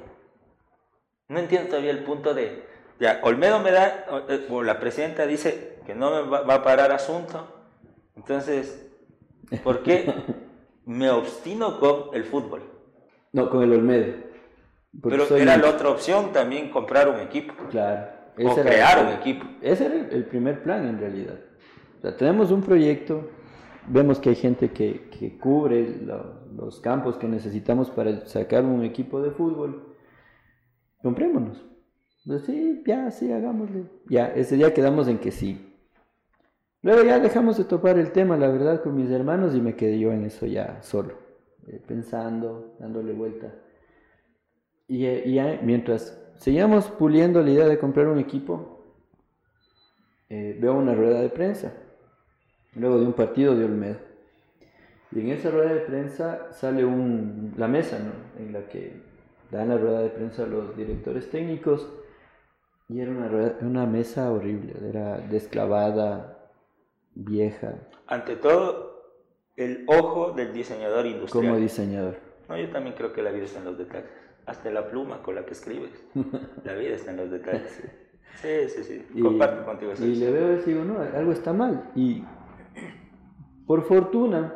No 1.28 1.38
entiendo 1.38 1.68
todavía 1.68 1.90
el 1.90 2.04
punto 2.04 2.32
de 2.34 2.62
Ya, 3.00 3.20
Olmedo 3.22 3.60
me 3.60 3.70
da, 3.70 4.06
eh, 4.28 4.46
o 4.50 4.62
la 4.62 4.80
presidenta 4.80 5.26
dice 5.26 5.78
que 5.86 5.94
no 5.94 6.10
me 6.10 6.28
va, 6.30 6.40
va 6.42 6.54
a 6.54 6.62
parar 6.64 6.90
asunto. 6.92 7.46
Entonces, 8.16 8.87
¿por 9.64 9.82
qué 9.82 10.12
me 10.86 11.10
obstino 11.10 11.78
con 11.80 12.14
el 12.14 12.24
fútbol? 12.24 12.62
No, 13.32 13.50
con 13.50 13.62
el 13.62 13.72
Olmedo. 13.72 14.14
Pero 15.02 15.36
era 15.36 15.56
la 15.56 15.68
otra 15.68 15.90
opción 15.90 16.32
también 16.32 16.70
comprar 16.70 17.08
un 17.08 17.20
equipo. 17.20 17.52
Claro. 17.70 18.06
O 18.44 18.54
crear 18.54 18.98
el- 18.98 19.06
un 19.06 19.12
equipo. 19.14 19.46
Ese 19.60 19.86
era 19.86 19.94
el, 19.96 20.08
el 20.12 20.24
primer 20.26 20.62
plan 20.62 20.86
en 20.86 20.98
realidad. 20.98 21.38
O 21.98 22.00
sea, 22.00 22.16
tenemos 22.16 22.50
un 22.52 22.62
proyecto, 22.62 23.28
vemos 23.88 24.18
que 24.20 24.30
hay 24.30 24.36
gente 24.36 24.70
que, 24.70 25.08
que 25.10 25.36
cubre 25.38 25.98
lo- 26.02 26.46
los 26.56 26.80
campos 26.80 27.16
que 27.16 27.26
necesitamos 27.28 27.90
para 27.90 28.26
sacar 28.26 28.64
un 28.64 28.84
equipo 28.84 29.20
de 29.20 29.30
fútbol. 29.32 29.94
Comprémonos. 31.02 31.64
Pues 32.26 32.44
sí, 32.44 32.82
ya, 32.86 33.10
sí, 33.10 33.32
hagámosle. 33.32 33.84
Ya, 34.08 34.26
ese 34.28 34.56
día 34.56 34.74
quedamos 34.74 35.08
en 35.08 35.18
que 35.18 35.30
sí. 35.30 35.67
Luego 36.82 37.02
ya 37.02 37.18
dejamos 37.18 37.58
de 37.58 37.64
topar 37.64 37.98
el 37.98 38.12
tema, 38.12 38.36
la 38.36 38.48
verdad, 38.48 38.82
con 38.82 38.94
mis 38.94 39.10
hermanos 39.10 39.54
y 39.54 39.60
me 39.60 39.74
quedé 39.74 39.98
yo 39.98 40.12
en 40.12 40.24
eso 40.24 40.46
ya 40.46 40.80
solo, 40.82 41.14
eh, 41.66 41.82
pensando, 41.84 42.76
dándole 42.78 43.12
vuelta. 43.12 43.52
Y, 44.86 45.06
mientras 45.62 46.18
seguíamos 46.36 46.86
puliendo 46.86 47.42
la 47.42 47.50
idea 47.50 47.66
de 47.66 47.78
comprar 47.78 48.06
un 48.06 48.18
equipo, 48.18 48.94
eh, 50.28 50.56
veo 50.60 50.74
una 50.74 50.94
rueda 50.94 51.20
de 51.20 51.30
prensa, 51.30 51.72
luego 52.74 53.00
de 53.00 53.06
un 53.06 53.12
partido 53.12 53.56
de 53.56 53.64
Olmedo. 53.64 53.98
Y 55.10 55.20
en 55.20 55.30
esa 55.30 55.50
rueda 55.50 55.74
de 55.74 55.80
prensa 55.80 56.52
sale 56.52 56.84
un, 56.84 57.54
la 57.56 57.66
mesa, 57.66 57.98
¿no? 57.98 58.42
En 58.42 58.52
la 58.52 58.68
que 58.68 59.02
dan 59.50 59.68
la 59.68 59.78
rueda 59.78 60.00
de 60.00 60.10
prensa 60.10 60.46
los 60.46 60.76
directores 60.76 61.28
técnicos. 61.30 61.90
Y 62.88 63.00
era 63.00 63.10
una, 63.10 63.56
una 63.62 63.86
mesa 63.86 64.30
horrible, 64.30 64.74
era 64.88 65.18
desclavada, 65.18 66.37
vieja, 67.18 67.74
Ante 68.06 68.36
todo, 68.36 69.12
el 69.56 69.84
ojo 69.86 70.32
del 70.32 70.52
diseñador 70.52 71.04
industrial. 71.04 71.46
como 71.46 71.60
diseñador. 71.60 72.16
No, 72.48 72.56
yo 72.56 72.70
también 72.70 72.94
creo 72.96 73.12
que 73.12 73.22
la 73.22 73.30
vida 73.30 73.44
está 73.44 73.58
en 73.58 73.66
los 73.66 73.76
detalles. 73.76 74.08
Hasta 74.46 74.70
la 74.70 74.88
pluma 74.88 75.22
con 75.22 75.34
la 75.34 75.44
que 75.44 75.52
escribes. 75.52 75.90
La 76.64 76.72
vida 76.74 76.94
está 76.94 77.10
en 77.10 77.18
los 77.18 77.30
detalles. 77.30 77.82
Sí, 78.42 78.68
sí, 78.68 78.84
sí. 78.84 79.06
Y, 79.14 79.22
Comparto 79.22 79.64
contigo 79.64 79.90
eso. 79.90 80.04
y 80.04 80.14
le 80.14 80.30
veo 80.30 80.52
y 80.52 80.62
digo, 80.62 80.84
no, 80.84 81.00
algo 81.00 81.32
está 81.32 81.52
mal. 81.52 81.90
Y 81.96 82.22
por 83.66 83.82
fortuna, 83.82 84.54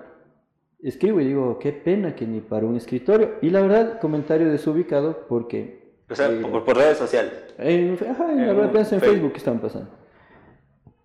escribo 0.80 1.20
y 1.20 1.24
digo, 1.26 1.58
qué 1.58 1.72
pena 1.72 2.14
que 2.14 2.24
ni 2.24 2.40
para 2.40 2.64
un 2.64 2.76
escritorio. 2.76 3.38
Y 3.42 3.50
la 3.50 3.60
verdad, 3.60 3.98
comentario 3.98 4.52
desubicado 4.52 5.26
porque... 5.26 5.96
O 6.08 6.14
sea, 6.14 6.30
eh, 6.30 6.42
por, 6.42 6.64
por 6.64 6.76
redes 6.76 6.98
sociales. 6.98 7.32
en, 7.58 7.98
ajá, 8.08 8.30
en 8.30 8.46
la 8.46 8.52
en 8.52 8.60
de 8.60 8.68
prensa 8.68 8.94
en 8.94 9.00
Facebook. 9.00 9.14
Facebook 9.14 9.32
que 9.32 9.38
estaban 9.38 9.60
pasando. 9.60 9.90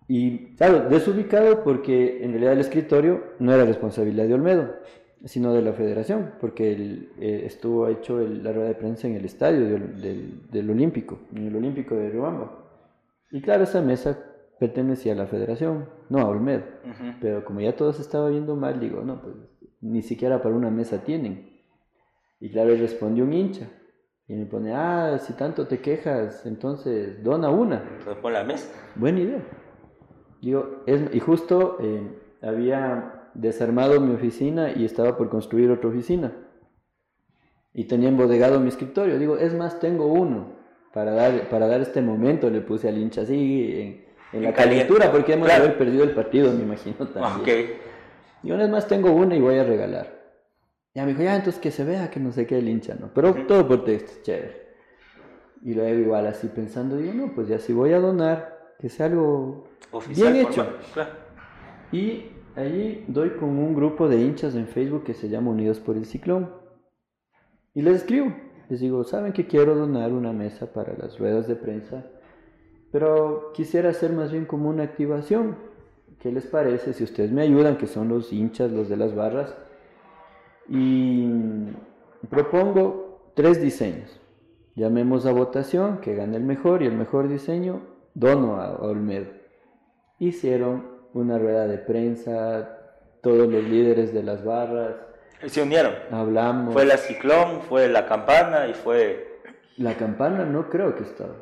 Y 0.08 0.54
claro, 0.56 0.88
desubicado 0.88 1.62
porque 1.62 2.24
en 2.24 2.30
realidad 2.30 2.54
el 2.54 2.60
escritorio 2.60 3.22
no 3.38 3.52
era 3.52 3.64
responsabilidad 3.66 4.26
de 4.26 4.34
Olmedo, 4.34 4.74
sino 5.26 5.52
de 5.52 5.60
la 5.62 5.72
federación, 5.74 6.32
porque 6.40 6.72
el- 6.72 7.12
eh, 7.20 7.42
estuvo 7.44 7.88
hecho 7.88 8.20
el- 8.20 8.42
la 8.42 8.52
rueda 8.52 8.68
de 8.68 8.74
prensa 8.74 9.06
en 9.06 9.16
el 9.16 9.24
estadio 9.26 9.64
del, 9.68 10.00
del- 10.00 10.50
del 10.50 10.70
Olímpico, 10.70 11.18
en 11.34 11.48
el 11.48 11.56
Olímpico 11.56 11.94
de 11.94 12.08
Riobamba. 12.10 12.64
Y 13.30 13.42
claro, 13.42 13.64
esa 13.64 13.82
mesa 13.82 14.18
pertenecía 14.58 15.12
a 15.12 15.16
la 15.16 15.26
federación, 15.26 15.86
no 16.08 16.20
a 16.20 16.28
Olmedo. 16.28 16.62
Ujú. 16.84 17.04
Pero 17.20 17.44
como 17.44 17.60
ya 17.60 17.76
todo 17.76 17.92
se 17.92 18.00
estaba 18.02 18.30
viendo 18.30 18.56
mal, 18.56 18.80
digo, 18.80 19.02
no, 19.02 19.20
pues 19.20 19.34
ni 19.82 20.00
siquiera 20.02 20.40
para 20.40 20.54
una 20.54 20.70
mesa 20.70 21.04
tienen. 21.04 21.50
Y 22.40 22.50
claro, 22.50 22.70
le 22.70 22.76
respondió 22.76 23.24
un 23.24 23.32
hincha. 23.34 23.68
Y 24.26 24.34
me 24.34 24.46
pone, 24.46 24.72
ah, 24.74 25.18
si 25.18 25.32
tanto 25.34 25.66
te 25.66 25.80
quejas, 25.80 26.44
entonces 26.46 27.22
dona 27.22 27.50
una. 27.50 27.82
Entonces 27.98 28.16
pon 28.22 28.32
la 28.32 28.44
mesa. 28.44 28.68
Buena 28.94 29.20
idea. 29.20 29.42
Digo, 30.40 30.82
es, 30.86 31.02
y 31.14 31.20
justo 31.20 31.78
eh, 31.80 32.02
había 32.42 33.30
desarmado 33.34 34.00
mi 34.00 34.14
oficina 34.14 34.70
y 34.72 34.84
estaba 34.84 35.16
por 35.16 35.28
construir 35.28 35.70
otra 35.70 35.90
oficina. 35.90 36.32
Y 37.74 37.84
tenía 37.84 38.08
embodegado 38.08 38.60
mi 38.60 38.68
escritorio. 38.68 39.18
Digo, 39.18 39.36
es 39.38 39.54
más, 39.54 39.78
tengo 39.80 40.06
uno. 40.06 40.56
Para 40.92 41.12
dar, 41.12 41.48
para 41.48 41.66
dar 41.68 41.80
este 41.80 42.00
momento 42.00 42.50
le 42.50 42.60
puse 42.60 42.88
al 42.88 42.98
hincha 42.98 43.20
así 43.22 44.04
en, 44.32 44.38
en 44.38 44.42
la 44.42 44.52
calentura, 44.54 45.12
porque 45.12 45.34
hemos 45.34 45.46
Claro. 45.46 45.62
de 45.62 45.66
haber 45.68 45.78
perdido 45.78 46.02
el 46.04 46.12
partido, 46.12 46.52
me 46.52 46.62
imagino 46.62 46.96
también. 47.12 47.66
Ok. 47.66 47.70
Y 48.42 48.50
una 48.50 48.62
vez 48.62 48.70
más 48.70 48.88
tengo 48.88 49.10
una 49.12 49.36
y 49.36 49.40
voy 49.40 49.56
a 49.58 49.64
regalar. 49.64 50.18
Ya 50.94 51.04
me 51.04 51.10
dijo, 51.10 51.22
ya, 51.22 51.36
entonces 51.36 51.60
que 51.60 51.70
se 51.70 51.84
vea 51.84 52.10
que 52.10 52.18
no 52.18 52.32
sé 52.32 52.46
qué 52.46 52.58
el 52.58 52.68
hincha, 52.68 52.96
¿no? 52.98 53.10
Pero 53.14 53.34
todo 53.46 53.68
por 53.68 53.84
texto, 53.84 54.12
chévere. 54.22 54.68
Y 55.62 55.74
luego 55.74 55.98
igual 55.98 56.26
así 56.26 56.48
pensando, 56.48 56.96
digo, 56.96 57.12
no, 57.12 57.34
pues 57.34 57.48
ya 57.48 57.58
si 57.58 57.72
voy 57.72 57.92
a 57.92 57.98
donar, 58.00 58.74
que 58.78 58.88
sea 58.88 59.06
algo 59.06 59.67
Oficial. 59.90 60.32
bien 60.32 60.46
hecho. 60.46 60.66
Claro. 60.92 61.10
Y 61.92 62.24
allí 62.56 63.04
doy 63.08 63.30
con 63.30 63.50
un 63.50 63.74
grupo 63.74 64.08
de 64.08 64.20
hinchas 64.20 64.54
en 64.54 64.66
Facebook 64.66 65.04
que 65.04 65.14
se 65.14 65.28
llama 65.28 65.50
Unidos 65.50 65.80
por 65.80 65.96
el 65.96 66.04
Ciclón. 66.04 66.50
Y 67.74 67.82
les 67.82 67.96
escribo, 67.96 68.34
les 68.68 68.80
digo, 68.80 69.04
¿saben 69.04 69.32
que 69.32 69.46
quiero 69.46 69.74
donar 69.74 70.12
una 70.12 70.32
mesa 70.32 70.72
para 70.72 70.94
las 70.94 71.18
ruedas 71.18 71.46
de 71.46 71.56
prensa? 71.56 72.04
Pero 72.90 73.52
quisiera 73.54 73.90
hacer 73.90 74.12
más 74.12 74.32
bien 74.32 74.46
como 74.46 74.68
una 74.68 74.82
activación. 74.82 75.56
¿Qué 76.20 76.32
les 76.32 76.46
parece 76.46 76.92
si 76.92 77.04
ustedes 77.04 77.30
me 77.30 77.42
ayudan, 77.42 77.76
que 77.76 77.86
son 77.86 78.08
los 78.08 78.32
hinchas, 78.32 78.72
los 78.72 78.88
de 78.88 78.96
las 78.96 79.14
barras? 79.14 79.54
Y 80.68 81.30
propongo 82.28 83.32
tres 83.34 83.62
diseños. 83.62 84.20
Llamemos 84.74 85.26
a 85.26 85.32
votación, 85.32 85.98
que 85.98 86.14
gane 86.14 86.36
el 86.36 86.44
mejor 86.44 86.82
y 86.82 86.86
el 86.86 86.96
mejor 86.96 87.28
diseño, 87.28 87.82
dono 88.14 88.56
a 88.56 88.76
Olmedo. 88.80 89.37
Hicieron 90.18 90.84
una 91.14 91.38
rueda 91.38 91.66
de 91.66 91.78
prensa, 91.78 92.76
todos 93.22 93.48
los 93.48 93.62
líderes 93.64 94.12
de 94.12 94.22
las 94.22 94.44
barras, 94.44 94.94
se 95.46 95.62
unieron. 95.62 95.92
hablamos. 96.10 96.72
Fue 96.74 96.84
la 96.84 96.96
ciclón, 96.96 97.60
fue 97.62 97.88
la 97.88 98.06
campana 98.06 98.66
y 98.66 98.74
fue... 98.74 99.38
La 99.76 99.94
campana 99.94 100.44
no 100.44 100.68
creo 100.68 100.96
que 100.96 101.04
estaba. 101.04 101.34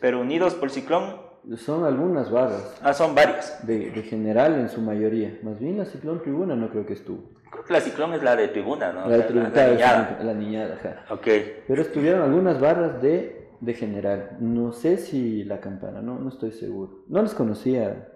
Pero 0.00 0.20
unidos 0.20 0.54
por 0.54 0.70
ciclón, 0.70 1.16
Son 1.56 1.84
algunas 1.84 2.30
barras, 2.30 2.78
ah, 2.82 2.92
son 2.94 3.14
varias. 3.14 3.66
de, 3.66 3.90
de 3.90 4.02
general 4.02 4.54
en 4.54 4.68
su 4.70 4.80
mayoría. 4.80 5.38
Más 5.42 5.58
bien 5.58 5.76
la 5.78 5.84
Ciclón 5.86 6.22
Tribuna 6.22 6.54
no 6.56 6.68
creo 6.70 6.86
que 6.86 6.92
estuvo. 6.94 7.22
Creo 7.50 7.64
que 7.64 7.72
la 7.72 7.80
ciclón 7.80 8.12
es 8.14 8.22
la 8.22 8.36
de 8.36 8.48
tribuna, 8.48 8.92
¿no? 8.92 9.08
La, 9.08 9.16
sea, 9.16 9.28
tri- 9.28 9.34
la- 9.34 9.42
la 9.44 9.50
claro, 9.50 9.72
niñada. 9.74 10.18
la 10.22 10.34
niñada, 10.34 10.74
ajá. 10.76 11.14
Ok. 11.14 11.28
Pero 11.66 11.82
estuvieron 11.82 12.22
algunas 12.22 12.60
barras 12.60 13.00
de, 13.02 13.39
de 13.60 13.74
general. 13.74 14.36
No 14.40 14.72
sé 14.72 14.96
si 14.96 15.44
la 15.44 15.60
campana, 15.60 16.00
no, 16.02 16.18
no 16.18 16.28
estoy 16.28 16.52
seguro. 16.52 17.04
No 17.08 17.22
les 17.22 17.34
conocía 17.34 18.08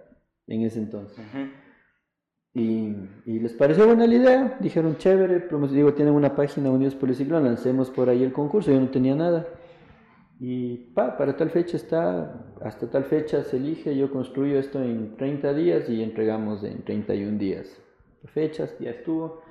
en 0.47 0.61
ese 0.61 0.79
entonces. 0.79 1.17
Y, 2.53 2.95
y 3.25 3.39
les 3.39 3.53
pareció 3.53 3.85
buena 3.85 4.07
la 4.07 4.13
idea. 4.15 4.57
Dijeron, 4.61 4.97
chévere, 4.97 5.47
promo- 5.49 5.67
digo, 5.67 5.93
tienen 5.93 6.13
una 6.13 6.35
página 6.35 6.69
Unidos 6.71 6.95
por 6.95 7.09
el 7.09 7.15
Ciclón, 7.15 7.43
lancemos 7.43 7.89
por 7.89 8.09
ahí 8.09 8.23
el 8.23 8.31
concurso. 8.31 8.71
Yo 8.71 8.79
no 8.79 8.89
tenía 8.89 9.15
nada. 9.15 9.45
Y 10.39 10.77
pa, 10.93 11.17
para 11.17 11.35
tal 11.37 11.49
fecha 11.49 11.77
está, 11.77 12.53
hasta 12.61 12.89
tal 12.89 13.05
fecha 13.05 13.43
se 13.43 13.57
elige, 13.57 13.95
yo 13.95 14.11
construyo 14.11 14.59
esto 14.59 14.81
en 14.81 15.15
30 15.15 15.53
días 15.53 15.89
y 15.89 16.03
entregamos 16.03 16.63
en 16.63 16.83
31 16.83 17.37
días. 17.37 17.67
Fechas, 18.25 18.75
ya 18.79 18.91
estuvo. 18.91 19.41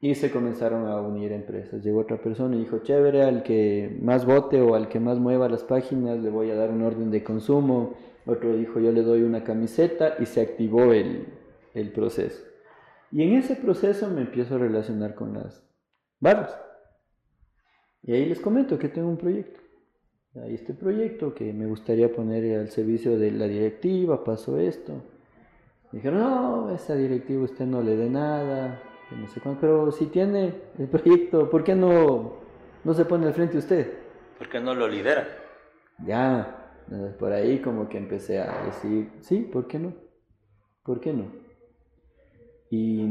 Y 0.00 0.14
se 0.14 0.30
comenzaron 0.30 0.86
a 0.86 1.00
unir 1.00 1.32
empresas. 1.32 1.82
Llegó 1.82 2.00
otra 2.00 2.18
persona 2.18 2.54
y 2.54 2.60
dijo, 2.60 2.78
chévere, 2.78 3.22
al 3.22 3.42
que 3.42 3.98
más 4.00 4.24
vote 4.24 4.60
o 4.60 4.74
al 4.74 4.88
que 4.88 5.00
más 5.00 5.18
mueva 5.18 5.48
las 5.48 5.64
páginas 5.64 6.20
le 6.20 6.30
voy 6.30 6.50
a 6.50 6.54
dar 6.54 6.70
un 6.70 6.82
orden 6.82 7.10
de 7.10 7.24
consumo. 7.24 7.94
Otro 8.24 8.56
dijo, 8.56 8.78
yo 8.78 8.92
le 8.92 9.02
doy 9.02 9.22
una 9.22 9.42
camiseta 9.42 10.14
y 10.20 10.26
se 10.26 10.40
activó 10.40 10.92
el, 10.92 11.26
el 11.74 11.90
proceso. 11.90 12.44
Y 13.10 13.22
en 13.22 13.34
ese 13.34 13.56
proceso 13.56 14.08
me 14.08 14.20
empiezo 14.20 14.54
a 14.54 14.58
relacionar 14.58 15.14
con 15.14 15.34
las 15.34 15.64
barras. 16.20 16.56
Y 18.02 18.12
ahí 18.12 18.26
les 18.26 18.40
comento 18.40 18.78
que 18.78 18.88
tengo 18.88 19.08
un 19.08 19.16
proyecto. 19.16 19.60
Hay 20.36 20.54
este 20.54 20.74
proyecto 20.74 21.34
que 21.34 21.52
me 21.52 21.66
gustaría 21.66 22.12
poner 22.12 22.58
al 22.58 22.68
servicio 22.68 23.18
de 23.18 23.32
la 23.32 23.48
directiva, 23.48 24.22
pasó 24.22 24.58
esto. 24.58 25.02
Dijeron, 25.90 26.20
no, 26.20 26.70
esa 26.74 26.94
directiva 26.94 27.42
usted 27.44 27.66
no 27.66 27.82
le 27.82 27.96
dé 27.96 28.10
nada, 28.10 28.82
no 29.16 29.26
sé 29.28 29.40
cuánto, 29.40 29.60
pero 29.60 29.90
si 29.92 30.06
tiene 30.06 30.54
el 30.78 30.88
proyecto, 30.88 31.48
¿por 31.48 31.64
qué 31.64 31.74
no, 31.74 32.34
no 32.84 32.94
se 32.94 33.04
pone 33.04 33.26
al 33.26 33.34
frente 33.34 33.58
usted? 33.58 33.92
¿Por 34.36 34.48
qué 34.48 34.60
no 34.60 34.74
lo 34.74 34.86
lidera? 34.88 35.26
Ya, 36.04 36.82
eh, 36.90 37.14
por 37.18 37.32
ahí 37.32 37.58
como 37.60 37.88
que 37.88 37.98
empecé 37.98 38.40
a 38.40 38.64
decir, 38.66 39.10
sí, 39.20 39.40
¿por 39.40 39.66
qué 39.66 39.78
no? 39.78 39.92
¿Por 40.82 41.00
qué 41.00 41.12
no? 41.12 41.26
Y 42.70 43.10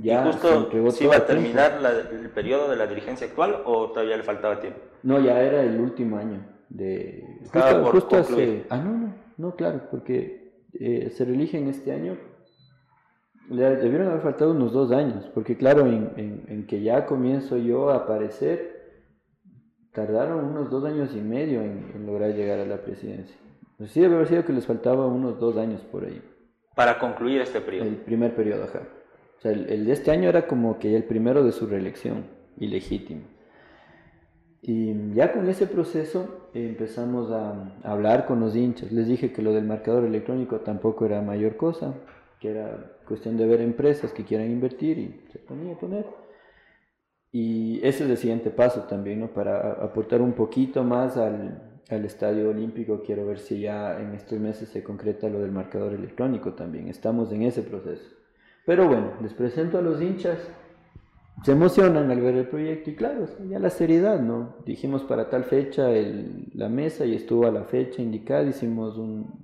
ya 0.00 0.20
¿Y 0.20 0.32
se 0.32 0.38
justo 0.38 0.90
se 0.90 1.04
iba 1.04 1.16
a 1.16 1.26
terminar 1.26 1.80
la- 1.80 1.98
el 1.98 2.28
periodo 2.30 2.68
de 2.68 2.76
la 2.76 2.86
dirigencia 2.86 3.26
actual 3.26 3.62
o 3.64 3.90
todavía 3.90 4.16
le 4.16 4.22
faltaba 4.22 4.60
tiempo? 4.60 4.80
No, 5.02 5.18
ya 5.18 5.40
era 5.42 5.62
el 5.62 5.80
último 5.80 6.18
año 6.18 6.44
de... 6.68 7.38
Estaba 7.42 7.84
Justo, 7.90 8.16
hace... 8.16 8.64
Ah, 8.68 8.78
no, 8.78 8.92
no, 8.92 9.14
no, 9.38 9.56
claro, 9.56 9.88
porque 9.90 10.52
eh, 10.74 11.10
se 11.10 11.24
reeligen 11.24 11.68
este 11.68 11.92
año. 11.92 12.16
Le 13.50 13.76
debieron 13.76 14.08
haber 14.08 14.22
faltado 14.22 14.52
unos 14.52 14.72
dos 14.72 14.92
años, 14.92 15.28
porque 15.34 15.56
claro, 15.56 15.86
en, 15.86 16.10
en- 16.16 16.44
en 16.48 16.66
que 16.66 16.82
ya 16.82 17.06
comienzo 17.06 17.56
yo 17.56 17.90
a 17.90 17.96
aparecer, 17.96 18.72
tardaron 19.92 20.44
unos 20.44 20.70
dos 20.70 20.84
años 20.84 21.14
y 21.14 21.20
medio 21.20 21.60
en, 21.60 22.06
lograr 22.06 22.34
llegar 22.34 22.58
a 22.60 22.66
la 22.66 22.78
presidencia. 22.78 23.36
Pues 23.78 23.90
sí, 23.92 24.00
debe 24.00 24.14
haber 24.14 24.28
sido 24.28 24.44
que 24.44 24.52
les 24.52 24.66
faltaba 24.66 25.06
unos 25.06 25.38
dos 25.38 25.56
años 25.56 25.80
por 25.82 26.04
ahí. 26.04 26.22
Para 26.74 26.98
concluir 26.98 27.40
este 27.40 27.60
periodo. 27.60 27.86
El 27.88 27.96
primer 27.96 28.34
periodo, 28.34 28.64
ajá. 28.64 28.80
O 29.38 29.40
sea, 29.42 29.52
el, 29.52 29.84
de 29.86 29.92
este 29.92 30.10
año 30.10 30.28
era 30.28 30.46
como 30.46 30.78
que 30.78 30.96
el 30.96 31.04
primero 31.04 31.44
de 31.44 31.52
su 31.52 31.66
reelección, 31.66 32.26
ilegítimo. 32.58 33.22
Y 34.62 35.12
ya 35.14 35.32
con 35.32 35.48
ese 35.48 35.66
proceso 35.66 36.48
empezamos 36.54 37.30
a, 37.32 37.74
hablar 37.82 38.26
con 38.26 38.38
los 38.40 38.54
hinchas. 38.54 38.92
Les 38.92 39.08
dije 39.08 39.32
que 39.32 39.42
lo 39.42 39.52
del 39.52 39.64
marcador 39.64 40.04
electrónico 40.04 40.60
tampoco 40.60 41.04
era 41.04 41.20
mayor 41.20 41.56
cosa, 41.56 41.94
que 42.42 42.50
era 42.50 42.96
cuestión 43.06 43.36
de 43.36 43.46
ver 43.46 43.60
empresas 43.60 44.12
que 44.12 44.24
quieran 44.24 44.50
invertir 44.50 44.98
y 44.98 45.20
se 45.30 45.38
ponía 45.38 45.74
a 45.74 45.78
poner. 45.78 46.04
Y 47.30 47.78
ese 47.86 48.02
es 48.02 48.10
el 48.10 48.16
siguiente 48.16 48.50
paso 48.50 48.82
también, 48.82 49.20
¿no? 49.20 49.28
Para 49.28 49.74
aportar 49.74 50.20
un 50.20 50.32
poquito 50.32 50.82
más 50.82 51.16
al, 51.16 51.80
al 51.88 52.04
Estadio 52.04 52.50
Olímpico, 52.50 53.00
quiero 53.06 53.24
ver 53.26 53.38
si 53.38 53.60
ya 53.60 54.00
en 54.00 54.14
estos 54.14 54.40
meses 54.40 54.68
se 54.70 54.82
concreta 54.82 55.28
lo 55.28 55.38
del 55.38 55.52
marcador 55.52 55.92
electrónico 55.92 56.54
también. 56.54 56.88
Estamos 56.88 57.30
en 57.30 57.42
ese 57.42 57.62
proceso. 57.62 58.10
Pero 58.66 58.88
bueno, 58.88 59.12
les 59.22 59.34
presento 59.34 59.78
a 59.78 59.82
los 59.82 60.02
hinchas. 60.02 60.38
Se 61.44 61.52
emocionan 61.52 62.10
al 62.10 62.20
ver 62.20 62.34
el 62.34 62.48
proyecto 62.48 62.90
y 62.90 62.96
claro, 62.96 63.26
ya 63.48 63.60
la 63.60 63.70
seriedad, 63.70 64.20
¿no? 64.20 64.56
Dijimos 64.66 65.04
para 65.04 65.30
tal 65.30 65.44
fecha 65.44 65.92
el, 65.92 66.50
la 66.54 66.68
mesa 66.68 67.06
y 67.06 67.14
estuvo 67.14 67.46
a 67.46 67.52
la 67.52 67.64
fecha 67.64 68.02
indicada, 68.02 68.42
hicimos 68.42 68.98
un, 68.98 69.41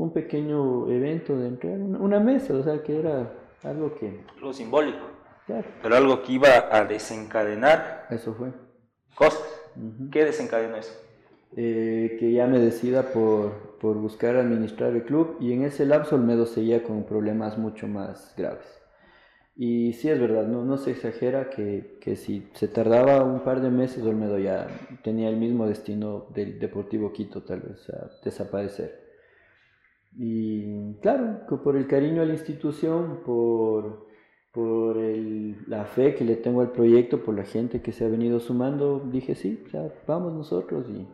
un 0.00 0.14
pequeño 0.14 0.90
evento 0.90 1.36
de 1.36 1.48
entrar, 1.48 1.78
una 1.78 2.20
mesa, 2.20 2.54
o 2.54 2.62
sea 2.62 2.82
que 2.82 2.98
era 2.98 3.34
algo 3.62 3.94
que... 3.94 4.24
Lo 4.40 4.50
simbólico. 4.50 5.04
Pero 5.82 5.94
algo 5.94 6.22
que 6.22 6.32
iba 6.32 6.74
a 6.74 6.84
desencadenar. 6.86 8.06
Eso 8.08 8.32
fue. 8.32 8.50
Cosas. 9.14 9.44
¿Qué 10.10 10.24
desencadenó 10.24 10.76
eso? 10.76 10.92
Eh, 11.54 12.16
que 12.18 12.32
ya 12.32 12.46
me 12.46 12.60
decida 12.60 13.12
por, 13.12 13.76
por, 13.78 13.96
buscar 13.96 14.36
administrar 14.36 14.94
el 14.94 15.04
club 15.04 15.36
y 15.38 15.52
en 15.52 15.64
ese 15.64 15.84
lapso 15.84 16.14
Olmedo 16.14 16.46
seguía 16.46 16.82
con 16.82 17.04
problemas 17.04 17.58
mucho 17.58 17.86
más 17.86 18.32
graves. 18.38 18.80
Y 19.54 19.92
sí 19.92 20.08
es 20.08 20.18
verdad, 20.18 20.46
no, 20.46 20.64
no 20.64 20.78
se 20.78 20.92
exagera 20.92 21.50
que, 21.50 21.98
que 22.00 22.16
si 22.16 22.48
se 22.54 22.68
tardaba 22.68 23.22
un 23.24 23.40
par 23.40 23.60
de 23.60 23.68
meses 23.68 24.02
Olmedo 24.04 24.38
ya 24.38 24.66
tenía 25.02 25.28
el 25.28 25.36
mismo 25.36 25.66
destino 25.66 26.28
del 26.34 26.58
Deportivo 26.58 27.12
Quito, 27.12 27.42
tal 27.42 27.60
vez, 27.60 27.90
a 27.90 28.10
desaparecer. 28.24 29.09
Y 30.16 30.94
claro, 31.00 31.46
por 31.62 31.76
el 31.76 31.86
cariño 31.86 32.22
a 32.22 32.26
la 32.26 32.34
institución, 32.34 33.20
por 33.24 34.10
por 34.52 34.98
el, 34.98 35.56
la 35.68 35.84
fe 35.84 36.14
que 36.14 36.24
le 36.24 36.36
tengo 36.36 36.60
al 36.60 36.72
proyecto, 36.72 37.22
por 37.22 37.36
la 37.36 37.44
gente 37.44 37.82
que 37.82 37.92
se 37.92 38.04
ha 38.04 38.08
venido 38.08 38.40
sumando, 38.40 39.00
dije 39.00 39.34
sí, 39.34 39.64
ya 39.72 39.92
vamos 40.06 40.32
nosotros 40.32 40.86
y, 40.88 41.06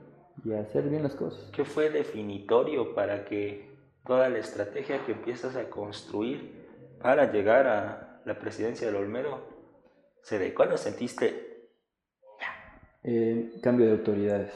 y 0.48 0.54
a 0.54 0.60
hacer 0.60 0.88
bien 0.88 1.02
las 1.02 1.14
cosas. 1.14 1.50
¿Qué 1.52 1.64
fue 1.64 1.90
definitorio 1.90 2.94
para 2.94 3.24
que 3.24 3.70
toda 4.06 4.28
la 4.28 4.38
estrategia 4.38 5.04
que 5.04 5.12
empiezas 5.12 5.56
a 5.56 5.68
construir 5.68 6.66
para 7.02 7.30
llegar 7.30 7.66
a 7.66 8.22
la 8.24 8.38
presidencia 8.38 8.86
del 8.86 8.96
Olmedo 8.96 9.40
se 10.22 10.38
dé? 10.38 10.54
¿Cuándo 10.54 10.76
sentiste? 10.78 11.68
Eh, 13.02 13.52
cambio 13.62 13.86
de 13.86 13.92
autoridades. 13.92 14.52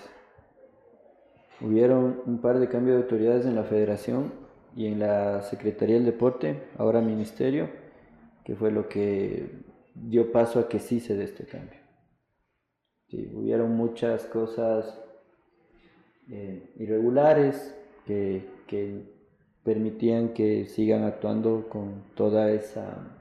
Hubieron 1.61 2.23
un 2.27 2.41
par 2.41 2.59
de 2.59 2.69
cambios 2.69 2.97
de 2.97 3.03
autoridades 3.03 3.47
en 3.47 3.55
la 3.55 3.65
federación 3.65 4.33
y 4.75 4.87
en 4.87 4.99
la 5.01 5.43
Secretaría 5.43 5.97
del 5.97 6.07
Deporte, 6.07 6.63
ahora 6.79 7.01
Ministerio 7.01 7.69
que 8.45 8.57
fue 8.57 8.71
lo 8.71 8.89
que 8.89 9.63
dio 9.95 10.33
paso 10.33 10.59
a 10.59 10.69
que 10.69 10.79
sí 10.79 10.99
se 10.99 11.15
dé 11.15 11.25
este 11.25 11.45
cambio. 11.47 11.79
Sí, 13.09 13.31
hubieron 13.33 13.77
muchas 13.77 14.25
cosas 14.27 15.01
eh, 16.29 16.73
irregulares 16.77 17.77
que, 18.07 18.49
que, 18.67 19.21
permitían 19.63 20.31
que 20.31 20.65
sigan 20.65 21.05
actuando 21.05 21.69
con 21.69 22.03
toda 22.15 22.51
esa 22.51 23.15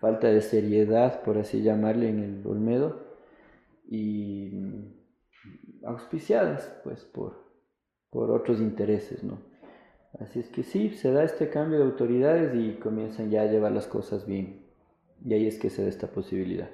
falta 0.00 0.26
de 0.26 0.42
seriedad, 0.42 1.22
por 1.22 1.38
así 1.38 1.62
llamarle, 1.62 2.08
en 2.08 2.18
el 2.18 2.46
Olmedo, 2.46 3.06
y 3.88 4.50
auspiciadas 5.84 6.74
pues 6.82 7.04
por, 7.04 7.41
por 8.12 8.30
otros 8.30 8.60
intereses, 8.60 9.24
¿no? 9.24 9.38
Así 10.20 10.38
es 10.38 10.50
que 10.50 10.62
sí, 10.62 10.90
se 10.90 11.10
da 11.10 11.24
este 11.24 11.48
cambio 11.48 11.78
de 11.78 11.86
autoridades 11.86 12.54
y 12.54 12.74
comienzan 12.74 13.30
ya 13.30 13.42
a 13.42 13.46
llevar 13.46 13.72
las 13.72 13.86
cosas 13.86 14.26
bien. 14.26 14.66
Y 15.24 15.32
ahí 15.32 15.46
es 15.46 15.58
que 15.58 15.70
se 15.70 15.82
da 15.82 15.88
esta 15.88 16.08
posibilidad. 16.08 16.68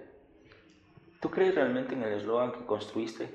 ¿Tú 1.20 1.30
crees 1.30 1.54
realmente 1.54 1.94
en 1.94 2.02
el 2.02 2.14
eslogan 2.14 2.52
que 2.52 2.66
construiste? 2.66 3.28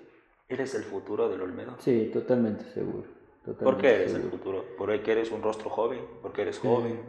¿Eres 0.50 0.76
el 0.76 0.84
futuro 0.84 1.30
del 1.30 1.42
Olmedo? 1.42 1.76
Sí, 1.80 2.10
totalmente 2.12 2.66
seguro. 2.74 3.06
¿Por 3.46 3.78
qué 3.78 3.96
eres 3.96 4.14
el 4.14 4.24
futuro? 4.24 4.66
¿Porque 4.78 5.12
eres 5.12 5.32
un 5.32 5.42
rostro 5.42 5.70
joven? 5.70 6.02
¿Porque 6.22 6.42
eres 6.42 6.60
joven? 6.60 7.00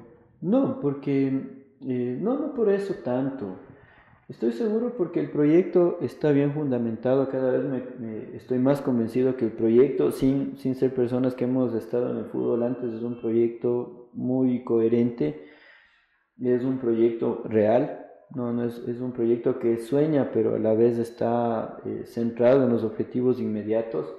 no, 0.40 0.80
porque... 0.80 1.26
Eh, 1.86 2.18
no, 2.20 2.38
no 2.38 2.54
por 2.54 2.70
eso 2.70 2.94
tanto. 3.02 3.56
Estoy 4.28 4.52
seguro 4.52 4.94
porque 4.96 5.20
el 5.20 5.30
proyecto 5.30 5.98
está 6.00 6.32
bien 6.32 6.54
fundamentado, 6.54 7.28
cada 7.28 7.50
vez 7.50 7.64
me, 7.98 8.34
estoy 8.34 8.58
más 8.58 8.80
convencido 8.80 9.36
que 9.36 9.44
el 9.44 9.52
proyecto, 9.52 10.12
sin, 10.12 10.56
sin 10.56 10.76
ser 10.76 10.94
personas 10.94 11.34
que 11.34 11.44
hemos 11.44 11.74
estado 11.74 12.10
en 12.10 12.16
el 12.16 12.24
fútbol 12.26 12.62
antes, 12.62 12.94
es 12.94 13.02
un 13.02 13.20
proyecto 13.20 14.08
muy 14.14 14.64
coherente, 14.64 15.44
es 16.40 16.64
un 16.64 16.78
proyecto 16.78 17.42
real, 17.44 18.06
no, 18.34 18.50
no 18.54 18.64
es, 18.64 18.78
es 18.88 18.98
un 19.00 19.12
proyecto 19.12 19.58
que 19.58 19.76
sueña, 19.76 20.30
pero 20.32 20.54
a 20.54 20.58
la 20.58 20.72
vez 20.72 20.98
está 20.98 21.76
eh, 21.84 22.04
centrado 22.06 22.64
en 22.64 22.70
los 22.70 22.82
objetivos 22.82 23.38
inmediatos. 23.40 24.16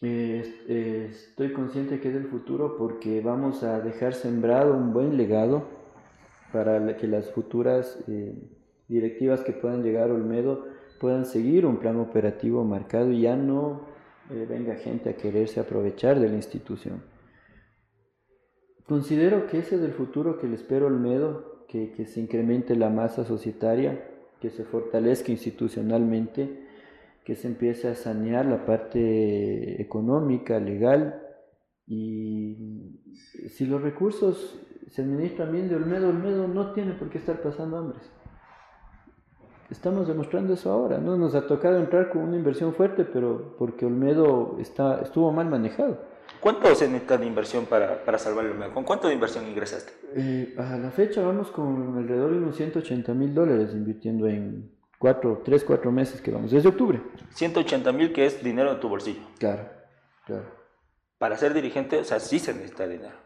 Eh, 0.00 1.08
estoy 1.10 1.52
consciente 1.52 2.00
que 2.00 2.08
es 2.08 2.14
el 2.14 2.26
futuro 2.26 2.76
porque 2.76 3.20
vamos 3.20 3.64
a 3.64 3.80
dejar 3.80 4.14
sembrado 4.14 4.74
un 4.76 4.92
buen 4.92 5.16
legado 5.16 5.66
para 6.52 6.96
que 6.96 7.08
las 7.08 7.32
futuras... 7.32 7.98
Directivas 8.92 9.40
que 9.40 9.52
puedan 9.52 9.82
llegar 9.82 10.10
a 10.10 10.12
Olmedo 10.12 10.66
puedan 11.00 11.24
seguir 11.24 11.64
un 11.64 11.78
plan 11.78 11.98
operativo 11.98 12.62
marcado 12.62 13.10
y 13.10 13.22
ya 13.22 13.36
no 13.36 13.86
eh, 14.30 14.46
venga 14.46 14.74
gente 14.74 15.08
a 15.08 15.16
quererse 15.16 15.60
aprovechar 15.60 16.20
de 16.20 16.28
la 16.28 16.36
institución. 16.36 17.02
Considero 18.86 19.46
que 19.46 19.60
ese 19.60 19.76
es 19.76 19.82
el 19.82 19.92
futuro 19.92 20.38
que 20.38 20.46
le 20.46 20.56
espero 20.56 20.84
a 20.84 20.88
Olmedo, 20.88 21.64
que, 21.68 21.92
que 21.92 22.04
se 22.04 22.20
incremente 22.20 22.76
la 22.76 22.90
masa 22.90 23.24
societaria, 23.24 24.10
que 24.42 24.50
se 24.50 24.64
fortalezca 24.64 25.32
institucionalmente, 25.32 26.66
que 27.24 27.34
se 27.34 27.48
empiece 27.48 27.88
a 27.88 27.94
sanear 27.94 28.44
la 28.44 28.66
parte 28.66 29.80
económica, 29.80 30.60
legal, 30.60 31.18
y 31.86 33.00
si 33.48 33.64
los 33.64 33.80
recursos 33.80 34.60
se 34.90 35.00
administran 35.00 35.50
bien 35.50 35.70
de 35.70 35.76
Olmedo, 35.76 36.10
Olmedo 36.10 36.46
no 36.46 36.72
tiene 36.72 36.92
por 36.92 37.08
qué 37.08 37.16
estar 37.16 37.40
pasando 37.40 37.78
hambres. 37.78 38.02
Estamos 39.72 40.06
demostrando 40.06 40.52
eso 40.52 40.70
ahora, 40.70 40.98
¿no? 40.98 41.16
Nos 41.16 41.34
ha 41.34 41.46
tocado 41.46 41.78
entrar 41.78 42.10
con 42.10 42.20
una 42.20 42.36
inversión 42.36 42.74
fuerte, 42.74 43.04
pero 43.04 43.56
porque 43.58 43.86
Olmedo 43.86 44.58
está, 44.60 45.00
estuvo 45.00 45.32
mal 45.32 45.48
manejado. 45.48 45.98
¿Cuánto 46.40 46.74
se 46.74 46.88
necesita 46.88 47.16
de 47.16 47.24
inversión 47.24 47.64
para, 47.64 48.04
para 48.04 48.18
salvar 48.18 48.44
el 48.44 48.52
Olmedo? 48.52 48.74
¿Con 48.74 48.84
cuánto 48.84 49.08
de 49.08 49.14
inversión 49.14 49.48
ingresaste? 49.48 49.92
Eh, 50.14 50.54
a 50.58 50.76
la 50.76 50.90
fecha 50.90 51.22
vamos 51.22 51.50
con 51.50 51.96
alrededor 51.96 52.32
de 52.32 52.36
unos 52.36 52.54
180 52.54 53.14
mil 53.14 53.34
dólares 53.34 53.70
invirtiendo 53.72 54.28
en 54.28 54.70
cuatro, 54.98 55.40
tres, 55.42 55.64
cuatro 55.64 55.90
meses 55.90 56.20
que 56.20 56.30
vamos, 56.30 56.50
desde 56.50 56.68
octubre. 56.68 57.00
180 57.30 57.92
mil 57.92 58.12
que 58.12 58.26
es 58.26 58.44
dinero 58.44 58.74
de 58.74 58.80
tu 58.80 58.90
bolsillo. 58.90 59.22
Claro, 59.38 59.70
claro. 60.26 60.50
Para 61.16 61.38
ser 61.38 61.54
dirigente, 61.54 61.98
o 61.98 62.04
sea, 62.04 62.20
sí 62.20 62.38
se 62.38 62.52
necesita 62.52 62.86
dinero. 62.86 63.16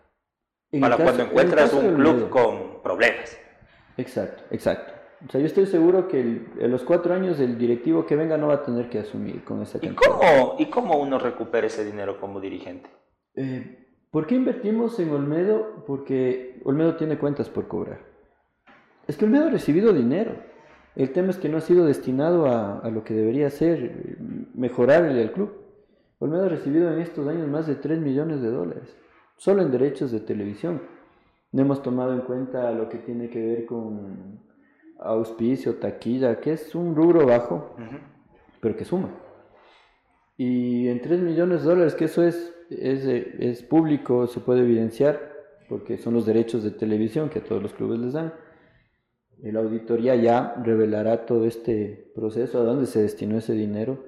para 0.81 0.97
cuando 0.97 1.25
encuentras 1.25 1.73
un 1.73 1.97
club 1.97 2.29
con 2.29 2.83
problemas. 2.85 3.37
Exacto, 3.97 4.45
exacto. 4.53 4.96
O 5.25 5.31
sea, 5.31 5.41
yo 5.41 5.47
estoy 5.47 5.67
seguro 5.67 6.09
que 6.09 6.21
en 6.21 6.71
los 6.71 6.83
cuatro 6.83 7.15
años 7.15 7.41
el 7.41 7.57
directivo 7.57 8.05
que 8.05 8.17
venga 8.17 8.37
no 8.37 8.49
va 8.49 8.55
a 8.55 8.63
tener 8.63 8.91
que 8.91 8.99
asumir 8.99 9.45
con 9.45 9.63
esa 9.63 9.81
cantidad. 9.81 9.93
¿Y 9.93 10.07
cómo, 10.07 10.57
¿Y 10.59 10.67
cómo 10.67 10.99
uno 11.01 11.19
recupera 11.19 11.67
ese 11.67 11.85
dinero 11.85 12.21
como 12.21 12.41
dirigente? 12.41 12.91
Eh, 13.35 13.87
¿Por 14.11 14.27
qué 14.27 14.35
invertimos 14.35 14.99
en 15.01 15.11
Olmedo? 15.11 15.85
Porque 15.87 16.61
Olmedo 16.65 16.97
tiene 16.97 17.19
cuentas 17.19 17.49
por 17.49 17.67
cobrar. 17.67 18.01
Es 19.07 19.17
que 19.17 19.25
Olmedo 19.25 19.47
ha 19.47 19.51
recibido 19.51 19.93
dinero. 19.93 20.33
El 20.95 21.13
tema 21.13 21.31
es 21.31 21.39
que 21.39 21.49
no 21.49 21.59
ha 21.59 21.63
sido 21.63 21.87
destinado 21.87 22.47
a, 22.47 22.79
a 22.79 22.91
lo 22.91 23.03
que 23.05 23.15
debería 23.15 23.49
ser, 23.51 24.19
mejorarle 24.55 25.23
al 25.23 25.33
club. 25.33 25.53
Olmedo 26.19 26.45
ha 26.45 26.49
recibido 26.49 26.93
en 26.93 27.01
estos 27.01 27.27
años 27.27 27.49
más 27.49 27.67
de 27.67 27.75
3 27.75 28.01
millones 28.01 28.41
de 28.41 28.51
dólares, 28.51 28.97
solo 29.37 29.63
en 29.63 29.71
derechos 29.71 30.11
de 30.13 30.21
televisión. 30.21 30.81
No 31.53 31.63
hemos 31.63 31.83
tomado 31.83 32.13
en 32.13 32.21
cuenta 32.21 32.71
lo 32.73 32.89
que 32.89 32.99
tiene 32.99 33.29
que 33.29 33.41
ver 33.41 33.67
con 33.67 34.46
auspicio, 34.99 35.77
taquilla, 35.77 36.41
que 36.41 36.53
es 36.53 36.75
un 36.75 36.95
rubro 36.95 37.27
bajo, 37.27 37.77
pero 38.61 38.77
que 38.77 38.85
suma. 38.85 39.11
Y 40.37 40.89
en 40.89 41.01
3 41.01 41.21
millones 41.21 41.63
de 41.63 41.69
dólares, 41.69 41.95
que 41.95 42.07
eso 42.07 42.23
es, 42.23 42.55
es, 42.71 43.05
es, 43.07 43.63
público, 43.63 44.27
se 44.27 44.41
puede 44.41 44.61
evidenciar, 44.61 45.35
porque 45.69 45.99
son 45.99 46.15
los 46.15 46.27
derechos 46.27 46.63
de 46.63 46.71
televisión 46.71 47.29
que 47.29 47.39
a 47.39 47.45
todos 47.45 47.63
los 47.63 47.73
clubes 47.73 47.99
les 47.99 48.13
dan. 48.13 48.35
La 49.43 49.61
auditoría 49.61 50.15
ya 50.17 50.55
revelará 50.63 51.27
todo 51.27 51.47
este 51.47 52.11
proceso, 52.15 52.61
a 52.61 52.65
dónde 52.65 52.87
se 52.87 53.03
destinó 53.03 53.39
ese 53.39 53.53
dinero. 53.53 54.05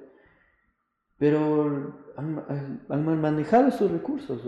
pero 1.18 2.08
han, 2.16 2.82
han 2.88 3.20
manejado 3.20 3.70
sus 3.70 3.90
recursos, 3.90 4.42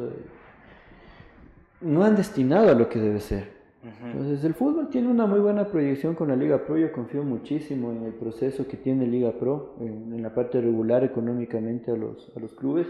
no 1.81 2.05
han 2.05 2.17
destinado 2.17 2.71
a 2.71 2.75
lo 2.75 2.89
que 2.89 2.99
debe 2.99 3.21
ser. 3.21 3.60
Entonces 3.83 4.45
el 4.45 4.53
fútbol 4.53 4.91
tiene 4.91 5.09
una 5.09 5.25
muy 5.25 5.41
buena 5.41 5.67
proyección 5.67 6.15
con 6.15 6.29
la 6.29 6.37
Liga 6.37 6.67
Pro, 6.67 6.77
yo 6.77 6.93
confío 6.93 7.23
muchísimo 7.23 7.91
en 7.93 8.05
el 8.05 8.13
proceso 8.13 8.69
que 8.69 8.77
tiene 8.77 9.07
Liga 9.07 9.33
Pro, 9.33 9.75
en, 9.81 10.23
la 10.23 10.35
parte 10.35 10.61
regular 10.61 11.03
económicamente 11.03 11.91
a 11.91 11.97
los, 11.97 12.31
a 12.37 12.41
los 12.41 12.53
clubes. 12.53 12.87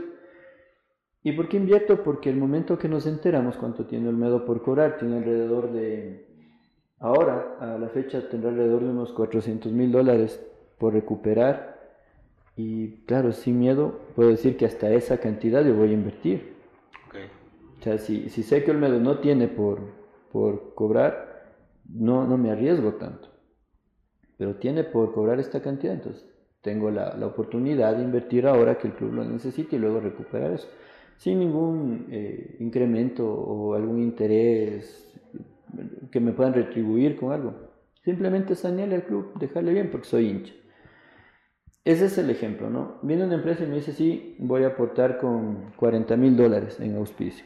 ¿Y 1.22 1.32
por 1.32 1.48
qué 1.48 1.58
invierto? 1.58 2.02
Porque 2.02 2.28
el 2.28 2.36
momento 2.36 2.76
que 2.76 2.88
nos 2.88 3.06
enteramos 3.06 3.56
cuánto 3.56 3.86
tiene 3.86 4.08
Olmedo 4.08 4.44
por 4.44 4.62
cobrar, 4.62 4.98
tiene 4.98 5.18
alrededor 5.18 5.70
de, 5.70 6.26
ahora 6.98 7.56
a 7.60 7.78
la 7.78 7.88
fecha 7.90 8.28
tendrá 8.28 8.50
alrededor 8.50 8.82
de 8.82 8.90
unos 8.90 9.12
400 9.12 9.70
mil 9.70 9.92
dólares 9.92 10.44
por 10.78 10.94
recuperar. 10.94 11.78
Y 12.56 13.02
claro, 13.06 13.32
sin 13.32 13.60
miedo 13.60 14.00
puedo 14.16 14.30
decir 14.30 14.56
que 14.56 14.66
hasta 14.66 14.90
esa 14.90 15.18
cantidad 15.18 15.64
yo 15.64 15.74
voy 15.74 15.90
a 15.90 15.94
invertir. 15.94 16.58
O 17.78 17.82
sea, 17.82 17.96
si, 17.96 18.28
si 18.28 18.42
sé 18.42 18.62
que 18.62 18.72
Olmedo 18.72 19.00
no 19.00 19.20
tiene 19.20 19.48
por, 19.48 19.99
por 20.32 20.74
cobrar, 20.74 21.54
no, 21.88 22.26
no 22.26 22.38
me 22.38 22.50
arriesgo 22.50 22.94
tanto. 22.94 23.28
Pero 24.36 24.56
tiene 24.56 24.84
por 24.84 25.12
cobrar 25.12 25.38
esta 25.40 25.60
cantidad, 25.60 25.94
entonces 25.94 26.24
tengo 26.62 26.90
la, 26.90 27.14
la 27.16 27.26
oportunidad 27.26 27.96
de 27.96 28.04
invertir 28.04 28.46
ahora 28.46 28.78
que 28.78 28.88
el 28.88 28.94
club 28.94 29.12
lo 29.14 29.24
necesite 29.24 29.76
y 29.76 29.78
luego 29.78 30.00
recuperar 30.00 30.52
eso 30.52 30.68
sin 31.20 31.38
ningún 31.38 32.06
eh, 32.10 32.56
incremento 32.60 33.30
o 33.30 33.74
algún 33.74 34.00
interés 34.00 35.14
que 36.10 36.18
me 36.18 36.32
puedan 36.32 36.54
retribuir 36.54 37.16
con 37.16 37.32
algo. 37.32 37.54
Simplemente 38.02 38.54
sanearle 38.54 38.94
al 38.94 39.04
club, 39.04 39.38
dejarle 39.38 39.74
bien 39.74 39.90
porque 39.90 40.06
soy 40.06 40.28
hincha. 40.28 40.54
Ese 41.84 42.06
es 42.06 42.16
el 42.16 42.30
ejemplo, 42.30 42.70
¿no? 42.70 43.00
Viene 43.02 43.24
una 43.24 43.34
empresa 43.34 43.64
y 43.64 43.66
me 43.66 43.76
dice, 43.76 43.92
sí, 43.92 44.34
voy 44.38 44.64
a 44.64 44.68
aportar 44.68 45.18
con 45.18 45.72
40 45.76 46.16
mil 46.16 46.38
dólares 46.38 46.80
en 46.80 46.96
auspicio, 46.96 47.44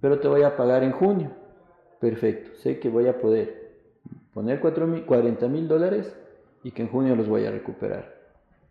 pero 0.00 0.18
te 0.18 0.28
voy 0.28 0.42
a 0.42 0.56
pagar 0.56 0.82
en 0.82 0.92
junio. 0.92 1.30
Perfecto, 2.00 2.50
sé 2.56 2.78
que 2.78 2.88
voy 2.88 3.08
a 3.08 3.18
poder 3.18 3.72
poner 4.32 4.60
40 4.60 5.48
mil 5.48 5.66
dólares 5.66 6.16
y 6.62 6.70
que 6.70 6.82
en 6.82 6.88
junio 6.88 7.16
los 7.16 7.28
voy 7.28 7.44
a 7.44 7.50
recuperar. 7.50 8.14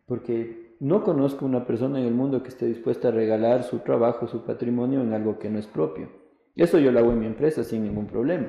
Porque 0.05 0.75
no 0.79 1.03
conozco 1.03 1.45
una 1.45 1.65
persona 1.65 1.99
en 1.99 2.05
el 2.05 2.13
mundo 2.13 2.43
que 2.43 2.49
esté 2.49 2.65
dispuesta 2.65 3.09
a 3.09 3.11
regalar 3.11 3.63
su 3.63 3.79
trabajo, 3.79 4.27
su 4.27 4.45
patrimonio 4.45 5.01
en 5.01 5.13
algo 5.13 5.39
que 5.39 5.49
no 5.49 5.59
es 5.59 5.67
propio. 5.67 6.09
Eso 6.55 6.79
yo 6.79 6.91
lo 6.91 6.99
hago 6.99 7.11
en 7.11 7.19
mi 7.19 7.25
empresa 7.25 7.63
sin 7.63 7.83
ningún 7.83 8.07
problema. 8.07 8.47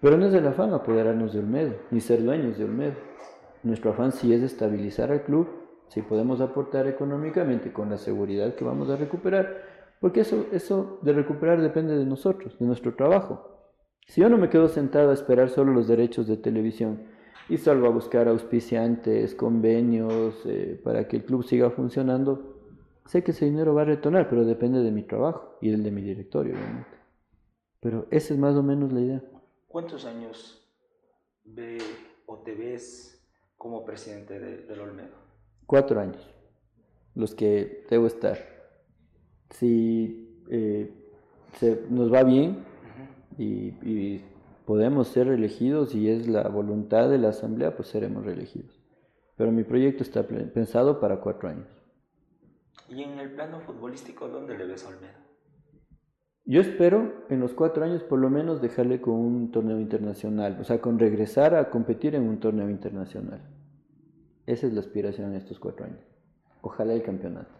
Pero 0.00 0.16
no 0.16 0.26
es 0.26 0.34
el 0.34 0.46
afán 0.46 0.72
apoderarnos 0.72 1.32
de 1.32 1.40
Olmedo, 1.40 1.74
ni 1.90 2.00
ser 2.00 2.22
dueños 2.22 2.58
de 2.58 2.64
Olmedo. 2.64 2.94
Nuestro 3.62 3.90
afán 3.90 4.12
sí 4.12 4.32
es 4.32 4.42
estabilizar 4.42 5.12
al 5.12 5.22
club, 5.22 5.48
si 5.88 6.02
podemos 6.02 6.40
aportar 6.40 6.86
económicamente 6.86 7.72
con 7.72 7.90
la 7.90 7.98
seguridad 7.98 8.54
que 8.54 8.64
vamos 8.64 8.88
a 8.90 8.96
recuperar, 8.96 9.62
porque 10.00 10.20
eso, 10.20 10.46
eso 10.52 10.98
de 11.02 11.12
recuperar 11.12 11.60
depende 11.60 11.96
de 11.96 12.06
nosotros, 12.06 12.58
de 12.58 12.66
nuestro 12.66 12.94
trabajo. 12.94 13.59
Si 14.10 14.20
yo 14.20 14.28
no 14.28 14.38
me 14.38 14.48
quedo 14.48 14.66
sentado 14.66 15.10
a 15.10 15.14
esperar 15.14 15.50
solo 15.50 15.72
los 15.72 15.86
derechos 15.86 16.26
de 16.26 16.36
televisión, 16.36 17.04
y 17.48 17.58
salvo 17.58 17.86
a 17.86 17.90
buscar 17.90 18.26
auspiciantes, 18.26 19.36
convenios 19.36 20.34
eh, 20.46 20.80
para 20.82 21.06
que 21.06 21.18
el 21.18 21.24
club 21.24 21.44
siga 21.44 21.70
funcionando, 21.70 22.56
sé 23.06 23.22
que 23.22 23.30
ese 23.30 23.44
dinero 23.44 23.72
va 23.72 23.82
a 23.82 23.84
retornar, 23.84 24.28
pero 24.28 24.44
depende 24.44 24.82
de 24.82 24.90
mi 24.90 25.04
trabajo 25.04 25.56
y 25.60 25.70
del 25.70 25.84
de 25.84 25.92
mi 25.92 26.02
directorio, 26.02 26.54
obviamente. 26.54 26.90
Pero 27.78 28.08
esa 28.10 28.34
es 28.34 28.40
más 28.40 28.56
o 28.56 28.64
menos 28.64 28.92
la 28.92 29.00
idea. 29.00 29.22
¿Cuántos 29.68 30.04
años 30.04 30.68
ve 31.44 31.78
o 32.26 32.38
te 32.38 32.56
ves 32.56 33.24
como 33.56 33.84
presidente 33.84 34.40
del 34.40 34.80
Olmedo? 34.80 35.14
Cuatro 35.66 36.00
años, 36.00 36.28
los 37.14 37.36
que 37.36 37.86
debo 37.88 38.08
estar. 38.08 38.38
Si 39.50 40.44
eh, 40.50 40.92
se, 41.60 41.84
nos 41.88 42.12
va 42.12 42.24
bien 42.24 42.69
y, 43.40 43.74
y 43.82 44.24
podemos 44.66 45.08
ser 45.08 45.28
reelegidos 45.28 45.94
y 45.94 46.10
es 46.10 46.28
la 46.28 46.46
voluntad 46.48 47.08
de 47.08 47.18
la 47.18 47.30
Asamblea, 47.30 47.74
pues 47.74 47.88
seremos 47.88 48.24
reelegidos. 48.24 48.78
Pero 49.36 49.50
mi 49.50 49.64
proyecto 49.64 50.02
está 50.02 50.22
pensado 50.26 51.00
para 51.00 51.20
cuatro 51.20 51.48
años. 51.48 51.66
¿Y 52.90 53.02
en 53.02 53.18
el 53.18 53.30
plano 53.32 53.60
futbolístico 53.60 54.28
dónde 54.28 54.58
le 54.58 54.66
ves 54.66 54.84
a 54.84 54.88
Olmedo? 54.88 55.18
Yo 56.44 56.60
espero 56.60 57.24
en 57.30 57.40
los 57.40 57.54
cuatro 57.54 57.84
años 57.84 58.02
por 58.02 58.18
lo 58.18 58.28
menos 58.28 58.60
dejarle 58.60 59.00
con 59.00 59.14
un 59.14 59.50
torneo 59.50 59.80
internacional, 59.80 60.58
o 60.60 60.64
sea, 60.64 60.80
con 60.80 60.98
regresar 60.98 61.54
a 61.54 61.70
competir 61.70 62.14
en 62.14 62.28
un 62.28 62.40
torneo 62.40 62.68
internacional. 62.68 63.40
Esa 64.46 64.66
es 64.66 64.74
la 64.74 64.80
aspiración 64.80 65.30
en 65.30 65.36
estos 65.36 65.58
cuatro 65.58 65.86
años. 65.86 66.04
Ojalá 66.60 66.92
el 66.92 67.02
campeonato. 67.02 67.54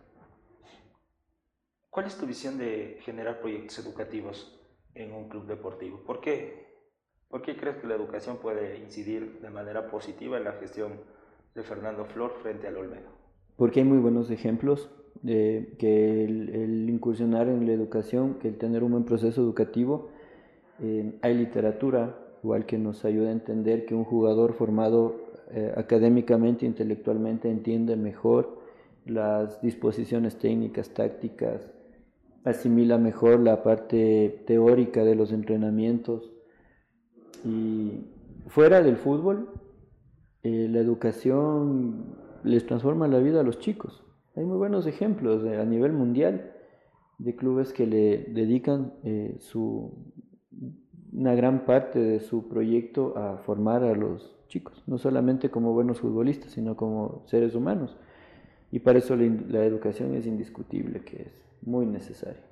¿Cuál 1.88 2.06
es 2.06 2.16
tu 2.16 2.26
visión 2.26 2.58
de 2.58 2.98
generar 3.00 3.40
proyectos 3.40 3.78
educativos 3.78 4.59
en 4.94 5.12
un 5.12 5.28
club 5.28 5.46
deportivo? 5.46 6.02
¿Por 6.04 6.20
qué 6.20 6.70
¿Por 7.30 7.42
qué 7.42 7.56
crees 7.56 7.76
que 7.76 7.86
la 7.86 7.94
educación 7.94 8.38
puede 8.38 8.80
incidir 8.80 9.38
de 9.40 9.50
manera 9.50 9.88
positiva 9.88 10.36
en 10.36 10.42
la 10.42 10.52
gestión 10.54 10.94
de 11.54 11.62
Fernando 11.62 12.04
Flor 12.04 12.32
frente 12.42 12.66
al 12.66 12.76
Olmedo? 12.76 13.08
Porque 13.56 13.80
hay 13.80 13.86
muy 13.86 13.98
buenos 13.98 14.32
ejemplos 14.32 14.90
de 15.22 15.76
que 15.78 16.24
el, 16.24 16.90
incursionar 16.90 17.46
en 17.46 17.66
la 17.66 17.72
educación, 17.72 18.34
que 18.40 18.48
el 18.48 18.58
tener 18.58 18.82
un 18.82 18.90
buen 18.90 19.04
proceso 19.04 19.40
educativo, 19.42 20.08
eh, 20.82 21.20
hay 21.22 21.34
literatura, 21.34 22.18
igual 22.42 22.66
que 22.66 22.78
nos 22.78 23.04
ayuda 23.04 23.28
a 23.28 23.32
entender 23.32 23.86
que 23.86 23.94
un 23.94 24.04
jugador 24.04 24.54
formado 24.54 25.14
eh, 25.52 25.72
académicamente, 25.76 26.66
intelectualmente, 26.66 27.48
entiende 27.48 27.94
mejor 27.94 28.58
las 29.06 29.62
disposiciones 29.62 30.36
técnicas, 30.36 30.90
tácticas, 30.90 31.70
asimila 32.44 32.98
mejor 32.98 33.40
la 33.40 33.62
parte 33.62 34.42
teórica 34.46 35.04
de 35.04 35.14
los 35.14 35.32
entrenamientos, 35.32 36.32
y 37.44 38.06
fuera 38.48 38.82
del 38.82 38.96
fútbol, 38.96 39.48
eh, 40.42 40.68
la 40.70 40.80
educación 40.80 42.16
les 42.44 42.66
transforma 42.66 43.08
la 43.08 43.18
vida 43.18 43.40
a 43.40 43.44
los 43.44 43.58
chicos. 43.58 44.02
Hay 44.36 44.44
muy 44.44 44.56
buenos 44.56 44.86
ejemplos 44.86 45.44
a 45.44 45.64
nivel 45.64 45.92
mundial 45.92 46.52
de 47.18 47.36
clubes 47.36 47.72
que 47.72 47.86
le 47.86 48.24
dedican 48.32 48.94
eh, 49.04 49.36
su, 49.40 49.92
una 51.12 51.34
gran 51.34 51.66
parte 51.66 51.98
de 51.98 52.20
su 52.20 52.48
proyecto 52.48 53.16
a 53.18 53.38
formar 53.38 53.84
a 53.84 53.94
los 53.94 54.36
chicos, 54.48 54.82
no 54.86 54.98
solamente 54.98 55.50
como 55.50 55.72
buenos 55.72 56.00
futbolistas, 56.00 56.52
sino 56.52 56.76
como 56.76 57.22
seres 57.26 57.54
humanos. 57.54 57.96
Y 58.72 58.78
para 58.78 58.98
eso 58.98 59.16
la, 59.16 59.24
la 59.48 59.64
educación 59.64 60.14
es 60.14 60.26
indiscutible, 60.26 61.00
que 61.00 61.22
es 61.22 61.49
muy 61.62 61.86
necesaria. 61.86 62.42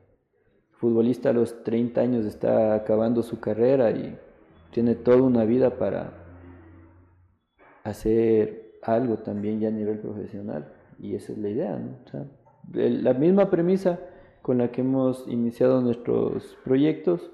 El 0.71 0.77
futbolista 0.77 1.31
a 1.31 1.33
los 1.33 1.63
30 1.65 2.01
años 2.01 2.27
está 2.27 2.75
acabando 2.75 3.23
su 3.23 3.41
carrera 3.41 3.91
y 3.91 4.19
tiene 4.71 4.95
toda 4.95 5.23
una 5.23 5.45
vida 5.45 5.79
para 5.79 6.13
hacer 7.85 8.79
algo 8.83 9.19
también 9.19 9.61
ya 9.61 9.69
a 9.69 9.73
nivel 9.73 9.99
profesional 9.99 10.73
y 10.99 11.15
esa 11.15 11.33
es 11.33 11.39
la 11.39 11.49
idea, 11.49 11.79
la 12.73 13.15
misma 13.15 13.51
premisa 13.51 13.99
con 14.43 14.59
la 14.59 14.71
que 14.71 14.81
hemos 14.81 15.27
iniciado 15.29 15.81
nuestros 15.81 16.57
proyectos 16.65 17.31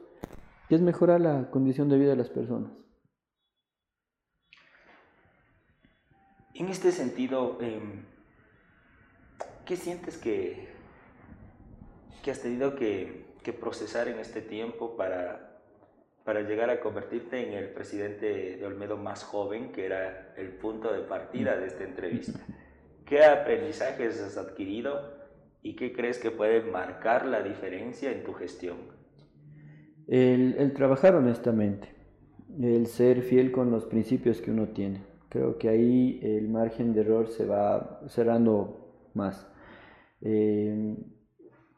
es 0.68 0.80
mejorar 0.80 1.20
la 1.20 1.50
condición 1.50 1.88
de 1.88 1.98
vida 1.98 2.10
de 2.10 2.16
las 2.16 2.30
personas. 2.30 2.72
En 6.54 6.68
este 6.68 6.92
sentido, 6.92 7.58
em, 7.60 8.04
¿qué 9.64 9.76
sientes 9.76 10.18
que, 10.18 10.68
que 12.24 12.32
has 12.32 12.40
tenido 12.40 12.74
que, 12.74 13.26
que 13.44 13.52
procesar 13.52 14.08
en 14.08 14.18
este 14.18 14.40
tiempo 14.40 14.96
para 14.96 15.54
para 16.24 16.40
llegar 16.40 16.70
a 16.70 16.80
convertirte 16.80 17.46
en 17.46 17.52
el 17.52 17.68
presidente 17.68 18.56
de 18.56 18.66
Olmedo 18.66 18.96
más 18.96 19.22
joven, 19.22 19.72
que 19.72 19.84
era 19.84 20.32
el 20.36 20.48
punto 20.48 20.92
de 20.92 21.00
partida 21.00 21.56
de 21.56 21.66
esta 21.66 21.84
entrevista. 21.84 22.40
¿Qué 23.04 23.22
aprendizajes 23.22 24.20
has 24.22 24.38
adquirido 24.38 25.18
y 25.62 25.76
qué 25.76 25.92
crees 25.92 26.18
que 26.18 26.30
puede 26.30 26.62
marcar 26.62 27.26
la 27.26 27.42
diferencia 27.42 28.10
en 28.10 28.24
tu 28.24 28.32
gestión? 28.32 28.78
El, 30.06 30.72
trabajar 30.72 31.14
honestamente, 31.14 31.88
el 32.58 32.86
ser 32.86 33.20
fiel 33.20 33.52
con 33.52 33.70
los 33.70 33.84
principios 33.84 34.40
que 34.40 34.50
uno 34.50 34.68
tiene. 34.68 35.02
Creo 35.28 35.58
que 35.58 35.68
ahí 35.68 36.20
el 36.22 36.48
margen 36.48 36.94
de 36.94 37.02
error 37.02 37.28
se 37.28 37.44
va 37.44 38.00
cerrando 38.08 39.10
más. 39.12 39.46
Eh, 40.22 40.96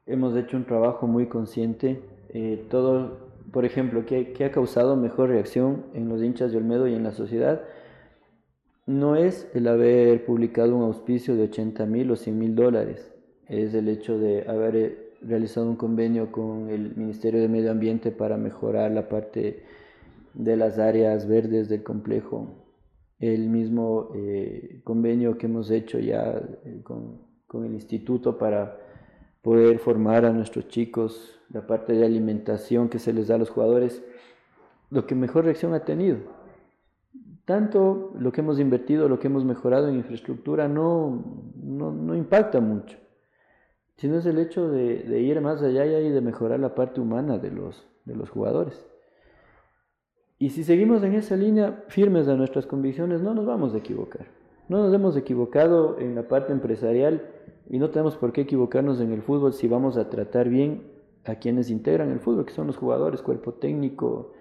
hemos 0.07 0.37
hecho 0.37 0.57
un 0.57 0.65
trabajo 0.65 1.07
muy 1.07 1.27
consciente. 1.27 2.01
Eh, 2.31 2.66
todo 2.70 3.27
por 3.53 3.65
ejemplo, 3.65 4.05
que, 4.05 4.35
ha 4.45 4.51
causado 4.51 4.97
mejor 4.97 5.31
reacción 5.31 5.85
en 5.95 6.09
los 6.09 6.23
hinchas 6.23 6.53
de 6.53 6.59
Olmedo 6.59 6.89
y 6.89 6.95
en 6.95 7.03
la 7.03 7.12
sociedad, 7.12 7.62
no 8.87 9.16
es 9.16 9.49
el 9.55 9.66
haber 9.66 10.24
publicado 10.24 10.77
un 10.77 10.83
auspicio 10.83 11.37
de 11.37 11.45
80 11.45 11.87
mil 11.87 12.11
o 12.11 12.16
100 12.16 12.39
mil 12.39 12.55
dólares, 12.55 13.12
es 13.49 13.74
el 13.74 13.89
hecho 13.89 14.19
de 14.19 14.47
haber 14.49 14.77
eh, 14.77 14.99
realizado 15.23 15.69
un 15.69 15.77
convenio 15.77 16.31
con 16.31 16.69
el 16.69 16.95
Ministerio 16.97 17.41
de 17.41 17.49
Medio 17.49 17.70
Ambiente 17.70 18.11
para 18.11 18.37
mejorar 18.37 18.91
la 18.91 19.09
parte 19.09 19.62
de 20.35 20.57
las 20.57 20.78
áreas 20.78 21.27
verdes 21.27 21.69
del 21.69 21.83
complejo, 21.83 22.66
el 23.19 23.49
mismo 23.49 24.11
eh, 24.15 24.83
convenio 24.85 25.39
que 25.39 25.47
hemos 25.47 25.70
hecho 25.70 25.99
ya 25.99 26.43
con 26.85 27.65
el 27.65 27.73
instituto 27.73 28.37
para 28.37 28.77
poder 29.47 29.78
formar 29.78 30.24
a 30.24 30.32
nuestros 30.32 30.66
chicos, 30.66 31.39
la 31.51 31.68
parte 31.68 31.93
de 31.93 32.05
alimentación 32.05 32.89
que 32.89 32.98
se 32.98 33.12
les 33.12 33.28
da 33.28 33.36
a 33.36 33.39
los 33.39 33.48
jugadores, 33.48 34.02
lo 34.90 35.06
que 35.06 35.14
mejor 35.14 35.44
reacción 35.44 35.73
ha 35.73 35.85
tenido. 35.85 36.16
Tanto 37.44 38.12
lo 38.18 38.32
que 38.32 38.40
hemos 38.40 38.59
invertido, 38.59 39.09
lo 39.09 39.20
que 39.20 39.28
hemos 39.28 39.44
mejorado 39.44 39.86
en 39.86 39.94
infraestructura 39.94 40.66
no, 40.66 41.52
no, 41.62 42.16
impacta 42.16 42.59
mucho, 42.59 42.98
sino 43.97 44.18
es 44.18 44.27
el 44.27 44.40
hecho 44.40 44.68
de, 44.68 45.20
ir 45.20 45.40
más 45.40 45.62
allá 45.62 45.86
y 45.86 46.10
de 46.10 46.20
mejorar 46.20 46.59
la 46.59 46.74
parte 46.74 47.01
humana 47.01 47.39
de 47.39 47.52
los, 47.52 47.86
de 48.05 48.16
los 48.16 48.28
jugadores. 48.31 48.85
Y 50.40 50.51
si 50.51 50.64
seguimos 50.64 51.05
en 51.05 51.14
esa 51.14 51.36
línea 51.36 51.85
firmes 51.86 52.27
de 52.27 52.36
nuestras 52.36 52.66
convicciones, 52.66 53.23
no 53.23 53.32
nos 53.32 53.47
vamos 53.47 53.74
a 53.74 53.78
equivocar. 53.78 54.27
No 54.68 54.78
nos 54.82 54.93
hemos 54.93 55.16
equivocado 55.16 56.01
en 56.01 56.16
la 56.16 56.27
parte 56.27 56.52
empresarial 56.52 57.36
y 57.68 57.78
no 57.78 57.90
tenemos 57.90 58.16
por 58.16 58.32
qué 58.32 58.43
equivocarnos 58.43 59.01
en 59.01 59.12
el 59.12 59.22
fútbol 59.22 59.52
si 59.52 59.68
vamos 59.68 59.97
a 59.97 60.09
tratar 60.09 60.48
bien 60.48 60.90
a 61.24 61.36
quienes 61.36 61.70
integran 61.70 62.10
el 62.10 62.20
fútbol, 62.20 62.47
que 62.47 62.52
son 62.52 62.66
los 62.66 62.76
jugadores, 62.76 63.22
cuerpo 63.22 63.55
técnico, 63.55 64.32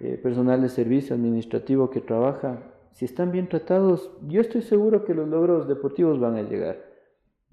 eh, 0.00 0.16
personal 0.16 0.62
de 0.62 0.68
servicio 0.68 1.14
administrativo 1.14 1.90
que 1.90 2.00
trabaja. 2.00 2.62
Si 2.92 3.04
están 3.04 3.32
bien 3.32 3.48
tratados, 3.48 4.10
yo 4.26 4.40
estoy 4.40 4.62
seguro 4.62 5.04
que 5.04 5.14
los 5.14 5.28
logros 5.28 5.68
deportivos 5.68 6.18
van 6.18 6.36
a 6.36 6.42
llegar. 6.42 6.84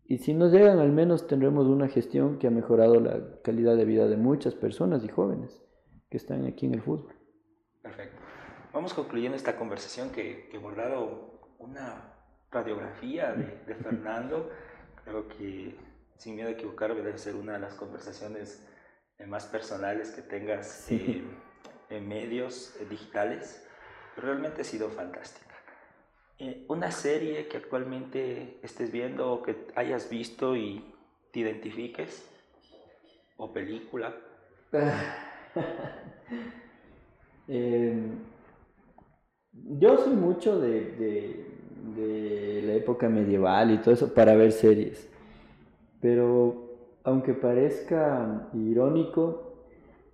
Y 0.05 0.19
si 0.19 0.33
no 0.33 0.49
llegan, 0.49 0.79
al 0.79 0.91
menos 0.91 1.27
tendremos 1.27 1.67
una 1.67 1.87
gestión 1.87 2.37
que 2.37 2.47
ha 2.47 2.51
mejorado 2.51 2.99
la 2.99 3.41
calidad 3.43 3.75
de 3.75 3.85
vida 3.85 4.07
de 4.07 4.17
muchas 4.17 4.55
personas 4.55 5.03
y 5.03 5.07
jóvenes 5.07 5.61
que 6.09 6.17
están 6.17 6.45
aquí 6.45 6.65
en 6.65 6.75
el 6.75 6.81
fútbol. 6.81 7.13
Perfecto. 7.81 8.21
Vamos 8.73 8.93
concluyendo 8.93 9.35
esta 9.35 9.57
conversación 9.57 10.09
que, 10.11 10.47
que 10.49 10.57
he 10.57 10.59
guardado 10.59 11.31
una 11.59 12.11
radiografía 12.51 13.33
de, 13.33 13.75
Fernando. 13.75 14.49
Creo 15.11 15.27
que, 15.27 15.75
sin 16.15 16.35
miedo 16.35 16.47
a 16.47 16.53
equivocarme, 16.53 17.01
debe 17.01 17.17
ser 17.17 17.35
una 17.35 17.51
de 17.51 17.59
las 17.59 17.73
conversaciones 17.73 18.65
eh, 19.19 19.25
más 19.25 19.45
personales 19.45 20.11
que 20.11 20.21
tengas 20.21 20.89
eh, 20.89 21.21
en 21.89 22.07
medios 22.07 22.77
eh, 22.79 22.85
digitales. 22.89 23.61
Realmente 24.15 24.61
ha 24.61 24.63
sido 24.63 24.87
fantástica. 24.89 25.53
una 26.69 26.91
serie 26.91 27.49
que 27.49 27.57
actualmente 27.57 28.57
estés 28.63 28.89
viendo 28.89 29.33
o 29.33 29.43
que 29.43 29.67
hayas 29.75 30.09
visto 30.09 30.55
y 30.55 30.81
te 31.33 31.41
identifiques, 31.41 32.25
o 33.35 33.51
película. 33.51 34.15
Em, 37.47 38.19
yo 39.51 39.97
soy 39.97 40.13
mucho 40.13 40.57
de, 40.57 40.85
de, 40.91 41.50
la 41.95 42.73
época 42.73 43.09
medieval 43.09 43.71
y 43.71 43.77
todo 43.77 43.93
eso 43.93 44.13
para 44.13 44.35
ver 44.35 44.51
series. 44.51 45.09
Pero 45.99 46.69
aunque 47.03 47.33
parezca 47.33 48.49
irónico, 48.53 49.53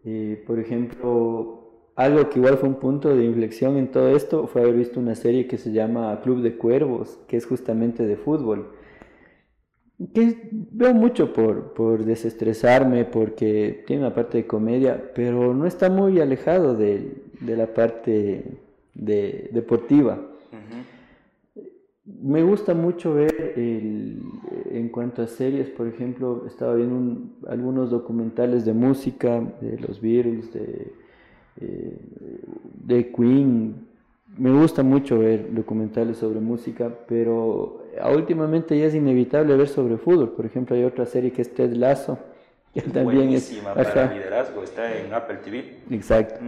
eh, 0.06 0.44
por 0.48 0.60
ejemplo, 0.60 1.58
algo 1.96 2.30
que 2.30 2.40
igual 2.40 2.58
fue 2.58 2.70
un 2.70 2.76
punto 2.76 3.16
de 3.16 3.26
inflexión 3.26 3.78
en 3.78 3.92
todo 3.92 4.16
esto 4.16 4.48
fue 4.48 4.62
haber 4.62 4.76
visto 4.76 5.00
una 5.00 5.16
serie 5.16 5.48
que 5.48 5.58
se 5.58 5.72
llama 5.72 6.20
Club 6.22 6.42
de 6.42 6.56
Cuervos, 6.58 7.20
que 7.28 7.38
es 7.38 7.46
justamente 7.46 8.06
de 8.06 8.16
fútbol. 8.16 8.72
Que 10.14 10.50
veo 10.52 10.94
mucho 10.94 11.34
por, 11.34 11.74
por 11.74 12.06
desestresarme, 12.06 13.04
porque 13.06 13.84
tiene 13.88 14.04
una 14.04 14.14
parte 14.14 14.38
de 14.38 14.48
comedia, 14.48 15.12
pero 15.16 15.56
no 15.56 15.66
está 15.66 15.90
muy 15.90 16.20
alejado 16.20 16.76
de, 16.76 17.24
de 17.42 17.58
la 17.58 17.74
parte 17.74 18.60
de, 18.94 19.50
deportiva. 19.52 20.20
Me 22.22 22.42
gusta 22.42 22.74
mucho 22.74 23.14
ver 23.14 23.54
en 23.58 24.90
cuanto 24.90 25.22
a 25.22 25.28
series, 25.28 25.70
por 25.70 25.88
ejemplo, 25.88 26.46
estaba 26.48 26.76
viendo 26.76 27.22
algunos 27.48 27.90
documentales 27.90 28.64
de 28.64 28.74
música, 28.74 29.42
de 29.60 29.78
los 29.80 30.00
Beatles, 30.00 30.54
de, 30.54 30.94
eh, 31.60 31.98
de 32.86 33.12
Queen. 33.12 33.76
Me 34.38 34.52
gusta 34.52 34.84
mucho 34.84 35.20
ver 35.20 35.54
documentales 35.54 36.18
sobre 36.18 36.40
música, 36.40 36.90
pero 37.08 37.84
últimamente 38.16 38.80
ya 38.80 38.86
es 38.86 38.96
inevitable 38.96 39.58
ver 39.58 39.68
sobre 39.68 39.98
fútbol. 39.98 40.32
Por 40.32 40.46
ejemplo, 40.46 40.76
hay 40.76 40.86
otra 40.86 41.06
serie 41.06 41.32
que 41.32 41.42
es 41.42 41.54
Ted 41.54 41.74
Lasso, 41.74 42.18
que 42.74 42.82
también 42.82 43.32
es... 43.32 43.52
para 43.74 44.14
liderazgo, 44.14 44.64
está 44.64 44.98
en 44.98 45.14
Apple 45.14 45.38
TV. 45.44 45.80
Exacto 45.90 46.40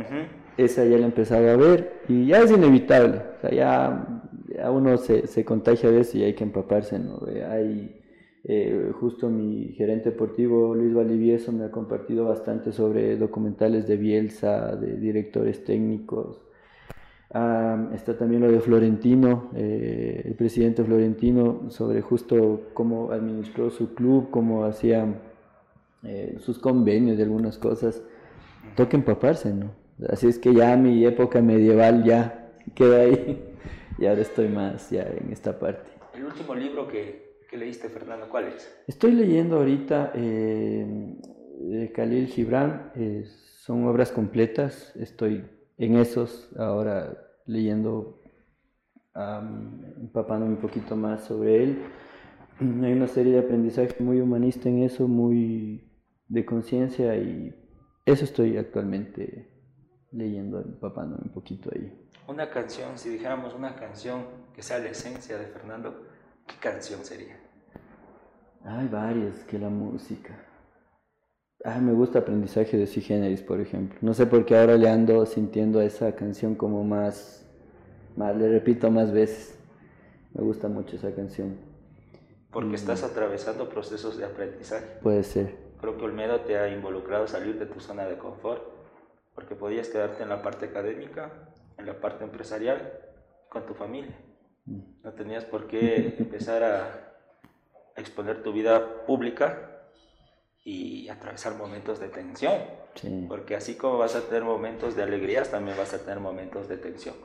esa 0.64 0.84
ya 0.84 0.98
la 0.98 1.03
he 1.03 1.06
empezado 1.06 1.49
a 1.49 1.56
ver 1.56 2.02
y 2.07 2.27
ya 2.27 2.40
es 2.40 2.52
inevitable, 2.52 3.22
o 3.38 3.41
sea, 3.41 3.52
ya, 3.52 4.19
uno 4.68 4.98
se, 4.98 5.27
se, 5.27 5.45
contagia 5.45 5.91
de 5.91 6.02
eso 6.02 6.18
y 6.18 6.23
hay 6.23 6.34
que 6.34 6.44
empaparse, 6.44 6.99
¿no? 6.99 7.19
Hay, 7.49 7.99
eh, 8.45 8.91
justo 8.99 9.30
mi 9.30 9.73
gerente 9.76 10.11
deportivo 10.11 10.73
Luis 10.73 10.94
Valivieso 10.94 11.52
me 11.52 11.65
ha 11.65 11.72
compartido 11.72 12.26
bastante 12.26 12.72
sobre 12.72 13.18
documentales 13.18 13.88
de 13.88 13.98
Bielsa, 13.98 14.76
de 14.76 14.98
directores 14.98 15.64
técnicos. 15.65 16.41
está 17.94 18.18
también 18.18 18.41
lo 18.41 18.52
de 18.52 18.60
Florentino, 18.60 19.49
eh, 19.56 20.23
el 20.26 20.36
presidente 20.36 20.84
Florentino, 20.84 21.69
sobre 21.69 22.02
justo 22.02 22.61
cómo 22.73 23.11
administró 23.11 23.69
su 23.69 23.94
club, 23.94 24.30
cómo 24.31 24.64
hacía 24.65 25.06
eh, 26.03 26.38
sus 26.40 26.60
convenios 26.60 27.18
de 27.18 27.23
algunas 27.23 27.57
cosas. 27.57 28.02
Toca 28.76 28.98
empaparse, 28.98 29.53
¿no? 29.53 29.72
Así 30.07 30.27
es 30.27 30.40
que 30.40 30.53
ya 30.53 30.76
mi 30.77 31.06
época 31.06 31.41
medieval 31.41 32.03
ya 32.06 32.52
queda 32.73 33.02
ahí 33.02 33.48
y 33.99 34.05
ahora 34.05 34.21
estoy 34.21 34.47
más 34.47 34.89
ya 34.89 35.03
en 35.03 35.31
esta 35.31 35.59
parte. 35.59 35.89
¿El 36.13 36.26
último 36.26 36.55
libro 36.55 36.88
que, 36.88 37.38
que 37.49 37.57
leíste, 37.57 37.89
Fernando, 37.89 38.30
cuál 38.30 38.47
es? 38.47 38.84
Estoy 38.88 39.11
leyendo 39.11 39.57
ahorita 39.57 40.13
eh, 40.15 41.17
Khalil 41.93 42.27
Gibran, 42.27 42.91
eh, 42.95 43.26
son 43.26 43.85
obras 43.85 44.11
completas, 44.11 44.95
estoy 44.95 45.45
en 45.77 45.97
esos 45.97 46.49
ahora 46.57 47.17
leyendo, 47.45 48.21
um, 49.15 49.84
empapándome 50.01 50.53
un 50.53 50.61
poquito 50.61 50.95
más 50.95 51.26
sobre 51.26 51.63
él. 51.63 51.77
Hay 52.59 52.93
una 52.93 53.07
serie 53.07 53.34
de 53.34 53.39
aprendizaje 53.39 53.95
muy 53.99 54.19
humanista 54.19 54.69
en 54.69 54.84
eso, 54.84 55.07
muy 55.07 55.89
de 56.27 56.45
conciencia 56.45 57.15
y 57.15 57.55
eso 58.05 58.23
estoy 58.26 58.57
actualmente 58.57 59.49
leyendo, 60.11 60.61
empapándome 60.61 61.23
un 61.26 61.31
poquito 61.31 61.69
ahí. 61.73 62.09
Una 62.30 62.47
canción, 62.51 62.95
si 62.95 63.10
dijéramos 63.10 63.56
una 63.56 63.76
canción 63.76 64.23
que 64.53 64.61
sea 64.61 64.77
la 64.77 64.89
esencia 64.89 65.35
de 65.39 65.47
Fernando, 65.47 66.06
¿qué 66.45 66.53
canción 66.60 67.03
sería? 67.03 67.39
Hay 68.64 68.88
varias, 68.88 69.34
que 69.45 69.57
la 69.57 69.69
música. 69.69 70.38
Ah, 71.65 71.80
me 71.80 71.91
gusta 71.91 72.19
Aprendizaje 72.19 72.77
de 72.77 72.85
Si 72.85 73.01
Generis, 73.01 73.41
por 73.41 73.60
ejemplo. 73.60 73.97
No 74.01 74.14
sé 74.14 74.27
por 74.27 74.45
qué 74.45 74.56
ahora 74.56 74.77
le 74.77 74.88
ando 74.88 75.26
sintiendo 75.26 75.80
a 75.80 75.85
esa 75.85 76.15
canción 76.15 76.53
como 76.53 76.84
más, 76.84 77.49
más, 78.15 78.35
le 78.35 78.47
repito 78.47 78.91
más 78.91 79.11
veces. 79.11 79.57
Me 80.35 80.43
gusta 80.43 80.68
mucho 80.68 80.97
esa 80.97 81.11
canción. 81.15 81.57
Porque 82.51 82.76
estás 82.76 83.01
atravesando 83.01 83.69
procesos 83.69 84.19
de 84.19 84.26
aprendizaje. 84.26 84.85
Puede 85.01 85.23
ser. 85.23 85.56
Creo 85.81 85.97
que 85.97 86.06
Olmedo 86.06 86.41
te 86.41 86.60
ha 86.60 86.69
involucrado 86.69 87.23
a 87.23 87.27
salir 87.27 87.57
de 87.57 87.65
tu 87.65 87.80
zona 87.80 88.06
de 88.06 88.19
confort 88.19 88.61
porque 89.34 89.56
podías 89.56 89.88
quedarte 89.88 90.22
en 90.22 90.30
la 90.30 90.41
parte 90.41 90.65
académica, 90.65 91.31
en 91.80 91.85
la 91.85 91.99
parte 91.99 92.23
empresarial, 92.23 92.99
con 93.49 93.65
tu 93.65 93.73
familia. 93.73 94.15
Mm. 94.65 94.80
No 95.03 95.14
tenías 95.14 95.45
por 95.45 95.68
qué 95.68 96.15
empezar 96.19 96.64
a, 96.64 97.06
exponer 97.95 98.41
tu 98.41 98.53
vida 98.53 99.06
pública 99.06 99.81
y 100.64 101.10
atravesar 101.10 101.56
momentos 101.56 101.99
de 101.99 102.07
tensión. 102.07 102.53
Porque 103.27 103.56
así 103.56 103.76
como 103.76 103.97
vas 103.97 104.15
a 104.15 104.22
tener 104.22 104.43
momentos 104.43 104.95
de 104.95 105.03
alegrías, 105.03 105.51
también 105.51 105.77
vas 105.77 105.93
a 105.93 105.99
tener 105.99 106.22
momentos 106.22 106.69
de 106.69 106.77
tensión. 106.77 107.15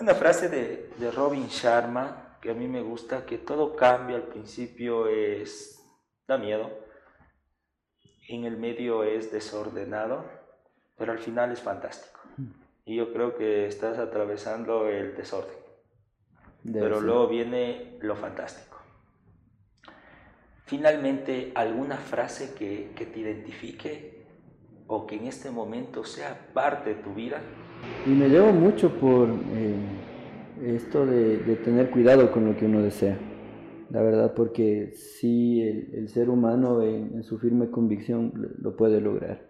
Una 0.00 0.14
frase 0.14 0.48
de, 0.48 0.90
de 0.96 1.10
Robin 1.10 1.46
Sharma 1.48 2.38
que 2.40 2.50
a 2.50 2.54
mí 2.54 2.68
me 2.68 2.80
gusta, 2.80 3.26
que 3.26 3.36
todo 3.36 3.76
cambio 3.76 4.16
al 4.16 4.22
principio 4.22 5.08
es, 5.08 5.78
da 6.26 6.38
miedo, 6.38 6.70
en 8.28 8.44
el 8.44 8.56
medio 8.56 9.04
es 9.04 9.30
desordenado 9.30 10.24
pero 10.98 11.12
al 11.12 11.18
final 11.20 11.52
es 11.52 11.62
fantástico. 11.62 12.17
Y 12.88 12.96
yo 12.96 13.12
creo 13.12 13.36
que 13.36 13.66
estás 13.66 13.98
atravesando 13.98 14.88
el 14.88 15.14
desorden. 15.14 15.54
pero 16.72 17.02
luego 17.02 17.28
viene 17.28 17.98
lo 18.00 18.16
fantástico. 18.16 18.78
Finalmente, 20.64 21.52
alguna 21.54 21.98
frase 21.98 22.54
que, 22.54 22.92
que, 22.96 23.04
te 23.04 23.20
identifique 23.20 24.24
o 24.86 25.06
que 25.06 25.16
en 25.16 25.26
este 25.26 25.50
momento 25.50 26.02
sea 26.02 26.48
parte 26.54 26.94
de 26.94 27.02
tu 27.02 27.12
vida. 27.12 27.42
Y 28.06 28.10
me 28.10 28.30
llevo 28.30 28.52
mucho 28.52 28.90
por 28.98 29.28
eh, 29.28 30.74
esto 30.74 31.04
de, 31.04 31.40
de, 31.40 31.56
tener 31.56 31.90
cuidado 31.90 32.32
con 32.32 32.46
lo 32.46 32.56
que 32.56 32.64
uno 32.64 32.80
desea. 32.80 33.18
La 33.90 34.00
verdad, 34.00 34.32
porque 34.32 34.92
sí, 34.94 35.60
el, 35.60 35.90
el 35.92 36.08
ser 36.08 36.30
humano 36.30 36.80
en, 36.80 37.16
en, 37.16 37.22
su 37.22 37.38
firme 37.38 37.70
convicción 37.70 38.32
lo 38.62 38.76
puede 38.76 39.02
lograr. 39.02 39.47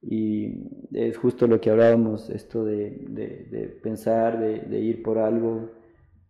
Y 0.00 0.88
es 0.92 1.16
justo 1.16 1.46
lo 1.46 1.60
que 1.60 1.70
hablábamos, 1.70 2.30
esto 2.30 2.64
de, 2.64 3.04
de, 3.08 3.78
pensar, 3.82 4.38
de, 4.38 4.80
ir 4.80 5.02
por 5.02 5.18
algo. 5.18 5.70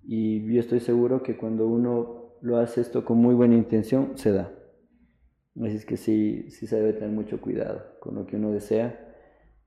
Y 0.04 0.42
yo 0.52 0.60
estoy 0.60 0.80
seguro 0.80 1.22
que 1.22 1.36
cuando 1.36 1.66
uno 1.66 2.34
lo 2.40 2.58
hace 2.58 2.80
esto 2.80 3.04
con 3.04 3.18
muy 3.18 3.34
buena 3.34 3.54
intención, 3.54 4.12
se 4.16 4.32
da. 4.32 4.52
Así 5.60 5.76
es 5.76 5.84
que 5.84 5.96
sí, 5.96 6.50
sí 6.50 6.66
se 6.66 6.76
debe 6.76 6.92
tener 6.92 7.10
mucho 7.10 7.40
cuidado 7.40 7.82
con 8.00 8.14
lo 8.14 8.26
que 8.26 8.36
uno 8.36 8.52
desea 8.52 9.14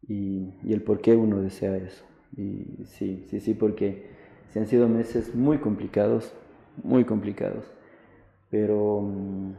y, 0.08 0.54
y 0.64 0.74
el 0.74 0.82
por 0.84 1.02
qué 1.02 1.16
uno 1.16 1.42
desea 1.42 1.76
eso. 1.78 2.06
Y 2.36 2.86
sí, 2.86 3.26
sí, 3.30 3.40
sí, 3.40 3.54
porque 3.54 4.06
se 4.50 4.60
han 4.60 4.68
sido 4.68 4.88
meses 4.88 5.36
muy 5.36 5.60
complicados, 5.60 6.34
muy 6.84 7.04
complicados. 7.06 7.66
Pero 8.50 9.02
mm, 9.02 9.54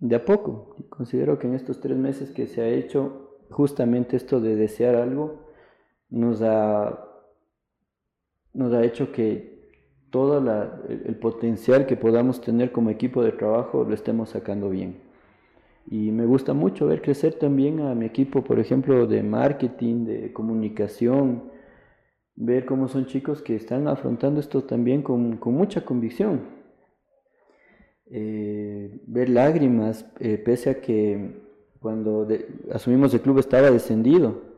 de 0.00 0.16
a 0.16 0.24
poco, 0.24 0.76
considero 0.88 1.38
que 1.38 1.46
en 1.46 1.54
estos 1.54 1.80
tres 1.80 1.96
meses 1.96 2.30
que 2.30 2.46
se 2.46 2.60
ha 2.60 2.68
hecho 2.68 3.31
justamente 3.52 4.16
esto 4.16 4.40
de 4.40 4.56
desear 4.56 4.96
algo, 4.96 5.46
nos 6.10 6.42
ha, 6.42 7.08
nos 8.52 8.72
ha 8.72 8.82
hecho 8.84 9.12
que 9.12 9.52
todo 10.10 10.38
el 10.88 11.16
potencial 11.16 11.86
que 11.86 11.96
podamos 11.96 12.40
tener 12.40 12.70
como 12.70 12.90
equipo 12.90 13.22
de 13.22 13.32
trabajo 13.32 13.84
lo 13.84 13.94
estemos 13.94 14.30
sacando 14.30 14.68
bien. 14.68 15.00
Y 15.90 16.12
me 16.12 16.26
gusta 16.26 16.52
mucho 16.52 16.86
ver 16.86 17.02
crecer 17.02 17.34
también 17.34 17.80
a 17.80 17.94
mi 17.94 18.06
equipo, 18.06 18.44
por 18.44 18.60
ejemplo, 18.60 19.06
de 19.06 19.22
marketing, 19.22 20.04
de 20.04 20.32
comunicación, 20.32 21.50
ver 22.36 22.66
cómo 22.66 22.88
son 22.88 23.06
chicos 23.06 23.42
que 23.42 23.56
están 23.56 23.88
afrontando 23.88 24.40
esto 24.40 24.64
también 24.64 25.02
con, 25.02 25.38
con 25.38 25.54
mucha 25.54 25.84
convicción. 25.84 26.62
Eh, 28.10 29.00
ver 29.06 29.30
lágrimas, 29.30 30.06
eh, 30.20 30.36
pese 30.36 30.70
a 30.70 30.80
que 30.80 31.40
cuando 31.82 32.26
asumimos 32.72 33.12
el 33.12 33.20
club 33.20 33.38
estaba 33.38 33.70
descendido. 33.70 34.52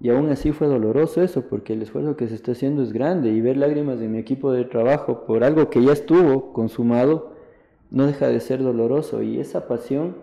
Y 0.00 0.10
aún 0.10 0.28
así 0.28 0.52
fue 0.52 0.66
doloroso 0.66 1.22
eso, 1.22 1.48
porque 1.48 1.72
el 1.72 1.82
esfuerzo 1.82 2.16
que 2.16 2.28
se 2.28 2.34
está 2.34 2.52
haciendo 2.52 2.82
es 2.82 2.92
grande. 2.92 3.30
Y 3.30 3.40
ver 3.40 3.56
lágrimas 3.56 4.00
de 4.00 4.08
mi 4.08 4.18
equipo 4.18 4.52
de 4.52 4.64
trabajo 4.64 5.24
por 5.24 5.44
algo 5.44 5.70
que 5.70 5.82
ya 5.82 5.92
estuvo 5.92 6.52
consumado, 6.52 7.32
no 7.90 8.06
deja 8.06 8.26
de 8.26 8.40
ser 8.40 8.62
doloroso. 8.62 9.22
Y 9.22 9.38
esa 9.38 9.68
pasión 9.68 10.16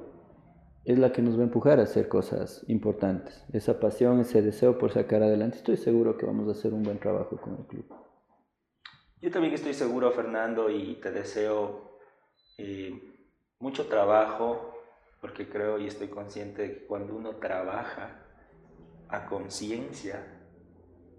es 0.83 0.99
la 0.99 1.11
que 1.11 1.21
nos 1.21 1.37
va 1.37 1.41
a 1.41 1.45
empujar 1.45 1.79
a 1.79 1.83
hacer 1.83 2.09
cosas 2.09 2.65
importantes. 2.67 3.45
Esa 3.53 3.79
pasión, 3.79 4.19
ese 4.19 4.41
deseo 4.41 4.77
por 4.77 4.91
sacar 4.91 5.23
adelante. 5.23 5.57
Estoy 5.57 5.77
seguro 5.77 6.17
que 6.17 6.25
vamos 6.25 6.47
a 6.49 6.51
hacer 6.51 6.73
un 6.73 6.83
buen 6.83 6.99
trabajo 6.99 7.37
con 7.37 7.55
el 7.57 7.65
club. 7.65 7.85
Yo 9.21 9.29
también 9.31 9.53
estoy 9.53 9.73
seguro, 9.73 10.11
Fernando, 10.11 10.69
y 10.69 10.95
te 10.95 11.11
deseo 11.11 11.99
eh, 12.57 12.91
mucho 13.59 13.85
trabajo, 13.85 14.70
porque 15.21 15.47
creo 15.47 15.77
y 15.77 15.87
estoy 15.87 16.09
consciente 16.09 16.63
de 16.63 16.73
que 16.73 16.85
cuando 16.85 17.15
uno 17.15 17.35
trabaja 17.35 18.25
a 19.07 19.25
conciencia, 19.27 20.25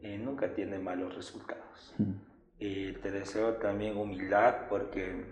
eh, 0.02 0.18
nunca 0.18 0.52
tiene 0.54 0.78
malos 0.78 1.14
resultados. 1.14 1.94
Eh, 2.58 2.98
te 3.00 3.10
deseo 3.10 3.54
también 3.54 3.96
humildad, 3.96 4.68
porque 4.68 5.24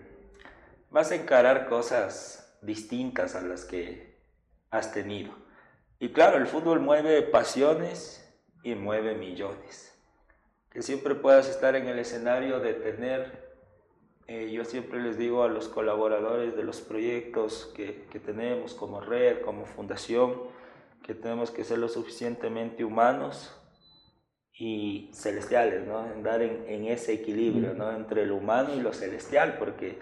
vas 0.89 1.11
a 1.11 1.15
encarar 1.15 1.67
cosas 1.67 2.57
distintas 2.61 3.35
a 3.35 3.41
las 3.41 3.65
que 3.65 4.17
has 4.69 4.93
tenido. 4.93 5.33
Y 5.99 6.09
claro, 6.09 6.37
el 6.37 6.47
fútbol 6.47 6.79
mueve 6.79 7.21
pasiones 7.21 8.17
y 8.63 8.75
mueve 8.75 9.15
millones. 9.15 9.93
Que 10.69 10.81
siempre 10.81 11.15
puedas 11.15 11.49
estar 11.49 11.75
en 11.75 11.87
el 11.87 11.99
escenario 11.99 12.59
de 12.59 12.73
tener, 12.73 13.50
eh, 14.31 14.49
yo 14.49 14.63
siempre 14.63 15.01
les 15.01 15.17
digo 15.17 15.43
a 15.43 15.49
los 15.49 15.67
colaboradores 15.67 16.55
de 16.55 16.63
los 16.63 16.79
proyectos 16.79 17.69
que, 17.75 18.05
que 18.09 18.19
tenemos 18.19 18.73
como 18.73 19.01
red, 19.01 19.41
como 19.41 19.65
fundación, 19.65 20.35
que 21.03 21.13
tenemos 21.13 21.51
que 21.51 21.65
ser 21.65 21.79
lo 21.79 21.89
suficientemente 21.89 22.85
humanos 22.85 23.53
y 24.53 25.09
celestiales, 25.13 25.85
¿no? 25.85 25.97
Andar 25.97 26.41
en, 26.41 26.63
en 26.65 26.85
ese 26.85 27.11
equilibrio, 27.11 27.73
¿no? 27.73 27.91
Entre 27.91 28.25
lo 28.25 28.37
humano 28.37 28.73
y 28.73 28.79
lo 28.79 28.93
celestial, 28.93 29.57
porque, 29.59 29.99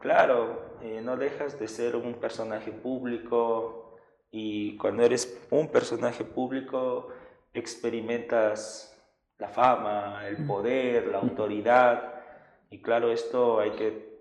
claro, 0.00 0.78
eh, 0.80 1.02
no 1.02 1.18
dejas 1.18 1.60
de 1.60 1.68
ser 1.68 1.96
un 1.96 2.14
personaje 2.14 2.72
público, 2.72 3.98
y 4.30 4.78
cuando 4.78 5.02
eres 5.02 5.38
un 5.50 5.68
personaje 5.68 6.24
público, 6.24 7.08
experimentas 7.52 8.96
la 9.36 9.48
fama, 9.48 10.26
el 10.26 10.46
poder, 10.46 11.08
la 11.08 11.18
autoridad. 11.18 12.15
Y 12.70 12.82
claro, 12.82 13.12
esto 13.12 13.60
hay 13.60 13.72
que 13.72 14.16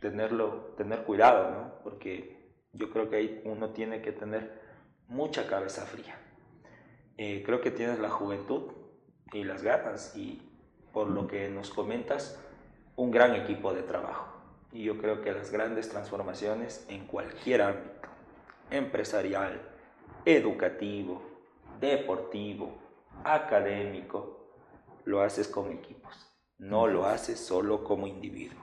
tenerlo, 0.00 0.74
tener 0.76 1.04
cuidado, 1.04 1.50
¿no? 1.50 1.82
Porque 1.82 2.52
yo 2.72 2.90
creo 2.90 3.08
que 3.08 3.16
ahí 3.16 3.42
uno 3.44 3.70
tiene 3.70 4.02
que 4.02 4.12
tener 4.12 4.60
mucha 5.08 5.46
cabeza 5.46 5.86
fría. 5.86 6.18
Eh, 7.16 7.42
creo 7.44 7.60
que 7.60 7.70
tienes 7.70 7.98
la 7.98 8.10
juventud 8.10 8.72
y 9.32 9.44
las 9.44 9.62
ganas 9.62 10.16
y 10.16 10.42
por 10.92 11.08
lo 11.08 11.26
que 11.26 11.48
nos 11.48 11.70
comentas, 11.70 12.38
un 12.96 13.10
gran 13.10 13.34
equipo 13.34 13.72
de 13.72 13.82
trabajo. 13.82 14.28
Y 14.72 14.84
yo 14.84 14.98
creo 14.98 15.20
que 15.22 15.32
las 15.32 15.50
grandes 15.50 15.88
transformaciones 15.88 16.86
en 16.88 17.06
cualquier 17.06 17.62
ámbito 17.62 18.08
empresarial, 18.70 19.60
educativo, 20.24 21.22
deportivo, 21.78 22.78
académico, 23.24 24.54
lo 25.04 25.20
haces 25.20 25.48
con 25.48 25.70
equipos, 25.72 26.31
no 26.62 26.86
lo 26.86 27.06
haces 27.06 27.40
solo 27.40 27.82
como 27.82 28.06
individuo. 28.06 28.62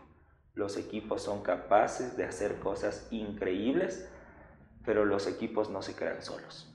Los 0.55 0.77
equipos 0.77 1.21
son 1.21 1.43
capaces 1.43 2.15
de 2.15 2.23
hacer 2.23 2.59
cosas 2.59 3.07
increíbles, 3.11 4.09
pero 4.85 5.03
los 5.03 5.27
equipos 5.27 5.69
no 5.69 5.81
se 5.81 5.95
crean 5.95 6.21
solos. 6.21 6.73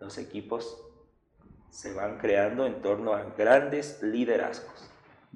Los 0.00 0.18
equipos 0.18 0.84
se 1.70 1.94
van 1.94 2.18
creando 2.18 2.66
en 2.66 2.82
torno 2.82 3.14
a 3.14 3.22
grandes 3.38 4.02
liderazgos. 4.02 4.90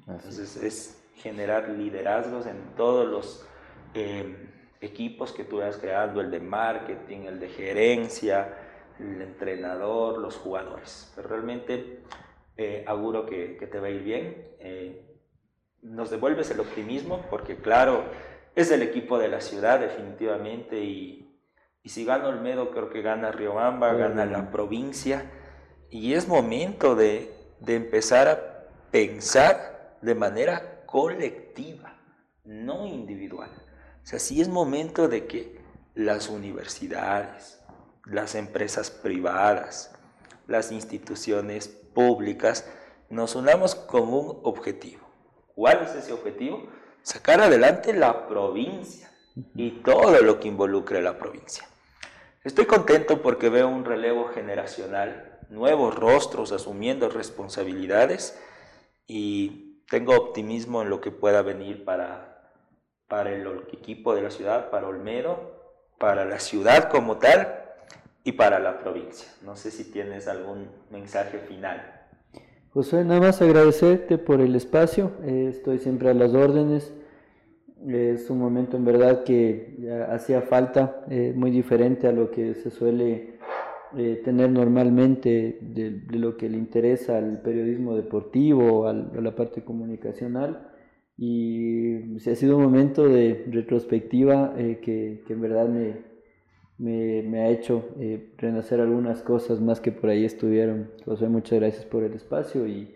Entonces 0.07 0.57
es 0.57 1.01
generar 1.15 1.69
liderazgos 1.69 2.45
en 2.45 2.75
todos 2.75 3.07
los 3.07 3.45
eh, 3.93 4.49
equipos 4.81 5.31
que 5.31 5.45
tú 5.45 5.59
vayas 5.59 5.77
creando, 5.77 6.19
el 6.19 6.31
de 6.31 6.41
marketing, 6.41 7.27
el 7.27 7.39
de 7.39 7.47
gerencia, 7.47 8.57
el 8.99 9.21
entrenador, 9.21 10.17
los 10.19 10.35
jugadores. 10.35 11.13
Pero 11.15 11.29
realmente 11.29 12.01
eh, 12.57 12.83
auguro 12.85 13.25
que, 13.25 13.55
te 13.71 13.79
va 13.79 13.87
a 13.87 13.89
ir 13.89 14.03
bien. 14.03 14.49
Eh, 14.59 15.08
nos 15.81 16.09
devuelves 16.09 16.51
el 16.51 16.59
optimismo 16.59 17.25
porque 17.29 17.57
claro, 17.57 18.03
es 18.55 18.71
el 18.71 18.81
equipo 18.81 19.17
de 19.17 19.29
la 19.29 19.41
ciudad 19.41 19.79
definitivamente 19.79 20.79
y, 20.79 21.39
y 21.83 21.89
si 21.89 22.05
gana 22.05 22.27
Olmedo 22.27 22.71
creo 22.71 22.89
que 22.89 23.01
gana 23.01 23.31
Riobamba, 23.31 23.93
gana 23.93 24.25
la 24.25 24.51
provincia 24.51 25.31
y 25.89 26.13
es 26.13 26.27
momento 26.27 26.95
de, 26.95 27.33
de 27.59 27.75
empezar 27.75 28.27
a 28.27 28.69
pensar 28.91 29.97
de 30.01 30.15
manera 30.15 30.83
colectiva, 30.85 31.99
no 32.43 32.85
individual. 32.85 33.51
O 34.03 34.05
sea, 34.05 34.19
sí 34.19 34.41
es 34.41 34.47
momento 34.47 35.07
de 35.07 35.27
que 35.27 35.59
las 35.93 36.29
universidades, 36.29 37.59
las 38.05 38.35
empresas 38.35 38.89
privadas, 38.89 39.93
las 40.47 40.71
instituciones 40.71 41.67
públicas 41.67 42.69
nos 43.09 43.35
unamos 43.35 43.75
con 43.75 44.13
un 44.13 44.39
objetivo. 44.43 45.08
¿Cuál 45.59 45.81
es 45.83 45.93
ese 45.93 46.13
objetivo? 46.13 46.69
Sacar 47.01 47.41
adelante 47.41 47.91
la 47.91 48.29
provincia 48.29 49.11
y 49.55 49.71
todo 49.81 50.21
lo 50.21 50.39
que 50.39 50.47
involucre 50.47 51.01
la 51.01 51.17
provincia. 51.17 51.67
Estoy 52.45 52.65
contento 52.65 53.21
porque 53.21 53.49
veo 53.49 53.67
un 53.67 53.83
relevo 53.83 54.29
generacional, 54.29 55.37
nuevos 55.49 55.93
rostros 55.95 56.53
asumiendo 56.53 57.09
responsabilidades 57.09 58.41
y 59.05 59.83
tengo 59.89 60.15
optimismo 60.15 60.81
en 60.81 60.89
lo 60.89 61.01
que 61.01 61.11
pueda 61.11 61.41
venir 61.41 61.83
para 61.83 62.53
para 63.09 63.29
el 63.29 63.45
equipo 63.73 64.15
de 64.15 64.21
la 64.21 64.31
ciudad, 64.31 64.69
para 64.69 64.87
Olmedo, 64.87 65.83
para 65.97 66.23
la 66.23 66.39
ciudad 66.39 66.89
como 66.89 67.17
tal 67.17 67.65
y 68.23 68.31
para 68.31 68.59
la 68.59 68.79
provincia. 68.79 69.29
No 69.41 69.57
sé 69.57 69.71
si 69.71 69.91
tienes 69.91 70.29
algún 70.29 70.71
mensaje 70.89 71.37
final. 71.39 71.98
José, 72.71 73.03
nada 73.03 73.19
más 73.19 73.41
agradecerte 73.41 74.17
por 74.17 74.41
el 74.41 74.55
espacio, 74.55 75.11
eh, 75.23 75.47
estoy 75.49 75.79
siempre 75.79 76.09
a 76.09 76.13
las 76.13 76.33
órdenes. 76.33 76.93
Es 77.87 78.29
un 78.29 78.39
momento 78.39 78.75
en 78.77 78.85
verdad 78.85 79.23
que 79.23 79.77
hacía 80.09 80.41
falta, 80.41 81.05
eh, 81.09 81.33
muy 81.35 81.49
diferente 81.49 82.07
a 82.07 82.11
lo 82.11 82.29
que 82.29 82.53
se 82.55 82.69
suele 82.69 83.39
eh, 83.97 84.21
tener 84.23 84.51
normalmente 84.51 85.59
de, 85.61 86.01
lo 86.11 86.37
que 86.37 86.49
le 86.49 86.57
interesa 86.57 87.17
al 87.17 87.41
periodismo 87.41 87.95
deportivo, 87.95 88.87
a 88.87 88.93
la 88.93 89.35
parte 89.35 89.63
comunicacional 89.63 90.69
y 91.21 92.17
ha 92.29 92.35
sido 92.35 92.55
un 92.55 92.63
momento 92.63 93.05
de 93.09 93.45
retrospectiva 93.51 94.53
eh, 94.57 94.79
que, 94.81 95.21
que, 95.27 95.33
en 95.33 95.41
verdad 95.41 95.67
me, 95.67 96.08
me, 96.79 97.21
me 97.21 97.41
ha 97.41 97.49
hecho 97.49 97.89
eh, 97.99 98.33
renacer 98.37 98.79
algunas 98.79 99.21
cosas 99.21 99.59
más 99.59 99.79
que 99.79 99.91
por 99.91 100.09
ahí 100.09 100.25
estuvieron. 100.25 100.89
José, 101.05 101.27
muchas 101.27 101.59
gracias 101.59 101.85
por 101.85 102.03
el 102.03 102.13
espacio 102.13 102.65
y 102.65 102.95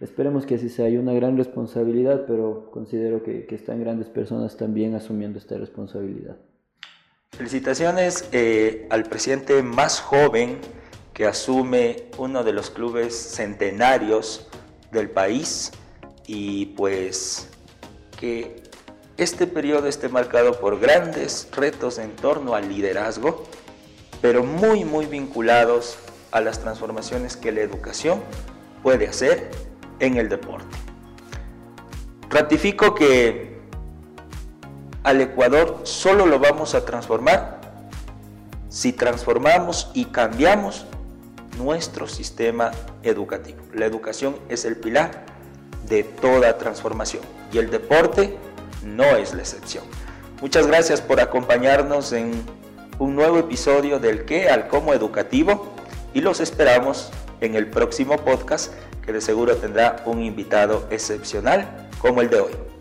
esperemos 0.00 0.46
que 0.46 0.56
así 0.56 0.68
sea. 0.68 0.86
Hay 0.86 0.98
una 0.98 1.14
gran 1.14 1.36
responsabilidad, 1.36 2.26
pero 2.26 2.70
considero 2.70 3.22
que, 3.22 3.46
que 3.46 3.54
están 3.54 3.80
grandes 3.80 4.08
personas 4.08 4.56
también 4.56 4.94
asumiendo 4.94 5.38
esta 5.38 5.56
responsabilidad. 5.56 6.36
Felicitaciones 7.30 8.28
eh, 8.32 8.86
al 8.90 9.04
presidente 9.04 9.62
más 9.62 10.00
joven 10.00 10.58
que 11.14 11.24
asume 11.26 11.96
uno 12.18 12.44
de 12.44 12.52
los 12.52 12.68
clubes 12.70 13.14
centenarios 13.14 14.48
del 14.92 15.08
país 15.08 15.72
y 16.26 16.66
pues 16.66 17.50
que 18.20 18.61
este 19.16 19.46
periodo 19.46 19.88
esté 19.88 20.08
marcado 20.08 20.58
por 20.58 20.80
grandes 20.80 21.48
retos 21.52 21.98
en 21.98 22.14
torno 22.16 22.54
al 22.54 22.68
liderazgo, 22.68 23.44
pero 24.20 24.42
muy, 24.42 24.84
muy 24.84 25.06
vinculados 25.06 25.98
a 26.30 26.40
las 26.40 26.60
transformaciones 26.60 27.36
que 27.36 27.52
la 27.52 27.60
educación 27.60 28.22
puede 28.82 29.06
hacer 29.06 29.50
en 30.00 30.16
el 30.16 30.28
deporte. 30.28 30.76
Ratifico 32.30 32.94
que 32.94 33.60
al 35.02 35.20
Ecuador 35.20 35.80
solo 35.84 36.26
lo 36.26 36.38
vamos 36.38 36.74
a 36.74 36.84
transformar 36.84 37.60
si 38.68 38.94
transformamos 38.94 39.90
y 39.92 40.06
cambiamos 40.06 40.86
nuestro 41.58 42.08
sistema 42.08 42.70
educativo. 43.02 43.58
La 43.74 43.84
educación 43.84 44.36
es 44.48 44.64
el 44.64 44.76
pilar 44.76 45.26
de 45.86 46.04
toda 46.04 46.56
transformación 46.56 47.22
y 47.52 47.58
el 47.58 47.70
deporte 47.70 48.38
no 48.84 49.16
es 49.16 49.34
la 49.34 49.42
excepción. 49.42 49.84
Muchas 50.40 50.66
gracias 50.66 51.00
por 51.00 51.20
acompañarnos 51.20 52.12
en 52.12 52.32
un 52.98 53.14
nuevo 53.14 53.38
episodio 53.38 53.98
del 53.98 54.24
qué 54.24 54.48
al 54.48 54.68
cómo 54.68 54.92
educativo 54.92 55.74
y 56.14 56.20
los 56.20 56.40
esperamos 56.40 57.10
en 57.40 57.54
el 57.54 57.68
próximo 57.68 58.16
podcast 58.16 58.72
que 59.04 59.12
de 59.12 59.20
seguro 59.20 59.56
tendrá 59.56 60.02
un 60.06 60.22
invitado 60.22 60.86
excepcional 60.90 61.88
como 62.00 62.22
el 62.22 62.30
de 62.30 62.40
hoy. 62.40 62.71